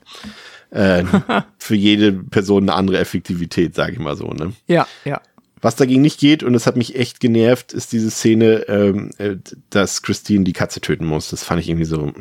äh, 0.70 1.04
für 1.58 1.76
jede 1.76 2.12
Person 2.12 2.64
eine 2.64 2.74
andere 2.74 2.98
Effektivität, 2.98 3.74
sage 3.74 3.92
ich 3.92 3.98
mal 3.98 4.16
so, 4.16 4.28
ne? 4.28 4.54
Ja, 4.66 4.86
ja. 5.04 5.20
Was 5.60 5.76
dagegen 5.76 6.02
nicht 6.02 6.18
geht, 6.18 6.42
und 6.42 6.54
das 6.54 6.66
hat 6.66 6.76
mich 6.76 6.96
echt 6.96 7.20
genervt, 7.20 7.72
ist 7.72 7.92
diese 7.92 8.10
Szene, 8.10 8.64
ähm, 8.66 9.10
äh, 9.18 9.36
dass 9.70 10.02
Christine 10.02 10.42
die 10.42 10.52
Katze 10.52 10.80
töten 10.80 11.04
muss. 11.04 11.30
Das 11.30 11.44
fand 11.44 11.60
ich 11.60 11.68
irgendwie 11.68 11.84
so. 11.84 12.12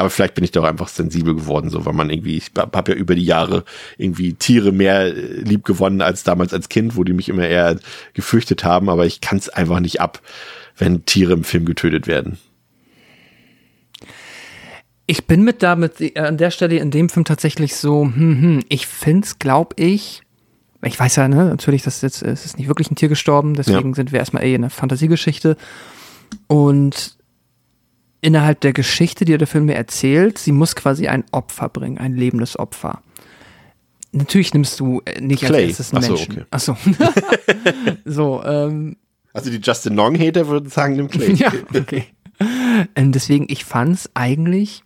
Aber 0.00 0.08
vielleicht 0.08 0.34
bin 0.34 0.44
ich 0.44 0.50
doch 0.50 0.64
einfach 0.64 0.88
sensibel 0.88 1.34
geworden, 1.34 1.68
so, 1.68 1.84
weil 1.84 1.92
man 1.92 2.08
irgendwie, 2.08 2.38
ich 2.38 2.50
habe 2.56 2.92
ja 2.92 2.96
über 2.96 3.14
die 3.14 3.24
Jahre 3.24 3.64
irgendwie 3.98 4.32
Tiere 4.32 4.72
mehr 4.72 5.14
äh, 5.14 5.40
lieb 5.42 5.64
gewonnen 5.64 6.00
als 6.00 6.24
damals 6.24 6.54
als 6.54 6.70
Kind, 6.70 6.96
wo 6.96 7.04
die 7.04 7.12
mich 7.12 7.28
immer 7.28 7.46
eher 7.46 7.78
gefürchtet 8.14 8.64
haben, 8.64 8.88
aber 8.88 9.04
ich 9.04 9.20
kann 9.20 9.36
es 9.36 9.50
einfach 9.50 9.78
nicht 9.80 10.00
ab, 10.00 10.22
wenn 10.78 11.04
Tiere 11.04 11.34
im 11.34 11.44
Film 11.44 11.66
getötet 11.66 12.06
werden. 12.06 12.38
Ich 15.06 15.26
bin 15.26 15.44
mit 15.44 15.62
damit 15.62 16.00
äh, 16.00 16.18
an 16.18 16.38
der 16.38 16.50
Stelle 16.50 16.78
in 16.78 16.90
dem 16.90 17.10
Film 17.10 17.24
tatsächlich 17.24 17.76
so, 17.76 18.04
hm, 18.04 18.42
hm, 18.42 18.60
ich 18.70 18.86
find's, 18.86 19.38
glaub 19.38 19.78
ich, 19.78 20.22
ich 20.82 20.98
weiß 20.98 21.16
ja, 21.16 21.28
ne, 21.28 21.44
natürlich, 21.44 21.82
dass 21.82 22.00
jetzt, 22.00 22.22
es 22.22 22.46
ist 22.46 22.58
nicht 22.58 22.68
wirklich 22.68 22.90
ein 22.90 22.96
Tier 22.96 23.10
gestorben, 23.10 23.52
deswegen 23.52 23.90
ja. 23.90 23.94
sind 23.96 24.12
wir 24.12 24.18
erstmal 24.18 24.44
eher 24.44 24.56
in 24.56 24.62
einer 24.62 24.70
Fantasiegeschichte. 24.70 25.58
Und 26.46 27.18
innerhalb 28.20 28.60
der 28.60 28.72
Geschichte, 28.72 29.24
die 29.24 29.36
der 29.36 29.46
Film 29.46 29.66
mir 29.66 29.74
erzählt, 29.76 30.38
sie 30.38 30.52
muss 30.52 30.76
quasi 30.76 31.08
ein 31.08 31.24
Opfer 31.32 31.68
bringen, 31.68 31.98
ein 31.98 32.14
lebendes 32.14 32.58
Opfer. 32.58 33.00
Natürlich 34.12 34.52
nimmst 34.54 34.80
du 34.80 35.02
äh, 35.04 35.20
nicht 35.20 35.44
Clay. 35.44 35.66
als 35.66 35.78
erstes 35.78 35.94
einen 35.94 36.46
Ach 36.50 36.60
so, 36.60 36.72
Menschen. 36.74 36.92
okay. 36.96 37.16
Ach 37.94 38.04
so. 38.04 38.42
ähm, 38.44 38.96
Also 39.32 39.50
die 39.50 39.60
Justin 39.62 39.94
Long-Hater 39.94 40.48
würden 40.48 40.68
sagen, 40.68 40.96
nimm 40.96 41.08
Clay. 41.08 41.32
ja, 41.34 41.52
okay. 41.74 42.06
Ähm, 42.96 43.12
deswegen, 43.12 43.46
ich 43.48 43.64
fand's 43.64 44.10
eigentlich, 44.14 44.82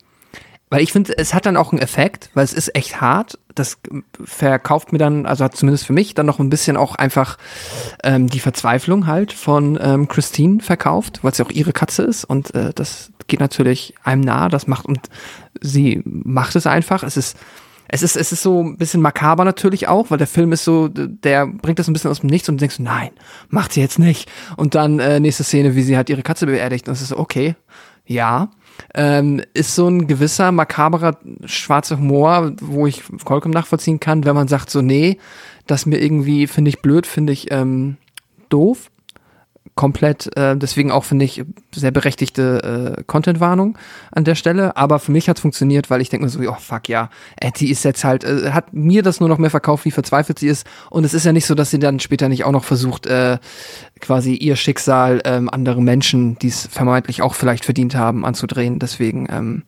weil 0.69 0.83
ich 0.83 0.93
finde, 0.93 1.17
es 1.17 1.33
hat 1.35 1.47
dann 1.47 1.57
auch 1.57 1.73
einen 1.73 1.81
Effekt, 1.81 2.31
weil 2.35 2.45
es 2.45 2.53
ist 2.53 2.75
echt 2.75 3.01
hart. 3.01 3.39
Das 3.55 3.79
verkauft 4.25 4.93
mir 4.93 4.99
dann, 4.99 5.25
also 5.25 5.45
hat 5.45 5.57
zumindest 5.57 5.87
für 5.87 5.93
mich 5.93 6.15
dann 6.15 6.27
noch 6.27 6.41
ein 6.41 6.51
bisschen 6.51 6.77
auch 6.77 6.97
einfach 6.97 7.39
ähm, 8.03 8.27
die 8.29 8.41
Verzweiflung 8.41 9.07
halt 9.07 9.33
von 9.33 9.79
ähm, 9.81 10.09
Christine 10.09 10.61
verkauft, 10.61 11.21
weil 11.23 11.31
es 11.33 11.39
ja 11.39 11.47
auch 11.47 11.51
ihre 11.53 11.73
Katze 11.73 12.03
ist 12.03 12.25
und 12.25 12.55
äh, 12.55 12.73
das 12.75 13.13
geht 13.27 13.41
natürlich 13.41 13.95
einem 14.03 14.23
nahe, 14.23 14.49
das 14.49 14.67
macht 14.67 14.87
und 14.87 15.01
sie 15.61 16.03
macht 16.05 16.57
es 16.57 16.67
einfach. 16.67 17.03
Es 17.03 17.17
ist 17.17 17.37
es 17.89 18.03
ist, 18.03 18.17
es 18.17 18.33
ist 18.33 18.43
so 18.43 18.63
ein 18.63 18.77
bisschen 18.77 19.03
makaber 19.03 19.45
natürlich 19.45 19.89
auch, 19.89 20.11
weil 20.11 20.19
der 20.19 20.27
Film 20.27 20.53
ist 20.53 20.65
so, 20.65 20.89
der 20.89 21.47
bringt 21.47 21.79
das 21.79 21.87
ein 21.87 21.93
bisschen 21.93 22.11
aus 22.11 22.21
dem 22.21 22.31
Nichts 22.31 22.49
und 22.49 22.57
du 22.57 22.61
denkst, 22.61 22.79
nein, 22.79 23.11
macht 23.51 23.73
sie 23.73 23.81
jetzt 23.81 23.99
nicht. 23.99 24.31
Und 24.57 24.75
dann 24.75 24.99
äh, 24.99 25.21
nächste 25.21 25.45
Szene, 25.45 25.77
wie 25.77 25.83
sie 25.83 25.97
halt 25.97 26.09
ihre 26.09 26.23
Katze 26.23 26.47
beerdigt. 26.47 26.89
Und 26.89 26.95
es 26.95 27.03
ist 27.03 27.09
so, 27.09 27.19
okay, 27.19 27.57
ja. 28.07 28.51
Ähm, 28.95 29.43
ist 29.53 29.75
so 29.75 29.87
ein 29.87 30.09
gewisser 30.09 30.51
makaberer 30.51 31.19
schwarzer 31.45 31.99
Humor, 31.99 32.53
wo 32.61 32.87
ich 32.87 33.03
vollkommen 33.25 33.55
nachvollziehen 33.55 34.01
kann, 34.01 34.25
wenn 34.25 34.35
man 34.35 34.49
sagt 34.49 34.71
so, 34.71 34.83
nee, 34.83 35.19
das 35.67 35.87
mir 35.87 36.03
irgendwie, 36.03 36.49
finde 36.49 36.71
ich 36.71 36.83
blöd, 36.83 37.07
finde 37.07 37.33
ich 37.33 37.53
ähm, 37.53 37.97
doof 38.49 38.91
komplett, 39.75 40.37
äh, 40.37 40.57
deswegen 40.57 40.93
auch 40.93 41.05
finde 41.05 41.25
ich 41.25 41.45
sehr 41.75 41.91
berechtigte 41.91 42.97
äh, 42.99 43.03
Content-Warnung 43.05 43.77
an 44.13 44.25
der 44.25 44.37
Stelle. 44.37 44.77
Aber 44.77 44.99
für 45.01 45.11
mich 45.11 45.29
hat 45.29 45.39
es 45.39 45.41
funktioniert, 45.41 45.91
weil 45.91 46.01
ich 46.01 46.09
denke 46.09 46.25
mir 46.25 46.31
so, 46.31 46.41
oh 46.41 46.57
fuck 46.59 46.89
ja, 46.89 47.11
Etty 47.37 47.71
ist 47.71 47.85
jetzt 47.85 48.05
halt, 48.05 48.25
äh, 48.25 48.53
hat 48.53 48.73
mir 48.73 49.03
das 49.03 49.19
nur 49.19 49.29
noch 49.29 49.39
mehr 49.39 49.51
verkauft, 49.51 49.85
wie 49.85 49.91
verzweifelt 49.91 50.39
sie 50.39 50.47
ist. 50.47 50.67
Und 50.91 51.05
es 51.05 51.15
ist 51.15 51.27
ja 51.27 51.33
nicht 51.33 51.47
so, 51.47 51.55
dass 51.55 51.71
sie 51.71 51.79
dann 51.81 51.99
später 51.99 52.29
nicht 52.29 52.45
auch 52.45 52.53
noch 52.53 52.65
versucht, 52.65 53.07
äh, 53.07 53.39
quasi 54.01 54.35
ihr 54.35 54.57
Schicksal 54.57 55.21
ähm, 55.25 55.51
andere 55.51 55.83
Menschen, 55.83 56.39
die 56.39 56.49
es 56.49 56.67
vermeintlich 56.67 57.23
auch 57.23 57.35
vielleicht 57.35 57.65
verdient 57.65 57.97
haben, 57.97 58.25
anzudrehen. 58.25 58.79
Deswegen 58.79 59.27
ähm, 59.31 59.63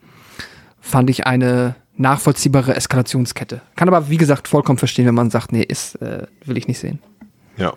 fand 0.81 1.11
ich 1.11 1.27
eine 1.27 1.75
nachvollziehbare 1.97 2.77
Eskalationskette. 2.77 3.63
Kann 3.75 3.89
aber, 3.89 4.09
wie 4.09 4.19
gesagt, 4.19 4.47
vollkommen 4.47 4.79
verstehen, 4.79 5.07
wenn 5.07 5.15
man 5.15 5.31
sagt, 5.31 5.51
nee, 5.51 5.63
ist, 5.63 5.97
äh, 5.97 6.27
will 6.45 6.57
ich 6.57 6.69
nicht 6.69 6.79
sehen. 6.79 7.01
Ja. 7.57 7.73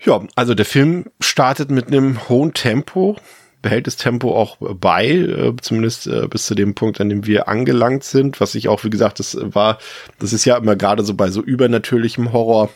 Ja, 0.00 0.22
also 0.36 0.54
der 0.54 0.64
Film 0.64 1.06
startet 1.20 1.70
mit 1.70 1.88
einem 1.88 2.28
hohen 2.28 2.54
Tempo, 2.54 3.16
behält 3.62 3.86
das 3.88 3.96
Tempo 3.96 4.36
auch 4.36 4.56
bei, 4.60 5.08
äh, 5.08 5.52
zumindest 5.60 6.06
äh, 6.06 6.28
bis 6.28 6.46
zu 6.46 6.54
dem 6.54 6.74
Punkt, 6.74 7.00
an 7.00 7.08
dem 7.08 7.26
wir 7.26 7.48
angelangt 7.48 8.04
sind, 8.04 8.40
was 8.40 8.54
ich 8.54 8.68
auch, 8.68 8.84
wie 8.84 8.90
gesagt, 8.90 9.18
das 9.18 9.36
war, 9.40 9.78
das 10.20 10.32
ist 10.32 10.44
ja 10.44 10.56
immer 10.56 10.76
gerade 10.76 11.04
so 11.04 11.14
bei 11.14 11.30
so 11.30 11.42
übernatürlichem 11.42 12.32
Horror, 12.32 12.70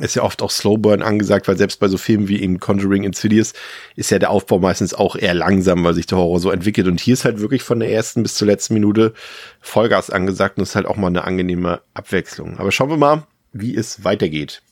ist 0.00 0.16
ja 0.16 0.22
oft 0.22 0.42
auch 0.42 0.50
Slowburn 0.50 1.02
angesagt, 1.02 1.46
weil 1.46 1.56
selbst 1.56 1.78
bei 1.78 1.88
so 1.88 1.98
Filmen 1.98 2.26
wie 2.26 2.42
in 2.42 2.58
Conjuring 2.58 3.04
Insidious 3.04 3.52
ist 3.94 4.10
ja 4.10 4.18
der 4.18 4.30
Aufbau 4.30 4.58
meistens 4.58 4.92
auch 4.92 5.14
eher 5.14 5.34
langsam, 5.34 5.84
weil 5.84 5.94
sich 5.94 6.06
der 6.06 6.18
Horror 6.18 6.40
so 6.40 6.50
entwickelt. 6.50 6.88
Und 6.88 7.00
hier 7.00 7.14
ist 7.14 7.24
halt 7.24 7.38
wirklich 7.38 7.62
von 7.62 7.78
der 7.78 7.92
ersten 7.92 8.22
bis 8.24 8.34
zur 8.34 8.48
letzten 8.48 8.74
Minute 8.74 9.14
Vollgas 9.60 10.10
angesagt 10.10 10.58
und 10.58 10.64
ist 10.64 10.74
halt 10.74 10.86
auch 10.86 10.96
mal 10.96 11.08
eine 11.08 11.24
angenehme 11.24 11.80
Abwechslung. 11.94 12.58
Aber 12.58 12.72
schauen 12.72 12.90
wir 12.90 12.96
mal, 12.96 13.26
wie 13.52 13.76
es 13.76 14.02
weitergeht. 14.02 14.62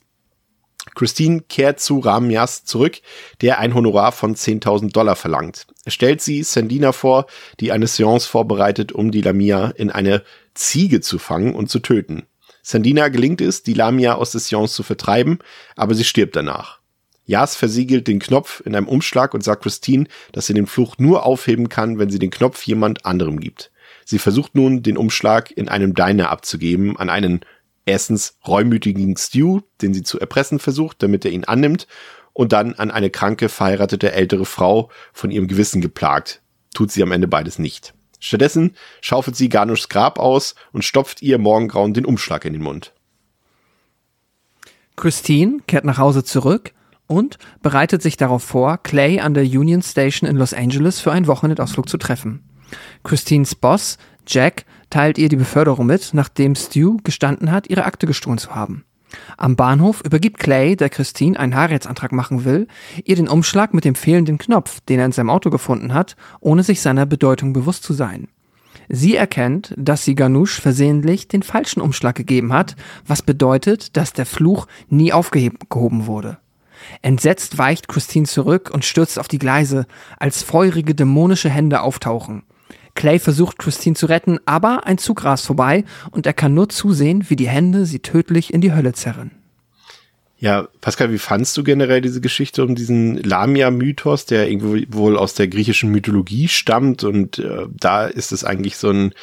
Christine 0.95 1.41
kehrt 1.47 1.79
zu 1.79 1.99
Ramias 1.99 2.65
zurück, 2.65 2.99
der 3.41 3.59
ein 3.59 3.73
Honorar 3.73 4.11
von 4.11 4.35
10.000 4.35 4.91
Dollar 4.91 5.15
verlangt. 5.15 5.65
Er 5.85 5.91
stellt 5.91 6.21
sie 6.21 6.43
Sandina 6.43 6.91
vor, 6.91 7.25
die 7.59 7.71
eine 7.71 7.87
Seance 7.87 8.27
vorbereitet, 8.27 8.91
um 8.91 9.11
die 9.11 9.21
Lamia 9.21 9.69
in 9.75 9.91
eine 9.91 10.23
Ziege 10.53 11.01
zu 11.01 11.19
fangen 11.19 11.55
und 11.55 11.69
zu 11.69 11.79
töten. 11.79 12.23
Sandina 12.61 13.09
gelingt 13.09 13.41
es, 13.41 13.63
die 13.63 13.73
Lamia 13.73 14.15
aus 14.15 14.31
der 14.31 14.41
Seance 14.41 14.73
zu 14.73 14.83
vertreiben, 14.83 15.39
aber 15.75 15.95
sie 15.95 16.03
stirbt 16.03 16.35
danach. 16.35 16.79
Jas 17.25 17.55
versiegelt 17.55 18.07
den 18.07 18.19
Knopf 18.19 18.61
in 18.65 18.75
einem 18.75 18.87
Umschlag 18.87 19.33
und 19.33 19.43
sagt 19.43 19.63
Christine, 19.63 20.07
dass 20.33 20.47
sie 20.47 20.53
den 20.53 20.67
Fluch 20.67 20.97
nur 20.97 21.25
aufheben 21.25 21.69
kann, 21.69 21.97
wenn 21.97 22.09
sie 22.09 22.19
den 22.19 22.31
Knopf 22.31 22.63
jemand 22.63 23.05
anderem 23.05 23.39
gibt. 23.39 23.71
Sie 24.05 24.19
versucht 24.19 24.55
nun, 24.55 24.83
den 24.83 24.97
Umschlag 24.97 25.51
in 25.51 25.69
einem 25.69 25.93
Diner 25.93 26.29
abzugeben 26.29 26.97
an 26.97 27.09
einen 27.09 27.41
erstens 27.85 28.37
reumütigen 28.47 29.15
Stu, 29.17 29.61
den 29.81 29.93
sie 29.93 30.03
zu 30.03 30.19
erpressen 30.19 30.59
versucht, 30.59 31.01
damit 31.03 31.25
er 31.25 31.31
ihn 31.31 31.45
annimmt, 31.45 31.87
und 32.33 32.51
dann 32.51 32.73
an 32.73 32.89
eine 32.89 33.09
kranke, 33.09 33.47
verheiratete 33.47 34.11
ältere 34.11 34.45
Frau 34.45 34.89
von 35.11 35.29
ihrem 35.29 35.47
Gewissen 35.47 35.81
geplagt. 35.81 36.41
Tut 36.73 36.91
sie 36.91 37.03
am 37.03 37.11
Ende 37.11 37.27
beides 37.27 37.59
nicht. 37.59 37.93
Stattdessen 38.19 38.75
schaufelt 39.01 39.35
sie 39.35 39.49
Ganushs 39.49 39.89
Grab 39.89 40.17
aus 40.17 40.55
und 40.71 40.83
stopft 40.83 41.21
ihr 41.21 41.37
Morgengrauen 41.37 41.93
den 41.93 42.05
Umschlag 42.05 42.45
in 42.45 42.53
den 42.53 42.63
Mund. 42.63 42.93
Christine 44.95 45.59
kehrt 45.67 45.85
nach 45.85 45.97
Hause 45.97 46.23
zurück 46.23 46.73
und 47.07 47.37
bereitet 47.61 48.01
sich 48.01 48.17
darauf 48.17 48.43
vor, 48.43 48.77
Clay 48.77 49.19
an 49.19 49.33
der 49.33 49.43
Union 49.43 49.81
Station 49.81 50.29
in 50.29 50.37
Los 50.37 50.53
Angeles 50.53 50.99
für 50.99 51.11
einen 51.11 51.27
Wochenendausflug 51.27 51.89
zu 51.89 51.97
treffen. 51.97 52.43
Christines 53.03 53.55
Boss, 53.55 53.97
Jack, 54.25 54.65
teilt 54.93 55.17
ihr 55.17 55.27
die 55.27 55.37
Beförderung 55.37 55.87
mit, 55.87 56.13
nachdem 56.13 56.53
Stu 56.53 56.97
gestanden 57.03 57.51
hat, 57.51 57.67
ihre 57.67 57.85
Akte 57.85 58.05
gestohlen 58.05 58.37
zu 58.37 58.53
haben. 58.53 58.85
Am 59.37 59.55
Bahnhof 59.55 60.01
übergibt 60.05 60.39
Clay, 60.39 60.75
der 60.75 60.89
Christine 60.89 61.39
einen 61.39 61.55
Heiratsantrag 61.55 62.11
machen 62.11 62.45
will, 62.45 62.67
ihr 63.03 63.15
den 63.15 63.27
Umschlag 63.27 63.73
mit 63.73 63.85
dem 63.85 63.95
fehlenden 63.95 64.37
Knopf, 64.37 64.81
den 64.81 64.99
er 64.99 65.07
in 65.07 65.11
seinem 65.11 65.31
Auto 65.31 65.49
gefunden 65.49 65.95
hat, 65.95 66.15
ohne 66.41 66.61
sich 66.61 66.79
seiner 66.79 67.07
Bedeutung 67.07 67.53
bewusst 67.53 67.83
zu 67.83 67.93
sein. 67.93 68.27
Sie 68.87 69.15
erkennt, 69.15 69.73
dass 69.77 70.05
sie 70.05 70.13
Ganush 70.13 70.61
versehentlich 70.61 71.27
den 71.27 71.41
falschen 71.41 71.81
Umschlag 71.81 72.15
gegeben 72.15 72.53
hat, 72.53 72.75
was 73.07 73.23
bedeutet, 73.23 73.97
dass 73.97 74.13
der 74.13 74.27
Fluch 74.27 74.67
nie 74.89 75.11
aufgehoben 75.11 76.05
wurde. 76.05 76.37
Entsetzt 77.01 77.57
weicht 77.57 77.87
Christine 77.87 78.27
zurück 78.27 78.69
und 78.71 78.85
stürzt 78.85 79.17
auf 79.17 79.27
die 79.27 79.39
Gleise, 79.39 79.87
als 80.19 80.43
feurige 80.43 80.93
dämonische 80.93 81.49
Hände 81.49 81.81
auftauchen. 81.81 82.43
Clay 82.95 83.19
versucht 83.19 83.57
Christine 83.57 83.95
zu 83.95 84.05
retten, 84.05 84.39
aber 84.45 84.85
ein 84.85 84.97
Zug 84.97 85.23
rast 85.23 85.45
vorbei 85.45 85.83
und 86.11 86.25
er 86.25 86.33
kann 86.33 86.53
nur 86.53 86.69
zusehen, 86.69 87.29
wie 87.29 87.35
die 87.35 87.49
Hände 87.49 87.85
sie 87.85 87.99
tödlich 87.99 88.53
in 88.53 88.61
die 88.61 88.73
Hölle 88.73 88.93
zerren. 88.93 89.31
Ja, 90.37 90.67
Pascal, 90.81 91.09
wie 91.11 91.19
fandst 91.19 91.55
du 91.55 91.63
generell 91.63 92.01
diese 92.01 92.19
Geschichte 92.19 92.65
um 92.65 92.75
diesen 92.75 93.15
Lamia-Mythos, 93.15 94.25
der 94.25 94.49
irgendwo 94.49 94.75
wohl 94.89 95.17
aus 95.17 95.35
der 95.35 95.47
griechischen 95.47 95.89
Mythologie 95.89 96.49
stammt 96.49 97.05
und 97.05 97.39
äh, 97.39 97.65
da 97.71 98.05
ist 98.07 98.33
es 98.33 98.43
eigentlich 98.43 98.75
so 98.75 98.89
ein 98.89 99.13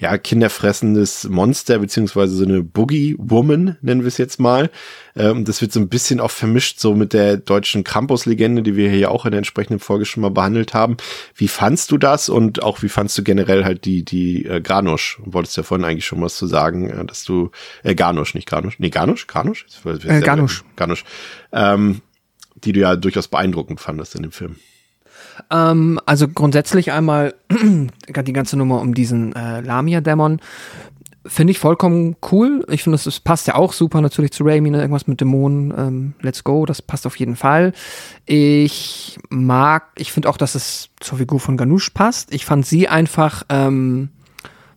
ja, 0.00 0.16
kinderfressendes 0.16 1.28
Monster, 1.28 1.80
beziehungsweise 1.80 2.36
so 2.36 2.44
eine 2.44 2.62
Boogie-Woman, 2.62 3.78
nennen 3.80 4.00
wir 4.02 4.08
es 4.08 4.16
jetzt 4.16 4.38
mal. 4.38 4.70
Ähm, 5.16 5.44
das 5.44 5.60
wird 5.60 5.72
so 5.72 5.80
ein 5.80 5.88
bisschen 5.88 6.20
auch 6.20 6.30
vermischt 6.30 6.78
so 6.78 6.94
mit 6.94 7.12
der 7.12 7.36
deutschen 7.36 7.82
Krampus-Legende, 7.82 8.62
die 8.62 8.76
wir 8.76 8.90
hier 8.90 9.10
auch 9.10 9.24
in 9.24 9.32
der 9.32 9.38
entsprechenden 9.38 9.80
Folge 9.80 10.04
schon 10.04 10.20
mal 10.20 10.30
behandelt 10.30 10.72
haben. 10.72 10.96
Wie 11.34 11.48
fandst 11.48 11.90
du 11.90 11.98
das 11.98 12.28
und 12.28 12.62
auch 12.62 12.82
wie 12.82 12.88
fandst 12.88 13.18
du 13.18 13.24
generell 13.24 13.64
halt 13.64 13.84
die, 13.84 14.04
die 14.04 14.46
äh, 14.46 14.60
Granusch? 14.60 15.18
Wolltest 15.24 15.56
ja 15.56 15.64
vorhin 15.64 15.84
eigentlich 15.84 16.06
schon 16.06 16.22
was 16.22 16.36
zu 16.36 16.46
sagen, 16.46 16.88
äh, 16.88 17.04
dass 17.04 17.24
du, 17.24 17.50
äh, 17.82 17.96
Garnusch, 17.96 18.34
nicht 18.34 18.48
Granusch, 18.48 18.78
nee, 18.78 18.90
Garnusch, 18.90 19.26
Garnusch? 19.26 19.66
Äh, 19.84 20.20
Garnusch. 20.20 20.62
Garnusch. 20.76 21.04
Ähm, 21.50 22.02
die 22.54 22.72
du 22.72 22.80
ja 22.80 22.94
durchaus 22.94 23.28
beeindruckend 23.28 23.80
fandest 23.80 24.14
in 24.14 24.22
dem 24.22 24.32
Film. 24.32 24.56
Ähm, 25.50 26.00
also 26.06 26.28
grundsätzlich 26.28 26.92
einmal 26.92 27.34
die 27.50 28.32
ganze 28.32 28.56
Nummer 28.56 28.80
um 28.80 28.94
diesen 28.94 29.34
äh, 29.34 29.60
Lamia-Dämon 29.60 30.40
finde 31.28 31.50
ich 31.50 31.58
vollkommen 31.58 32.16
cool. 32.32 32.64
Ich 32.68 32.82
finde, 32.82 32.98
das 33.02 33.20
passt 33.20 33.46
ja 33.46 33.54
auch 33.54 33.72
super 33.72 34.00
natürlich 34.00 34.32
zu 34.32 34.44
Raimi, 34.44 34.70
ne? 34.70 34.80
irgendwas 34.80 35.06
mit 35.06 35.20
Dämonen, 35.20 35.74
ähm, 35.76 36.14
let's 36.20 36.42
go, 36.42 36.66
das 36.66 36.82
passt 36.82 37.06
auf 37.06 37.16
jeden 37.16 37.36
Fall. 37.36 37.72
Ich 38.26 39.18
mag, 39.28 39.88
ich 39.96 40.12
finde 40.12 40.28
auch, 40.28 40.36
dass 40.36 40.54
es 40.54 40.90
zur 41.00 41.18
Figur 41.18 41.38
von 41.38 41.56
Ganush 41.56 41.90
passt. 41.90 42.32
Ich 42.32 42.44
fand 42.44 42.66
sie 42.66 42.88
einfach 42.88 43.44
ähm, 43.48 44.08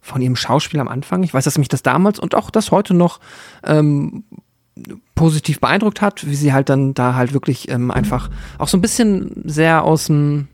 von 0.01 0.22
ihrem 0.22 0.36
Schauspiel 0.36 0.80
am 0.80 0.88
Anfang, 0.88 1.24
ich 1.24 1.34
weiß, 1.34 1.43
dass 1.43 1.57
mich 1.57 1.70
das 1.70 1.84
damals 1.84 2.20
und 2.20 2.36
auch 2.36 2.49
das 2.49 2.72
heute 2.72 2.93
noch 2.93 3.20
ähm, 3.64 4.24
positiv 5.15 5.59
beeindruckt 5.59 6.01
hat, 6.01 6.28
wie 6.28 6.36
sie 6.36 6.53
halt 6.53 6.69
dann 6.69 6.93
da 6.93 7.15
halt 7.15 7.34
wirklich 7.34 7.69
ähm, 7.69 7.91
einfach 7.91 8.30
auch 8.57 8.67
so 8.67 8.78
ein 8.78 8.82
bisschen 8.82 9.43
sehr 9.45 9.84
aus 9.84 10.05
dem, 10.05 10.47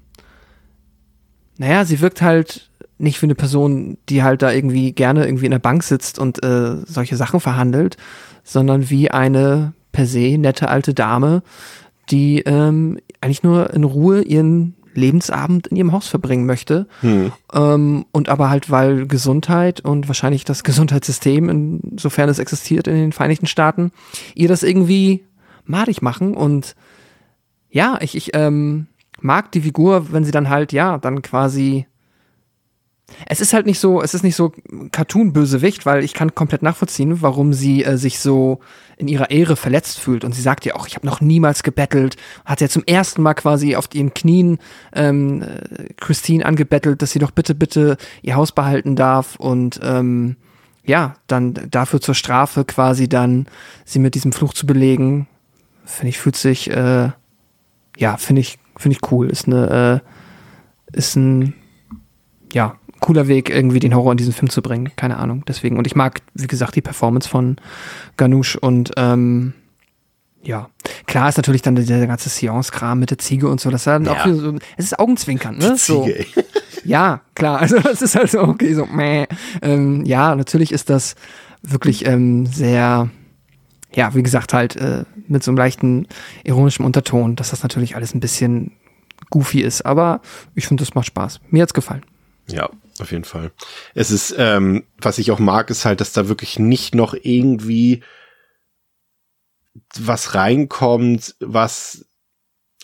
naja, 1.57 1.85
sie 1.85 2.01
wirkt 2.01 2.21
halt 2.21 2.69
nicht 2.97 3.21
wie 3.21 3.27
eine 3.27 3.35
Person, 3.35 3.97
die 4.09 4.23
halt 4.23 4.41
da 4.41 4.51
irgendwie 4.51 4.91
gerne 4.91 5.25
irgendwie 5.25 5.45
in 5.45 5.51
der 5.51 5.59
Bank 5.59 5.83
sitzt 5.83 6.17
und 6.17 6.43
äh, 6.43 6.77
solche 6.85 7.15
Sachen 7.15 7.39
verhandelt, 7.39 7.97
sondern 8.43 8.89
wie 8.89 9.11
eine 9.11 9.73
per 9.91 10.07
se 10.07 10.37
nette 10.37 10.69
alte 10.69 10.93
Dame, 10.93 11.43
die 12.09 12.39
ähm, 12.39 12.99
eigentlich 13.21 13.43
nur 13.43 13.73
in 13.73 13.83
Ruhe 13.83 14.21
ihren 14.21 14.75
Lebensabend 14.97 15.67
in 15.67 15.77
ihrem 15.77 15.91
Haus 15.91 16.07
verbringen 16.07 16.45
möchte. 16.45 16.87
Hm. 17.01 17.31
Ähm, 17.53 18.05
und 18.11 18.29
aber 18.29 18.49
halt, 18.49 18.69
weil 18.71 19.07
Gesundheit 19.07 19.79
und 19.79 20.09
wahrscheinlich 20.09 20.43
das 20.43 20.63
Gesundheitssystem, 20.63 21.49
insofern 21.49 22.29
es 22.29 22.39
existiert 22.39 22.87
in 22.87 22.95
den 22.95 23.11
Vereinigten 23.13 23.45
Staaten, 23.45 23.91
ihr 24.33 24.47
das 24.47 24.63
irgendwie 24.63 25.23
madig 25.65 26.01
machen. 26.01 26.33
Und 26.33 26.75
ja, 27.69 27.97
ich, 28.01 28.15
ich 28.15 28.31
ähm, 28.33 28.87
mag 29.21 29.51
die 29.51 29.61
Figur, 29.61 30.11
wenn 30.11 30.23
sie 30.23 30.31
dann 30.31 30.49
halt, 30.49 30.73
ja, 30.73 30.97
dann 30.97 31.21
quasi 31.21 31.85
es 33.25 33.41
ist 33.41 33.53
halt 33.53 33.65
nicht 33.65 33.79
so, 33.79 34.01
es 34.01 34.13
ist 34.13 34.23
nicht 34.23 34.35
so 34.35 34.53
Cartoon-Bösewicht, 34.91 35.85
weil 35.85 36.03
ich 36.03 36.13
kann 36.13 36.35
komplett 36.35 36.61
nachvollziehen, 36.61 37.21
warum 37.21 37.53
sie 37.53 37.83
äh, 37.83 37.97
sich 37.97 38.19
so 38.19 38.59
in 38.97 39.07
ihrer 39.07 39.31
Ehre 39.31 39.55
verletzt 39.55 39.99
fühlt. 39.99 40.23
Und 40.23 40.33
sie 40.33 40.41
sagt 40.41 40.65
ja 40.65 40.75
auch, 40.75 40.87
ich 40.87 40.95
habe 40.95 41.05
noch 41.05 41.21
niemals 41.21 41.63
gebettelt. 41.63 42.17
Hat 42.45 42.61
ja 42.61 42.67
zum 42.67 42.83
ersten 42.85 43.21
Mal 43.21 43.33
quasi 43.33 43.75
auf 43.75 43.87
ihren 43.93 44.13
Knien 44.13 44.59
ähm, 44.93 45.41
äh, 45.41 45.93
Christine 45.97 46.45
angebettelt, 46.45 47.01
dass 47.01 47.11
sie 47.11 47.19
doch 47.19 47.31
bitte, 47.31 47.55
bitte 47.55 47.97
ihr 48.21 48.35
Haus 48.35 48.51
behalten 48.51 48.95
darf. 48.95 49.35
Und 49.37 49.79
ähm, 49.83 50.35
ja, 50.83 51.15
dann 51.27 51.53
dafür 51.69 52.01
zur 52.01 52.15
Strafe 52.15 52.65
quasi 52.65 53.07
dann 53.07 53.47
sie 53.85 53.99
mit 53.99 54.15
diesem 54.15 54.31
Fluch 54.31 54.53
zu 54.53 54.65
belegen, 54.65 55.27
finde 55.85 56.09
ich, 56.09 56.17
fühlt 56.17 56.35
sich, 56.35 56.69
äh, 56.69 57.09
ja, 57.97 58.17
finde 58.17 58.41
ich, 58.41 58.57
finde 58.75 58.97
ich 58.97 59.11
cool. 59.11 59.29
Ist 59.29 59.47
eine, 59.47 60.01
äh, 60.93 60.97
ist 60.97 61.15
ein, 61.15 61.53
ja, 62.53 62.77
cooler 62.99 63.27
Weg, 63.27 63.49
irgendwie 63.49 63.79
den 63.79 63.95
Horror 63.95 64.11
in 64.11 64.17
diesen 64.17 64.33
Film 64.33 64.49
zu 64.49 64.61
bringen. 64.61 64.91
Keine 64.95 65.17
Ahnung. 65.17 65.43
Deswegen. 65.47 65.77
Und 65.77 65.87
ich 65.87 65.95
mag, 65.95 66.21
wie 66.33 66.47
gesagt, 66.47 66.75
die 66.75 66.81
Performance 66.81 67.29
von 67.29 67.57
Ganoush 68.17 68.55
und 68.55 68.91
ähm, 68.97 69.53
ja, 70.43 70.69
klar 71.07 71.27
ist 71.27 71.37
natürlich 71.37 71.61
dann 71.61 71.75
der 71.75 72.07
ganze 72.07 72.29
Seance-Kram 72.29 72.99
mit 72.99 73.09
der 73.09 73.17
Ziege 73.17 73.49
und 73.49 73.59
so, 73.59 73.69
das 73.69 73.81
ist 73.81 73.87
dann 73.87 74.05
ja. 74.05 74.13
auch 74.13 74.27
so, 74.27 74.55
es 74.77 74.85
ist 74.85 74.99
Augenzwinkern, 74.99 75.57
ne? 75.57 75.75
So. 75.77 76.07
Ja, 76.87 77.19
klar, 77.35 77.59
also 77.59 77.79
das 77.79 78.01
ist 78.01 78.15
halt 78.15 78.31
so, 78.31 78.39
okay, 78.39 78.73
so, 78.73 78.85
meh. 78.85 79.25
Ähm, 79.61 80.05
ja, 80.05 80.33
natürlich 80.35 80.71
ist 80.71 80.89
das 80.89 81.15
wirklich 81.61 82.05
ähm, 82.05 82.45
sehr, 82.45 83.09
ja, 83.93 84.15
wie 84.15 84.23
gesagt, 84.23 84.53
halt 84.53 84.77
äh, 84.77 85.03
mit 85.27 85.43
so 85.43 85.51
einem 85.51 85.57
leichten 85.57 86.07
ironischen 86.45 86.85
Unterton, 86.85 87.35
dass 87.35 87.49
das 87.49 87.61
natürlich 87.61 87.97
alles 87.97 88.15
ein 88.15 88.21
bisschen 88.21 88.71
goofy 89.29 89.61
ist, 89.61 89.85
aber 89.85 90.21
ich 90.55 90.67
finde, 90.67 90.81
das 90.81 90.95
macht 90.95 91.07
Spaß. 91.07 91.41
Mir 91.49 91.63
hat's 91.63 91.73
gefallen. 91.73 92.03
Ja, 92.47 92.69
auf 93.01 93.11
jeden 93.11 93.23
Fall. 93.23 93.51
Es 93.93 94.11
ist, 94.11 94.35
ähm, 94.37 94.83
was 94.99 95.17
ich 95.17 95.31
auch 95.31 95.39
mag, 95.39 95.69
ist 95.69 95.85
halt, 95.85 96.01
dass 96.01 96.13
da 96.13 96.27
wirklich 96.27 96.59
nicht 96.59 96.95
noch 96.95 97.13
irgendwie 97.13 98.03
was 99.95 100.35
reinkommt, 100.35 101.35
was 101.39 102.07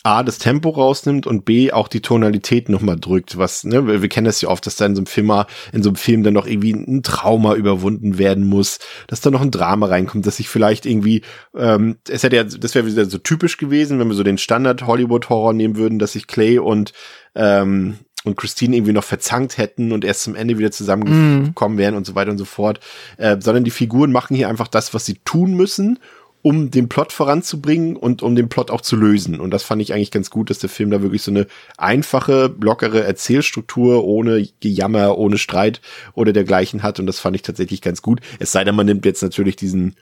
A, 0.06 0.22
das 0.22 0.38
Tempo 0.38 0.70
rausnimmt 0.70 1.26
und 1.26 1.46
B, 1.46 1.72
auch 1.72 1.88
die 1.88 2.02
Tonalität 2.02 2.68
nochmal 2.68 3.00
drückt, 3.00 3.38
was, 3.38 3.64
ne, 3.64 3.88
wir, 3.88 4.02
wir 4.02 4.10
kennen 4.10 4.26
das 4.26 4.42
ja 4.42 4.50
oft, 4.50 4.66
dass 4.66 4.76
da 4.76 4.86
in 4.86 4.96
so 4.96 5.00
einem 5.00 5.06
Film 5.06 5.32
in 5.72 5.82
so 5.82 5.90
einem 5.90 5.96
Film 5.96 6.24
dann 6.24 6.34
noch 6.34 6.46
irgendwie 6.46 6.74
ein 6.74 7.04
Trauma 7.04 7.56
überwunden 7.56 8.18
werden 8.18 8.44
muss, 8.44 8.80
dass 9.08 9.22
da 9.22 9.32
noch 9.32 9.42
ein 9.42 9.52
Drama 9.52 9.86
reinkommt, 9.86 10.26
dass 10.26 10.38
sich 10.38 10.50
vielleicht 10.50 10.86
irgendwie, 10.86 11.22
ähm, 11.56 12.00
es 12.10 12.24
hätte 12.24 12.36
ja, 12.36 12.44
das 12.44 12.76
wäre 12.76 12.86
wieder 12.86 13.06
so 13.06 13.18
typisch 13.18 13.56
gewesen, 13.56 13.98
wenn 13.98 14.10
wir 14.10 14.16
so 14.16 14.24
den 14.24 14.38
Standard 14.38 14.86
Hollywood-Horror 14.86 15.54
nehmen 15.54 15.78
würden, 15.78 16.00
dass 16.00 16.14
sich 16.14 16.28
Clay 16.28 16.60
und, 16.60 16.92
ähm, 17.34 18.00
und 18.24 18.38
Christine 18.38 18.78
irgendwie 18.78 18.94
noch 18.94 19.04
verzankt 19.04 19.58
hätten 19.58 19.92
und 19.92 20.06
erst 20.06 20.24
zum 20.24 20.36
Ende 20.36 20.58
wieder 20.58 20.72
zusammengekommen 20.72 21.78
mm. 21.78 21.80
wären 21.80 21.96
und 21.96 22.06
so 22.06 22.16
weiter 22.16 22.32
und 22.32 22.38
so 22.38 22.46
fort, 22.46 22.80
äh, 23.18 23.38
sondern 23.40 23.64
die 23.64 23.72
Figuren 23.72 24.12
machen 24.12 24.36
hier 24.36 24.50
einfach 24.50 24.68
das, 24.68 24.94
was 24.94 25.06
sie 25.06 25.20
tun 25.26 25.56
müssen, 25.56 26.00
um 26.44 26.72
den 26.72 26.90
Plot 26.90 27.14
voranzubringen 27.14 27.96
und 27.96 28.22
um 28.22 28.36
den 28.36 28.50
Plot 28.50 28.70
auch 28.70 28.82
zu 28.82 28.98
lösen. 28.98 29.40
Und 29.40 29.52
das 29.52 29.64
fand 29.64 29.82
ich 29.82 29.94
eigentlich 29.94 30.12
ganz 30.12 30.30
gut, 30.30 30.50
dass 30.50 30.60
der 30.60 30.70
Film 30.70 30.92
da 30.92 31.02
wirklich 31.02 31.22
so 31.22 31.32
eine 31.32 31.48
einfache, 31.78 32.54
lockere 32.60 33.04
Erzählstruktur 33.04 34.04
ohne 34.04 34.46
Gejammer, 34.60 35.18
ohne 35.18 35.38
Streit 35.38 35.80
oder 36.14 36.34
dergleichen 36.34 36.84
hat. 36.84 37.00
Und 37.00 37.08
das 37.08 37.20
fand 37.20 37.38
ich 37.38 37.44
tatsächlich 37.44 37.82
ganz 37.82 38.02
gut. 38.02 38.20
Es 38.40 38.52
sei 38.52 38.66
denn, 38.66 38.76
man 38.76 38.86
nimmt 38.86 39.06
jetzt 39.06 39.24
natürlich 39.24 39.56
diesen 39.56 39.96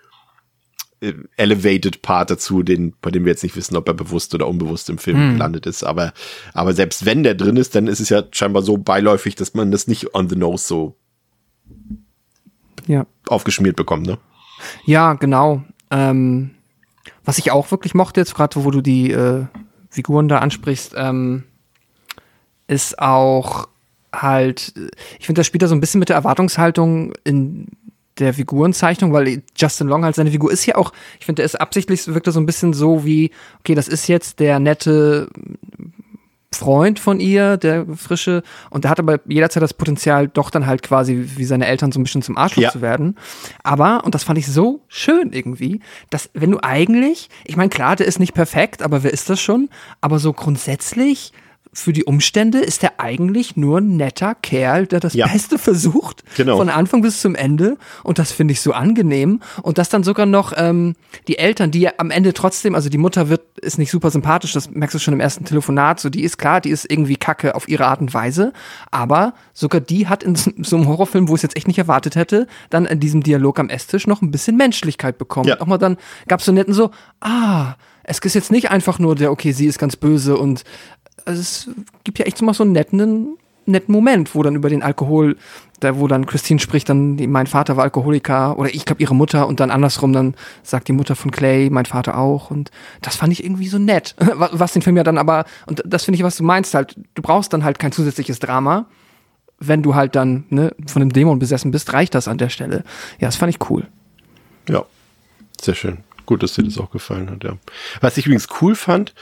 elevated 1.35 2.01
Part 2.01 2.29
dazu, 2.29 2.61
den, 2.61 2.93
bei 3.01 3.09
dem 3.09 3.25
wir 3.25 3.31
jetzt 3.31 3.43
nicht 3.43 3.55
wissen, 3.55 3.75
ob 3.75 3.87
er 3.87 3.93
bewusst 3.93 4.35
oder 4.35 4.47
unbewusst 4.47 4.89
im 4.89 4.99
Film 4.99 5.17
hm. 5.17 5.33
gelandet 5.33 5.65
ist. 5.65 5.83
Aber, 5.83 6.13
aber 6.53 6.73
selbst 6.73 7.05
wenn 7.05 7.23
der 7.23 7.33
drin 7.33 7.57
ist, 7.57 7.73
dann 7.75 7.87
ist 7.87 7.99
es 7.99 8.09
ja 8.09 8.23
scheinbar 8.31 8.61
so 8.61 8.77
beiläufig, 8.77 9.35
dass 9.35 9.53
man 9.53 9.71
das 9.71 9.87
nicht 9.87 10.13
on 10.13 10.29
the 10.29 10.35
nose 10.35 10.67
so 10.67 10.95
ja. 12.87 13.05
aufgeschmiert 13.27 13.75
bekommt, 13.75 14.05
ne? 14.05 14.17
Ja, 14.85 15.13
genau. 15.13 15.63
Ähm, 15.89 16.51
was 17.25 17.39
ich 17.39 17.51
auch 17.51 17.71
wirklich 17.71 17.95
mochte, 17.95 18.19
jetzt 18.19 18.35
gerade 18.35 18.63
wo 18.63 18.69
du 18.69 18.81
die 18.81 19.11
äh, 19.11 19.45
Figuren 19.89 20.27
da 20.27 20.37
ansprichst, 20.37 20.93
ähm, 20.95 21.43
ist 22.67 22.99
auch 22.99 23.67
halt, 24.13 24.73
ich 25.19 25.25
finde, 25.25 25.39
das 25.39 25.47
spielt 25.47 25.63
da 25.63 25.67
so 25.67 25.75
ein 25.75 25.81
bisschen 25.81 25.99
mit 25.99 26.09
der 26.09 26.15
Erwartungshaltung 26.15 27.13
in 27.23 27.67
der 28.21 28.33
Figurenzeichnung, 28.33 29.11
weil 29.13 29.43
Justin 29.57 29.87
Long 29.87 30.03
halt 30.03 30.15
seine 30.15 30.31
Figur 30.31 30.51
ist 30.51 30.65
ja 30.65 30.75
auch, 30.75 30.93
ich 31.19 31.25
finde, 31.25 31.41
der 31.41 31.45
ist 31.45 31.59
absichtlich, 31.59 32.07
wirkt 32.07 32.27
er 32.27 32.33
so 32.33 32.39
ein 32.39 32.45
bisschen 32.45 32.73
so 32.73 33.03
wie, 33.05 33.31
okay, 33.59 33.75
das 33.75 33.87
ist 33.87 34.07
jetzt 34.07 34.39
der 34.39 34.59
nette 34.59 35.27
Freund 36.53 36.99
von 36.99 37.19
ihr, 37.19 37.57
der 37.57 37.85
frische, 37.95 38.43
und 38.69 38.83
der 38.83 38.91
hat 38.91 38.99
aber 38.99 39.19
jederzeit 39.25 39.63
das 39.63 39.73
Potenzial, 39.73 40.27
doch 40.27 40.49
dann 40.49 40.67
halt 40.67 40.83
quasi 40.83 41.29
wie 41.37 41.45
seine 41.45 41.65
Eltern 41.65 41.91
so 41.91 41.99
ein 41.99 42.03
bisschen 42.03 42.21
zum 42.21 42.37
Arschloch 42.37 42.63
ja. 42.63 42.71
zu 42.71 42.81
werden. 42.81 43.17
Aber, 43.63 44.03
und 44.03 44.13
das 44.13 44.23
fand 44.23 44.37
ich 44.37 44.47
so 44.47 44.81
schön 44.87 45.31
irgendwie, 45.31 45.79
dass 46.09 46.29
wenn 46.33 46.51
du 46.51 46.59
eigentlich, 46.61 47.29
ich 47.45 47.55
meine, 47.55 47.69
klar, 47.69 47.95
der 47.95 48.05
ist 48.05 48.19
nicht 48.19 48.33
perfekt, 48.33 48.83
aber 48.83 49.01
wer 49.01 49.11
ist 49.11 49.29
das 49.29 49.41
schon? 49.41 49.69
Aber 50.01 50.19
so 50.19 50.33
grundsätzlich 50.33 51.31
für 51.73 51.93
die 51.93 52.03
Umstände 52.03 52.59
ist 52.59 52.83
er 52.83 52.99
eigentlich 52.99 53.55
nur 53.55 53.77
ein 53.77 53.95
netter 53.95 54.35
Kerl, 54.35 54.87
der 54.87 54.99
das 54.99 55.13
ja. 55.13 55.27
Beste 55.27 55.57
versucht, 55.57 56.23
genau. 56.35 56.57
von 56.57 56.67
Anfang 56.67 57.01
bis 57.01 57.21
zum 57.21 57.33
Ende. 57.33 57.77
Und 58.03 58.19
das 58.19 58.33
finde 58.33 58.51
ich 58.51 58.59
so 58.59 58.73
angenehm. 58.73 59.39
Und 59.61 59.77
dass 59.77 59.87
dann 59.87 60.03
sogar 60.03 60.25
noch 60.25 60.51
ähm, 60.57 60.95
die 61.29 61.37
Eltern, 61.37 61.71
die 61.71 61.81
ja 61.81 61.91
am 61.97 62.11
Ende 62.11 62.33
trotzdem, 62.33 62.75
also 62.75 62.89
die 62.89 62.97
Mutter 62.97 63.29
wird, 63.29 63.57
ist 63.59 63.77
nicht 63.77 63.89
super 63.89 64.11
sympathisch, 64.11 64.51
das 64.51 64.69
merkst 64.69 64.95
du 64.95 64.99
schon 64.99 65.13
im 65.13 65.21
ersten 65.21 65.45
Telefonat, 65.45 66.01
so 66.01 66.09
die 66.09 66.23
ist 66.23 66.37
klar, 66.37 66.59
die 66.59 66.71
ist 66.71 66.91
irgendwie 66.91 67.15
kacke 67.15 67.55
auf 67.55 67.69
ihre 67.69 67.85
Art 67.85 68.01
und 68.01 68.13
Weise. 68.13 68.51
Aber 68.91 69.33
sogar 69.53 69.79
die 69.79 70.07
hat 70.07 70.23
in 70.23 70.35
so 70.35 70.75
einem 70.75 70.87
Horrorfilm, 70.87 71.29
wo 71.29 71.35
ich 71.35 71.39
es 71.39 71.43
jetzt 71.43 71.55
echt 71.55 71.67
nicht 71.67 71.79
erwartet 71.79 72.15
hätte, 72.15 72.47
dann 72.69 72.85
in 72.85 72.99
diesem 72.99 73.23
Dialog 73.23 73.59
am 73.59 73.69
Esstisch 73.69 74.07
noch 74.07 74.21
ein 74.21 74.31
bisschen 74.31 74.57
Menschlichkeit 74.57 75.17
bekommen. 75.17 75.47
Ja. 75.47 75.61
Auch 75.61 75.67
mal 75.67 75.77
dann 75.77 75.97
gab 76.27 76.41
es 76.41 76.45
so 76.45 76.51
netten 76.51 76.73
so, 76.73 76.91
ah, 77.21 77.75
es 78.03 78.19
ist 78.19 78.33
jetzt 78.33 78.51
nicht 78.51 78.71
einfach 78.71 78.99
nur 78.99 79.15
der, 79.15 79.31
okay, 79.31 79.51
sie 79.51 79.67
ist 79.67 79.79
ganz 79.79 79.95
böse 79.95 80.35
und 80.35 80.63
also 81.25 81.41
es 81.41 81.69
gibt 82.03 82.19
ja 82.19 82.25
echt 82.25 82.37
so 82.37 82.45
mal 82.45 82.53
so 82.53 82.63
einen 82.63 82.71
netten, 82.73 83.37
netten 83.65 83.91
Moment, 83.91 84.35
wo 84.35 84.43
dann 84.43 84.55
über 84.55 84.69
den 84.69 84.83
Alkohol, 84.83 85.37
da 85.79 85.97
wo 85.97 86.07
dann 86.07 86.25
Christine 86.25 86.59
spricht, 86.59 86.89
dann 86.89 87.15
mein 87.15 87.47
Vater 87.47 87.77
war 87.77 87.83
Alkoholiker 87.83 88.57
oder 88.57 88.73
ich 88.73 88.85
glaube 88.85 89.01
ihre 89.01 89.15
Mutter 89.15 89.47
und 89.47 89.59
dann 89.59 89.71
andersrum, 89.71 90.13
dann 90.13 90.35
sagt 90.63 90.87
die 90.87 90.93
Mutter 90.93 91.15
von 91.15 91.31
Clay, 91.31 91.69
mein 91.69 91.85
Vater 91.85 92.17
auch 92.17 92.51
und 92.51 92.71
das 93.01 93.15
fand 93.15 93.33
ich 93.33 93.43
irgendwie 93.43 93.67
so 93.67 93.77
nett, 93.77 94.15
was 94.35 94.73
den 94.73 94.81
Film 94.81 94.97
ja 94.97 95.03
dann 95.03 95.17
aber, 95.17 95.45
und 95.67 95.81
das 95.85 96.05
finde 96.05 96.17
ich, 96.17 96.23
was 96.23 96.37
du 96.37 96.43
meinst 96.43 96.73
halt, 96.73 96.95
du 97.15 97.21
brauchst 97.21 97.53
dann 97.53 97.63
halt 97.63 97.79
kein 97.79 97.91
zusätzliches 97.91 98.39
Drama, 98.39 98.87
wenn 99.59 99.83
du 99.83 99.95
halt 99.95 100.15
dann 100.15 100.45
ne, 100.49 100.73
von 100.87 100.99
dem 101.01 101.13
Dämon 101.13 101.39
besessen 101.39 101.71
bist, 101.71 101.93
reicht 101.93 102.15
das 102.15 102.27
an 102.27 102.39
der 102.39 102.49
Stelle. 102.49 102.83
Ja, 103.19 103.27
das 103.27 103.35
fand 103.35 103.53
ich 103.53 103.69
cool. 103.69 103.87
Ja, 104.67 104.85
sehr 105.61 105.75
schön. 105.75 105.99
Gut, 106.25 106.43
dass 106.43 106.53
dir 106.53 106.63
das 106.63 106.77
auch 106.77 106.89
gefallen 106.91 107.29
hat, 107.29 107.43
ja. 107.43 107.57
Was 107.99 108.17
ich 108.17 108.25
übrigens 108.25 108.47
cool 108.61 108.75
fand, 108.75 109.13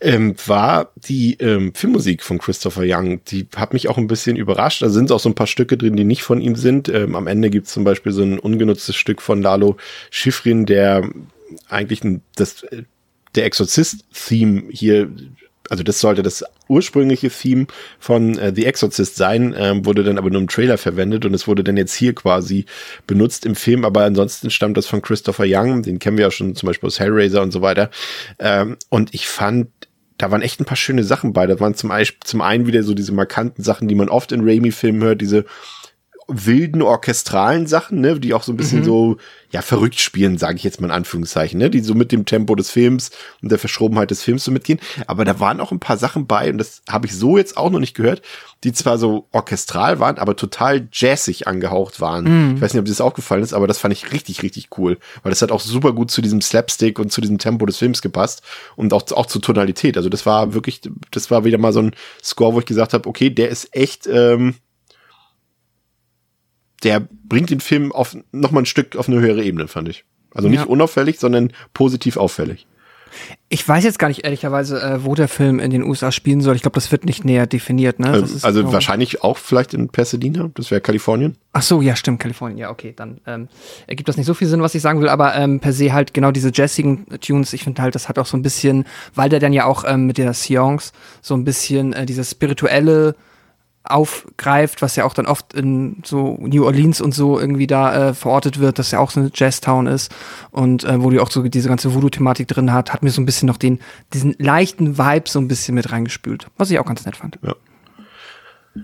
ähm, 0.00 0.34
war 0.46 0.92
die 0.96 1.34
ähm, 1.40 1.72
Filmmusik 1.74 2.22
von 2.22 2.38
Christopher 2.38 2.84
Young. 2.84 3.24
Die 3.24 3.46
hat 3.56 3.72
mich 3.72 3.88
auch 3.88 3.98
ein 3.98 4.06
bisschen 4.06 4.36
überrascht. 4.36 4.82
Da 4.82 4.90
sind 4.90 5.10
auch 5.10 5.20
so 5.20 5.28
ein 5.28 5.34
paar 5.34 5.46
Stücke 5.46 5.76
drin, 5.76 5.96
die 5.96 6.04
nicht 6.04 6.22
von 6.22 6.40
ihm 6.40 6.56
sind. 6.56 6.88
Ähm, 6.88 7.14
am 7.14 7.26
Ende 7.26 7.50
gibt 7.50 7.66
es 7.66 7.72
zum 7.72 7.84
Beispiel 7.84 8.12
so 8.12 8.22
ein 8.22 8.38
ungenutztes 8.38 8.96
Stück 8.96 9.22
von 9.22 9.40
Lalo 9.40 9.76
Schifrin, 10.10 10.66
der 10.66 11.08
eigentlich 11.68 12.04
ein, 12.04 12.22
das, 12.34 12.66
der 13.34 13.44
Exorzist-Theme 13.44 14.64
hier 14.70 15.10
also 15.70 15.82
das 15.82 16.00
sollte 16.00 16.22
das 16.22 16.44
ursprüngliche 16.68 17.30
Theme 17.30 17.66
von 17.98 18.38
äh, 18.38 18.52
The 18.54 18.66
Exorcist 18.66 19.16
sein, 19.16 19.54
ähm, 19.56 19.84
wurde 19.84 20.04
dann 20.04 20.18
aber 20.18 20.30
nur 20.30 20.40
im 20.40 20.48
Trailer 20.48 20.78
verwendet 20.78 21.24
und 21.24 21.34
es 21.34 21.46
wurde 21.46 21.64
dann 21.64 21.76
jetzt 21.76 21.94
hier 21.94 22.14
quasi 22.14 22.66
benutzt 23.06 23.46
im 23.46 23.54
Film, 23.54 23.84
aber 23.84 24.02
ansonsten 24.02 24.50
stammt 24.50 24.76
das 24.76 24.86
von 24.86 25.02
Christopher 25.02 25.44
Young, 25.46 25.82
den 25.82 25.98
kennen 25.98 26.18
wir 26.18 26.26
ja 26.26 26.30
schon 26.30 26.54
zum 26.54 26.66
Beispiel 26.66 26.86
aus 26.86 27.00
Hellraiser 27.00 27.42
und 27.42 27.52
so 27.52 27.62
weiter. 27.62 27.90
Ähm, 28.38 28.76
und 28.88 29.14
ich 29.14 29.28
fand 29.28 29.68
da 30.18 30.30
waren 30.30 30.42
echt 30.42 30.60
ein 30.60 30.64
paar 30.64 30.76
schöne 30.76 31.04
Sachen 31.04 31.32
bei. 31.32 31.46
Da 31.46 31.60
waren 31.60 31.74
zum, 31.74 31.92
zum 32.24 32.40
einen 32.40 32.66
wieder 32.66 32.82
so 32.82 32.94
diese 32.94 33.12
markanten 33.12 33.62
Sachen, 33.62 33.88
die 33.88 33.94
man 33.94 34.08
oft 34.08 34.32
in 34.32 34.48
Raimi-Filmen 34.48 35.02
hört, 35.02 35.20
diese 35.20 35.44
wilden 36.28 36.82
orchestralen 36.82 37.66
Sachen, 37.66 38.00
ne, 38.00 38.18
die 38.18 38.34
auch 38.34 38.42
so 38.42 38.52
ein 38.52 38.56
bisschen 38.56 38.80
mhm. 38.80 38.84
so 38.84 39.16
ja 39.52 39.62
verrückt 39.62 40.00
spielen, 40.00 40.38
sage 40.38 40.56
ich 40.56 40.64
jetzt 40.64 40.80
mal 40.80 40.88
in 40.88 40.92
Anführungszeichen, 40.92 41.58
ne, 41.58 41.70
die 41.70 41.80
so 41.80 41.94
mit 41.94 42.10
dem 42.10 42.24
Tempo 42.24 42.56
des 42.56 42.70
Films 42.70 43.10
und 43.42 43.50
der 43.52 43.60
Verschrobenheit 43.60 44.10
des 44.10 44.22
Films 44.22 44.44
so 44.44 44.50
mitgehen. 44.50 44.80
Aber 45.06 45.24
da 45.24 45.38
waren 45.38 45.60
auch 45.60 45.70
ein 45.70 45.78
paar 45.78 45.96
Sachen 45.96 46.26
bei 46.26 46.50
und 46.50 46.58
das 46.58 46.82
habe 46.88 47.06
ich 47.06 47.14
so 47.14 47.38
jetzt 47.38 47.56
auch 47.56 47.70
noch 47.70 47.78
nicht 47.78 47.94
gehört, 47.94 48.22
die 48.64 48.72
zwar 48.72 48.98
so 48.98 49.28
orchestral 49.30 50.00
waren, 50.00 50.18
aber 50.18 50.34
total 50.34 50.88
jazzig 50.92 51.46
angehaucht 51.46 52.00
waren. 52.00 52.24
Mhm. 52.24 52.54
Ich 52.56 52.60
weiß 52.60 52.74
nicht, 52.74 52.80
ob 52.80 52.86
dir 52.86 52.92
das 52.92 53.00
aufgefallen 53.00 53.44
ist, 53.44 53.52
aber 53.52 53.68
das 53.68 53.78
fand 53.78 53.94
ich 53.94 54.12
richtig, 54.12 54.42
richtig 54.42 54.70
cool, 54.78 54.98
weil 55.22 55.30
das 55.30 55.42
hat 55.42 55.52
auch 55.52 55.60
super 55.60 55.92
gut 55.92 56.10
zu 56.10 56.22
diesem 56.22 56.40
Slapstick 56.40 56.98
und 56.98 57.12
zu 57.12 57.20
diesem 57.20 57.38
Tempo 57.38 57.66
des 57.66 57.76
Films 57.76 58.02
gepasst 58.02 58.42
und 58.74 58.92
auch, 58.92 59.10
auch 59.12 59.26
zur 59.26 59.42
Tonalität. 59.42 59.96
Also 59.96 60.08
das 60.08 60.26
war 60.26 60.54
wirklich, 60.54 60.80
das 61.12 61.30
war 61.30 61.44
wieder 61.44 61.58
mal 61.58 61.72
so 61.72 61.82
ein 61.82 61.92
Score, 62.22 62.54
wo 62.54 62.58
ich 62.58 62.66
gesagt 62.66 62.94
habe, 62.94 63.08
okay, 63.08 63.30
der 63.30 63.48
ist 63.48 63.74
echt, 63.76 64.08
ähm, 64.08 64.56
der 66.82 67.06
bringt 67.24 67.50
den 67.50 67.60
Film 67.60 67.92
auf 67.92 68.16
noch 68.32 68.50
mal 68.50 68.60
ein 68.60 68.66
Stück 68.66 68.96
auf 68.96 69.08
eine 69.08 69.20
höhere 69.20 69.42
Ebene, 69.42 69.68
fand 69.68 69.88
ich. 69.88 70.04
Also 70.34 70.48
nicht 70.48 70.60
ja. 70.60 70.66
unauffällig, 70.66 71.18
sondern 71.18 71.52
positiv 71.72 72.16
auffällig. 72.16 72.66
Ich 73.48 73.66
weiß 73.66 73.84
jetzt 73.84 73.98
gar 73.98 74.08
nicht 74.08 74.24
ehrlicherweise, 74.24 74.82
äh, 74.82 75.04
wo 75.04 75.14
der 75.14 75.28
Film 75.28 75.60
in 75.60 75.70
den 75.70 75.84
USA 75.84 76.12
spielen 76.12 76.40
soll. 76.40 76.56
Ich 76.56 76.62
glaube, 76.62 76.74
das 76.74 76.90
wird 76.90 77.04
nicht 77.04 77.24
näher 77.24 77.46
definiert. 77.46 77.98
Ne? 77.98 78.12
Das 78.12 78.44
also 78.44 78.60
genau 78.60 78.72
wahrscheinlich 78.72 79.22
auch 79.22 79.38
vielleicht 79.38 79.72
in 79.72 79.88
Pasadena. 79.88 80.50
Das 80.54 80.70
wäre 80.70 80.80
Kalifornien. 80.80 81.36
Ach 81.52 81.62
so, 81.62 81.80
ja, 81.80 81.96
stimmt, 81.96 82.20
Kalifornien. 82.20 82.58
Ja, 82.58 82.70
okay, 82.70 82.92
dann 82.94 83.20
ähm, 83.26 83.48
ergibt 83.86 84.08
das 84.08 84.16
nicht 84.16 84.26
so 84.26 84.34
viel 84.34 84.48
Sinn, 84.48 84.62
was 84.62 84.74
ich 84.74 84.82
sagen 84.82 85.00
will. 85.00 85.08
Aber 85.08 85.34
ähm, 85.36 85.60
per 85.60 85.72
se 85.72 85.92
halt 85.92 86.12
genau 86.12 86.32
diese 86.32 86.50
jazzigen 86.52 87.06
Tunes. 87.20 87.52
Ich 87.52 87.64
finde 87.64 87.82
halt, 87.82 87.94
das 87.94 88.08
hat 88.08 88.18
auch 88.18 88.26
so 88.26 88.36
ein 88.36 88.42
bisschen, 88.42 88.84
weil 89.14 89.28
der 89.28 89.40
dann 89.40 89.52
ja 89.52 89.64
auch 89.64 89.84
ähm, 89.86 90.06
mit 90.06 90.18
der 90.18 90.34
Seance 90.34 90.92
so 91.22 91.34
ein 91.34 91.44
bisschen 91.44 91.92
äh, 91.92 92.04
dieses 92.04 92.32
spirituelle 92.32 93.14
aufgreift, 93.86 94.82
was 94.82 94.96
ja 94.96 95.04
auch 95.04 95.14
dann 95.14 95.26
oft 95.26 95.54
in 95.54 96.02
so 96.04 96.38
New 96.40 96.64
Orleans 96.64 97.00
und 97.00 97.12
so 97.12 97.38
irgendwie 97.38 97.66
da 97.66 98.10
äh, 98.10 98.14
verortet 98.14 98.58
wird, 98.58 98.78
dass 98.78 98.90
ja 98.90 98.98
auch 98.98 99.10
so 99.10 99.20
eine 99.20 99.30
Jazztown 99.32 99.86
ist 99.86 100.14
und 100.50 100.84
äh, 100.84 101.02
wo 101.02 101.10
die 101.10 101.20
auch 101.20 101.30
so 101.30 101.42
diese 101.42 101.68
ganze 101.68 101.94
Voodoo-Thematik 101.94 102.48
drin 102.48 102.72
hat, 102.72 102.92
hat 102.92 103.02
mir 103.02 103.10
so 103.10 103.20
ein 103.20 103.26
bisschen 103.26 103.46
noch 103.46 103.56
den, 103.56 103.80
diesen 104.12 104.34
leichten 104.38 104.98
Vibe 104.98 105.28
so 105.28 105.38
ein 105.38 105.48
bisschen 105.48 105.74
mit 105.74 105.90
reingespült, 105.92 106.48
was 106.56 106.70
ich 106.70 106.78
auch 106.78 106.86
ganz 106.86 107.04
nett 107.04 107.16
fand. 107.16 107.38
Ja. 107.42 107.54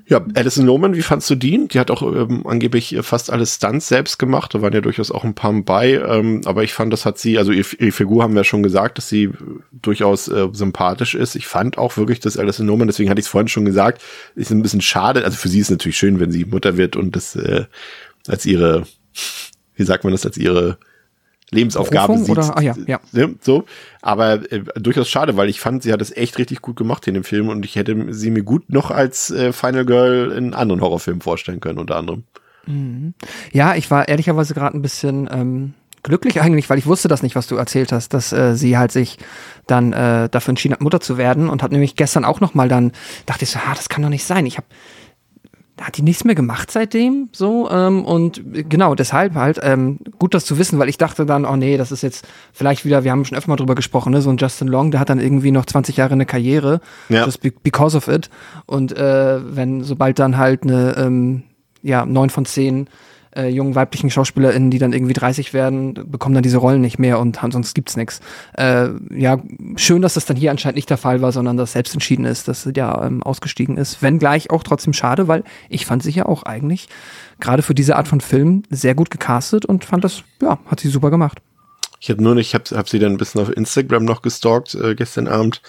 Ja, 0.06 0.24
Alison 0.34 0.66
Lohman, 0.66 0.94
wie 0.94 1.02
fandst 1.02 1.28
du 1.30 1.34
die? 1.34 1.68
Die 1.68 1.78
hat 1.78 1.90
auch 1.90 2.02
ähm, 2.02 2.46
angeblich 2.46 2.96
fast 3.02 3.30
alle 3.30 3.46
Stunts 3.46 3.88
selbst 3.88 4.18
gemacht. 4.18 4.54
Da 4.54 4.62
waren 4.62 4.72
ja 4.72 4.80
durchaus 4.80 5.10
auch 5.10 5.24
ein 5.24 5.34
paar 5.34 5.52
bei. 5.62 5.94
Ähm, 5.94 6.42
aber 6.44 6.64
ich 6.64 6.72
fand, 6.72 6.92
das 6.92 7.04
hat 7.04 7.18
sie, 7.18 7.38
also 7.38 7.52
ihre, 7.52 7.76
ihre 7.76 7.92
Figur 7.92 8.22
haben 8.22 8.34
wir 8.34 8.44
schon 8.44 8.62
gesagt, 8.62 8.98
dass 8.98 9.08
sie 9.08 9.30
durchaus 9.72 10.28
äh, 10.28 10.48
sympathisch 10.52 11.14
ist. 11.14 11.34
Ich 11.34 11.46
fand 11.46 11.78
auch 11.78 11.96
wirklich, 11.96 12.20
dass 12.20 12.36
Alison 12.36 12.66
Lohman, 12.66 12.86
deswegen 12.88 13.10
hatte 13.10 13.20
ich 13.20 13.26
es 13.26 13.30
vorhin 13.30 13.48
schon 13.48 13.64
gesagt, 13.64 14.02
ist 14.34 14.50
ein 14.50 14.62
bisschen 14.62 14.80
schade. 14.80 15.24
Also 15.24 15.36
für 15.36 15.48
sie 15.48 15.60
ist 15.60 15.70
natürlich 15.70 15.98
schön, 15.98 16.20
wenn 16.20 16.32
sie 16.32 16.44
Mutter 16.44 16.76
wird 16.76 16.96
und 16.96 17.16
das 17.16 17.36
äh, 17.36 17.64
als 18.28 18.46
ihre, 18.46 18.84
wie 19.74 19.84
sagt 19.84 20.04
man 20.04 20.12
das, 20.12 20.26
als 20.26 20.38
ihre 20.38 20.78
Lebensaufgabe 21.52 22.14
Berufung, 22.14 22.34
sieht. 22.34 22.44
Oder? 22.44 22.56
Ah, 22.56 22.62
ja, 22.62 22.74
ja. 22.86 23.00
Ne, 23.12 23.34
so. 23.40 23.64
Aber 24.00 24.50
äh, 24.50 24.64
durchaus 24.74 25.08
schade, 25.08 25.36
weil 25.36 25.48
ich 25.48 25.60
fand, 25.60 25.82
sie 25.82 25.92
hat 25.92 26.00
es 26.02 26.16
echt 26.16 26.38
richtig 26.38 26.62
gut 26.62 26.76
gemacht 26.76 27.06
in 27.06 27.14
dem 27.14 27.24
Film 27.24 27.48
und 27.48 27.64
ich 27.64 27.76
hätte 27.76 28.12
sie 28.12 28.30
mir 28.30 28.42
gut 28.42 28.72
noch 28.72 28.90
als 28.90 29.30
äh, 29.30 29.52
Final 29.52 29.84
Girl 29.84 30.32
in 30.32 30.54
anderen 30.54 30.80
Horrorfilmen 30.80 31.20
vorstellen 31.20 31.60
können, 31.60 31.78
unter 31.78 31.96
anderem. 31.96 32.24
Mhm. 32.66 33.14
Ja, 33.52 33.74
ich 33.74 33.90
war 33.90 34.08
ehrlicherweise 34.08 34.54
gerade 34.54 34.76
ein 34.76 34.82
bisschen 34.82 35.28
ähm, 35.30 35.74
glücklich 36.02 36.40
eigentlich, 36.40 36.68
weil 36.70 36.78
ich 36.78 36.86
wusste 36.86 37.08
das 37.08 37.22
nicht, 37.22 37.36
was 37.36 37.46
du 37.46 37.56
erzählt 37.56 37.92
hast, 37.92 38.14
dass 38.14 38.32
äh, 38.32 38.54
sie 38.54 38.76
halt 38.76 38.92
sich 38.92 39.18
dann 39.66 39.92
äh, 39.92 40.28
dafür 40.28 40.50
entschieden 40.50 40.74
hat, 40.74 40.80
Mutter 40.80 41.00
zu 41.00 41.18
werden 41.18 41.48
und 41.48 41.62
hat 41.62 41.72
nämlich 41.72 41.96
gestern 41.96 42.24
auch 42.24 42.40
noch 42.40 42.54
mal 42.54 42.68
dann, 42.68 42.92
dachte 43.26 43.44
ich 43.44 43.50
so, 43.50 43.58
ah, 43.58 43.74
das 43.74 43.88
kann 43.88 44.02
doch 44.02 44.08
nicht 44.08 44.24
sein. 44.24 44.46
Ich 44.46 44.56
habe 44.56 44.66
hat 45.82 45.96
die 45.96 46.02
nichts 46.02 46.24
mehr 46.24 46.34
gemacht 46.34 46.70
seitdem 46.70 47.28
so 47.32 47.70
ähm, 47.70 48.04
und 48.04 48.42
genau 48.68 48.94
deshalb 48.94 49.34
halt 49.34 49.60
ähm, 49.62 49.98
gut 50.18 50.34
das 50.34 50.44
zu 50.44 50.58
wissen, 50.58 50.78
weil 50.78 50.88
ich 50.88 50.98
dachte 50.98 51.26
dann, 51.26 51.44
oh 51.44 51.56
nee, 51.56 51.76
das 51.76 51.92
ist 51.92 52.02
jetzt 52.02 52.26
vielleicht 52.52 52.84
wieder, 52.84 53.04
wir 53.04 53.10
haben 53.10 53.24
schon 53.24 53.36
öfter 53.36 53.50
mal 53.50 53.56
drüber 53.56 53.74
gesprochen, 53.74 54.12
ne, 54.12 54.22
so 54.22 54.30
ein 54.30 54.36
Justin 54.36 54.68
Long, 54.68 54.90
der 54.90 55.00
hat 55.00 55.08
dann 55.08 55.20
irgendwie 55.20 55.50
noch 55.50 55.66
20 55.66 55.96
Jahre 55.96 56.12
eine 56.12 56.26
Karriere, 56.26 56.80
ja. 57.08 57.24
just 57.24 57.40
because 57.62 57.96
of 57.96 58.08
it 58.08 58.30
und 58.66 58.96
äh, 58.96 59.38
wenn 59.56 59.82
sobald 59.82 60.18
dann 60.18 60.36
halt 60.36 60.62
eine 60.62 60.96
ähm, 60.96 61.44
ja 61.82 62.06
neun 62.06 62.30
von 62.30 62.44
zehn 62.44 62.88
äh, 63.36 63.48
jungen 63.48 63.74
weiblichen 63.74 64.10
SchauspielerInnen, 64.10 64.70
die 64.70 64.78
dann 64.78 64.92
irgendwie 64.92 65.12
30 65.12 65.52
werden, 65.52 65.94
bekommen 65.94 66.34
dann 66.34 66.42
diese 66.42 66.58
Rollen 66.58 66.80
nicht 66.80 66.98
mehr 66.98 67.18
und 67.18 67.38
sonst 67.50 67.74
gibt's 67.74 67.96
nichts. 67.96 68.20
Äh, 68.56 68.88
ja, 69.14 69.38
schön, 69.76 70.02
dass 70.02 70.14
das 70.14 70.26
dann 70.26 70.36
hier 70.36 70.50
anscheinend 70.50 70.76
nicht 70.76 70.90
der 70.90 70.96
Fall 70.96 71.22
war, 71.22 71.32
sondern 71.32 71.56
dass 71.56 71.72
selbst 71.72 71.94
entschieden 71.94 72.24
ist, 72.24 72.48
dass 72.48 72.62
sie 72.62 72.72
ja 72.76 73.04
ähm, 73.04 73.22
ausgestiegen 73.22 73.76
ist. 73.76 74.02
Wenn 74.02 74.18
gleich 74.18 74.50
auch 74.50 74.62
trotzdem 74.62 74.92
schade, 74.92 75.28
weil 75.28 75.44
ich 75.68 75.86
fand 75.86 76.02
sie 76.02 76.10
ja 76.10 76.26
auch 76.26 76.42
eigentlich 76.44 76.88
gerade 77.40 77.62
für 77.62 77.74
diese 77.74 77.96
Art 77.96 78.08
von 78.08 78.20
Film 78.20 78.62
sehr 78.70 78.94
gut 78.94 79.10
gecastet 79.10 79.66
und 79.66 79.84
fand 79.84 80.04
das, 80.04 80.22
ja, 80.40 80.58
hat 80.66 80.80
sie 80.80 80.88
super 80.88 81.10
gemacht. 81.10 81.40
Ich 82.00 82.10
habe 82.10 82.22
nur 82.22 82.34
nicht, 82.34 82.48
ich 82.48 82.54
habe 82.54 82.64
hab 82.76 82.88
sie 82.88 82.98
dann 82.98 83.12
ein 83.12 83.18
bisschen 83.18 83.40
auf 83.40 83.56
Instagram 83.56 84.04
noch 84.04 84.22
gestalkt 84.22 84.74
äh, 84.74 84.94
gestern 84.94 85.28
Abend. 85.28 85.62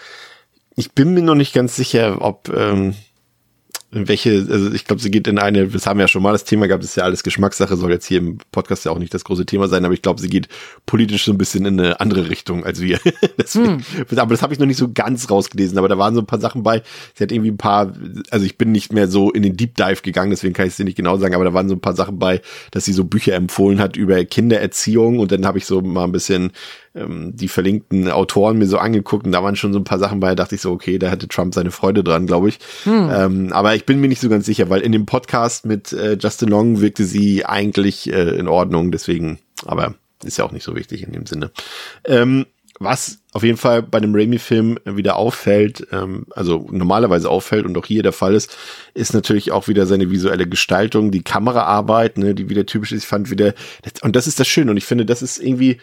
Ich 0.76 0.94
bin 0.94 1.14
mir 1.14 1.22
noch 1.22 1.36
nicht 1.36 1.54
ganz 1.54 1.76
sicher, 1.76 2.18
ob 2.22 2.50
ähm, 2.50 2.96
welche, 3.94 4.46
also 4.50 4.72
ich 4.72 4.86
glaube, 4.86 5.02
sie 5.02 5.12
geht 5.12 5.28
in 5.28 5.38
eine, 5.38 5.68
das 5.68 5.86
haben 5.86 5.98
wir 5.98 6.04
ja 6.04 6.08
schon 6.08 6.24
mal 6.24 6.32
das 6.32 6.44
Thema 6.44 6.68
gehabt, 6.68 6.84
das 6.84 6.92
ist 6.92 6.96
ja 6.96 7.04
alles 7.04 7.24
Geschmackssache, 7.24 7.76
soll 7.78 7.92
jetzt 7.92 8.06
hier 8.06 8.20
im 8.20 8.40
Podcast 8.52 8.86
ja 8.86 8.92
auch 8.92 9.00
nicht 9.00 9.14
das 9.14 9.24
große 9.24 9.46
Thema 9.46 9.68
sein, 9.68 9.86
aber 9.86 9.94
ich 9.94 10.02
glaube, 10.02 10.20
sie 10.20 10.30
geht 10.30 10.48
politisch 10.86 11.26
so 11.26 11.32
ein 11.32 11.38
bisschen 11.38 11.66
in 11.66 11.80
eine 11.80 12.00
andere 12.00 12.30
Richtung 12.30 12.66
als 12.66 12.82
wir. 12.82 13.00
Deswegen, 13.38 13.84
hm. 14.08 14.18
Aber 14.18 14.34
das 14.34 14.42
habe 14.42 14.54
ich 14.54 14.60
noch 14.60 14.66
nicht 14.66 14.78
so 14.78 14.92
ganz 14.92 15.30
rausgelesen, 15.30 15.78
aber 15.78 15.88
da 15.88 15.98
waren 15.98 16.16
so 16.16 16.22
ein 16.22 16.26
paar 16.26 16.40
Sachen 16.40 16.64
bei. 16.64 16.82
Sie 17.14 17.24
hat 17.24 17.32
irgendwie 17.32 17.52
ein 17.52 17.58
paar, 17.58 17.94
also 18.32 18.46
ich 18.46 18.58
bin 18.58 18.72
nicht 18.72 18.94
mehr 18.94 19.08
so 19.08 19.32
in 19.32 19.44
den 19.44 19.56
Deep 19.56 19.76
Dive 19.76 20.02
gegangen, 20.02 20.32
deswegen 20.32 20.54
kann 20.54 20.66
ich 20.66 20.72
es 20.72 20.78
dir 20.78 20.86
nicht 20.86 20.98
genau 20.98 21.18
sagen, 21.18 21.36
aber 21.36 21.46
da 21.46 21.54
waren 21.54 21.70
so 21.70 21.76
ein 21.76 21.82
paar 21.82 21.96
Sachen 21.96 22.20
bei, 22.20 22.42
dass 22.72 22.86
sie 22.86 22.94
so 22.94 23.04
Bücher 23.04 23.36
empfohlen 23.36 23.80
hat 23.80 23.96
über 23.96 24.24
Kindererziehung 24.26 25.20
und 25.20 25.32
dann 25.32 25.46
habe 25.46 25.58
ich 25.58 25.66
so 25.66 25.82
mal 25.82 26.04
ein 26.06 26.12
bisschen 26.12 26.52
ähm, 26.96 27.36
die 27.36 27.48
verlinkten 27.48 28.10
Autoren 28.10 28.58
mir 28.58 28.68
so 28.68 28.78
angeguckt 28.78 29.26
und 29.26 29.32
da 29.32 29.44
waren 29.44 29.56
schon 29.56 29.74
so 29.74 29.80
ein 29.80 29.84
paar 29.84 30.00
Sachen 30.00 30.20
bei, 30.20 30.30
da 30.30 30.36
dachte 30.36 30.56
ich 30.56 30.62
so, 30.62 30.72
okay, 30.72 31.00
da 31.00 31.10
hatte 31.10 31.28
Trump 31.28 31.54
seine 31.54 31.72
Freude 31.72 32.04
dran, 32.04 32.28
glaube 32.28 32.50
ich. 32.50 32.60
Hm. 32.84 33.10
Ähm, 33.12 33.54
aber 33.54 33.76
ich 33.76 33.86
bin 33.86 34.00
mir 34.00 34.08
nicht 34.08 34.22
so 34.22 34.30
ganz 34.30 34.46
sicher, 34.46 34.70
weil 34.70 34.82
in 34.82 34.92
dem 34.92 35.06
Podcast 35.06 35.66
mit 35.66 35.92
äh, 35.94 36.18
Justin 36.20 36.50
Long 36.50 36.82
wirkte 36.82 37.06
sie 37.06 37.46
eigentlich 37.46 38.12
äh, 38.12 38.38
in 38.38 38.48
Ordnung, 38.48 38.92
deswegen, 38.92 39.40
aber 39.66 39.96
ist 40.24 40.38
ja 40.38 40.46
auch 40.46 40.52
nicht 40.52 40.64
so 40.64 40.76
wichtig 40.76 41.04
in 41.04 41.12
dem 41.12 41.26
Sinne. 41.26 41.52
Ähm, 42.06 42.46
was 42.80 43.20
auf 43.34 43.44
jeden 43.44 43.58
Fall 43.58 43.84
bei 43.84 44.00
einem 44.00 44.16
Raimi-Film 44.16 44.80
wieder 44.86 45.16
auffällt, 45.16 45.88
ähm, 45.92 46.26
also 46.32 46.68
normalerweise 46.72 47.30
auffällt 47.30 47.66
und 47.66 47.78
auch 47.78 47.86
hier 47.86 48.04
der 48.04 48.12
Fall 48.12 48.34
ist, 48.34 48.58
ist 48.94 49.14
natürlich 49.14 49.52
auch 49.52 49.68
wieder 49.68 49.86
seine 49.86 50.10
visuelle 50.10 50.48
Gestaltung, 50.48 51.12
die 51.12 51.24
Kameraarbeit, 51.24 52.18
ne, 52.18 52.36
die 52.36 52.50
wieder 52.50 52.66
typisch 52.66 52.92
ist. 52.92 53.04
Ich 53.04 53.08
fand 53.08 53.30
wieder, 53.30 53.54
und 54.02 54.16
das 54.16 54.28
ist 54.28 54.40
das 54.40 54.48
Schöne 54.48 54.72
und 54.72 54.78
ich 54.78 54.86
finde, 54.86 55.06
das 55.06 55.22
ist 55.22 55.40
irgendwie 55.40 55.80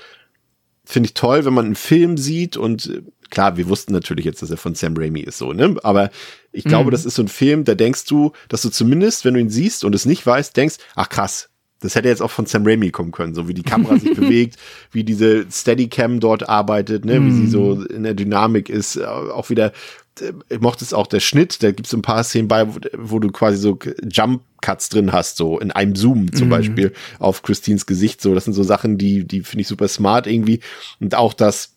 finde 0.90 1.08
ich 1.08 1.14
toll, 1.14 1.44
wenn 1.44 1.54
man 1.54 1.66
einen 1.66 1.74
Film 1.74 2.16
sieht 2.16 2.56
und 2.56 2.86
äh, 2.86 3.02
klar, 3.30 3.56
wir 3.56 3.68
wussten 3.68 3.92
natürlich 3.92 4.24
jetzt, 4.24 4.42
dass 4.42 4.50
er 4.50 4.56
von 4.56 4.74
Sam 4.74 4.96
Raimi 4.96 5.20
ist, 5.20 5.38
so, 5.38 5.52
ne? 5.52 5.76
Aber 5.82 6.10
ich 6.52 6.64
glaube, 6.64 6.86
mhm. 6.86 6.90
das 6.90 7.04
ist 7.04 7.14
so 7.14 7.22
ein 7.22 7.28
Film, 7.28 7.64
da 7.64 7.74
denkst 7.74 8.04
du, 8.06 8.32
dass 8.48 8.62
du 8.62 8.70
zumindest, 8.70 9.24
wenn 9.24 9.34
du 9.34 9.40
ihn 9.40 9.50
siehst 9.50 9.84
und 9.84 9.94
es 9.94 10.04
nicht 10.04 10.26
weißt, 10.26 10.56
denkst, 10.56 10.76
ach 10.96 11.08
krass, 11.08 11.48
das 11.80 11.94
hätte 11.94 12.08
jetzt 12.08 12.20
auch 12.20 12.30
von 12.30 12.46
Sam 12.46 12.66
Raimi 12.66 12.90
kommen 12.90 13.12
können, 13.12 13.34
so 13.34 13.48
wie 13.48 13.54
die 13.54 13.62
Kamera 13.62 13.98
sich 13.98 14.14
bewegt, 14.16 14.56
wie 14.90 15.04
diese 15.04 15.46
Steadicam 15.50 16.20
dort 16.20 16.48
arbeitet, 16.48 17.04
ne, 17.04 17.24
wie 17.24 17.30
sie 17.30 17.46
so 17.46 17.76
mhm. 17.76 17.86
in 17.86 18.02
der 18.02 18.14
Dynamik 18.14 18.68
ist, 18.68 18.96
äh, 18.96 19.04
auch 19.04 19.48
wieder, 19.48 19.72
äh, 20.20 20.32
ich 20.48 20.60
mochte 20.60 20.84
es 20.84 20.92
auch 20.92 21.06
der 21.06 21.20
Schnitt, 21.20 21.62
da 21.62 21.70
gibt 21.70 21.86
es 21.86 21.94
ein 21.94 22.02
paar 22.02 22.24
Szenen 22.24 22.48
bei, 22.48 22.66
wo, 22.68 22.80
wo, 22.96 23.18
du 23.18 23.30
quasi 23.30 23.58
so 23.58 23.78
Jump 24.10 24.42
Cuts 24.60 24.88
drin 24.88 25.12
hast, 25.12 25.36
so 25.36 25.58
in 25.58 25.70
einem 25.70 25.96
Zoom 25.96 26.32
zum 26.32 26.48
mhm. 26.48 26.50
Beispiel 26.50 26.92
auf 27.18 27.42
Christines 27.42 27.86
Gesicht, 27.86 28.20
so, 28.20 28.34
das 28.34 28.44
sind 28.44 28.54
so 28.54 28.62
Sachen, 28.62 28.98
die, 28.98 29.24
die 29.24 29.42
finde 29.42 29.62
ich 29.62 29.68
super 29.68 29.88
smart 29.88 30.26
irgendwie 30.26 30.60
und 31.00 31.14
auch, 31.14 31.34
dass 31.34 31.74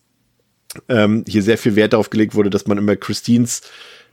ähm, 0.89 1.23
hier 1.27 1.43
sehr 1.43 1.57
viel 1.57 1.75
Wert 1.75 1.93
darauf 1.93 2.09
gelegt 2.09 2.35
wurde, 2.35 2.49
dass 2.49 2.67
man 2.67 2.77
immer 2.77 2.95
Christines 2.95 3.61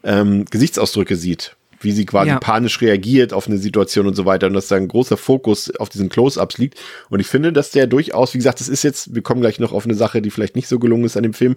ähm, 0.02 0.44
Gesichtsausdrücke 0.44 1.16
sieht 1.16 1.56
wie 1.80 1.92
sie 1.92 2.04
quasi 2.04 2.28
ja. 2.30 2.38
panisch 2.38 2.80
reagiert 2.80 3.32
auf 3.32 3.46
eine 3.46 3.58
Situation 3.58 4.06
und 4.06 4.14
so 4.14 4.26
weiter 4.26 4.46
und 4.46 4.52
dass 4.52 4.68
da 4.68 4.76
ein 4.76 4.88
großer 4.88 5.16
Fokus 5.16 5.74
auf 5.76 5.88
diesen 5.88 6.10
Close-Ups 6.10 6.58
liegt. 6.58 6.78
Und 7.08 7.20
ich 7.20 7.26
finde, 7.26 7.52
dass 7.52 7.70
der 7.70 7.86
durchaus, 7.86 8.34
wie 8.34 8.38
gesagt, 8.38 8.60
das 8.60 8.68
ist 8.68 8.82
jetzt, 8.82 9.14
wir 9.14 9.22
kommen 9.22 9.40
gleich 9.40 9.58
noch 9.58 9.72
auf 9.72 9.86
eine 9.86 9.94
Sache, 9.94 10.20
die 10.20 10.30
vielleicht 10.30 10.56
nicht 10.56 10.68
so 10.68 10.78
gelungen 10.78 11.04
ist 11.04 11.16
an 11.16 11.22
dem 11.22 11.34
Film, 11.34 11.56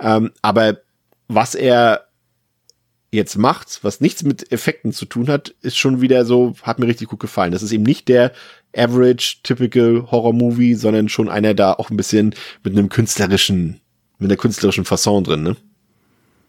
ähm, 0.00 0.30
aber 0.42 0.78
was 1.26 1.54
er 1.54 2.06
jetzt 3.14 3.36
macht, 3.36 3.80
was 3.82 4.00
nichts 4.00 4.22
mit 4.22 4.52
Effekten 4.52 4.92
zu 4.92 5.06
tun 5.06 5.28
hat, 5.28 5.54
ist 5.62 5.76
schon 5.76 6.00
wieder 6.00 6.24
so, 6.24 6.54
hat 6.62 6.78
mir 6.78 6.86
richtig 6.86 7.08
gut 7.08 7.20
gefallen. 7.20 7.52
Das 7.52 7.62
ist 7.62 7.72
eben 7.72 7.82
nicht 7.82 8.08
der 8.08 8.32
average, 8.76 9.36
typical 9.42 10.10
Horror-Movie, 10.10 10.74
sondern 10.74 11.08
schon 11.08 11.28
einer 11.28 11.54
da 11.54 11.72
auch 11.72 11.90
ein 11.90 11.96
bisschen 11.96 12.34
mit 12.62 12.76
einem 12.76 12.88
künstlerischen, 12.88 13.80
mit 14.18 14.30
einer 14.30 14.36
künstlerischen 14.36 14.84
Fasson 14.84 15.24
drin, 15.24 15.42
ne? 15.42 15.56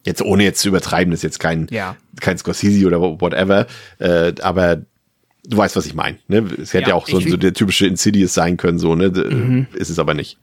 Jetzt 0.03 0.21
ohne 0.21 0.43
jetzt 0.43 0.61
zu 0.61 0.69
übertreiben, 0.69 1.11
das 1.11 1.19
ist 1.19 1.23
jetzt 1.23 1.39
kein, 1.39 1.67
ja. 1.71 1.97
kein 2.21 2.37
Scorsese 2.37 2.85
oder 2.85 3.01
whatever, 3.01 3.65
äh, 3.97 4.33
aber 4.41 4.83
du 5.47 5.57
weißt, 5.57 5.75
was 5.75 5.87
ich 5.87 5.95
meine. 5.95 6.19
Ne? 6.27 6.45
Es 6.61 6.73
hätte 6.73 6.83
ja, 6.83 6.89
ja 6.89 6.95
auch 6.95 7.07
so, 7.07 7.19
so 7.19 7.37
der 7.37 7.53
typische 7.53 7.87
Insidious 7.87 8.33
sein 8.33 8.57
können, 8.57 8.77
so, 8.77 8.95
ne? 8.95 9.09
Mhm. 9.09 9.67
Ist 9.73 9.89
es 9.89 9.97
aber 9.97 10.13
nicht. 10.13 10.37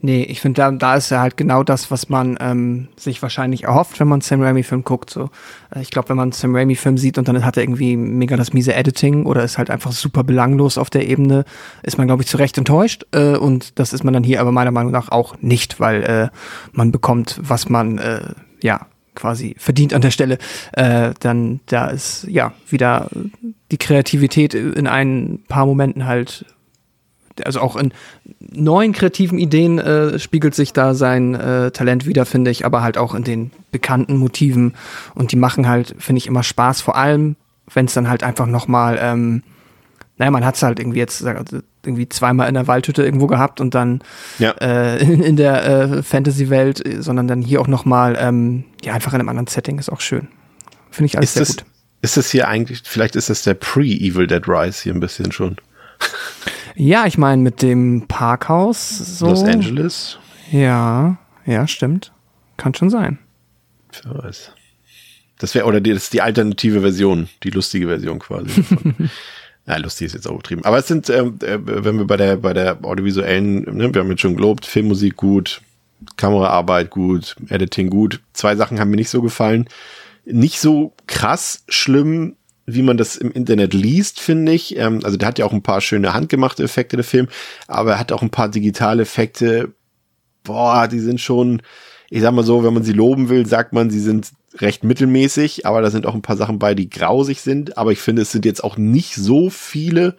Nee, 0.00 0.22
ich 0.22 0.40
finde, 0.40 0.60
da, 0.60 0.70
da 0.70 0.96
ist 0.96 1.10
ja 1.10 1.20
halt 1.20 1.36
genau 1.36 1.62
das, 1.62 1.90
was 1.90 2.08
man 2.08 2.36
ähm, 2.40 2.88
sich 2.96 3.22
wahrscheinlich 3.22 3.64
erhofft, 3.64 3.98
wenn 4.00 4.08
man 4.08 4.16
einen 4.16 4.22
Sam 4.22 4.42
Raimi-Film 4.42 4.84
guckt. 4.84 5.10
So. 5.10 5.30
Äh, 5.74 5.82
ich 5.82 5.90
glaube, 5.90 6.08
wenn 6.08 6.16
man 6.16 6.24
einen 6.24 6.32
Sam 6.32 6.54
Raimi-Film 6.54 6.98
sieht 6.98 7.18
und 7.18 7.28
dann 7.28 7.44
hat 7.44 7.56
er 7.56 7.62
irgendwie 7.62 7.96
mega 7.96 8.36
das 8.36 8.52
miese 8.52 8.74
Editing 8.74 9.26
oder 9.26 9.44
ist 9.44 9.58
halt 9.58 9.70
einfach 9.70 9.92
super 9.92 10.24
belanglos 10.24 10.78
auf 10.78 10.90
der 10.90 11.08
Ebene, 11.08 11.44
ist 11.82 11.98
man, 11.98 12.06
glaube 12.06 12.22
ich, 12.22 12.28
zu 12.28 12.36
Recht 12.36 12.58
enttäuscht. 12.58 13.04
Äh, 13.12 13.36
und 13.36 13.78
das 13.78 13.92
ist 13.92 14.04
man 14.04 14.14
dann 14.14 14.24
hier 14.24 14.40
aber 14.40 14.52
meiner 14.52 14.70
Meinung 14.70 14.92
nach 14.92 15.10
auch 15.10 15.36
nicht, 15.40 15.80
weil 15.80 16.02
äh, 16.02 16.28
man 16.72 16.92
bekommt, 16.92 17.40
was 17.42 17.68
man 17.68 17.98
äh, 17.98 18.20
ja 18.62 18.86
quasi 19.14 19.54
verdient 19.58 19.94
an 19.94 20.02
der 20.02 20.10
Stelle. 20.10 20.38
Äh, 20.72 21.12
dann 21.20 21.60
da 21.66 21.88
ist 21.88 22.26
ja 22.28 22.52
wieder 22.68 23.08
die 23.70 23.78
Kreativität 23.78 24.54
in 24.54 24.86
ein 24.86 25.40
paar 25.48 25.66
Momenten 25.66 26.06
halt 26.06 26.44
also 27.42 27.60
auch 27.60 27.76
in 27.76 27.92
neuen 28.38 28.92
kreativen 28.92 29.38
Ideen 29.38 29.78
äh, 29.78 30.18
spiegelt 30.18 30.54
sich 30.54 30.72
da 30.72 30.94
sein 30.94 31.34
äh, 31.34 31.70
Talent 31.70 32.06
wieder, 32.06 32.26
finde 32.26 32.50
ich, 32.50 32.64
aber 32.64 32.82
halt 32.82 32.98
auch 32.98 33.14
in 33.14 33.24
den 33.24 33.50
bekannten 33.72 34.16
Motiven. 34.16 34.74
Und 35.14 35.32
die 35.32 35.36
machen 35.36 35.68
halt, 35.68 35.94
finde 35.98 36.18
ich, 36.18 36.26
immer 36.26 36.42
Spaß, 36.42 36.80
vor 36.80 36.96
allem, 36.96 37.36
wenn 37.72 37.86
es 37.86 37.94
dann 37.94 38.08
halt 38.08 38.22
einfach 38.22 38.46
nochmal, 38.46 38.98
ähm, 39.00 39.42
naja, 40.16 40.30
man 40.30 40.44
hat 40.44 40.54
es 40.54 40.62
halt 40.62 40.78
irgendwie 40.78 40.98
jetzt 40.98 41.24
irgendwie 41.84 42.08
zweimal 42.08 42.48
in 42.48 42.54
der 42.54 42.66
Waldhütte 42.66 43.02
irgendwo 43.02 43.26
gehabt 43.26 43.60
und 43.60 43.74
dann 43.74 44.00
ja. 44.38 44.52
äh, 44.60 45.02
in, 45.02 45.22
in, 45.22 45.36
der 45.36 45.64
äh, 45.66 46.02
Fantasy-Welt, 46.02 46.82
sondern 47.00 47.26
dann 47.26 47.42
hier 47.42 47.60
auch 47.60 47.66
nochmal, 47.66 48.16
ähm, 48.18 48.64
ja, 48.82 48.94
einfach 48.94 49.12
in 49.12 49.20
einem 49.20 49.28
anderen 49.28 49.48
Setting 49.48 49.78
ist 49.78 49.90
auch 49.90 50.00
schön. 50.00 50.28
Finde 50.90 51.06
ich 51.06 51.16
alles 51.16 51.30
ist 51.30 51.34
sehr 51.34 51.42
das, 51.42 51.56
gut. 51.56 51.64
Ist 52.02 52.16
das 52.16 52.30
hier 52.30 52.48
eigentlich, 52.48 52.82
vielleicht 52.84 53.16
ist 53.16 53.30
das 53.30 53.42
der 53.42 53.54
Pre-Evil 53.54 54.26
Dead 54.26 54.46
Rise 54.46 54.82
hier 54.82 54.94
ein 54.94 55.00
bisschen 55.00 55.32
schon. 55.32 55.56
Ja, 56.74 57.06
ich 57.06 57.18
meine 57.18 57.42
mit 57.42 57.62
dem 57.62 58.06
Parkhaus 58.08 58.98
so. 58.98 59.26
Los 59.26 59.42
Angeles? 59.42 60.18
Ja, 60.50 61.18
ja, 61.46 61.66
stimmt. 61.66 62.12
Kann 62.56 62.74
schon 62.74 62.90
sein. 62.90 63.18
Wer 64.02 64.24
weiß. 64.24 64.52
Das 65.38 65.54
wäre, 65.54 65.66
oder 65.66 65.80
die, 65.80 65.92
das 65.92 66.04
ist 66.04 66.12
die 66.12 66.22
alternative 66.22 66.80
Version, 66.80 67.28
die 67.42 67.50
lustige 67.50 67.86
Version 67.86 68.18
quasi. 68.18 68.48
Von, 68.62 69.10
ja, 69.66 69.76
lustig 69.78 70.06
ist 70.06 70.14
jetzt 70.14 70.26
auch 70.26 70.32
übertrieben. 70.32 70.64
Aber 70.64 70.78
es 70.78 70.88
sind, 70.88 71.08
ähm, 71.10 71.38
äh, 71.42 71.58
wenn 71.62 71.98
wir 71.98 72.06
bei 72.06 72.16
der, 72.16 72.36
bei 72.36 72.52
der 72.52 72.84
audiovisuellen, 72.84 73.76
ne, 73.76 73.94
wir 73.94 74.02
haben 74.02 74.10
jetzt 74.10 74.20
schon 74.20 74.36
gelobt, 74.36 74.66
Filmmusik 74.66 75.16
gut, 75.16 75.62
Kameraarbeit 76.16 76.90
gut, 76.90 77.36
Editing 77.48 77.88
gut. 77.88 78.20
Zwei 78.32 78.56
Sachen 78.56 78.78
haben 78.78 78.90
mir 78.90 78.96
nicht 78.96 79.08
so 79.08 79.22
gefallen. 79.22 79.68
Nicht 80.26 80.60
so 80.60 80.92
krass 81.06 81.64
schlimm 81.68 82.36
wie 82.66 82.82
man 82.82 82.96
das 82.96 83.16
im 83.16 83.30
Internet 83.30 83.74
liest, 83.74 84.20
finde 84.20 84.52
ich. 84.52 84.76
Ähm, 84.76 85.00
also 85.04 85.16
der 85.16 85.28
hat 85.28 85.38
ja 85.38 85.46
auch 85.46 85.52
ein 85.52 85.62
paar 85.62 85.80
schöne 85.80 86.14
handgemachte 86.14 86.62
Effekte, 86.62 86.96
der 86.96 87.04
Film, 87.04 87.28
aber 87.68 87.92
er 87.92 87.98
hat 87.98 88.12
auch 88.12 88.22
ein 88.22 88.30
paar 88.30 88.48
digitale 88.48 89.02
Effekte. 89.02 89.74
Boah, 90.42 90.88
die 90.88 91.00
sind 91.00 91.20
schon, 91.20 91.62
ich 92.10 92.22
sag 92.22 92.32
mal 92.32 92.44
so, 92.44 92.64
wenn 92.64 92.74
man 92.74 92.84
sie 92.84 92.92
loben 92.92 93.28
will, 93.28 93.46
sagt 93.46 93.72
man, 93.72 93.90
sie 93.90 94.00
sind 94.00 94.32
recht 94.60 94.84
mittelmäßig, 94.84 95.66
aber 95.66 95.82
da 95.82 95.90
sind 95.90 96.06
auch 96.06 96.14
ein 96.14 96.22
paar 96.22 96.36
Sachen 96.36 96.58
bei, 96.58 96.74
die 96.74 96.90
grausig 96.90 97.40
sind. 97.40 97.76
Aber 97.76 97.92
ich 97.92 97.98
finde, 97.98 98.22
es 98.22 98.32
sind 98.32 98.44
jetzt 98.44 98.62
auch 98.62 98.76
nicht 98.76 99.14
so 99.14 99.50
viele 99.50 100.16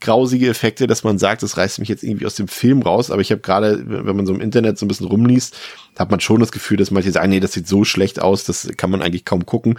grausige 0.00 0.48
Effekte, 0.48 0.86
dass 0.86 1.04
man 1.04 1.18
sagt, 1.18 1.42
das 1.42 1.56
reißt 1.56 1.78
mich 1.78 1.88
jetzt 1.88 2.02
irgendwie 2.02 2.26
aus 2.26 2.34
dem 2.34 2.48
Film 2.48 2.82
raus. 2.82 3.10
Aber 3.10 3.22
ich 3.22 3.30
habe 3.30 3.40
gerade, 3.40 3.84
wenn 3.86 4.16
man 4.16 4.26
so 4.26 4.34
im 4.34 4.40
Internet 4.40 4.78
so 4.78 4.84
ein 4.84 4.88
bisschen 4.88 5.06
rumliest, 5.06 5.56
hat 5.98 6.10
man 6.10 6.20
schon 6.20 6.40
das 6.40 6.52
Gefühl, 6.52 6.76
dass 6.76 6.90
manche 6.90 7.10
sagen, 7.10 7.30
nee, 7.30 7.40
das 7.40 7.52
sieht 7.52 7.68
so 7.68 7.84
schlecht 7.84 8.20
aus, 8.20 8.44
das 8.44 8.68
kann 8.76 8.90
man 8.90 9.02
eigentlich 9.02 9.24
kaum 9.24 9.46
gucken. 9.46 9.78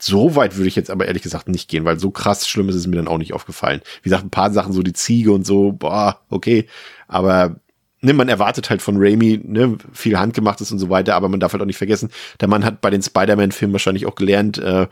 So 0.00 0.34
weit 0.34 0.56
würde 0.56 0.68
ich 0.68 0.76
jetzt 0.76 0.90
aber 0.90 1.06
ehrlich 1.06 1.22
gesagt 1.22 1.48
nicht 1.48 1.68
gehen, 1.68 1.84
weil 1.84 1.98
so 1.98 2.10
krass 2.10 2.48
schlimm 2.48 2.68
ist 2.68 2.74
es 2.74 2.86
mir 2.86 2.96
dann 2.96 3.08
auch 3.08 3.18
nicht 3.18 3.34
aufgefallen. 3.34 3.82
Wie 4.02 4.08
gesagt, 4.08 4.24
ein 4.24 4.30
paar 4.30 4.50
Sachen, 4.50 4.72
so 4.72 4.82
die 4.82 4.94
Ziege 4.94 5.30
und 5.32 5.46
so, 5.46 5.72
boah, 5.72 6.20
okay. 6.30 6.66
Aber 7.06 7.56
ne, 8.00 8.14
man 8.14 8.28
erwartet 8.28 8.70
halt 8.70 8.82
von 8.82 8.96
Raimi 8.98 9.40
ne, 9.44 9.76
viel 9.92 10.18
handgemachtes 10.18 10.72
und 10.72 10.78
so 10.78 10.88
weiter, 10.88 11.14
aber 11.14 11.28
man 11.28 11.38
darf 11.38 11.52
halt 11.52 11.62
auch 11.62 11.66
nicht 11.66 11.78
vergessen, 11.78 12.10
der 12.40 12.48
Mann 12.48 12.64
hat 12.64 12.80
bei 12.80 12.90
den 12.90 13.02
Spider-Man-Filmen 13.02 13.72
wahrscheinlich 13.72 14.06
auch 14.06 14.14
gelernt, 14.14 14.58
äh, 14.58 14.86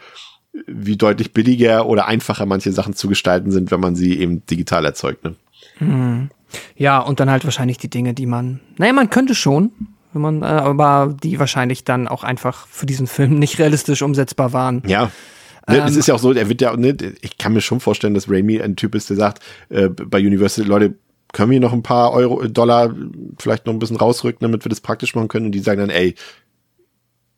wie 0.67 0.97
deutlich 0.97 1.33
billiger 1.33 1.87
oder 1.87 2.07
einfacher 2.07 2.47
manche 2.47 2.73
Sachen 2.73 2.95
zu 2.95 3.09
gestalten 3.09 3.51
sind, 3.51 3.71
wenn 3.71 3.81
man 3.81 3.97
sie 3.97 4.19
eben 4.19 4.45
digital 4.47 4.85
erzeugt. 4.85 5.25
Ne? 5.25 5.37
Hm. 5.79 6.31
Ja, 6.77 6.99
und 6.99 7.21
dann 7.21 7.31
halt 7.31 7.45
wahrscheinlich 7.45 7.79
die 7.79 7.91
Dinge, 7.91 8.15
die 8.15 8.27
man, 8.27 8.61
naja, 8.77 8.93
man 8.93 9.11
könnte 9.11 9.35
schon, 9.35 9.71
wenn 10.19 10.41
man, 10.41 10.43
äh, 10.43 10.47
aber 10.47 11.15
die 11.23 11.39
wahrscheinlich 11.39 11.85
dann 11.85 12.09
auch 12.09 12.25
einfach 12.25 12.67
für 12.67 12.87
diesen 12.87 13.07
Film 13.07 13.39
nicht 13.39 13.59
realistisch 13.59 14.03
umsetzbar 14.03 14.53
waren. 14.53 14.83
Ja. 14.87 15.11
Ne, 15.69 15.85
es 15.85 15.93
ähm, 15.93 15.99
ist 15.99 16.09
ja 16.09 16.15
auch 16.15 16.19
so, 16.19 16.33
er 16.33 16.49
wird 16.49 16.61
ja, 16.63 16.77
ne, 16.77 16.97
ich 17.21 17.39
kann 17.39 17.53
mir 17.53 17.61
schon 17.61 17.81
vorstellen, 17.81 18.15
dass 18.15 18.31
Raimi 18.31 18.61
ein 18.61 18.77
Typ 18.77 18.95
ist, 18.95 19.11
der 19.11 19.17
sagt, 19.17 19.43
äh, 19.69 19.89
bei 19.89 20.19
Universal, 20.19 20.65
Leute, 20.65 20.95
können 21.33 21.51
wir 21.51 21.61
noch 21.61 21.75
ein 21.75 21.83
paar 21.83 22.13
Euro, 22.13 22.47
Dollar 22.49 22.95
vielleicht 23.39 23.67
noch 23.67 23.75
ein 23.75 23.79
bisschen 23.79 23.97
rausrücken, 23.97 24.41
damit 24.41 24.65
wir 24.65 24.71
das 24.71 24.81
praktisch 24.81 25.15
machen 25.15 25.29
können? 25.29 25.47
Und 25.47 25.53
die 25.53 25.61
sagen 25.61 25.81
dann, 25.81 25.91
ey, 25.91 26.15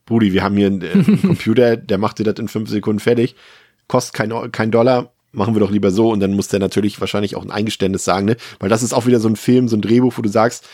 Brudi, 0.07 0.33
wir 0.33 0.43
haben 0.43 0.57
hier 0.57 0.69
einen, 0.69 0.83
äh, 0.83 0.93
einen 0.93 1.23
Computer, 1.27 1.77
der 1.77 1.99
macht 1.99 2.19
dir 2.19 2.25
das 2.25 2.39
in 2.39 2.49
fünf 2.49 2.71
Sekunden 2.71 3.01
fertig, 3.01 3.35
kostet 3.89 4.15
kein, 4.15 4.53
kein 4.53 4.71
Dollar, 4.71 5.13
machen 5.33 5.55
wir 5.55 5.61
doch 5.61 5.71
lieber 5.71 5.91
so. 5.91 6.11
Und 6.11 6.21
dann 6.21 6.33
muss 6.33 6.49
der 6.49 6.61
natürlich 6.61 7.01
wahrscheinlich 7.01 7.37
auch 7.37 7.43
ein 7.43 7.51
Eingeständnis 7.51 8.05
sagen, 8.05 8.27
ne? 8.27 8.37
Weil 8.59 8.69
das 8.69 8.83
ist 8.83 8.93
auch 8.93 9.07
wieder 9.07 9.21
so 9.21 9.29
ein 9.29 9.37
Film, 9.37 9.69
so 9.69 9.77
ein 9.77 9.83
Drehbuch, 9.83 10.17
wo 10.17 10.23
du 10.23 10.29
sagst, 10.29 10.69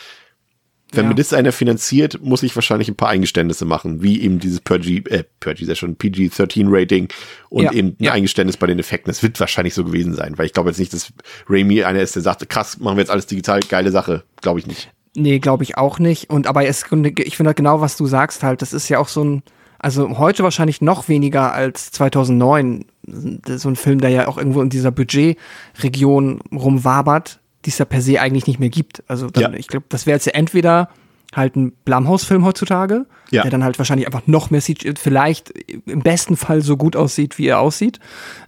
wenn 0.93 1.09
mir 1.09 1.15
das 1.15 1.33
einer 1.33 1.51
finanziert, 1.51 2.21
muss 2.23 2.43
ich 2.43 2.55
wahrscheinlich 2.55 2.87
ein 2.87 2.95
paar 2.95 3.09
Eingeständnisse 3.09 3.65
machen, 3.65 4.01
wie 4.01 4.21
eben 4.21 4.39
dieses 4.39 4.61
PG, 4.61 5.09
äh, 5.09 5.23
PG 5.39 5.63
ist 5.63 5.67
ja 5.67 5.75
schon 5.75 5.95
PG-13-Rating 5.95 7.09
und 7.49 7.65
ja. 7.65 7.71
eben 7.73 7.89
ein 7.89 8.03
ja. 8.03 8.11
Eingeständnis 8.13 8.55
bei 8.57 8.67
den 8.67 8.79
Effekten. 8.79 9.09
Das 9.09 9.21
wird 9.21 9.39
wahrscheinlich 9.39 9.73
so 9.73 9.83
gewesen 9.83 10.13
sein, 10.13 10.37
weil 10.37 10.45
ich 10.45 10.53
glaube 10.53 10.69
jetzt 10.69 10.79
nicht, 10.79 10.93
dass 10.93 11.11
Raimi 11.49 11.83
einer 11.83 11.99
ist, 11.99 12.15
der 12.15 12.21
sagt, 12.21 12.47
krass, 12.49 12.79
machen 12.79 12.95
wir 12.95 13.01
jetzt 13.01 13.11
alles 13.11 13.27
digital, 13.27 13.59
geile 13.59 13.91
Sache. 13.91 14.23
Glaube 14.41 14.59
ich 14.59 14.67
nicht. 14.67 14.89
Nee, 15.15 15.39
glaube 15.39 15.63
ich 15.63 15.77
auch 15.77 15.99
nicht. 15.99 16.29
Und 16.29 16.47
aber 16.47 16.65
es, 16.65 16.83
ich 16.83 17.35
finde 17.35 17.49
halt 17.49 17.57
genau, 17.57 17.81
was 17.81 17.97
du 17.97 18.05
sagst 18.05 18.43
halt, 18.43 18.61
das 18.61 18.71
ist 18.71 18.87
ja 18.87 18.99
auch 18.99 19.07
so 19.07 19.23
ein, 19.23 19.43
also 19.79 20.17
heute 20.17 20.43
wahrscheinlich 20.43 20.79
noch 20.81 21.09
weniger 21.09 21.53
als 21.53 21.91
2009, 21.91 22.85
so 23.03 23.69
ein 23.69 23.75
Film, 23.75 23.99
der 23.99 24.09
ja 24.11 24.27
auch 24.27 24.37
irgendwo 24.37 24.61
in 24.61 24.69
dieser 24.69 24.91
Budgetregion 24.91 26.39
rumwabert, 26.51 27.39
die 27.67 27.71
es 27.71 27.79
ja 27.79 27.85
per 27.85 28.01
se 28.01 28.21
eigentlich 28.21 28.47
nicht 28.47 28.61
mehr 28.61 28.69
gibt. 28.69 29.03
Also 29.07 29.29
dann, 29.29 29.51
ja. 29.51 29.59
ich 29.59 29.67
glaube, 29.67 29.85
das 29.89 30.05
wäre 30.05 30.15
jetzt 30.15 30.25
ja 30.25 30.31
entweder 30.31 30.87
halt 31.35 31.57
ein 31.57 31.73
Blumhouse-Film 31.83 32.45
heutzutage, 32.45 33.05
ja. 33.29 33.41
der 33.41 33.51
dann 33.51 33.65
halt 33.65 33.77
wahrscheinlich 33.77 34.07
einfach 34.07 34.25
noch 34.25 34.49
mehr 34.51 34.61
sieht, 34.61 34.97
vielleicht 34.97 35.51
im 35.85 35.99
besten 35.99 36.37
Fall 36.37 36.61
so 36.61 36.77
gut 36.77 36.95
aussieht, 36.95 37.37
wie 37.37 37.47
er 37.47 37.59
aussieht, 37.59 37.99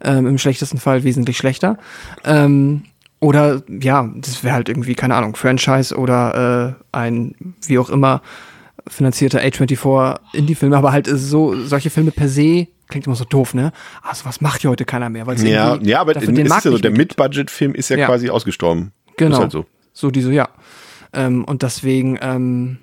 ähm, 0.01 0.25
im 0.25 0.37
schlechtesten 0.37 0.77
Fall 0.77 1.03
wesentlich 1.03 1.35
schlechter. 1.35 1.77
Ähm, 2.23 2.83
oder 3.19 3.61
ja, 3.67 4.09
das 4.15 4.41
wäre 4.45 4.55
halt 4.55 4.69
irgendwie, 4.69 4.95
keine 4.95 5.15
Ahnung, 5.15 5.35
Franchise 5.35 5.97
oder 5.97 6.77
äh, 6.79 6.83
ein, 6.93 7.35
wie 7.67 7.77
auch 7.77 7.89
immer, 7.89 8.21
finanzierter 8.87 9.41
A24 9.41 10.17
Indie-Film, 10.31 10.71
aber 10.71 10.93
halt 10.93 11.07
so, 11.11 11.61
solche 11.65 11.89
Filme 11.89 12.11
per 12.11 12.29
se 12.29 12.69
klingt 12.89 13.05
immer 13.05 13.15
so 13.15 13.23
doof, 13.23 13.53
ne? 13.53 13.71
Also 14.01 14.25
was 14.25 14.41
macht 14.41 14.61
hier 14.61 14.71
heute 14.71 14.83
keiner 14.83 15.09
mehr? 15.09 15.25
Weil 15.27 15.39
ja, 15.47 15.77
ja, 15.81 16.01
aber 16.01 16.15
den 16.15 16.35
ist 16.35 16.65
ja 16.65 16.71
so, 16.71 16.77
der 16.77 16.91
Mid-Budget-Film 16.91 17.75
ist 17.75 17.89
ja, 17.89 17.97
ja, 17.97 18.05
quasi 18.07 18.29
ausgestorben. 18.29 18.91
Genau. 19.19 19.39
Halt 19.39 19.51
so. 19.51 19.65
So 19.93 20.11
diese, 20.11 20.31
ja. 20.31 20.49
Ähm, 21.13 21.43
und 21.43 21.61
deswegen 21.61 22.17
ähm, 22.21 22.77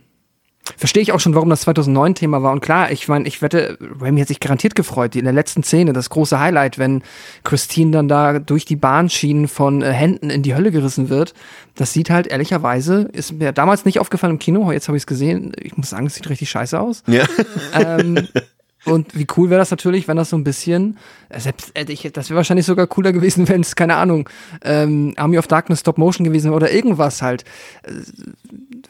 verstehe 0.77 1.03
ich 1.03 1.13
auch 1.13 1.21
schon, 1.21 1.35
warum 1.35 1.49
das 1.49 1.63
2009 1.63 2.15
Thema 2.15 2.43
war. 2.43 2.53
Und 2.53 2.61
klar, 2.61 2.91
ich 2.91 3.09
meine, 3.09 3.27
ich 3.27 3.41
wette, 3.41 3.79
Remy 4.01 4.21
hat 4.21 4.29
sich 4.29 4.41
garantiert 4.41 4.75
gefreut. 4.75 5.17
In 5.17 5.25
der 5.25 5.33
letzten 5.33 5.63
Szene, 5.63 5.93
das 5.93 6.11
große 6.11 6.39
Highlight, 6.39 6.79
wenn 6.79 7.03
Christine 7.45 7.93
dann 7.93 8.09
da 8.09 8.39
durch 8.39 8.65
die 8.65 8.77
Bahnschienen 8.77 9.49
von 9.49 9.83
äh, 9.83 9.93
Händen 9.93 10.29
in 10.29 10.43
die 10.43 10.55
Hölle 10.55 10.73
gerissen 10.73 11.09
wird. 11.09 11.35
Das 11.75 11.93
sieht 11.93 12.11
halt 12.11 12.27
ehrlicherweise, 12.27 13.09
ist 13.13 13.33
mir 13.33 13.53
damals 13.53 13.85
nicht 13.85 14.01
aufgefallen 14.01 14.35
im 14.35 14.39
Kino, 14.39 14.71
jetzt 14.73 14.89
habe 14.89 14.97
ich 14.97 15.03
es 15.03 15.07
gesehen. 15.07 15.53
Ich 15.59 15.77
muss 15.77 15.91
sagen, 15.91 16.07
es 16.07 16.15
sieht 16.17 16.29
richtig 16.29 16.51
scheiße 16.51 16.79
aus. 16.79 17.03
Ja. 17.07 17.25
Ähm, 17.73 18.29
Und 18.87 19.17
wie 19.19 19.27
cool 19.37 19.51
wäre 19.51 19.59
das 19.59 19.71
natürlich, 19.71 20.07
wenn 20.09 20.17
das 20.17 20.31
so 20.31 20.37
ein 20.37 20.45
bisschen, 20.45 20.97
äh, 21.29 21.41
selbst, 21.41 21.77
äh, 21.77 21.85
ich, 21.89 22.09
das 22.13 22.31
wäre 22.31 22.37
wahrscheinlich 22.37 22.67
sogar 22.67 22.87
cooler 22.87 23.13
gewesen, 23.13 23.49
wenn 23.49 23.61
es, 23.61 23.75
keine 23.77 23.97
Ahnung, 23.97 24.29
ähm, 24.63 25.15
Army 25.17 25.39
of 25.39 25.47
Darkness 25.47 25.81
Stop 25.81 25.99
Motion 25.99 26.25
gewesen 26.25 26.53
oder 26.53 26.73
irgendwas 26.73 27.23
halt. 27.23 27.45
Äh, 27.83 27.93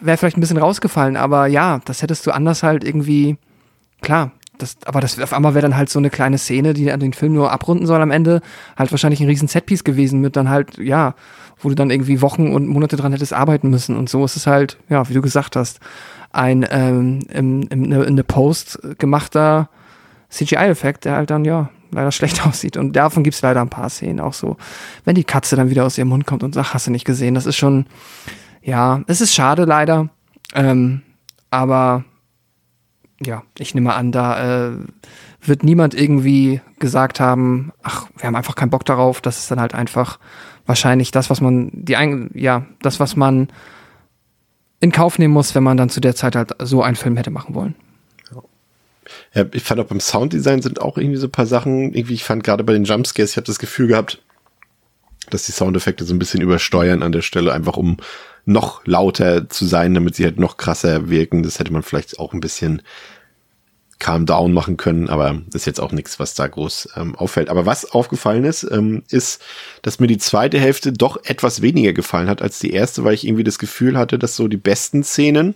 wäre 0.00 0.16
vielleicht 0.16 0.36
ein 0.36 0.40
bisschen 0.40 0.58
rausgefallen, 0.58 1.16
aber 1.16 1.46
ja, 1.46 1.80
das 1.84 2.02
hättest 2.02 2.26
du 2.26 2.30
anders 2.30 2.62
halt 2.62 2.84
irgendwie, 2.84 3.38
klar, 4.02 4.32
das, 4.58 4.76
aber 4.84 5.00
das 5.00 5.18
auf 5.20 5.32
einmal 5.32 5.54
wäre 5.54 5.62
dann 5.62 5.76
halt 5.76 5.90
so 5.90 5.98
eine 5.98 6.10
kleine 6.10 6.38
Szene, 6.38 6.74
die 6.74 6.84
den 6.84 7.12
Film 7.12 7.34
nur 7.34 7.52
abrunden 7.52 7.86
soll 7.86 8.00
am 8.00 8.10
Ende, 8.10 8.40
halt 8.76 8.90
wahrscheinlich 8.90 9.20
ein 9.20 9.28
riesen 9.28 9.48
Setpiece 9.48 9.84
gewesen 9.84 10.20
mit 10.20 10.36
dann 10.36 10.48
halt, 10.48 10.78
ja, 10.78 11.14
wo 11.58 11.68
du 11.68 11.74
dann 11.74 11.90
irgendwie 11.90 12.20
Wochen 12.22 12.52
und 12.52 12.66
Monate 12.66 12.96
dran 12.96 13.12
hättest 13.12 13.32
arbeiten 13.32 13.70
müssen. 13.70 13.96
Und 13.96 14.08
so 14.08 14.24
ist 14.24 14.36
es 14.36 14.46
halt, 14.46 14.78
ja, 14.88 15.08
wie 15.08 15.14
du 15.14 15.22
gesagt 15.22 15.56
hast, 15.56 15.80
ein 16.32 16.66
ähm, 16.70 17.20
im, 17.32 17.62
im, 17.68 17.92
in 17.92 18.16
der 18.16 18.22
Post 18.24 18.78
gemachter 18.98 19.70
CGI-Effekt, 20.36 21.04
der 21.04 21.16
halt 21.16 21.30
dann, 21.30 21.44
ja, 21.44 21.70
leider 21.90 22.12
schlecht 22.12 22.46
aussieht. 22.46 22.76
Und 22.76 22.94
davon 22.94 23.24
gibt 23.24 23.34
es 23.34 23.42
leider 23.42 23.60
ein 23.60 23.70
paar 23.70 23.90
Szenen 23.90 24.20
auch 24.20 24.34
so. 24.34 24.56
Wenn 25.04 25.14
die 25.14 25.24
Katze 25.24 25.56
dann 25.56 25.70
wieder 25.70 25.84
aus 25.84 25.98
ihrem 25.98 26.08
Mund 26.08 26.26
kommt 26.26 26.42
und 26.42 26.54
sagt, 26.54 26.74
hast 26.74 26.86
du 26.86 26.90
nicht 26.90 27.04
gesehen, 27.04 27.34
das 27.34 27.46
ist 27.46 27.56
schon, 27.56 27.86
ja, 28.62 29.02
es 29.06 29.20
ist 29.20 29.34
schade 29.34 29.64
leider. 29.64 30.08
Ähm, 30.54 31.02
aber 31.50 32.04
ja, 33.24 33.42
ich 33.58 33.74
nehme 33.74 33.94
an, 33.94 34.12
da 34.12 34.68
äh, 34.68 34.76
wird 35.40 35.62
niemand 35.64 35.94
irgendwie 35.94 36.60
gesagt 36.78 37.20
haben, 37.20 37.72
ach, 37.82 38.08
wir 38.16 38.26
haben 38.26 38.36
einfach 38.36 38.56
keinen 38.56 38.70
Bock 38.70 38.84
darauf. 38.84 39.20
Das 39.20 39.38
ist 39.38 39.50
dann 39.50 39.60
halt 39.60 39.74
einfach 39.74 40.18
wahrscheinlich 40.66 41.12
das, 41.12 41.30
was 41.30 41.40
man, 41.40 41.70
die, 41.72 41.96
ja, 42.34 42.66
das, 42.82 43.00
was 43.00 43.16
man 43.16 43.48
in 44.80 44.92
Kauf 44.92 45.18
nehmen 45.18 45.32
muss, 45.32 45.54
wenn 45.54 45.62
man 45.62 45.76
dann 45.76 45.88
zu 45.88 46.00
der 46.00 46.14
Zeit 46.14 46.36
halt 46.36 46.54
so 46.60 46.82
einen 46.82 46.96
Film 46.96 47.16
hätte 47.16 47.30
machen 47.30 47.54
wollen. 47.54 47.74
Ja, 49.34 49.44
ich 49.52 49.62
fand 49.62 49.80
auch 49.80 49.86
beim 49.86 50.00
Sounddesign 50.00 50.62
sind 50.62 50.80
auch 50.80 50.98
irgendwie 50.98 51.18
so 51.18 51.26
ein 51.26 51.32
paar 51.32 51.46
Sachen, 51.46 51.94
irgendwie, 51.94 52.14
ich 52.14 52.24
fand 52.24 52.44
gerade 52.44 52.64
bei 52.64 52.72
den 52.72 52.84
Jumpscares, 52.84 53.30
ich 53.30 53.36
habe 53.36 53.46
das 53.46 53.58
Gefühl 53.58 53.88
gehabt, 53.88 54.22
dass 55.30 55.46
die 55.46 55.52
Soundeffekte 55.52 56.04
so 56.04 56.14
ein 56.14 56.18
bisschen 56.18 56.40
übersteuern 56.40 57.02
an 57.02 57.12
der 57.12 57.22
Stelle, 57.22 57.52
einfach 57.52 57.76
um 57.76 57.96
noch 58.44 58.86
lauter 58.86 59.48
zu 59.48 59.66
sein, 59.66 59.94
damit 59.94 60.14
sie 60.14 60.24
halt 60.24 60.38
noch 60.38 60.56
krasser 60.56 61.10
wirken. 61.10 61.42
Das 61.42 61.58
hätte 61.58 61.72
man 61.72 61.82
vielleicht 61.82 62.18
auch 62.18 62.32
ein 62.32 62.40
bisschen 62.40 62.82
calm 63.98 64.26
down 64.26 64.52
machen 64.52 64.76
können, 64.76 65.08
aber 65.08 65.40
das 65.46 65.62
ist 65.62 65.66
jetzt 65.66 65.80
auch 65.80 65.92
nichts, 65.92 66.20
was 66.20 66.34
da 66.34 66.46
groß 66.46 66.90
ähm, 66.96 67.16
auffällt. 67.16 67.48
Aber 67.48 67.66
was 67.66 67.90
aufgefallen 67.90 68.44
ist, 68.44 68.62
ähm, 68.70 69.02
ist, 69.10 69.42
dass 69.82 70.00
mir 70.00 70.06
die 70.06 70.18
zweite 70.18 70.60
Hälfte 70.60 70.92
doch 70.92 71.24
etwas 71.24 71.62
weniger 71.62 71.92
gefallen 71.92 72.28
hat 72.28 72.42
als 72.42 72.58
die 72.58 72.72
erste, 72.72 73.04
weil 73.04 73.14
ich 73.14 73.26
irgendwie 73.26 73.44
das 73.44 73.58
Gefühl 73.58 73.96
hatte, 73.96 74.18
dass 74.18 74.36
so 74.36 74.48
die 74.48 74.58
besten 74.58 75.02
Szenen, 75.02 75.54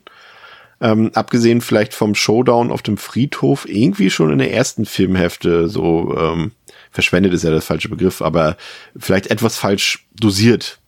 ähm, 0.81 1.11
abgesehen 1.15 1.61
vielleicht 1.61 1.95
vom 1.95 2.15
Showdown 2.15 2.71
auf 2.71 2.83
dem 2.83 2.97
Friedhof, 2.97 3.69
irgendwie 3.69 4.11
schon 4.11 4.33
in 4.33 4.39
der 4.39 4.53
ersten 4.53 4.87
Filmhälfte 4.87 5.69
so 5.69 6.17
ähm, 6.17 6.53
verschwendet 6.91 7.33
ist 7.33 7.45
ja 7.45 7.51
der 7.51 7.61
falsche 7.61 7.89
Begriff, 7.89 8.23
aber 8.23 8.57
vielleicht 8.97 9.29
etwas 9.29 9.57
falsch 9.57 10.07
dosiert 10.19 10.81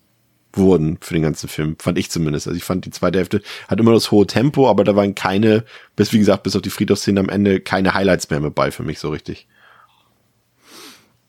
wurden 0.55 0.97
für 1.01 1.13
den 1.13 1.23
ganzen 1.23 1.47
Film, 1.47 1.75
fand 1.79 1.97
ich 1.97 2.11
zumindest. 2.11 2.47
Also 2.47 2.57
ich 2.57 2.63
fand 2.63 2.85
die 2.85 2.91
zweite 2.91 3.19
Hälfte 3.19 3.41
hat 3.67 3.79
immer 3.79 3.93
das 3.93 4.11
hohe 4.11 4.27
Tempo, 4.27 4.69
aber 4.69 4.83
da 4.83 4.95
waren 4.95 5.15
keine, 5.15 5.63
bis 5.95 6.13
wie 6.13 6.19
gesagt, 6.19 6.43
bis 6.43 6.55
auf 6.55 6.61
die 6.61 6.69
Friedhofsszene 6.69 7.19
am 7.19 7.29
Ende 7.29 7.59
keine 7.59 7.93
Highlights 7.93 8.29
mehr 8.29 8.39
mit 8.39 8.53
bei 8.53 8.71
für 8.71 8.83
mich 8.83 8.99
so 8.99 9.09
richtig. 9.09 9.47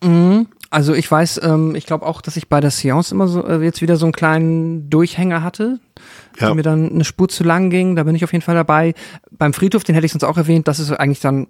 Mhm. 0.03 0.49
Also 0.75 0.93
ich 0.93 1.09
weiß, 1.09 1.41
ähm, 1.45 1.77
ich 1.77 1.87
glaube 1.87 2.05
auch, 2.05 2.21
dass 2.21 2.37
ich 2.37 2.49
bei 2.49 2.61
der 2.61 2.73
Seance 2.73 3.15
immer 3.15 3.29
so 3.29 3.47
äh, 3.47 3.63
jetzt 3.63 3.81
wieder 3.81 3.95
so 3.95 4.07
einen 4.07 4.13
kleinen 4.13 4.91
Durchhänger 4.91 5.45
hatte, 5.45 5.79
ja. 6.41 6.49
die 6.49 6.55
mir 6.57 6.63
dann 6.65 6.91
eine 6.91 7.05
Spur 7.05 7.29
zu 7.29 7.45
lang 7.45 7.71
ging. 7.71 7.95
Da 7.95 8.03
bin 8.03 8.17
ich 8.17 8.25
auf 8.25 8.33
jeden 8.33 8.43
Fall 8.43 8.57
dabei. 8.57 8.95
Beim 9.31 9.53
Friedhof, 9.53 9.85
den 9.85 9.95
hätte 9.95 10.05
ich 10.05 10.11
sonst 10.11 10.25
auch 10.25 10.37
erwähnt, 10.37 10.67
das 10.67 10.81
ist 10.81 10.91
eigentlich 10.91 11.21
dann 11.21 11.47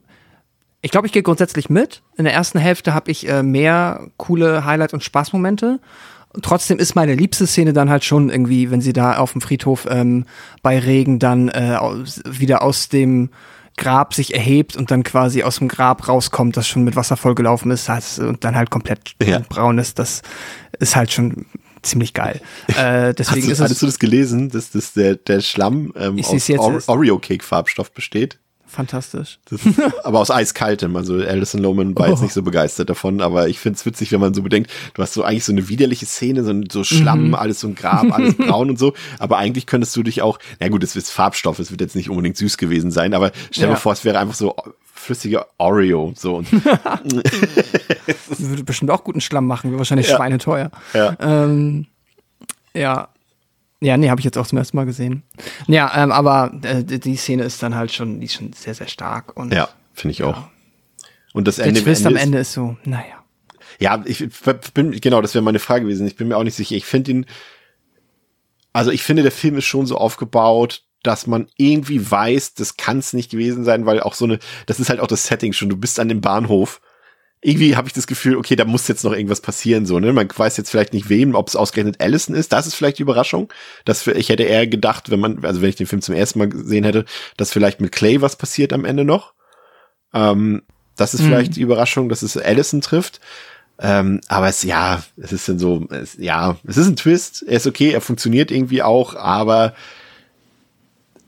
ich 0.82 0.90
glaube, 0.90 1.06
ich 1.06 1.14
gehe 1.14 1.22
grundsätzlich 1.22 1.70
mit. 1.70 2.02
In 2.18 2.24
der 2.24 2.34
ersten 2.34 2.58
Hälfte 2.58 2.92
habe 2.92 3.10
ich 3.10 3.26
äh, 3.26 3.42
mehr 3.42 4.08
coole 4.18 4.66
Highlights 4.66 4.92
und 4.92 5.02
Spaßmomente 5.02 5.80
trotzdem 6.42 6.78
ist 6.78 6.94
meine 6.94 7.14
liebste 7.14 7.46
Szene 7.46 7.72
dann 7.72 7.90
halt 7.90 8.04
schon 8.04 8.28
irgendwie, 8.28 8.70
wenn 8.70 8.80
sie 8.80 8.92
da 8.92 9.16
auf 9.16 9.32
dem 9.32 9.40
Friedhof 9.40 9.86
ähm, 9.88 10.26
bei 10.62 10.78
Regen 10.78 11.18
dann 11.18 11.48
äh, 11.48 11.78
wieder 12.26 12.62
aus 12.62 12.88
dem 12.88 13.30
Grab 13.76 14.14
sich 14.14 14.34
erhebt 14.34 14.76
und 14.76 14.90
dann 14.90 15.02
quasi 15.02 15.42
aus 15.42 15.58
dem 15.58 15.68
Grab 15.68 16.08
rauskommt, 16.08 16.56
das 16.56 16.68
schon 16.68 16.84
mit 16.84 16.96
Wasser 16.96 17.16
vollgelaufen 17.16 17.70
ist 17.70 17.88
das, 17.88 18.18
und 18.18 18.44
dann 18.44 18.54
halt 18.54 18.70
komplett 18.70 19.14
ja. 19.22 19.40
braun 19.40 19.78
ist. 19.78 19.98
Das 19.98 20.22
ist 20.78 20.96
halt 20.96 21.12
schon 21.12 21.46
ziemlich 21.82 22.14
geil. 22.14 22.40
Äh, 22.76 23.14
deswegen 23.14 23.42
Hast 23.42 23.46
du, 23.46 23.52
ist 23.52 23.60
hattest 23.60 23.82
du 23.82 23.86
das 23.86 23.98
gelesen, 23.98 24.48
dass, 24.48 24.70
dass 24.70 24.94
der, 24.94 25.16
der 25.16 25.40
Schlamm 25.40 25.92
ähm, 25.96 26.18
aus 26.24 26.88
Oreo-Cake-Farbstoff 26.88 27.92
besteht? 27.92 28.38
Fantastisch. 28.66 29.38
Ist, 29.50 29.66
aber 30.04 30.20
aus 30.20 30.30
eiskaltem. 30.30 30.96
Also 30.96 31.14
Alison 31.14 31.60
Lohman 31.60 31.96
war 31.96 32.08
oh. 32.08 32.10
jetzt 32.10 32.22
nicht 32.22 32.32
so 32.32 32.42
begeistert 32.42 32.90
davon, 32.90 33.20
aber 33.20 33.48
ich 33.48 33.58
finde 33.58 33.78
es 33.78 33.86
witzig, 33.86 34.12
wenn 34.12 34.20
man 34.20 34.34
so 34.34 34.42
bedenkt, 34.42 34.70
du 34.94 35.02
hast 35.02 35.14
so 35.14 35.22
eigentlich 35.22 35.44
so 35.44 35.52
eine 35.52 35.68
widerliche 35.68 36.06
Szene, 36.06 36.44
so, 36.44 36.52
so 36.70 36.84
Schlamm, 36.84 37.28
mhm. 37.28 37.34
alles 37.34 37.60
so 37.60 37.68
ein 37.68 37.74
Grab, 37.74 38.12
alles 38.12 38.36
braun 38.36 38.70
und 38.70 38.78
so. 38.78 38.94
Aber 39.18 39.38
eigentlich 39.38 39.66
könntest 39.66 39.94
du 39.96 40.02
dich 40.02 40.22
auch, 40.22 40.38
na 40.60 40.68
gut, 40.68 40.82
es 40.82 40.96
ist 40.96 41.10
Farbstoff, 41.10 41.58
es 41.58 41.70
wird 41.70 41.80
jetzt 41.80 41.96
nicht 41.96 42.10
unbedingt 42.10 42.36
süß 42.36 42.58
gewesen 42.58 42.90
sein, 42.90 43.14
aber 43.14 43.32
stell 43.50 43.66
dir 43.68 43.74
ja. 43.74 43.78
vor, 43.78 43.92
es 43.92 44.04
wäre 44.04 44.18
einfach 44.18 44.34
so 44.34 44.56
flüssige 44.92 45.46
Oreo. 45.58 46.12
So. 46.16 46.42
würde 48.38 48.64
bestimmt 48.64 48.90
auch 48.90 49.04
guten 49.04 49.20
Schlamm 49.20 49.46
machen, 49.46 49.70
wäre 49.70 49.78
wahrscheinlich 49.78 50.08
ja. 50.08 50.16
schweineteuer. 50.16 50.70
Ja. 50.92 51.16
Ähm, 51.20 51.86
ja, 52.74 53.08
ja, 53.84 53.96
nee, 53.98 54.08
habe 54.08 54.20
ich 54.20 54.24
jetzt 54.24 54.38
auch 54.38 54.46
zum 54.46 54.58
ersten 54.58 54.76
Mal 54.76 54.86
gesehen. 54.86 55.22
Ja, 55.66 55.92
ähm, 55.94 56.10
aber 56.10 56.58
äh, 56.62 56.82
die 56.82 57.16
Szene 57.16 57.42
ist 57.42 57.62
dann 57.62 57.74
halt 57.74 57.92
schon, 57.92 58.20
die 58.20 58.26
ist 58.26 58.34
schon 58.34 58.52
sehr, 58.54 58.74
sehr 58.74 58.88
stark. 58.88 59.36
Und, 59.36 59.52
ja, 59.52 59.68
finde 59.92 60.12
ich 60.12 60.22
auch. 60.22 60.36
Ja. 60.36 60.50
Und 61.34 61.46
das 61.46 61.58
Ende, 61.58 61.74
Der 61.74 61.84
Twist 61.84 62.06
Ende 62.06 62.18
am 62.18 62.24
Ende 62.24 62.38
ist, 62.38 62.48
ist 62.48 62.54
so, 62.54 62.76
naja. 62.84 63.24
Ja, 63.80 64.02
ich 64.06 64.24
bin, 64.72 64.92
genau, 64.92 65.20
das 65.20 65.34
wäre 65.34 65.42
meine 65.42 65.58
Frage 65.58 65.84
gewesen. 65.84 66.06
Ich 66.06 66.16
bin 66.16 66.28
mir 66.28 66.36
auch 66.36 66.44
nicht 66.44 66.54
sicher. 66.54 66.76
Ich 66.76 66.86
finde 66.86 67.10
ihn, 67.10 67.26
also 68.72 68.90
ich 68.90 69.02
finde, 69.02 69.22
der 69.22 69.32
Film 69.32 69.56
ist 69.56 69.66
schon 69.66 69.84
so 69.84 69.98
aufgebaut, 69.98 70.82
dass 71.02 71.26
man 71.26 71.48
irgendwie 71.56 72.10
weiß, 72.10 72.54
das 72.54 72.76
kann 72.76 72.98
es 72.98 73.12
nicht 73.12 73.30
gewesen 73.30 73.64
sein, 73.64 73.84
weil 73.84 74.00
auch 74.00 74.14
so 74.14 74.24
eine, 74.24 74.38
das 74.66 74.80
ist 74.80 74.88
halt 74.88 75.00
auch 75.00 75.06
das 75.06 75.26
Setting 75.26 75.52
schon. 75.52 75.68
Du 75.68 75.76
bist 75.76 76.00
an 76.00 76.08
dem 76.08 76.22
Bahnhof 76.22 76.80
irgendwie 77.46 77.76
habe 77.76 77.86
ich 77.86 77.92
das 77.92 78.06
Gefühl, 78.06 78.36
okay, 78.38 78.56
da 78.56 78.64
muss 78.64 78.88
jetzt 78.88 79.04
noch 79.04 79.12
irgendwas 79.12 79.42
passieren, 79.42 79.84
so, 79.84 79.98
ne? 79.98 80.14
Man 80.14 80.30
weiß 80.34 80.56
jetzt 80.56 80.70
vielleicht 80.70 80.94
nicht 80.94 81.10
wem, 81.10 81.34
ob 81.34 81.48
es 81.48 81.56
ausgerechnet 81.56 82.00
Allison 82.00 82.34
ist. 82.34 82.54
Das 82.54 82.66
ist 82.66 82.74
vielleicht 82.74 82.98
die 82.98 83.02
Überraschung. 83.02 83.52
Dass 83.84 84.06
ich 84.06 84.30
hätte 84.30 84.44
eher 84.44 84.66
gedacht, 84.66 85.10
wenn 85.10 85.20
man, 85.20 85.44
also 85.44 85.60
wenn 85.60 85.68
ich 85.68 85.76
den 85.76 85.86
Film 85.86 86.00
zum 86.00 86.14
ersten 86.14 86.38
Mal 86.38 86.48
gesehen 86.48 86.84
hätte, 86.84 87.04
dass 87.36 87.52
vielleicht 87.52 87.82
mit 87.82 87.92
Clay 87.92 88.22
was 88.22 88.36
passiert 88.36 88.72
am 88.72 88.86
Ende 88.86 89.04
noch. 89.04 89.34
Ähm, 90.14 90.62
das 90.96 91.12
ist 91.12 91.20
mhm. 91.20 91.26
vielleicht 91.26 91.56
die 91.56 91.60
Überraschung, 91.60 92.08
dass 92.08 92.22
es 92.22 92.38
Allison 92.38 92.80
trifft. 92.80 93.20
Ähm, 93.78 94.22
aber 94.28 94.48
es, 94.48 94.62
ja, 94.62 95.02
es 95.18 95.32
ist 95.32 95.46
dann 95.46 95.58
so, 95.58 95.86
es, 95.90 96.16
ja, 96.16 96.56
es 96.66 96.78
ist 96.78 96.86
ein 96.86 96.96
Twist. 96.96 97.44
Er 97.46 97.58
ist 97.58 97.66
okay, 97.66 97.90
er 97.90 98.00
funktioniert 98.00 98.52
irgendwie 98.52 98.82
auch, 98.82 99.16
aber 99.16 99.74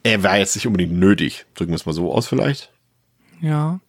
er 0.02 0.22
war 0.22 0.38
jetzt 0.38 0.54
nicht 0.54 0.66
unbedingt 0.66 0.94
nötig. 0.94 1.44
Drücken 1.54 1.72
wir 1.72 1.76
es 1.76 1.84
mal 1.84 1.92
so 1.92 2.10
aus 2.10 2.26
vielleicht. 2.26 2.70
Ja. 3.40 3.80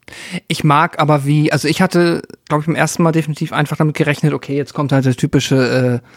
Ich 0.48 0.64
mag 0.64 1.00
aber 1.00 1.26
wie, 1.26 1.52
also 1.52 1.68
ich 1.68 1.82
hatte, 1.82 2.22
glaube 2.48 2.62
ich, 2.62 2.68
beim 2.68 2.76
ersten 2.76 3.04
Mal 3.04 3.12
definitiv 3.12 3.54
einfach 3.54 3.78
damit 3.78 3.96
gerechnet, 3.96 4.34
okay, 4.34 4.56
jetzt 4.56 4.74
kommt 4.74 4.92
halt 4.92 5.06
das 5.06 5.16
typische, 5.16 6.02
äh, 6.04 6.08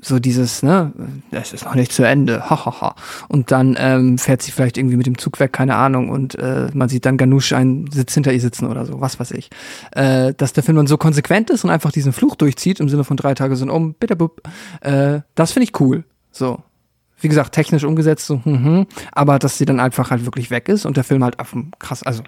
so 0.00 0.18
dieses, 0.18 0.62
ne, 0.62 0.92
es 1.32 1.52
ist 1.52 1.64
noch 1.64 1.74
nicht 1.74 1.92
zu 1.92 2.04
Ende, 2.04 2.40
hahaha. 2.50 2.80
Ha, 2.80 2.80
ha. 2.80 2.94
Und 3.28 3.50
dann 3.50 3.76
ähm, 3.78 4.18
fährt 4.18 4.42
sie 4.42 4.52
vielleicht 4.52 4.78
irgendwie 4.78 4.96
mit 4.96 5.06
dem 5.06 5.18
Zug 5.18 5.40
weg, 5.40 5.52
keine 5.52 5.74
Ahnung, 5.74 6.08
und 6.10 6.36
äh, 6.36 6.68
man 6.72 6.88
sieht 6.88 7.04
dann 7.04 7.16
Ganush 7.16 7.52
einen 7.52 7.90
Sitz 7.90 8.14
hinter 8.14 8.32
ihr 8.32 8.40
sitzen 8.40 8.66
oder 8.66 8.86
so, 8.86 9.00
was 9.00 9.18
weiß 9.18 9.32
ich. 9.32 9.50
Äh, 9.92 10.34
dass 10.34 10.52
der 10.52 10.62
Film 10.62 10.76
dann 10.76 10.86
so 10.86 10.98
konsequent 10.98 11.50
ist 11.50 11.64
und 11.64 11.70
einfach 11.70 11.92
diesen 11.92 12.12
Fluch 12.12 12.36
durchzieht, 12.36 12.80
im 12.80 12.88
Sinne 12.88 13.04
von 13.04 13.16
drei 13.16 13.34
Tage 13.34 13.56
sind 13.56 13.70
um, 13.70 13.94
bitte, 13.94 14.16
äh, 14.82 15.20
das 15.34 15.52
finde 15.52 15.64
ich 15.64 15.80
cool. 15.80 16.04
So 16.30 16.62
wie 17.20 17.28
gesagt, 17.28 17.54
technisch 17.54 17.84
umgesetzt, 17.84 18.26
so, 18.26 18.40
hm, 18.44 18.64
hm, 18.64 18.86
aber 19.12 19.38
dass 19.38 19.58
sie 19.58 19.64
dann 19.64 19.80
einfach 19.80 20.10
halt 20.10 20.24
wirklich 20.24 20.50
weg 20.50 20.68
ist 20.68 20.86
und 20.86 20.96
der 20.96 21.04
Film 21.04 21.24
halt 21.24 21.38
auf 21.40 21.50
dem 21.50 21.72
krass, 21.78 22.02
also 22.02 22.22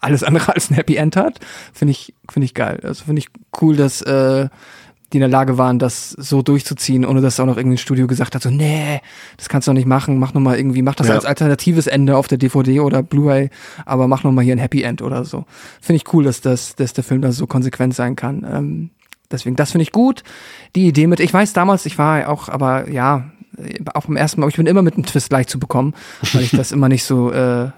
alles 0.00 0.22
andere 0.22 0.54
als 0.54 0.70
ein 0.70 0.74
Happy 0.74 0.96
End 0.96 1.16
hat, 1.16 1.40
finde 1.72 1.92
ich, 1.92 2.14
finde 2.30 2.44
ich 2.44 2.54
geil. 2.54 2.80
Also 2.82 3.04
finde 3.04 3.20
ich 3.20 3.28
cool, 3.60 3.76
dass 3.76 4.02
äh, 4.02 4.48
die 5.12 5.16
in 5.16 5.20
der 5.20 5.28
Lage 5.28 5.58
waren, 5.58 5.78
das 5.78 6.10
so 6.10 6.42
durchzuziehen, 6.42 7.04
ohne 7.04 7.20
dass 7.20 7.40
auch 7.40 7.46
noch 7.46 7.56
irgendein 7.56 7.78
Studio 7.78 8.06
gesagt 8.06 8.34
hat, 8.34 8.42
so, 8.42 8.50
nee, 8.50 9.00
das 9.36 9.48
kannst 9.48 9.66
du 9.66 9.70
doch 9.70 9.76
nicht 9.76 9.86
machen, 9.86 10.18
mach 10.18 10.34
noch 10.34 10.40
mal 10.40 10.56
irgendwie, 10.56 10.82
mach 10.82 10.94
das 10.94 11.08
ja. 11.08 11.14
als 11.14 11.24
alternatives 11.24 11.88
Ende 11.88 12.16
auf 12.16 12.28
der 12.28 12.38
DVD 12.38 12.80
oder 12.80 13.02
Blu-ray, 13.02 13.50
aber 13.86 14.06
mach 14.06 14.22
noch 14.22 14.30
mal 14.30 14.44
hier 14.44 14.54
ein 14.54 14.60
Happy 14.60 14.82
End 14.82 15.02
oder 15.02 15.24
so. 15.24 15.46
Finde 15.80 15.96
ich 15.96 16.12
cool, 16.12 16.24
dass, 16.24 16.40
das, 16.40 16.76
dass 16.76 16.92
der 16.92 17.02
Film 17.02 17.22
da 17.22 17.32
so 17.32 17.46
konsequent 17.48 17.94
sein 17.94 18.14
kann. 18.14 18.46
Ähm, 18.48 18.90
deswegen, 19.30 19.56
das 19.56 19.72
finde 19.72 19.82
ich 19.82 19.92
gut. 19.92 20.22
Die 20.76 20.86
Idee 20.86 21.08
mit, 21.08 21.18
ich 21.18 21.34
weiß 21.34 21.54
damals, 21.54 21.86
ich 21.86 21.98
war 21.98 22.28
auch, 22.28 22.48
aber 22.48 22.88
ja, 22.88 23.32
auch 23.94 24.06
beim 24.06 24.16
ersten 24.16 24.40
Mal, 24.40 24.48
ich 24.48 24.56
bin 24.56 24.66
immer 24.66 24.82
mit 24.82 24.94
einem 24.94 25.06
Twist 25.06 25.32
leicht 25.32 25.50
zu 25.50 25.58
bekommen, 25.58 25.94
weil 26.32 26.42
ich 26.42 26.50
das 26.56 26.70
immer 26.70 26.88
nicht 26.88 27.02
so 27.02 27.32
äh, 27.32 27.70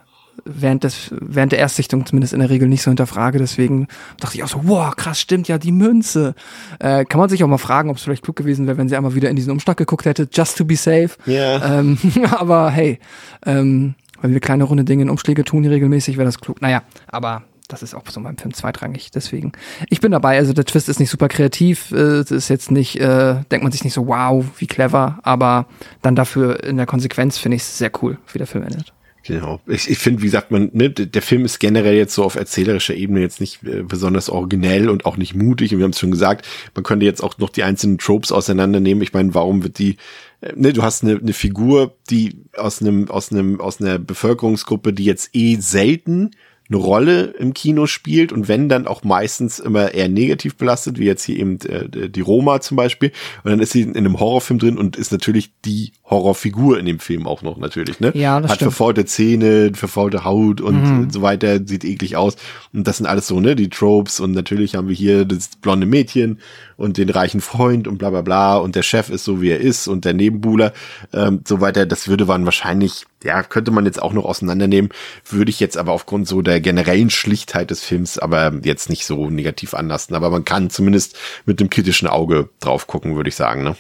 während, 0.44 0.84
des, 0.84 1.10
während 1.10 1.52
der 1.52 1.59
Erstsichtung 1.59 2.06
zumindest 2.06 2.32
in 2.32 2.40
der 2.40 2.50
Regel 2.50 2.68
nicht 2.68 2.82
so 2.82 2.90
hinterfrage. 2.90 3.38
Deswegen 3.38 3.88
dachte 4.18 4.36
ich 4.36 4.42
auch 4.42 4.48
so, 4.48 4.60
wow, 4.64 4.94
krass, 4.94 5.20
stimmt 5.20 5.48
ja, 5.48 5.59
die 5.59 5.72
Münze. 5.72 6.34
Äh, 6.78 7.04
kann 7.04 7.18
man 7.18 7.28
sich 7.28 7.42
auch 7.44 7.48
mal 7.48 7.59
fragen, 7.59 7.90
ob 7.90 7.96
es 7.96 8.02
vielleicht 8.02 8.22
klug 8.22 8.36
gewesen 8.36 8.66
wäre, 8.66 8.78
wenn 8.78 8.88
sie 8.88 8.96
einmal 8.96 9.14
wieder 9.14 9.30
in 9.30 9.36
diesen 9.36 9.52
Umschlag 9.52 9.76
geguckt 9.76 10.04
hätte, 10.04 10.28
just 10.32 10.56
to 10.56 10.64
be 10.64 10.76
safe. 10.76 11.10
Yeah. 11.26 11.80
Ähm, 11.80 11.98
aber 12.30 12.70
hey, 12.70 12.98
ähm, 13.46 13.94
wenn 14.20 14.32
wir 14.32 14.40
kleine 14.40 14.64
runde 14.64 14.84
Dinge 14.84 15.02
in 15.02 15.10
Umschläge 15.10 15.44
tun, 15.44 15.64
regelmäßig, 15.64 16.16
wäre 16.16 16.26
das 16.26 16.40
klug. 16.40 16.62
Naja, 16.62 16.82
aber 17.09 17.42
das 17.68 17.82
ist 17.82 17.94
auch 17.94 18.02
so 18.09 18.20
beim 18.20 18.36
Film 18.36 18.52
zweitrangig. 18.52 19.10
Deswegen, 19.10 19.52
ich 19.88 20.00
bin 20.00 20.12
dabei. 20.12 20.36
Also 20.36 20.52
der 20.52 20.64
Twist 20.64 20.88
ist 20.88 21.00
nicht 21.00 21.10
super 21.10 21.28
kreativ. 21.28 21.90
Äh, 21.92 22.20
es 22.20 22.30
ist 22.30 22.48
jetzt 22.48 22.70
nicht, 22.70 23.00
äh, 23.00 23.36
denkt 23.50 23.62
man 23.62 23.72
sich 23.72 23.84
nicht 23.84 23.94
so, 23.94 24.06
wow, 24.06 24.44
wie 24.59 24.66
clever. 24.66 25.18
Aber 25.22 25.66
dann 26.02 26.14
dafür 26.14 26.62
in 26.64 26.76
der 26.76 26.86
Konsequenz 26.86 27.38
finde 27.38 27.56
ich 27.56 27.62
es 27.62 27.78
sehr 27.78 27.90
cool, 28.02 28.18
wie 28.32 28.38
der 28.38 28.46
Film 28.46 28.64
endet. 28.64 28.92
Genau. 29.24 29.61
Ich, 29.66 29.89
ich 29.89 29.99
finde, 29.99 30.23
wie 30.23 30.28
sagt 30.28 30.51
man, 30.51 30.70
ne, 30.73 30.90
der 30.90 31.23
Film 31.23 31.44
ist 31.44 31.61
generell 31.61 31.94
jetzt 31.94 32.15
so 32.15 32.24
auf 32.24 32.35
erzählerischer 32.35 32.94
Ebene 32.94 33.20
jetzt 33.20 33.40
nicht 33.40 33.62
äh, 33.62 33.82
besonders 33.82 34.28
originell 34.28 34.89
und 34.89 35.07
auch 35.07 35.16
nicht 35.16 35.35
mutig. 35.35 35.73
Und 35.73 35.78
wir 35.78 35.85
haben 35.85 35.93
es 35.93 36.01
schon 36.01 36.11
gesagt, 36.11 36.47
man 36.74 36.82
könnte 36.82 37.07
jetzt 37.07 37.23
auch 37.23 37.39
noch 37.39 37.51
die 37.51 37.62
einzelnen 37.62 37.99
Tropes 37.99 38.32
auseinandernehmen. 38.32 39.03
Ich 39.03 39.12
meine, 39.12 39.32
warum 39.35 39.62
wird 39.62 39.78
die, 39.78 39.97
äh, 40.40 40.53
ne, 40.57 40.73
du 40.73 40.82
hast 40.82 41.05
eine, 41.05 41.19
eine 41.19 41.32
Figur, 41.32 41.94
die 42.11 42.36
aus 42.57 42.81
einem, 42.81 43.09
aus 43.11 43.31
einem, 43.31 43.61
aus 43.61 43.81
einer 43.81 43.99
Bevölkerungsgruppe, 43.99 44.93
die 44.93 45.05
jetzt 45.05 45.31
eh 45.35 45.57
selten 45.57 46.32
eine 46.73 46.82
Rolle 46.82 47.23
im 47.39 47.55
Kino 47.55 47.86
spielt 47.86 48.32
und 48.32 48.49
wenn 48.49 48.69
dann 48.69 48.86
auch 48.86 49.05
meistens 49.05 49.59
immer 49.59 49.93
eher 49.94 50.09
negativ 50.09 50.57
belastet, 50.57 50.99
wie 50.99 51.05
jetzt 51.05 51.23
hier 51.24 51.39
eben 51.39 51.59
äh, 51.61 52.09
die 52.09 52.20
Roma 52.20 52.61
zum 52.61 52.77
Beispiel. 52.77 53.12
Und 53.44 53.51
dann 53.51 53.61
ist 53.61 53.73
sie 53.73 53.82
in 53.82 53.97
einem 53.97 54.19
Horrorfilm 54.19 54.59
drin 54.59 54.78
und 54.78 54.97
ist 54.97 55.12
natürlich 55.12 55.51
die 55.65 55.93
Horrorfigur 56.09 56.78
in 56.78 56.86
dem 56.86 56.99
Film 56.99 57.27
auch 57.27 57.43
noch 57.43 57.57
natürlich, 57.59 58.01
ne? 58.01 58.12
Ja, 58.15 58.40
das 58.40 58.51
Hat 58.51 58.57
stimmt. 58.57 58.73
verfaulte 58.73 59.05
Zähne, 59.05 59.73
verfaulte 59.74 60.24
Haut 60.24 60.61
und 60.61 60.82
Mhm. 60.82 61.11
so 61.11 61.23
weiter, 61.23 61.61
sieht 61.65 61.85
eklig 61.85 62.16
aus. 62.16 62.36
Und 62.73 62.86
das 62.89 62.97
sind 62.99 63.07
alles 63.07 63.27
so, 63.27 63.40
ne, 63.40 63.55
die 63.57 63.69
Tropes. 63.69 64.20
Und 64.20 64.32
natürlich 64.32 64.74
haben 64.74 64.89
wir 64.89 64.94
hier 64.94 65.24
das 65.24 65.49
blonde 65.61 65.86
Mädchen 65.86 66.39
und 66.82 66.98
den 66.98 67.10
reichen 67.10 67.40
Freund 67.40 67.86
und 67.86 67.98
bla 67.98 68.10
bla 68.10 68.22
bla. 68.22 68.56
Und 68.56 68.74
der 68.74 68.82
Chef 68.82 69.09
ist 69.09 69.24
so, 69.24 69.40
wie 69.40 69.50
er 69.50 69.60
ist 69.60 69.86
und 69.86 70.04
der 70.04 70.14
Nebenbuhler, 70.14 70.72
ähm, 71.12 71.42
so 71.46 71.60
weiter. 71.60 71.86
Das 71.86 72.09
würde 72.09 72.26
man 72.26 72.44
wahrscheinlich, 72.44 73.04
ja, 73.22 73.44
könnte 73.44 73.70
man 73.70 73.86
jetzt 73.86 74.02
auch 74.02 74.12
noch 74.12 74.24
auseinandernehmen. 74.24 74.90
Würde 75.24 75.50
ich 75.50 75.60
jetzt 75.60 75.78
aber 75.78 75.92
aufgrund 75.92 76.26
so 76.26 76.42
der 76.42 76.60
generellen 76.60 77.09
Schlichtheit 77.10 77.70
des 77.70 77.84
Films 77.84 78.18
aber 78.18 78.52
jetzt 78.64 78.90
nicht 78.90 79.06
so 79.06 79.30
negativ 79.30 79.74
anlassen. 79.74 80.16
Aber 80.16 80.28
man 80.30 80.44
kann 80.44 80.70
zumindest 80.70 81.16
mit 81.46 81.60
einem 81.60 81.70
kritischen 81.70 82.09
Auge 82.09 82.48
drauf 82.59 82.88
gucken, 82.88 83.14
würde 83.14 83.28
ich 83.28 83.36
sagen, 83.36 83.62
ne? 83.62 83.76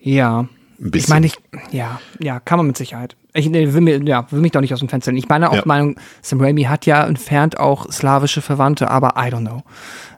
Ja. 0.00 0.48
Ein 0.80 0.90
Ich 0.94 1.08
meine, 1.08 1.26
ich, 1.26 1.36
ja, 1.70 2.00
ja, 2.20 2.40
kann 2.40 2.58
man 2.58 2.66
mit 2.66 2.76
Sicherheit. 2.78 3.16
Ich 3.34 3.48
nee, 3.48 3.72
will, 3.72 3.80
mir, 3.80 4.02
ja, 4.02 4.26
will 4.32 4.40
mich 4.40 4.52
doch 4.52 4.60
nicht 4.60 4.72
aus 4.72 4.80
dem 4.80 4.88
Fenster 4.88 5.10
lehnen. 5.12 5.22
Ich 5.22 5.28
meine 5.28 5.50
auch 5.50 5.56
Ja. 5.56 5.62
Meinung, 5.66 5.96
Sam 6.22 6.40
Raimi 6.40 6.64
hat 6.64 6.86
ja 6.86 7.04
entfernt 7.06 7.58
auch 7.58 7.90
slawische 7.92 8.40
Verwandte, 8.42 8.90
aber 8.90 9.14
I 9.18 9.30
don't 9.30 9.40
know. 9.46 9.62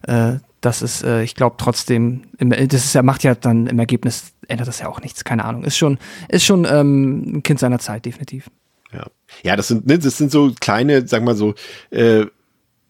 Äh, 0.07 0.39
das 0.61 0.83
ist, 0.83 1.03
äh, 1.03 1.23
ich 1.23 1.35
glaube 1.35 1.57
trotzdem, 1.59 2.23
im, 2.39 2.51
das 2.51 2.85
ist 2.85 2.95
ja, 2.95 3.03
macht 3.03 3.23
ja 3.23 3.35
dann 3.35 3.66
im 3.66 3.78
Ergebnis, 3.78 4.33
ändert 4.49 4.69
das 4.69 4.81
ja 4.81 4.89
auch 4.89 5.01
nichts, 5.01 5.24
keine 5.24 5.45
Ahnung. 5.45 5.65
Ist 5.65 5.77
schon, 5.77 5.99
ist 6.28 6.45
schon 6.45 6.65
ähm, 6.65 7.37
ein 7.37 7.43
Kind 7.43 7.61
seiner 7.61 7.78
Zeit, 7.78 8.05
definitiv. 8.05 8.51
Ja, 8.93 9.07
ja 9.43 9.57
das, 9.57 9.69
sind, 9.69 9.87
ne, 9.87 9.99
das 9.99 10.16
sind 10.16 10.31
so 10.31 10.53
kleine, 10.59 11.07
sag 11.07 11.23
mal 11.23 11.35
so, 11.35 11.55
äh, 11.91 12.27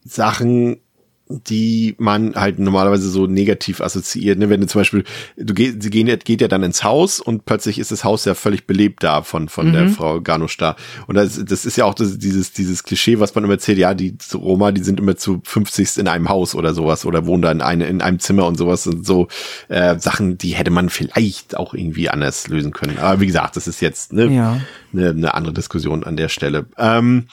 Sachen, 0.04 0.78
die 1.28 1.94
man 1.98 2.34
halt 2.36 2.58
normalerweise 2.58 3.08
so 3.10 3.26
negativ 3.26 3.80
assoziiert. 3.80 4.38
Ne? 4.38 4.48
Wenn 4.48 4.60
du 4.60 4.66
zum 4.68 4.80
Beispiel, 4.80 5.04
du 5.36 5.54
gehst, 5.54 5.82
sie 5.82 5.90
gehen, 5.90 6.06
geht 6.24 6.40
ja 6.40 6.48
dann 6.48 6.62
ins 6.62 6.84
Haus 6.84 7.20
und 7.20 7.44
plötzlich 7.46 7.78
ist 7.78 7.90
das 7.90 8.04
Haus 8.04 8.24
ja 8.24 8.34
völlig 8.34 8.66
belebt 8.66 9.02
da 9.02 9.22
von, 9.22 9.48
von 9.48 9.72
der 9.72 9.88
Frau 9.88 10.20
Ganusch 10.20 10.56
da. 10.56 10.76
Und 11.08 11.16
das, 11.16 11.44
das 11.44 11.66
ist 11.66 11.76
ja 11.76 11.84
auch 11.84 11.94
das, 11.94 12.18
dieses, 12.18 12.52
dieses 12.52 12.84
Klischee, 12.84 13.18
was 13.18 13.34
man 13.34 13.44
immer 13.44 13.54
erzählt, 13.54 13.78
ja, 13.78 13.92
die 13.94 14.16
Roma, 14.34 14.70
die 14.70 14.82
sind 14.82 15.00
immer 15.00 15.16
zu 15.16 15.40
50 15.44 15.98
in 15.98 16.08
einem 16.08 16.28
Haus 16.28 16.54
oder 16.54 16.74
sowas 16.74 17.04
oder 17.04 17.26
wohnen 17.26 17.42
da 17.42 17.50
in, 17.50 17.60
eine, 17.60 17.86
in 17.86 18.02
einem 18.02 18.20
Zimmer 18.20 18.46
und 18.46 18.56
sowas 18.56 18.86
und 18.86 19.04
so 19.04 19.28
äh, 19.68 19.98
Sachen, 19.98 20.38
die 20.38 20.50
hätte 20.54 20.70
man 20.70 20.88
vielleicht 20.90 21.56
auch 21.56 21.74
irgendwie 21.74 22.08
anders 22.08 22.46
lösen 22.48 22.72
können. 22.72 22.98
Aber 22.98 23.20
wie 23.20 23.26
gesagt, 23.26 23.56
das 23.56 23.66
ist 23.66 23.80
jetzt 23.80 24.12
ne, 24.12 24.26
Ja. 24.26 24.60
eine, 24.92 25.10
eine 25.10 25.34
andere 25.34 25.54
Diskussion 25.54 26.04
an 26.04 26.16
der 26.16 26.28
Stelle. 26.28 26.66
Ähm, 26.78 27.26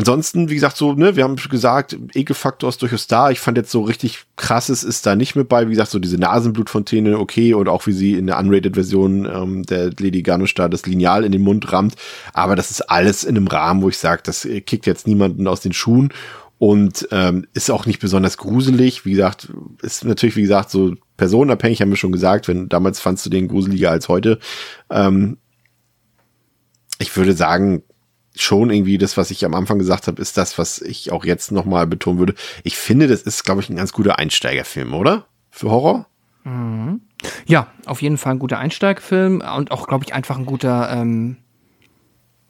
ansonsten, 0.00 0.48
wie 0.48 0.54
gesagt, 0.54 0.76
so, 0.76 0.94
ne, 0.94 1.14
wir 1.14 1.24
haben 1.24 1.36
gesagt, 1.36 1.96
Ekelfaktor 2.14 2.70
ist 2.70 2.80
durchaus 2.80 3.06
da. 3.06 3.30
Ich 3.30 3.38
fand 3.38 3.58
jetzt 3.58 3.70
so 3.70 3.82
richtig 3.82 4.24
krasses 4.36 4.82
ist 4.82 5.04
da 5.04 5.14
nicht 5.14 5.36
mit 5.36 5.48
bei. 5.48 5.66
Wie 5.66 5.72
gesagt, 5.72 5.90
so 5.90 5.98
diese 5.98 6.16
Nasenblutfontäne, 6.16 7.18
okay, 7.18 7.52
und 7.52 7.68
auch 7.68 7.86
wie 7.86 7.92
sie 7.92 8.14
in 8.14 8.26
der 8.26 8.38
Unrated-Version 8.38 9.26
ähm, 9.26 9.62
der 9.64 9.90
Lady 9.98 10.22
Ganush 10.22 10.54
da 10.54 10.68
das 10.68 10.86
Lineal 10.86 11.24
in 11.24 11.32
den 11.32 11.42
Mund 11.42 11.70
rammt. 11.72 11.94
Aber 12.32 12.56
das 12.56 12.70
ist 12.70 12.80
alles 12.90 13.24
in 13.24 13.36
einem 13.36 13.46
Rahmen, 13.46 13.82
wo 13.82 13.90
ich 13.90 13.98
sage, 13.98 14.22
das 14.24 14.44
äh, 14.44 14.62
kickt 14.62 14.86
jetzt 14.86 15.06
niemanden 15.06 15.46
aus 15.46 15.60
den 15.60 15.74
Schuhen 15.74 16.12
und 16.58 17.06
ähm, 17.10 17.46
ist 17.52 17.70
auch 17.70 17.84
nicht 17.84 18.00
besonders 18.00 18.38
gruselig. 18.38 19.04
Wie 19.04 19.12
gesagt, 19.12 19.52
ist 19.82 20.04
natürlich, 20.04 20.36
wie 20.36 20.42
gesagt, 20.42 20.70
so 20.70 20.94
personenabhängig, 21.18 21.82
haben 21.82 21.90
wir 21.90 21.96
schon 21.96 22.12
gesagt. 22.12 22.48
Wenn 22.48 22.68
damals 22.68 23.00
fandst 23.00 23.26
du 23.26 23.30
den 23.30 23.48
gruseliger 23.48 23.90
als 23.90 24.08
heute. 24.08 24.38
Ähm, 24.88 25.36
ich 26.98 27.14
würde 27.16 27.34
sagen, 27.34 27.82
schon 28.42 28.70
irgendwie 28.70 28.98
das, 28.98 29.16
was 29.16 29.30
ich 29.30 29.44
am 29.44 29.54
Anfang 29.54 29.78
gesagt 29.78 30.06
habe, 30.06 30.20
ist 30.20 30.36
das, 30.36 30.58
was 30.58 30.80
ich 30.80 31.12
auch 31.12 31.24
jetzt 31.24 31.52
nochmal 31.52 31.86
betonen 31.86 32.18
würde. 32.18 32.34
Ich 32.64 32.76
finde, 32.76 33.06
das 33.06 33.22
ist, 33.22 33.44
glaube 33.44 33.60
ich, 33.60 33.68
ein 33.68 33.76
ganz 33.76 33.92
guter 33.92 34.18
Einsteigerfilm, 34.18 34.94
oder? 34.94 35.26
Für 35.50 35.70
Horror? 35.70 36.06
Ja, 37.46 37.66
auf 37.86 38.00
jeden 38.02 38.16
Fall 38.16 38.32
ein 38.32 38.38
guter 38.38 38.58
Einsteigfilm 38.58 39.42
und 39.56 39.70
auch, 39.70 39.86
glaube 39.86 40.04
ich, 40.04 40.14
einfach 40.14 40.38
ein 40.38 40.46
guter, 40.46 40.90
ähm, 40.90 41.36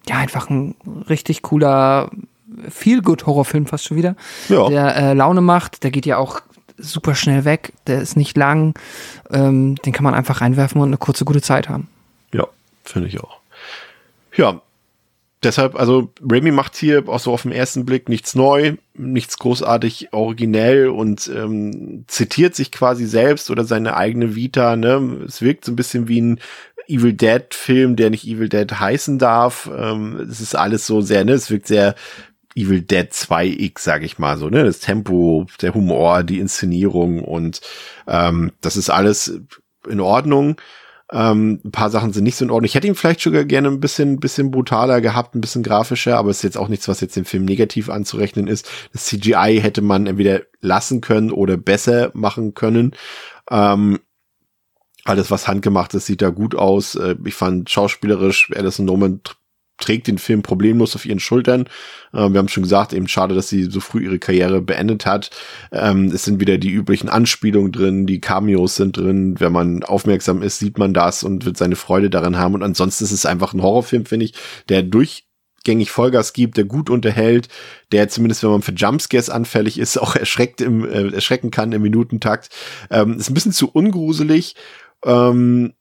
ja, 0.08 0.16
einfach 0.16 0.48
ein 0.48 0.76
richtig 1.08 1.42
cooler 1.42 2.10
Feel-Good-Horrorfilm 2.68 3.66
fast 3.66 3.86
schon 3.86 3.96
wieder. 3.96 4.16
Ja. 4.48 4.68
Der 4.68 4.96
äh, 4.96 5.12
Laune 5.14 5.40
macht, 5.40 5.82
der 5.82 5.90
geht 5.90 6.06
ja 6.06 6.18
auch 6.18 6.40
super 6.76 7.14
schnell 7.14 7.44
weg, 7.44 7.72
der 7.86 8.00
ist 8.00 8.16
nicht 8.16 8.36
lang, 8.36 8.74
ähm, 9.30 9.76
den 9.76 9.92
kann 9.92 10.04
man 10.04 10.14
einfach 10.14 10.40
reinwerfen 10.40 10.80
und 10.80 10.88
eine 10.88 10.96
kurze, 10.96 11.24
gute 11.24 11.42
Zeit 11.42 11.68
haben. 11.68 11.88
Ja, 12.32 12.46
finde 12.84 13.08
ich 13.08 13.20
auch. 13.20 13.38
Ja, 14.36 14.62
deshalb, 15.42 15.74
also 15.74 16.12
Raimi 16.22 16.50
macht 16.50 16.76
hier 16.76 17.08
auch 17.08 17.18
so 17.18 17.32
auf 17.32 17.42
den 17.42 17.52
ersten 17.52 17.84
Blick 17.84 18.08
nichts 18.08 18.34
neu, 18.34 18.74
nichts 18.94 19.38
großartig 19.38 20.12
originell 20.12 20.88
und 20.88 21.30
ähm, 21.34 22.04
zitiert 22.06 22.54
sich 22.54 22.72
quasi 22.72 23.06
selbst 23.06 23.50
oder 23.50 23.64
seine 23.64 23.96
eigene 23.96 24.34
Vita. 24.34 24.76
Ne? 24.76 25.24
Es 25.26 25.42
wirkt 25.42 25.64
so 25.64 25.72
ein 25.72 25.76
bisschen 25.76 26.08
wie 26.08 26.20
ein 26.20 26.40
Evil 26.88 27.12
Dead 27.12 27.44
Film, 27.52 27.96
der 27.96 28.10
nicht 28.10 28.26
Evil 28.26 28.48
Dead 28.48 28.70
heißen 28.78 29.18
darf. 29.18 29.70
Ähm, 29.74 30.26
es 30.28 30.40
ist 30.40 30.56
alles 30.56 30.86
so 30.86 31.00
sehr, 31.00 31.24
ne? 31.24 31.32
Es 31.32 31.50
wirkt 31.50 31.68
sehr 31.68 31.94
Evil 32.56 32.82
Dead 32.82 33.08
2X, 33.12 33.78
sag 33.78 34.02
ich 34.02 34.18
mal 34.18 34.36
so, 34.36 34.48
ne? 34.48 34.64
Das 34.64 34.80
Tempo, 34.80 35.46
der 35.62 35.72
Humor, 35.74 36.24
die 36.24 36.40
Inszenierung 36.40 37.22
und 37.22 37.60
ähm, 38.08 38.50
das 38.60 38.76
ist 38.76 38.90
alles 38.90 39.40
in 39.88 40.00
Ordnung. 40.00 40.56
Ähm, 41.12 41.60
ein 41.64 41.72
paar 41.72 41.90
Sachen 41.90 42.12
sind 42.12 42.24
nicht 42.24 42.36
so 42.36 42.44
in 42.44 42.50
Ordnung. 42.50 42.66
Ich 42.66 42.74
hätte 42.74 42.86
ihn 42.86 42.94
vielleicht 42.94 43.20
sogar 43.20 43.44
gerne 43.44 43.68
ein 43.68 43.80
bisschen, 43.80 44.20
bisschen 44.20 44.50
brutaler 44.50 45.00
gehabt, 45.00 45.34
ein 45.34 45.40
bisschen 45.40 45.62
grafischer, 45.64 46.16
aber 46.16 46.30
es 46.30 46.38
ist 46.38 46.42
jetzt 46.44 46.58
auch 46.58 46.68
nichts, 46.68 46.86
was 46.86 47.00
jetzt 47.00 47.16
dem 47.16 47.24
Film 47.24 47.44
negativ 47.44 47.90
anzurechnen 47.90 48.46
ist. 48.46 48.70
Das 48.92 49.06
CGI 49.06 49.58
hätte 49.60 49.82
man 49.82 50.06
entweder 50.06 50.42
lassen 50.60 51.00
können 51.00 51.32
oder 51.32 51.56
besser 51.56 52.10
machen 52.14 52.54
können. 52.54 52.92
Ähm, 53.50 53.98
alles, 55.04 55.30
was 55.30 55.48
handgemacht 55.48 55.94
ist, 55.94 56.06
sieht 56.06 56.22
da 56.22 56.28
gut 56.30 56.54
aus. 56.54 56.94
Äh, 56.94 57.16
Ich 57.24 57.34
fand 57.34 57.68
schauspielerisch, 57.70 58.50
Alison 58.54 58.84
Norman 58.86 59.20
tr- 59.24 59.34
trägt 59.80 60.06
den 60.06 60.18
Film 60.18 60.42
problemlos 60.42 60.94
auf 60.94 61.04
ihren 61.06 61.20
Schultern. 61.20 61.62
Äh, 62.12 62.30
Wir 62.30 62.38
haben 62.38 62.48
schon 62.48 62.62
gesagt, 62.62 62.92
eben 62.92 63.08
schade, 63.08 63.34
dass 63.34 63.48
sie 63.48 63.64
so 63.64 63.80
früh 63.80 64.04
ihre 64.04 64.18
Karriere 64.18 64.60
beendet 64.60 65.06
hat. 65.06 65.30
Ähm, 65.72 66.10
Es 66.12 66.24
sind 66.24 66.40
wieder 66.40 66.58
die 66.58 66.70
üblichen 66.70 67.08
Anspielungen 67.08 67.72
drin, 67.72 68.06
die 68.06 68.20
Cameos 68.20 68.76
sind 68.76 68.96
drin. 68.96 69.34
Wenn 69.38 69.52
man 69.52 69.82
aufmerksam 69.82 70.42
ist, 70.42 70.58
sieht 70.58 70.78
man 70.78 70.94
das 70.94 71.22
und 71.24 71.44
wird 71.44 71.56
seine 71.56 71.76
Freude 71.76 72.10
daran 72.10 72.36
haben. 72.38 72.54
Und 72.54 72.62
ansonsten 72.62 73.04
ist 73.04 73.12
es 73.12 73.26
einfach 73.26 73.54
ein 73.54 73.62
Horrorfilm, 73.62 74.06
finde 74.06 74.26
ich, 74.26 74.34
der 74.68 74.82
durchgängig 74.82 75.90
Vollgas 75.90 76.32
gibt, 76.32 76.56
der 76.56 76.64
gut 76.64 76.90
unterhält, 76.90 77.48
der 77.92 78.08
zumindest, 78.08 78.42
wenn 78.42 78.50
man 78.50 78.62
für 78.62 78.72
Jumpscares 78.72 79.30
anfällig 79.30 79.78
ist, 79.78 79.98
auch 79.98 80.16
erschreckt 80.16 80.60
im, 80.60 80.84
äh, 80.84 81.12
erschrecken 81.12 81.50
kann 81.50 81.72
im 81.72 81.82
Minutentakt. 81.82 82.50
Ähm, 82.90 83.18
ist 83.18 83.30
ein 83.30 83.34
bisschen 83.34 83.52
zu 83.52 83.70
ungruselig. 83.70 84.54
Ähm, 85.04 85.72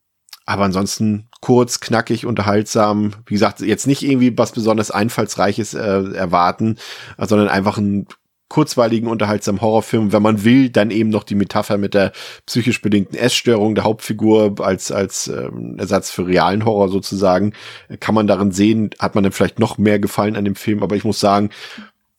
aber 0.49 0.63
ansonsten 0.63 1.27
kurz, 1.41 1.79
knackig, 1.79 2.25
unterhaltsam. 2.25 3.13
Wie 3.27 3.35
gesagt, 3.35 3.59
jetzt 3.59 3.85
nicht 3.85 4.01
irgendwie 4.01 4.35
was 4.35 4.51
besonders 4.51 4.89
Einfallsreiches 4.89 5.75
äh, 5.75 6.11
erwarten, 6.15 6.79
sondern 7.19 7.49
einfach 7.49 7.77
einen 7.77 8.07
kurzweiligen, 8.47 9.07
unterhaltsamen 9.07 9.61
Horrorfilm. 9.61 10.11
Wenn 10.11 10.23
man 10.23 10.43
will, 10.43 10.71
dann 10.71 10.89
eben 10.89 11.11
noch 11.11 11.23
die 11.23 11.35
Metapher 11.35 11.77
mit 11.77 11.93
der 11.93 12.13
psychisch 12.47 12.81
bedingten 12.81 13.15
Essstörung 13.15 13.75
der 13.75 13.83
Hauptfigur 13.83 14.55
als, 14.59 14.91
als 14.91 15.27
ähm, 15.27 15.75
Ersatz 15.77 16.09
für 16.09 16.25
realen 16.25 16.65
Horror 16.65 16.89
sozusagen. 16.89 17.53
Kann 17.99 18.15
man 18.15 18.25
darin 18.25 18.51
sehen, 18.51 18.89
hat 18.97 19.13
man 19.13 19.23
dann 19.23 19.33
vielleicht 19.33 19.59
noch 19.59 19.77
mehr 19.77 19.99
Gefallen 19.99 20.35
an 20.35 20.45
dem 20.45 20.55
Film. 20.55 20.81
Aber 20.81 20.95
ich 20.95 21.03
muss 21.03 21.19
sagen, 21.19 21.51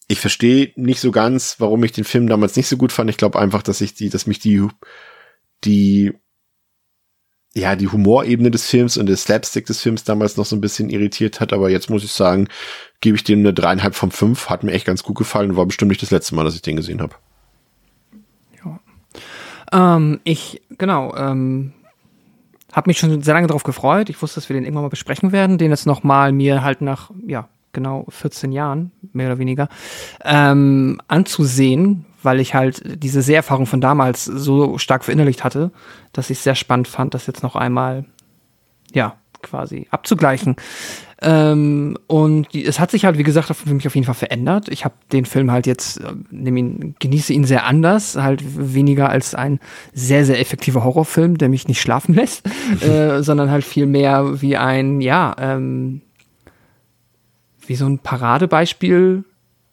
ich 0.06 0.20
verstehe 0.20 0.70
nicht 0.76 1.00
so 1.00 1.10
ganz, 1.10 1.56
warum 1.58 1.82
ich 1.82 1.90
den 1.90 2.04
Film 2.04 2.28
damals 2.28 2.54
nicht 2.54 2.68
so 2.68 2.76
gut 2.76 2.92
fand. 2.92 3.10
Ich 3.10 3.16
glaube 3.16 3.40
einfach, 3.40 3.64
dass 3.64 3.80
ich 3.80 3.94
die, 3.94 4.08
dass 4.08 4.28
mich 4.28 4.38
die, 4.38 4.68
die 5.64 6.12
ja, 7.54 7.74
die 7.76 7.88
Humorebene 7.88 8.50
des 8.50 8.68
Films 8.68 8.96
und 8.96 9.06
der 9.06 9.16
Slapstick 9.16 9.66
des 9.66 9.80
Films 9.80 10.04
damals 10.04 10.36
noch 10.36 10.44
so 10.44 10.54
ein 10.54 10.60
bisschen 10.60 10.88
irritiert 10.88 11.40
hat, 11.40 11.52
aber 11.52 11.70
jetzt 11.70 11.90
muss 11.90 12.04
ich 12.04 12.12
sagen, 12.12 12.48
gebe 13.00 13.16
ich 13.16 13.24
dem 13.24 13.40
eine 13.40 13.52
dreieinhalb 13.52 13.94
von 13.94 14.10
fünf, 14.10 14.48
hat 14.48 14.62
mir 14.62 14.72
echt 14.72 14.86
ganz 14.86 15.02
gut 15.02 15.16
gefallen, 15.16 15.56
war 15.56 15.66
bestimmt 15.66 15.88
nicht 15.88 16.02
das 16.02 16.10
letzte 16.10 16.34
Mal, 16.34 16.44
dass 16.44 16.54
ich 16.54 16.62
den 16.62 16.76
gesehen 16.76 17.00
habe. 17.00 17.14
Ähm, 19.72 20.20
ich, 20.24 20.62
genau, 20.78 21.14
ähm, 21.16 21.72
habe 22.72 22.90
mich 22.90 22.98
schon 22.98 23.22
sehr 23.22 23.34
lange 23.34 23.46
darauf 23.46 23.62
gefreut. 23.62 24.10
Ich 24.10 24.20
wusste, 24.20 24.40
dass 24.40 24.48
wir 24.48 24.54
den 24.54 24.64
irgendwann 24.64 24.84
mal 24.84 24.90
besprechen 24.90 25.32
werden, 25.32 25.58
den 25.58 25.70
jetzt 25.70 25.86
noch 25.86 26.02
mal 26.02 26.32
mir 26.32 26.62
halt 26.62 26.80
nach, 26.80 27.10
ja, 27.26 27.48
genau 27.72 28.06
14 28.08 28.52
Jahren, 28.52 28.92
mehr 29.12 29.28
oder 29.28 29.38
weniger, 29.38 29.68
ähm, 30.24 31.00
anzusehen, 31.08 32.06
weil 32.22 32.40
ich 32.40 32.54
halt 32.54 32.82
diese 33.02 33.22
Seherfahrung 33.22 33.66
von 33.66 33.80
damals 33.80 34.24
so 34.24 34.78
stark 34.78 35.04
verinnerlicht 35.04 35.44
hatte, 35.44 35.70
dass 36.12 36.30
ich 36.30 36.38
es 36.38 36.44
sehr 36.44 36.54
spannend 36.54 36.88
fand, 36.88 37.14
das 37.14 37.26
jetzt 37.26 37.42
noch 37.42 37.56
einmal, 37.56 38.04
ja, 38.92 39.16
quasi 39.42 39.86
abzugleichen. 39.90 40.56
Ähm, 41.22 41.98
und 42.06 42.52
die, 42.54 42.64
es 42.64 42.80
hat 42.80 42.90
sich 42.90 43.04
halt, 43.04 43.18
wie 43.18 43.22
gesagt, 43.22 43.54
für 43.54 43.74
mich 43.74 43.86
auf 43.86 43.94
jeden 43.94 44.06
Fall 44.06 44.14
verändert. 44.14 44.68
Ich 44.68 44.84
habe 44.84 44.94
den 45.12 45.26
Film 45.26 45.50
halt 45.50 45.66
jetzt, 45.66 46.00
äh, 46.00 46.12
nehm 46.30 46.56
ihn, 46.56 46.94
genieße 46.98 47.32
ihn 47.32 47.44
sehr 47.44 47.66
anders, 47.66 48.16
halt 48.16 48.42
weniger 48.56 49.10
als 49.10 49.34
ein 49.34 49.60
sehr, 49.92 50.24
sehr 50.24 50.40
effektiver 50.40 50.82
Horrorfilm, 50.82 51.36
der 51.36 51.50
mich 51.50 51.68
nicht 51.68 51.80
schlafen 51.80 52.14
lässt, 52.16 52.46
äh, 52.82 53.22
sondern 53.22 53.50
halt 53.50 53.64
viel 53.64 53.86
mehr 53.86 54.40
wie 54.40 54.56
ein, 54.56 55.00
ja, 55.00 55.34
ähm, 55.38 56.00
wie 57.70 57.76
so 57.76 57.86
ein 57.86 58.00
Paradebeispiel 58.00 59.22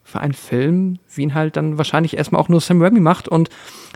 für 0.03 0.19
einen 0.19 0.33
Film, 0.33 0.99
wie 1.15 1.23
ihn 1.23 1.33
halt 1.33 1.57
dann 1.57 1.79
wahrscheinlich 1.79 2.15
erstmal 2.15 2.39
auch 2.39 2.47
nur 2.47 2.61
Sam 2.61 2.79
Raimi 2.79 2.99
macht 2.99 3.27
und 3.27 3.49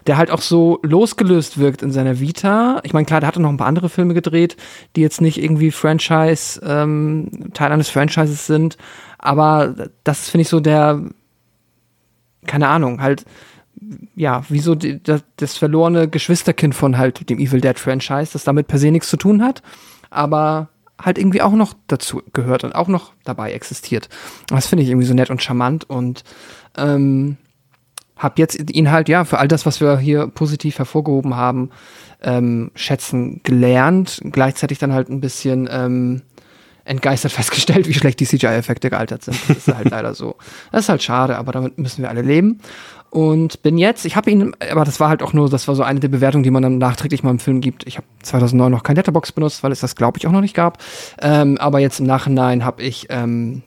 der 0.07 0.17
halt 0.17 0.31
auch 0.31 0.41
so 0.41 0.79
losgelöst 0.81 1.59
wirkt 1.59 1.83
in 1.83 1.91
seiner 1.91 2.19
Vita. 2.19 2.79
Ich 2.81 2.93
meine, 2.93 3.05
klar, 3.05 3.19
der 3.19 3.27
hatte 3.27 3.39
noch 3.39 3.51
ein 3.51 3.57
paar 3.57 3.67
andere 3.67 3.89
Filme 3.89 4.15
gedreht, 4.15 4.57
die 4.95 5.01
jetzt 5.01 5.21
nicht 5.21 5.37
irgendwie 5.37 5.69
Franchise, 5.69 6.59
ähm, 6.65 7.51
Teil 7.53 7.71
eines 7.71 7.89
Franchises 7.89 8.47
sind, 8.47 8.75
aber 9.19 9.75
das 10.03 10.31
finde 10.31 10.41
ich 10.41 10.49
so 10.49 10.59
der, 10.61 10.99
keine 12.47 12.69
Ahnung, 12.69 13.03
halt, 13.03 13.23
ja, 14.15 14.43
wie 14.49 14.61
so 14.61 14.73
die, 14.73 15.01
das, 15.03 15.23
das 15.35 15.57
verlorene 15.57 16.07
Geschwisterkind 16.07 16.73
von 16.73 16.97
halt 16.97 17.29
dem 17.29 17.37
Evil 17.37 17.61
Dead 17.61 17.77
Franchise, 17.77 18.31
das 18.33 18.45
damit 18.45 18.65
per 18.65 18.79
se 18.79 18.89
nichts 18.89 19.11
zu 19.11 19.17
tun 19.17 19.43
hat, 19.43 19.61
aber 20.09 20.69
halt 21.01 21.17
irgendwie 21.17 21.41
auch 21.41 21.53
noch 21.53 21.73
dazu 21.87 22.21
gehört 22.33 22.63
und 22.63 22.73
auch 22.73 22.87
noch 22.87 23.13
dabei 23.23 23.53
existiert. 23.53 24.09
Das 24.47 24.67
finde 24.67 24.83
ich 24.83 24.89
irgendwie 24.89 25.07
so 25.07 25.13
nett 25.13 25.29
und 25.29 25.41
charmant 25.41 25.89
und 25.89 26.23
ähm, 26.77 27.37
habe 28.21 28.35
jetzt 28.37 28.71
ihn 28.71 28.91
halt 28.91 29.09
ja 29.09 29.25
für 29.25 29.39
all 29.39 29.47
das, 29.47 29.65
was 29.65 29.81
wir 29.81 29.97
hier 29.97 30.27
positiv 30.27 30.77
hervorgehoben 30.77 31.35
haben, 31.35 31.71
ähm, 32.21 32.71
schätzen 32.75 33.41
gelernt. 33.43 34.21
Gleichzeitig 34.23 34.77
dann 34.77 34.93
halt 34.93 35.09
ein 35.09 35.21
bisschen 35.21 35.67
ähm, 35.71 36.21
entgeistert 36.85 37.31
festgestellt, 37.31 37.87
wie 37.87 37.93
schlecht 37.93 38.19
die 38.19 38.25
CGI-Effekte 38.25 38.89
gealtert 38.89 39.23
sind. 39.23 39.37
Das 39.47 39.57
ist 39.57 39.73
halt 39.73 39.89
leider 39.91 40.13
so. 40.13 40.35
Das 40.71 40.81
ist 40.81 40.89
halt 40.89 41.03
schade, 41.03 41.37
aber 41.37 41.51
damit 41.51 41.77
müssen 41.77 42.03
wir 42.03 42.09
alle 42.09 42.21
leben. 42.21 42.59
Und 43.11 43.61
bin 43.61 43.77
jetzt, 43.77 44.05
ich 44.05 44.15
habe 44.15 44.31
ihn, 44.31 44.55
aber 44.71 44.85
das 44.85 45.01
war 45.01 45.09
halt 45.09 45.21
auch 45.21 45.33
nur, 45.33 45.49
das 45.49 45.67
war 45.67 45.75
so 45.75 45.83
eine 45.83 45.99
der 45.99 46.07
Bewertungen, 46.07 46.43
die 46.43 46.49
man 46.49 46.63
dann 46.63 46.77
nachträglich 46.77 47.23
mal 47.23 47.31
im 47.31 47.39
Film 47.39 47.59
gibt. 47.59 47.85
Ich 47.85 47.97
habe 47.97 48.07
2009 48.23 48.71
noch 48.71 48.83
kein 48.83 48.95
Letterbox 48.95 49.33
benutzt, 49.33 49.63
weil 49.63 49.73
es 49.73 49.81
das, 49.81 49.97
glaube 49.97 50.17
ich, 50.17 50.27
auch 50.27 50.31
noch 50.31 50.39
nicht 50.39 50.55
gab. 50.55 50.81
Ähm, 51.21 51.57
aber 51.57 51.79
jetzt 51.79 51.99
im 51.99 52.05
Nachhinein 52.05 52.63
habe 52.63 52.81
ich 52.81 53.07
ähm, 53.09 53.63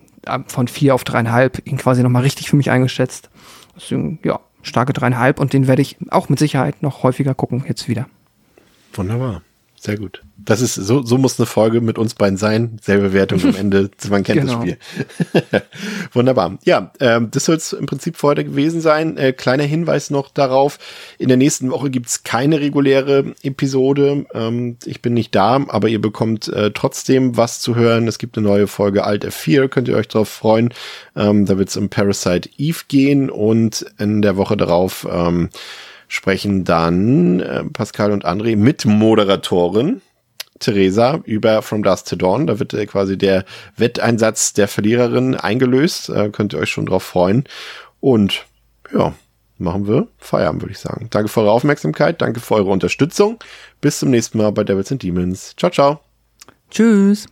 von 0.46 0.66
vier 0.66 0.94
auf 0.94 1.04
dreieinhalb 1.04 1.60
ihn 1.66 1.76
quasi 1.76 2.02
nochmal 2.02 2.22
richtig 2.22 2.48
für 2.48 2.56
mich 2.56 2.70
eingeschätzt. 2.70 3.28
Deswegen, 3.76 4.18
ja, 4.24 4.40
starke 4.62 4.94
dreieinhalb 4.94 5.38
und 5.38 5.52
den 5.52 5.66
werde 5.66 5.82
ich 5.82 5.98
auch 6.08 6.30
mit 6.30 6.38
Sicherheit 6.38 6.82
noch 6.82 7.02
häufiger 7.02 7.34
gucken, 7.34 7.64
jetzt 7.68 7.86
wieder. 7.86 8.06
Wunderbar. 8.94 9.42
Sehr 9.78 9.98
gut. 9.98 10.22
Das 10.44 10.60
ist, 10.60 10.74
so, 10.74 11.02
so 11.02 11.16
muss 11.16 11.38
eine 11.38 11.46
Folge 11.46 11.80
mit 11.80 11.98
uns 11.98 12.14
beiden 12.14 12.36
sein. 12.36 12.78
Selbe 12.82 13.12
Wertung 13.12 13.42
am 13.42 13.54
Ende. 13.54 13.90
Man 14.10 14.22
kennt 14.22 14.40
genau. 14.40 14.54
das 14.54 14.62
Spiel. 14.62 14.78
Wunderbar. 16.12 16.58
Ja, 16.64 16.92
ähm, 17.00 17.30
das 17.30 17.46
soll 17.46 17.56
es 17.56 17.72
im 17.72 17.86
Prinzip 17.86 18.16
für 18.16 18.28
heute 18.28 18.44
gewesen 18.44 18.80
sein. 18.80 19.16
Äh, 19.16 19.32
kleiner 19.32 19.64
Hinweis 19.64 20.10
noch 20.10 20.30
darauf. 20.30 20.78
In 21.18 21.28
der 21.28 21.36
nächsten 21.36 21.70
Woche 21.70 21.90
gibt's 21.90 22.24
keine 22.24 22.60
reguläre 22.60 23.34
Episode. 23.42 24.26
Ähm, 24.34 24.76
ich 24.84 25.00
bin 25.02 25.14
nicht 25.14 25.34
da, 25.34 25.64
aber 25.68 25.88
ihr 25.88 26.00
bekommt 26.00 26.48
äh, 26.48 26.70
trotzdem 26.72 27.36
was 27.36 27.60
zu 27.60 27.74
hören. 27.74 28.06
Es 28.06 28.18
gibt 28.18 28.36
eine 28.36 28.46
neue 28.46 28.66
Folge 28.66 29.04
Alt 29.04 29.24
F4, 29.24 29.68
könnt 29.68 29.88
ihr 29.88 29.96
euch 29.96 30.08
drauf 30.08 30.28
freuen. 30.28 30.74
Ähm, 31.16 31.46
da 31.46 31.58
wird's 31.58 31.76
um 31.76 31.88
Parasite 31.88 32.50
Eve 32.58 32.80
gehen 32.88 33.30
und 33.30 33.86
in 33.98 34.20
der 34.20 34.36
Woche 34.36 34.56
darauf 34.56 35.06
ähm, 35.10 35.48
sprechen 36.08 36.64
dann 36.64 37.40
äh, 37.40 37.64
Pascal 37.64 38.12
und 38.12 38.24
André 38.24 38.56
mit 38.56 38.84
Moderatorin 38.84 40.02
Theresa 40.64 41.20
über 41.24 41.62
From 41.62 41.82
Dusk 41.82 42.06
to 42.06 42.16
Dawn. 42.16 42.46
Da 42.46 42.58
wird 42.58 42.74
äh, 42.74 42.86
quasi 42.86 43.16
der 43.16 43.44
Wetteinsatz 43.76 44.52
der 44.52 44.68
Verliererin 44.68 45.34
eingelöst. 45.34 46.08
Äh, 46.08 46.30
könnt 46.30 46.52
ihr 46.52 46.58
euch 46.58 46.70
schon 46.70 46.86
drauf 46.86 47.02
freuen. 47.02 47.44
Und 48.00 48.44
ja, 48.92 49.14
machen 49.58 49.86
wir 49.86 50.08
Feierabend, 50.18 50.62
würde 50.62 50.72
ich 50.72 50.78
sagen. 50.78 51.08
Danke 51.10 51.28
für 51.28 51.40
eure 51.40 51.52
Aufmerksamkeit, 51.52 52.20
danke 52.20 52.40
für 52.40 52.54
eure 52.54 52.70
Unterstützung. 52.70 53.38
Bis 53.80 53.98
zum 53.98 54.10
nächsten 54.10 54.38
Mal 54.38 54.50
bei 54.52 54.64
Devils 54.64 54.92
and 54.92 55.02
Demons. 55.02 55.54
Ciao, 55.56 55.70
ciao. 55.70 56.00
Tschüss. 56.70 57.26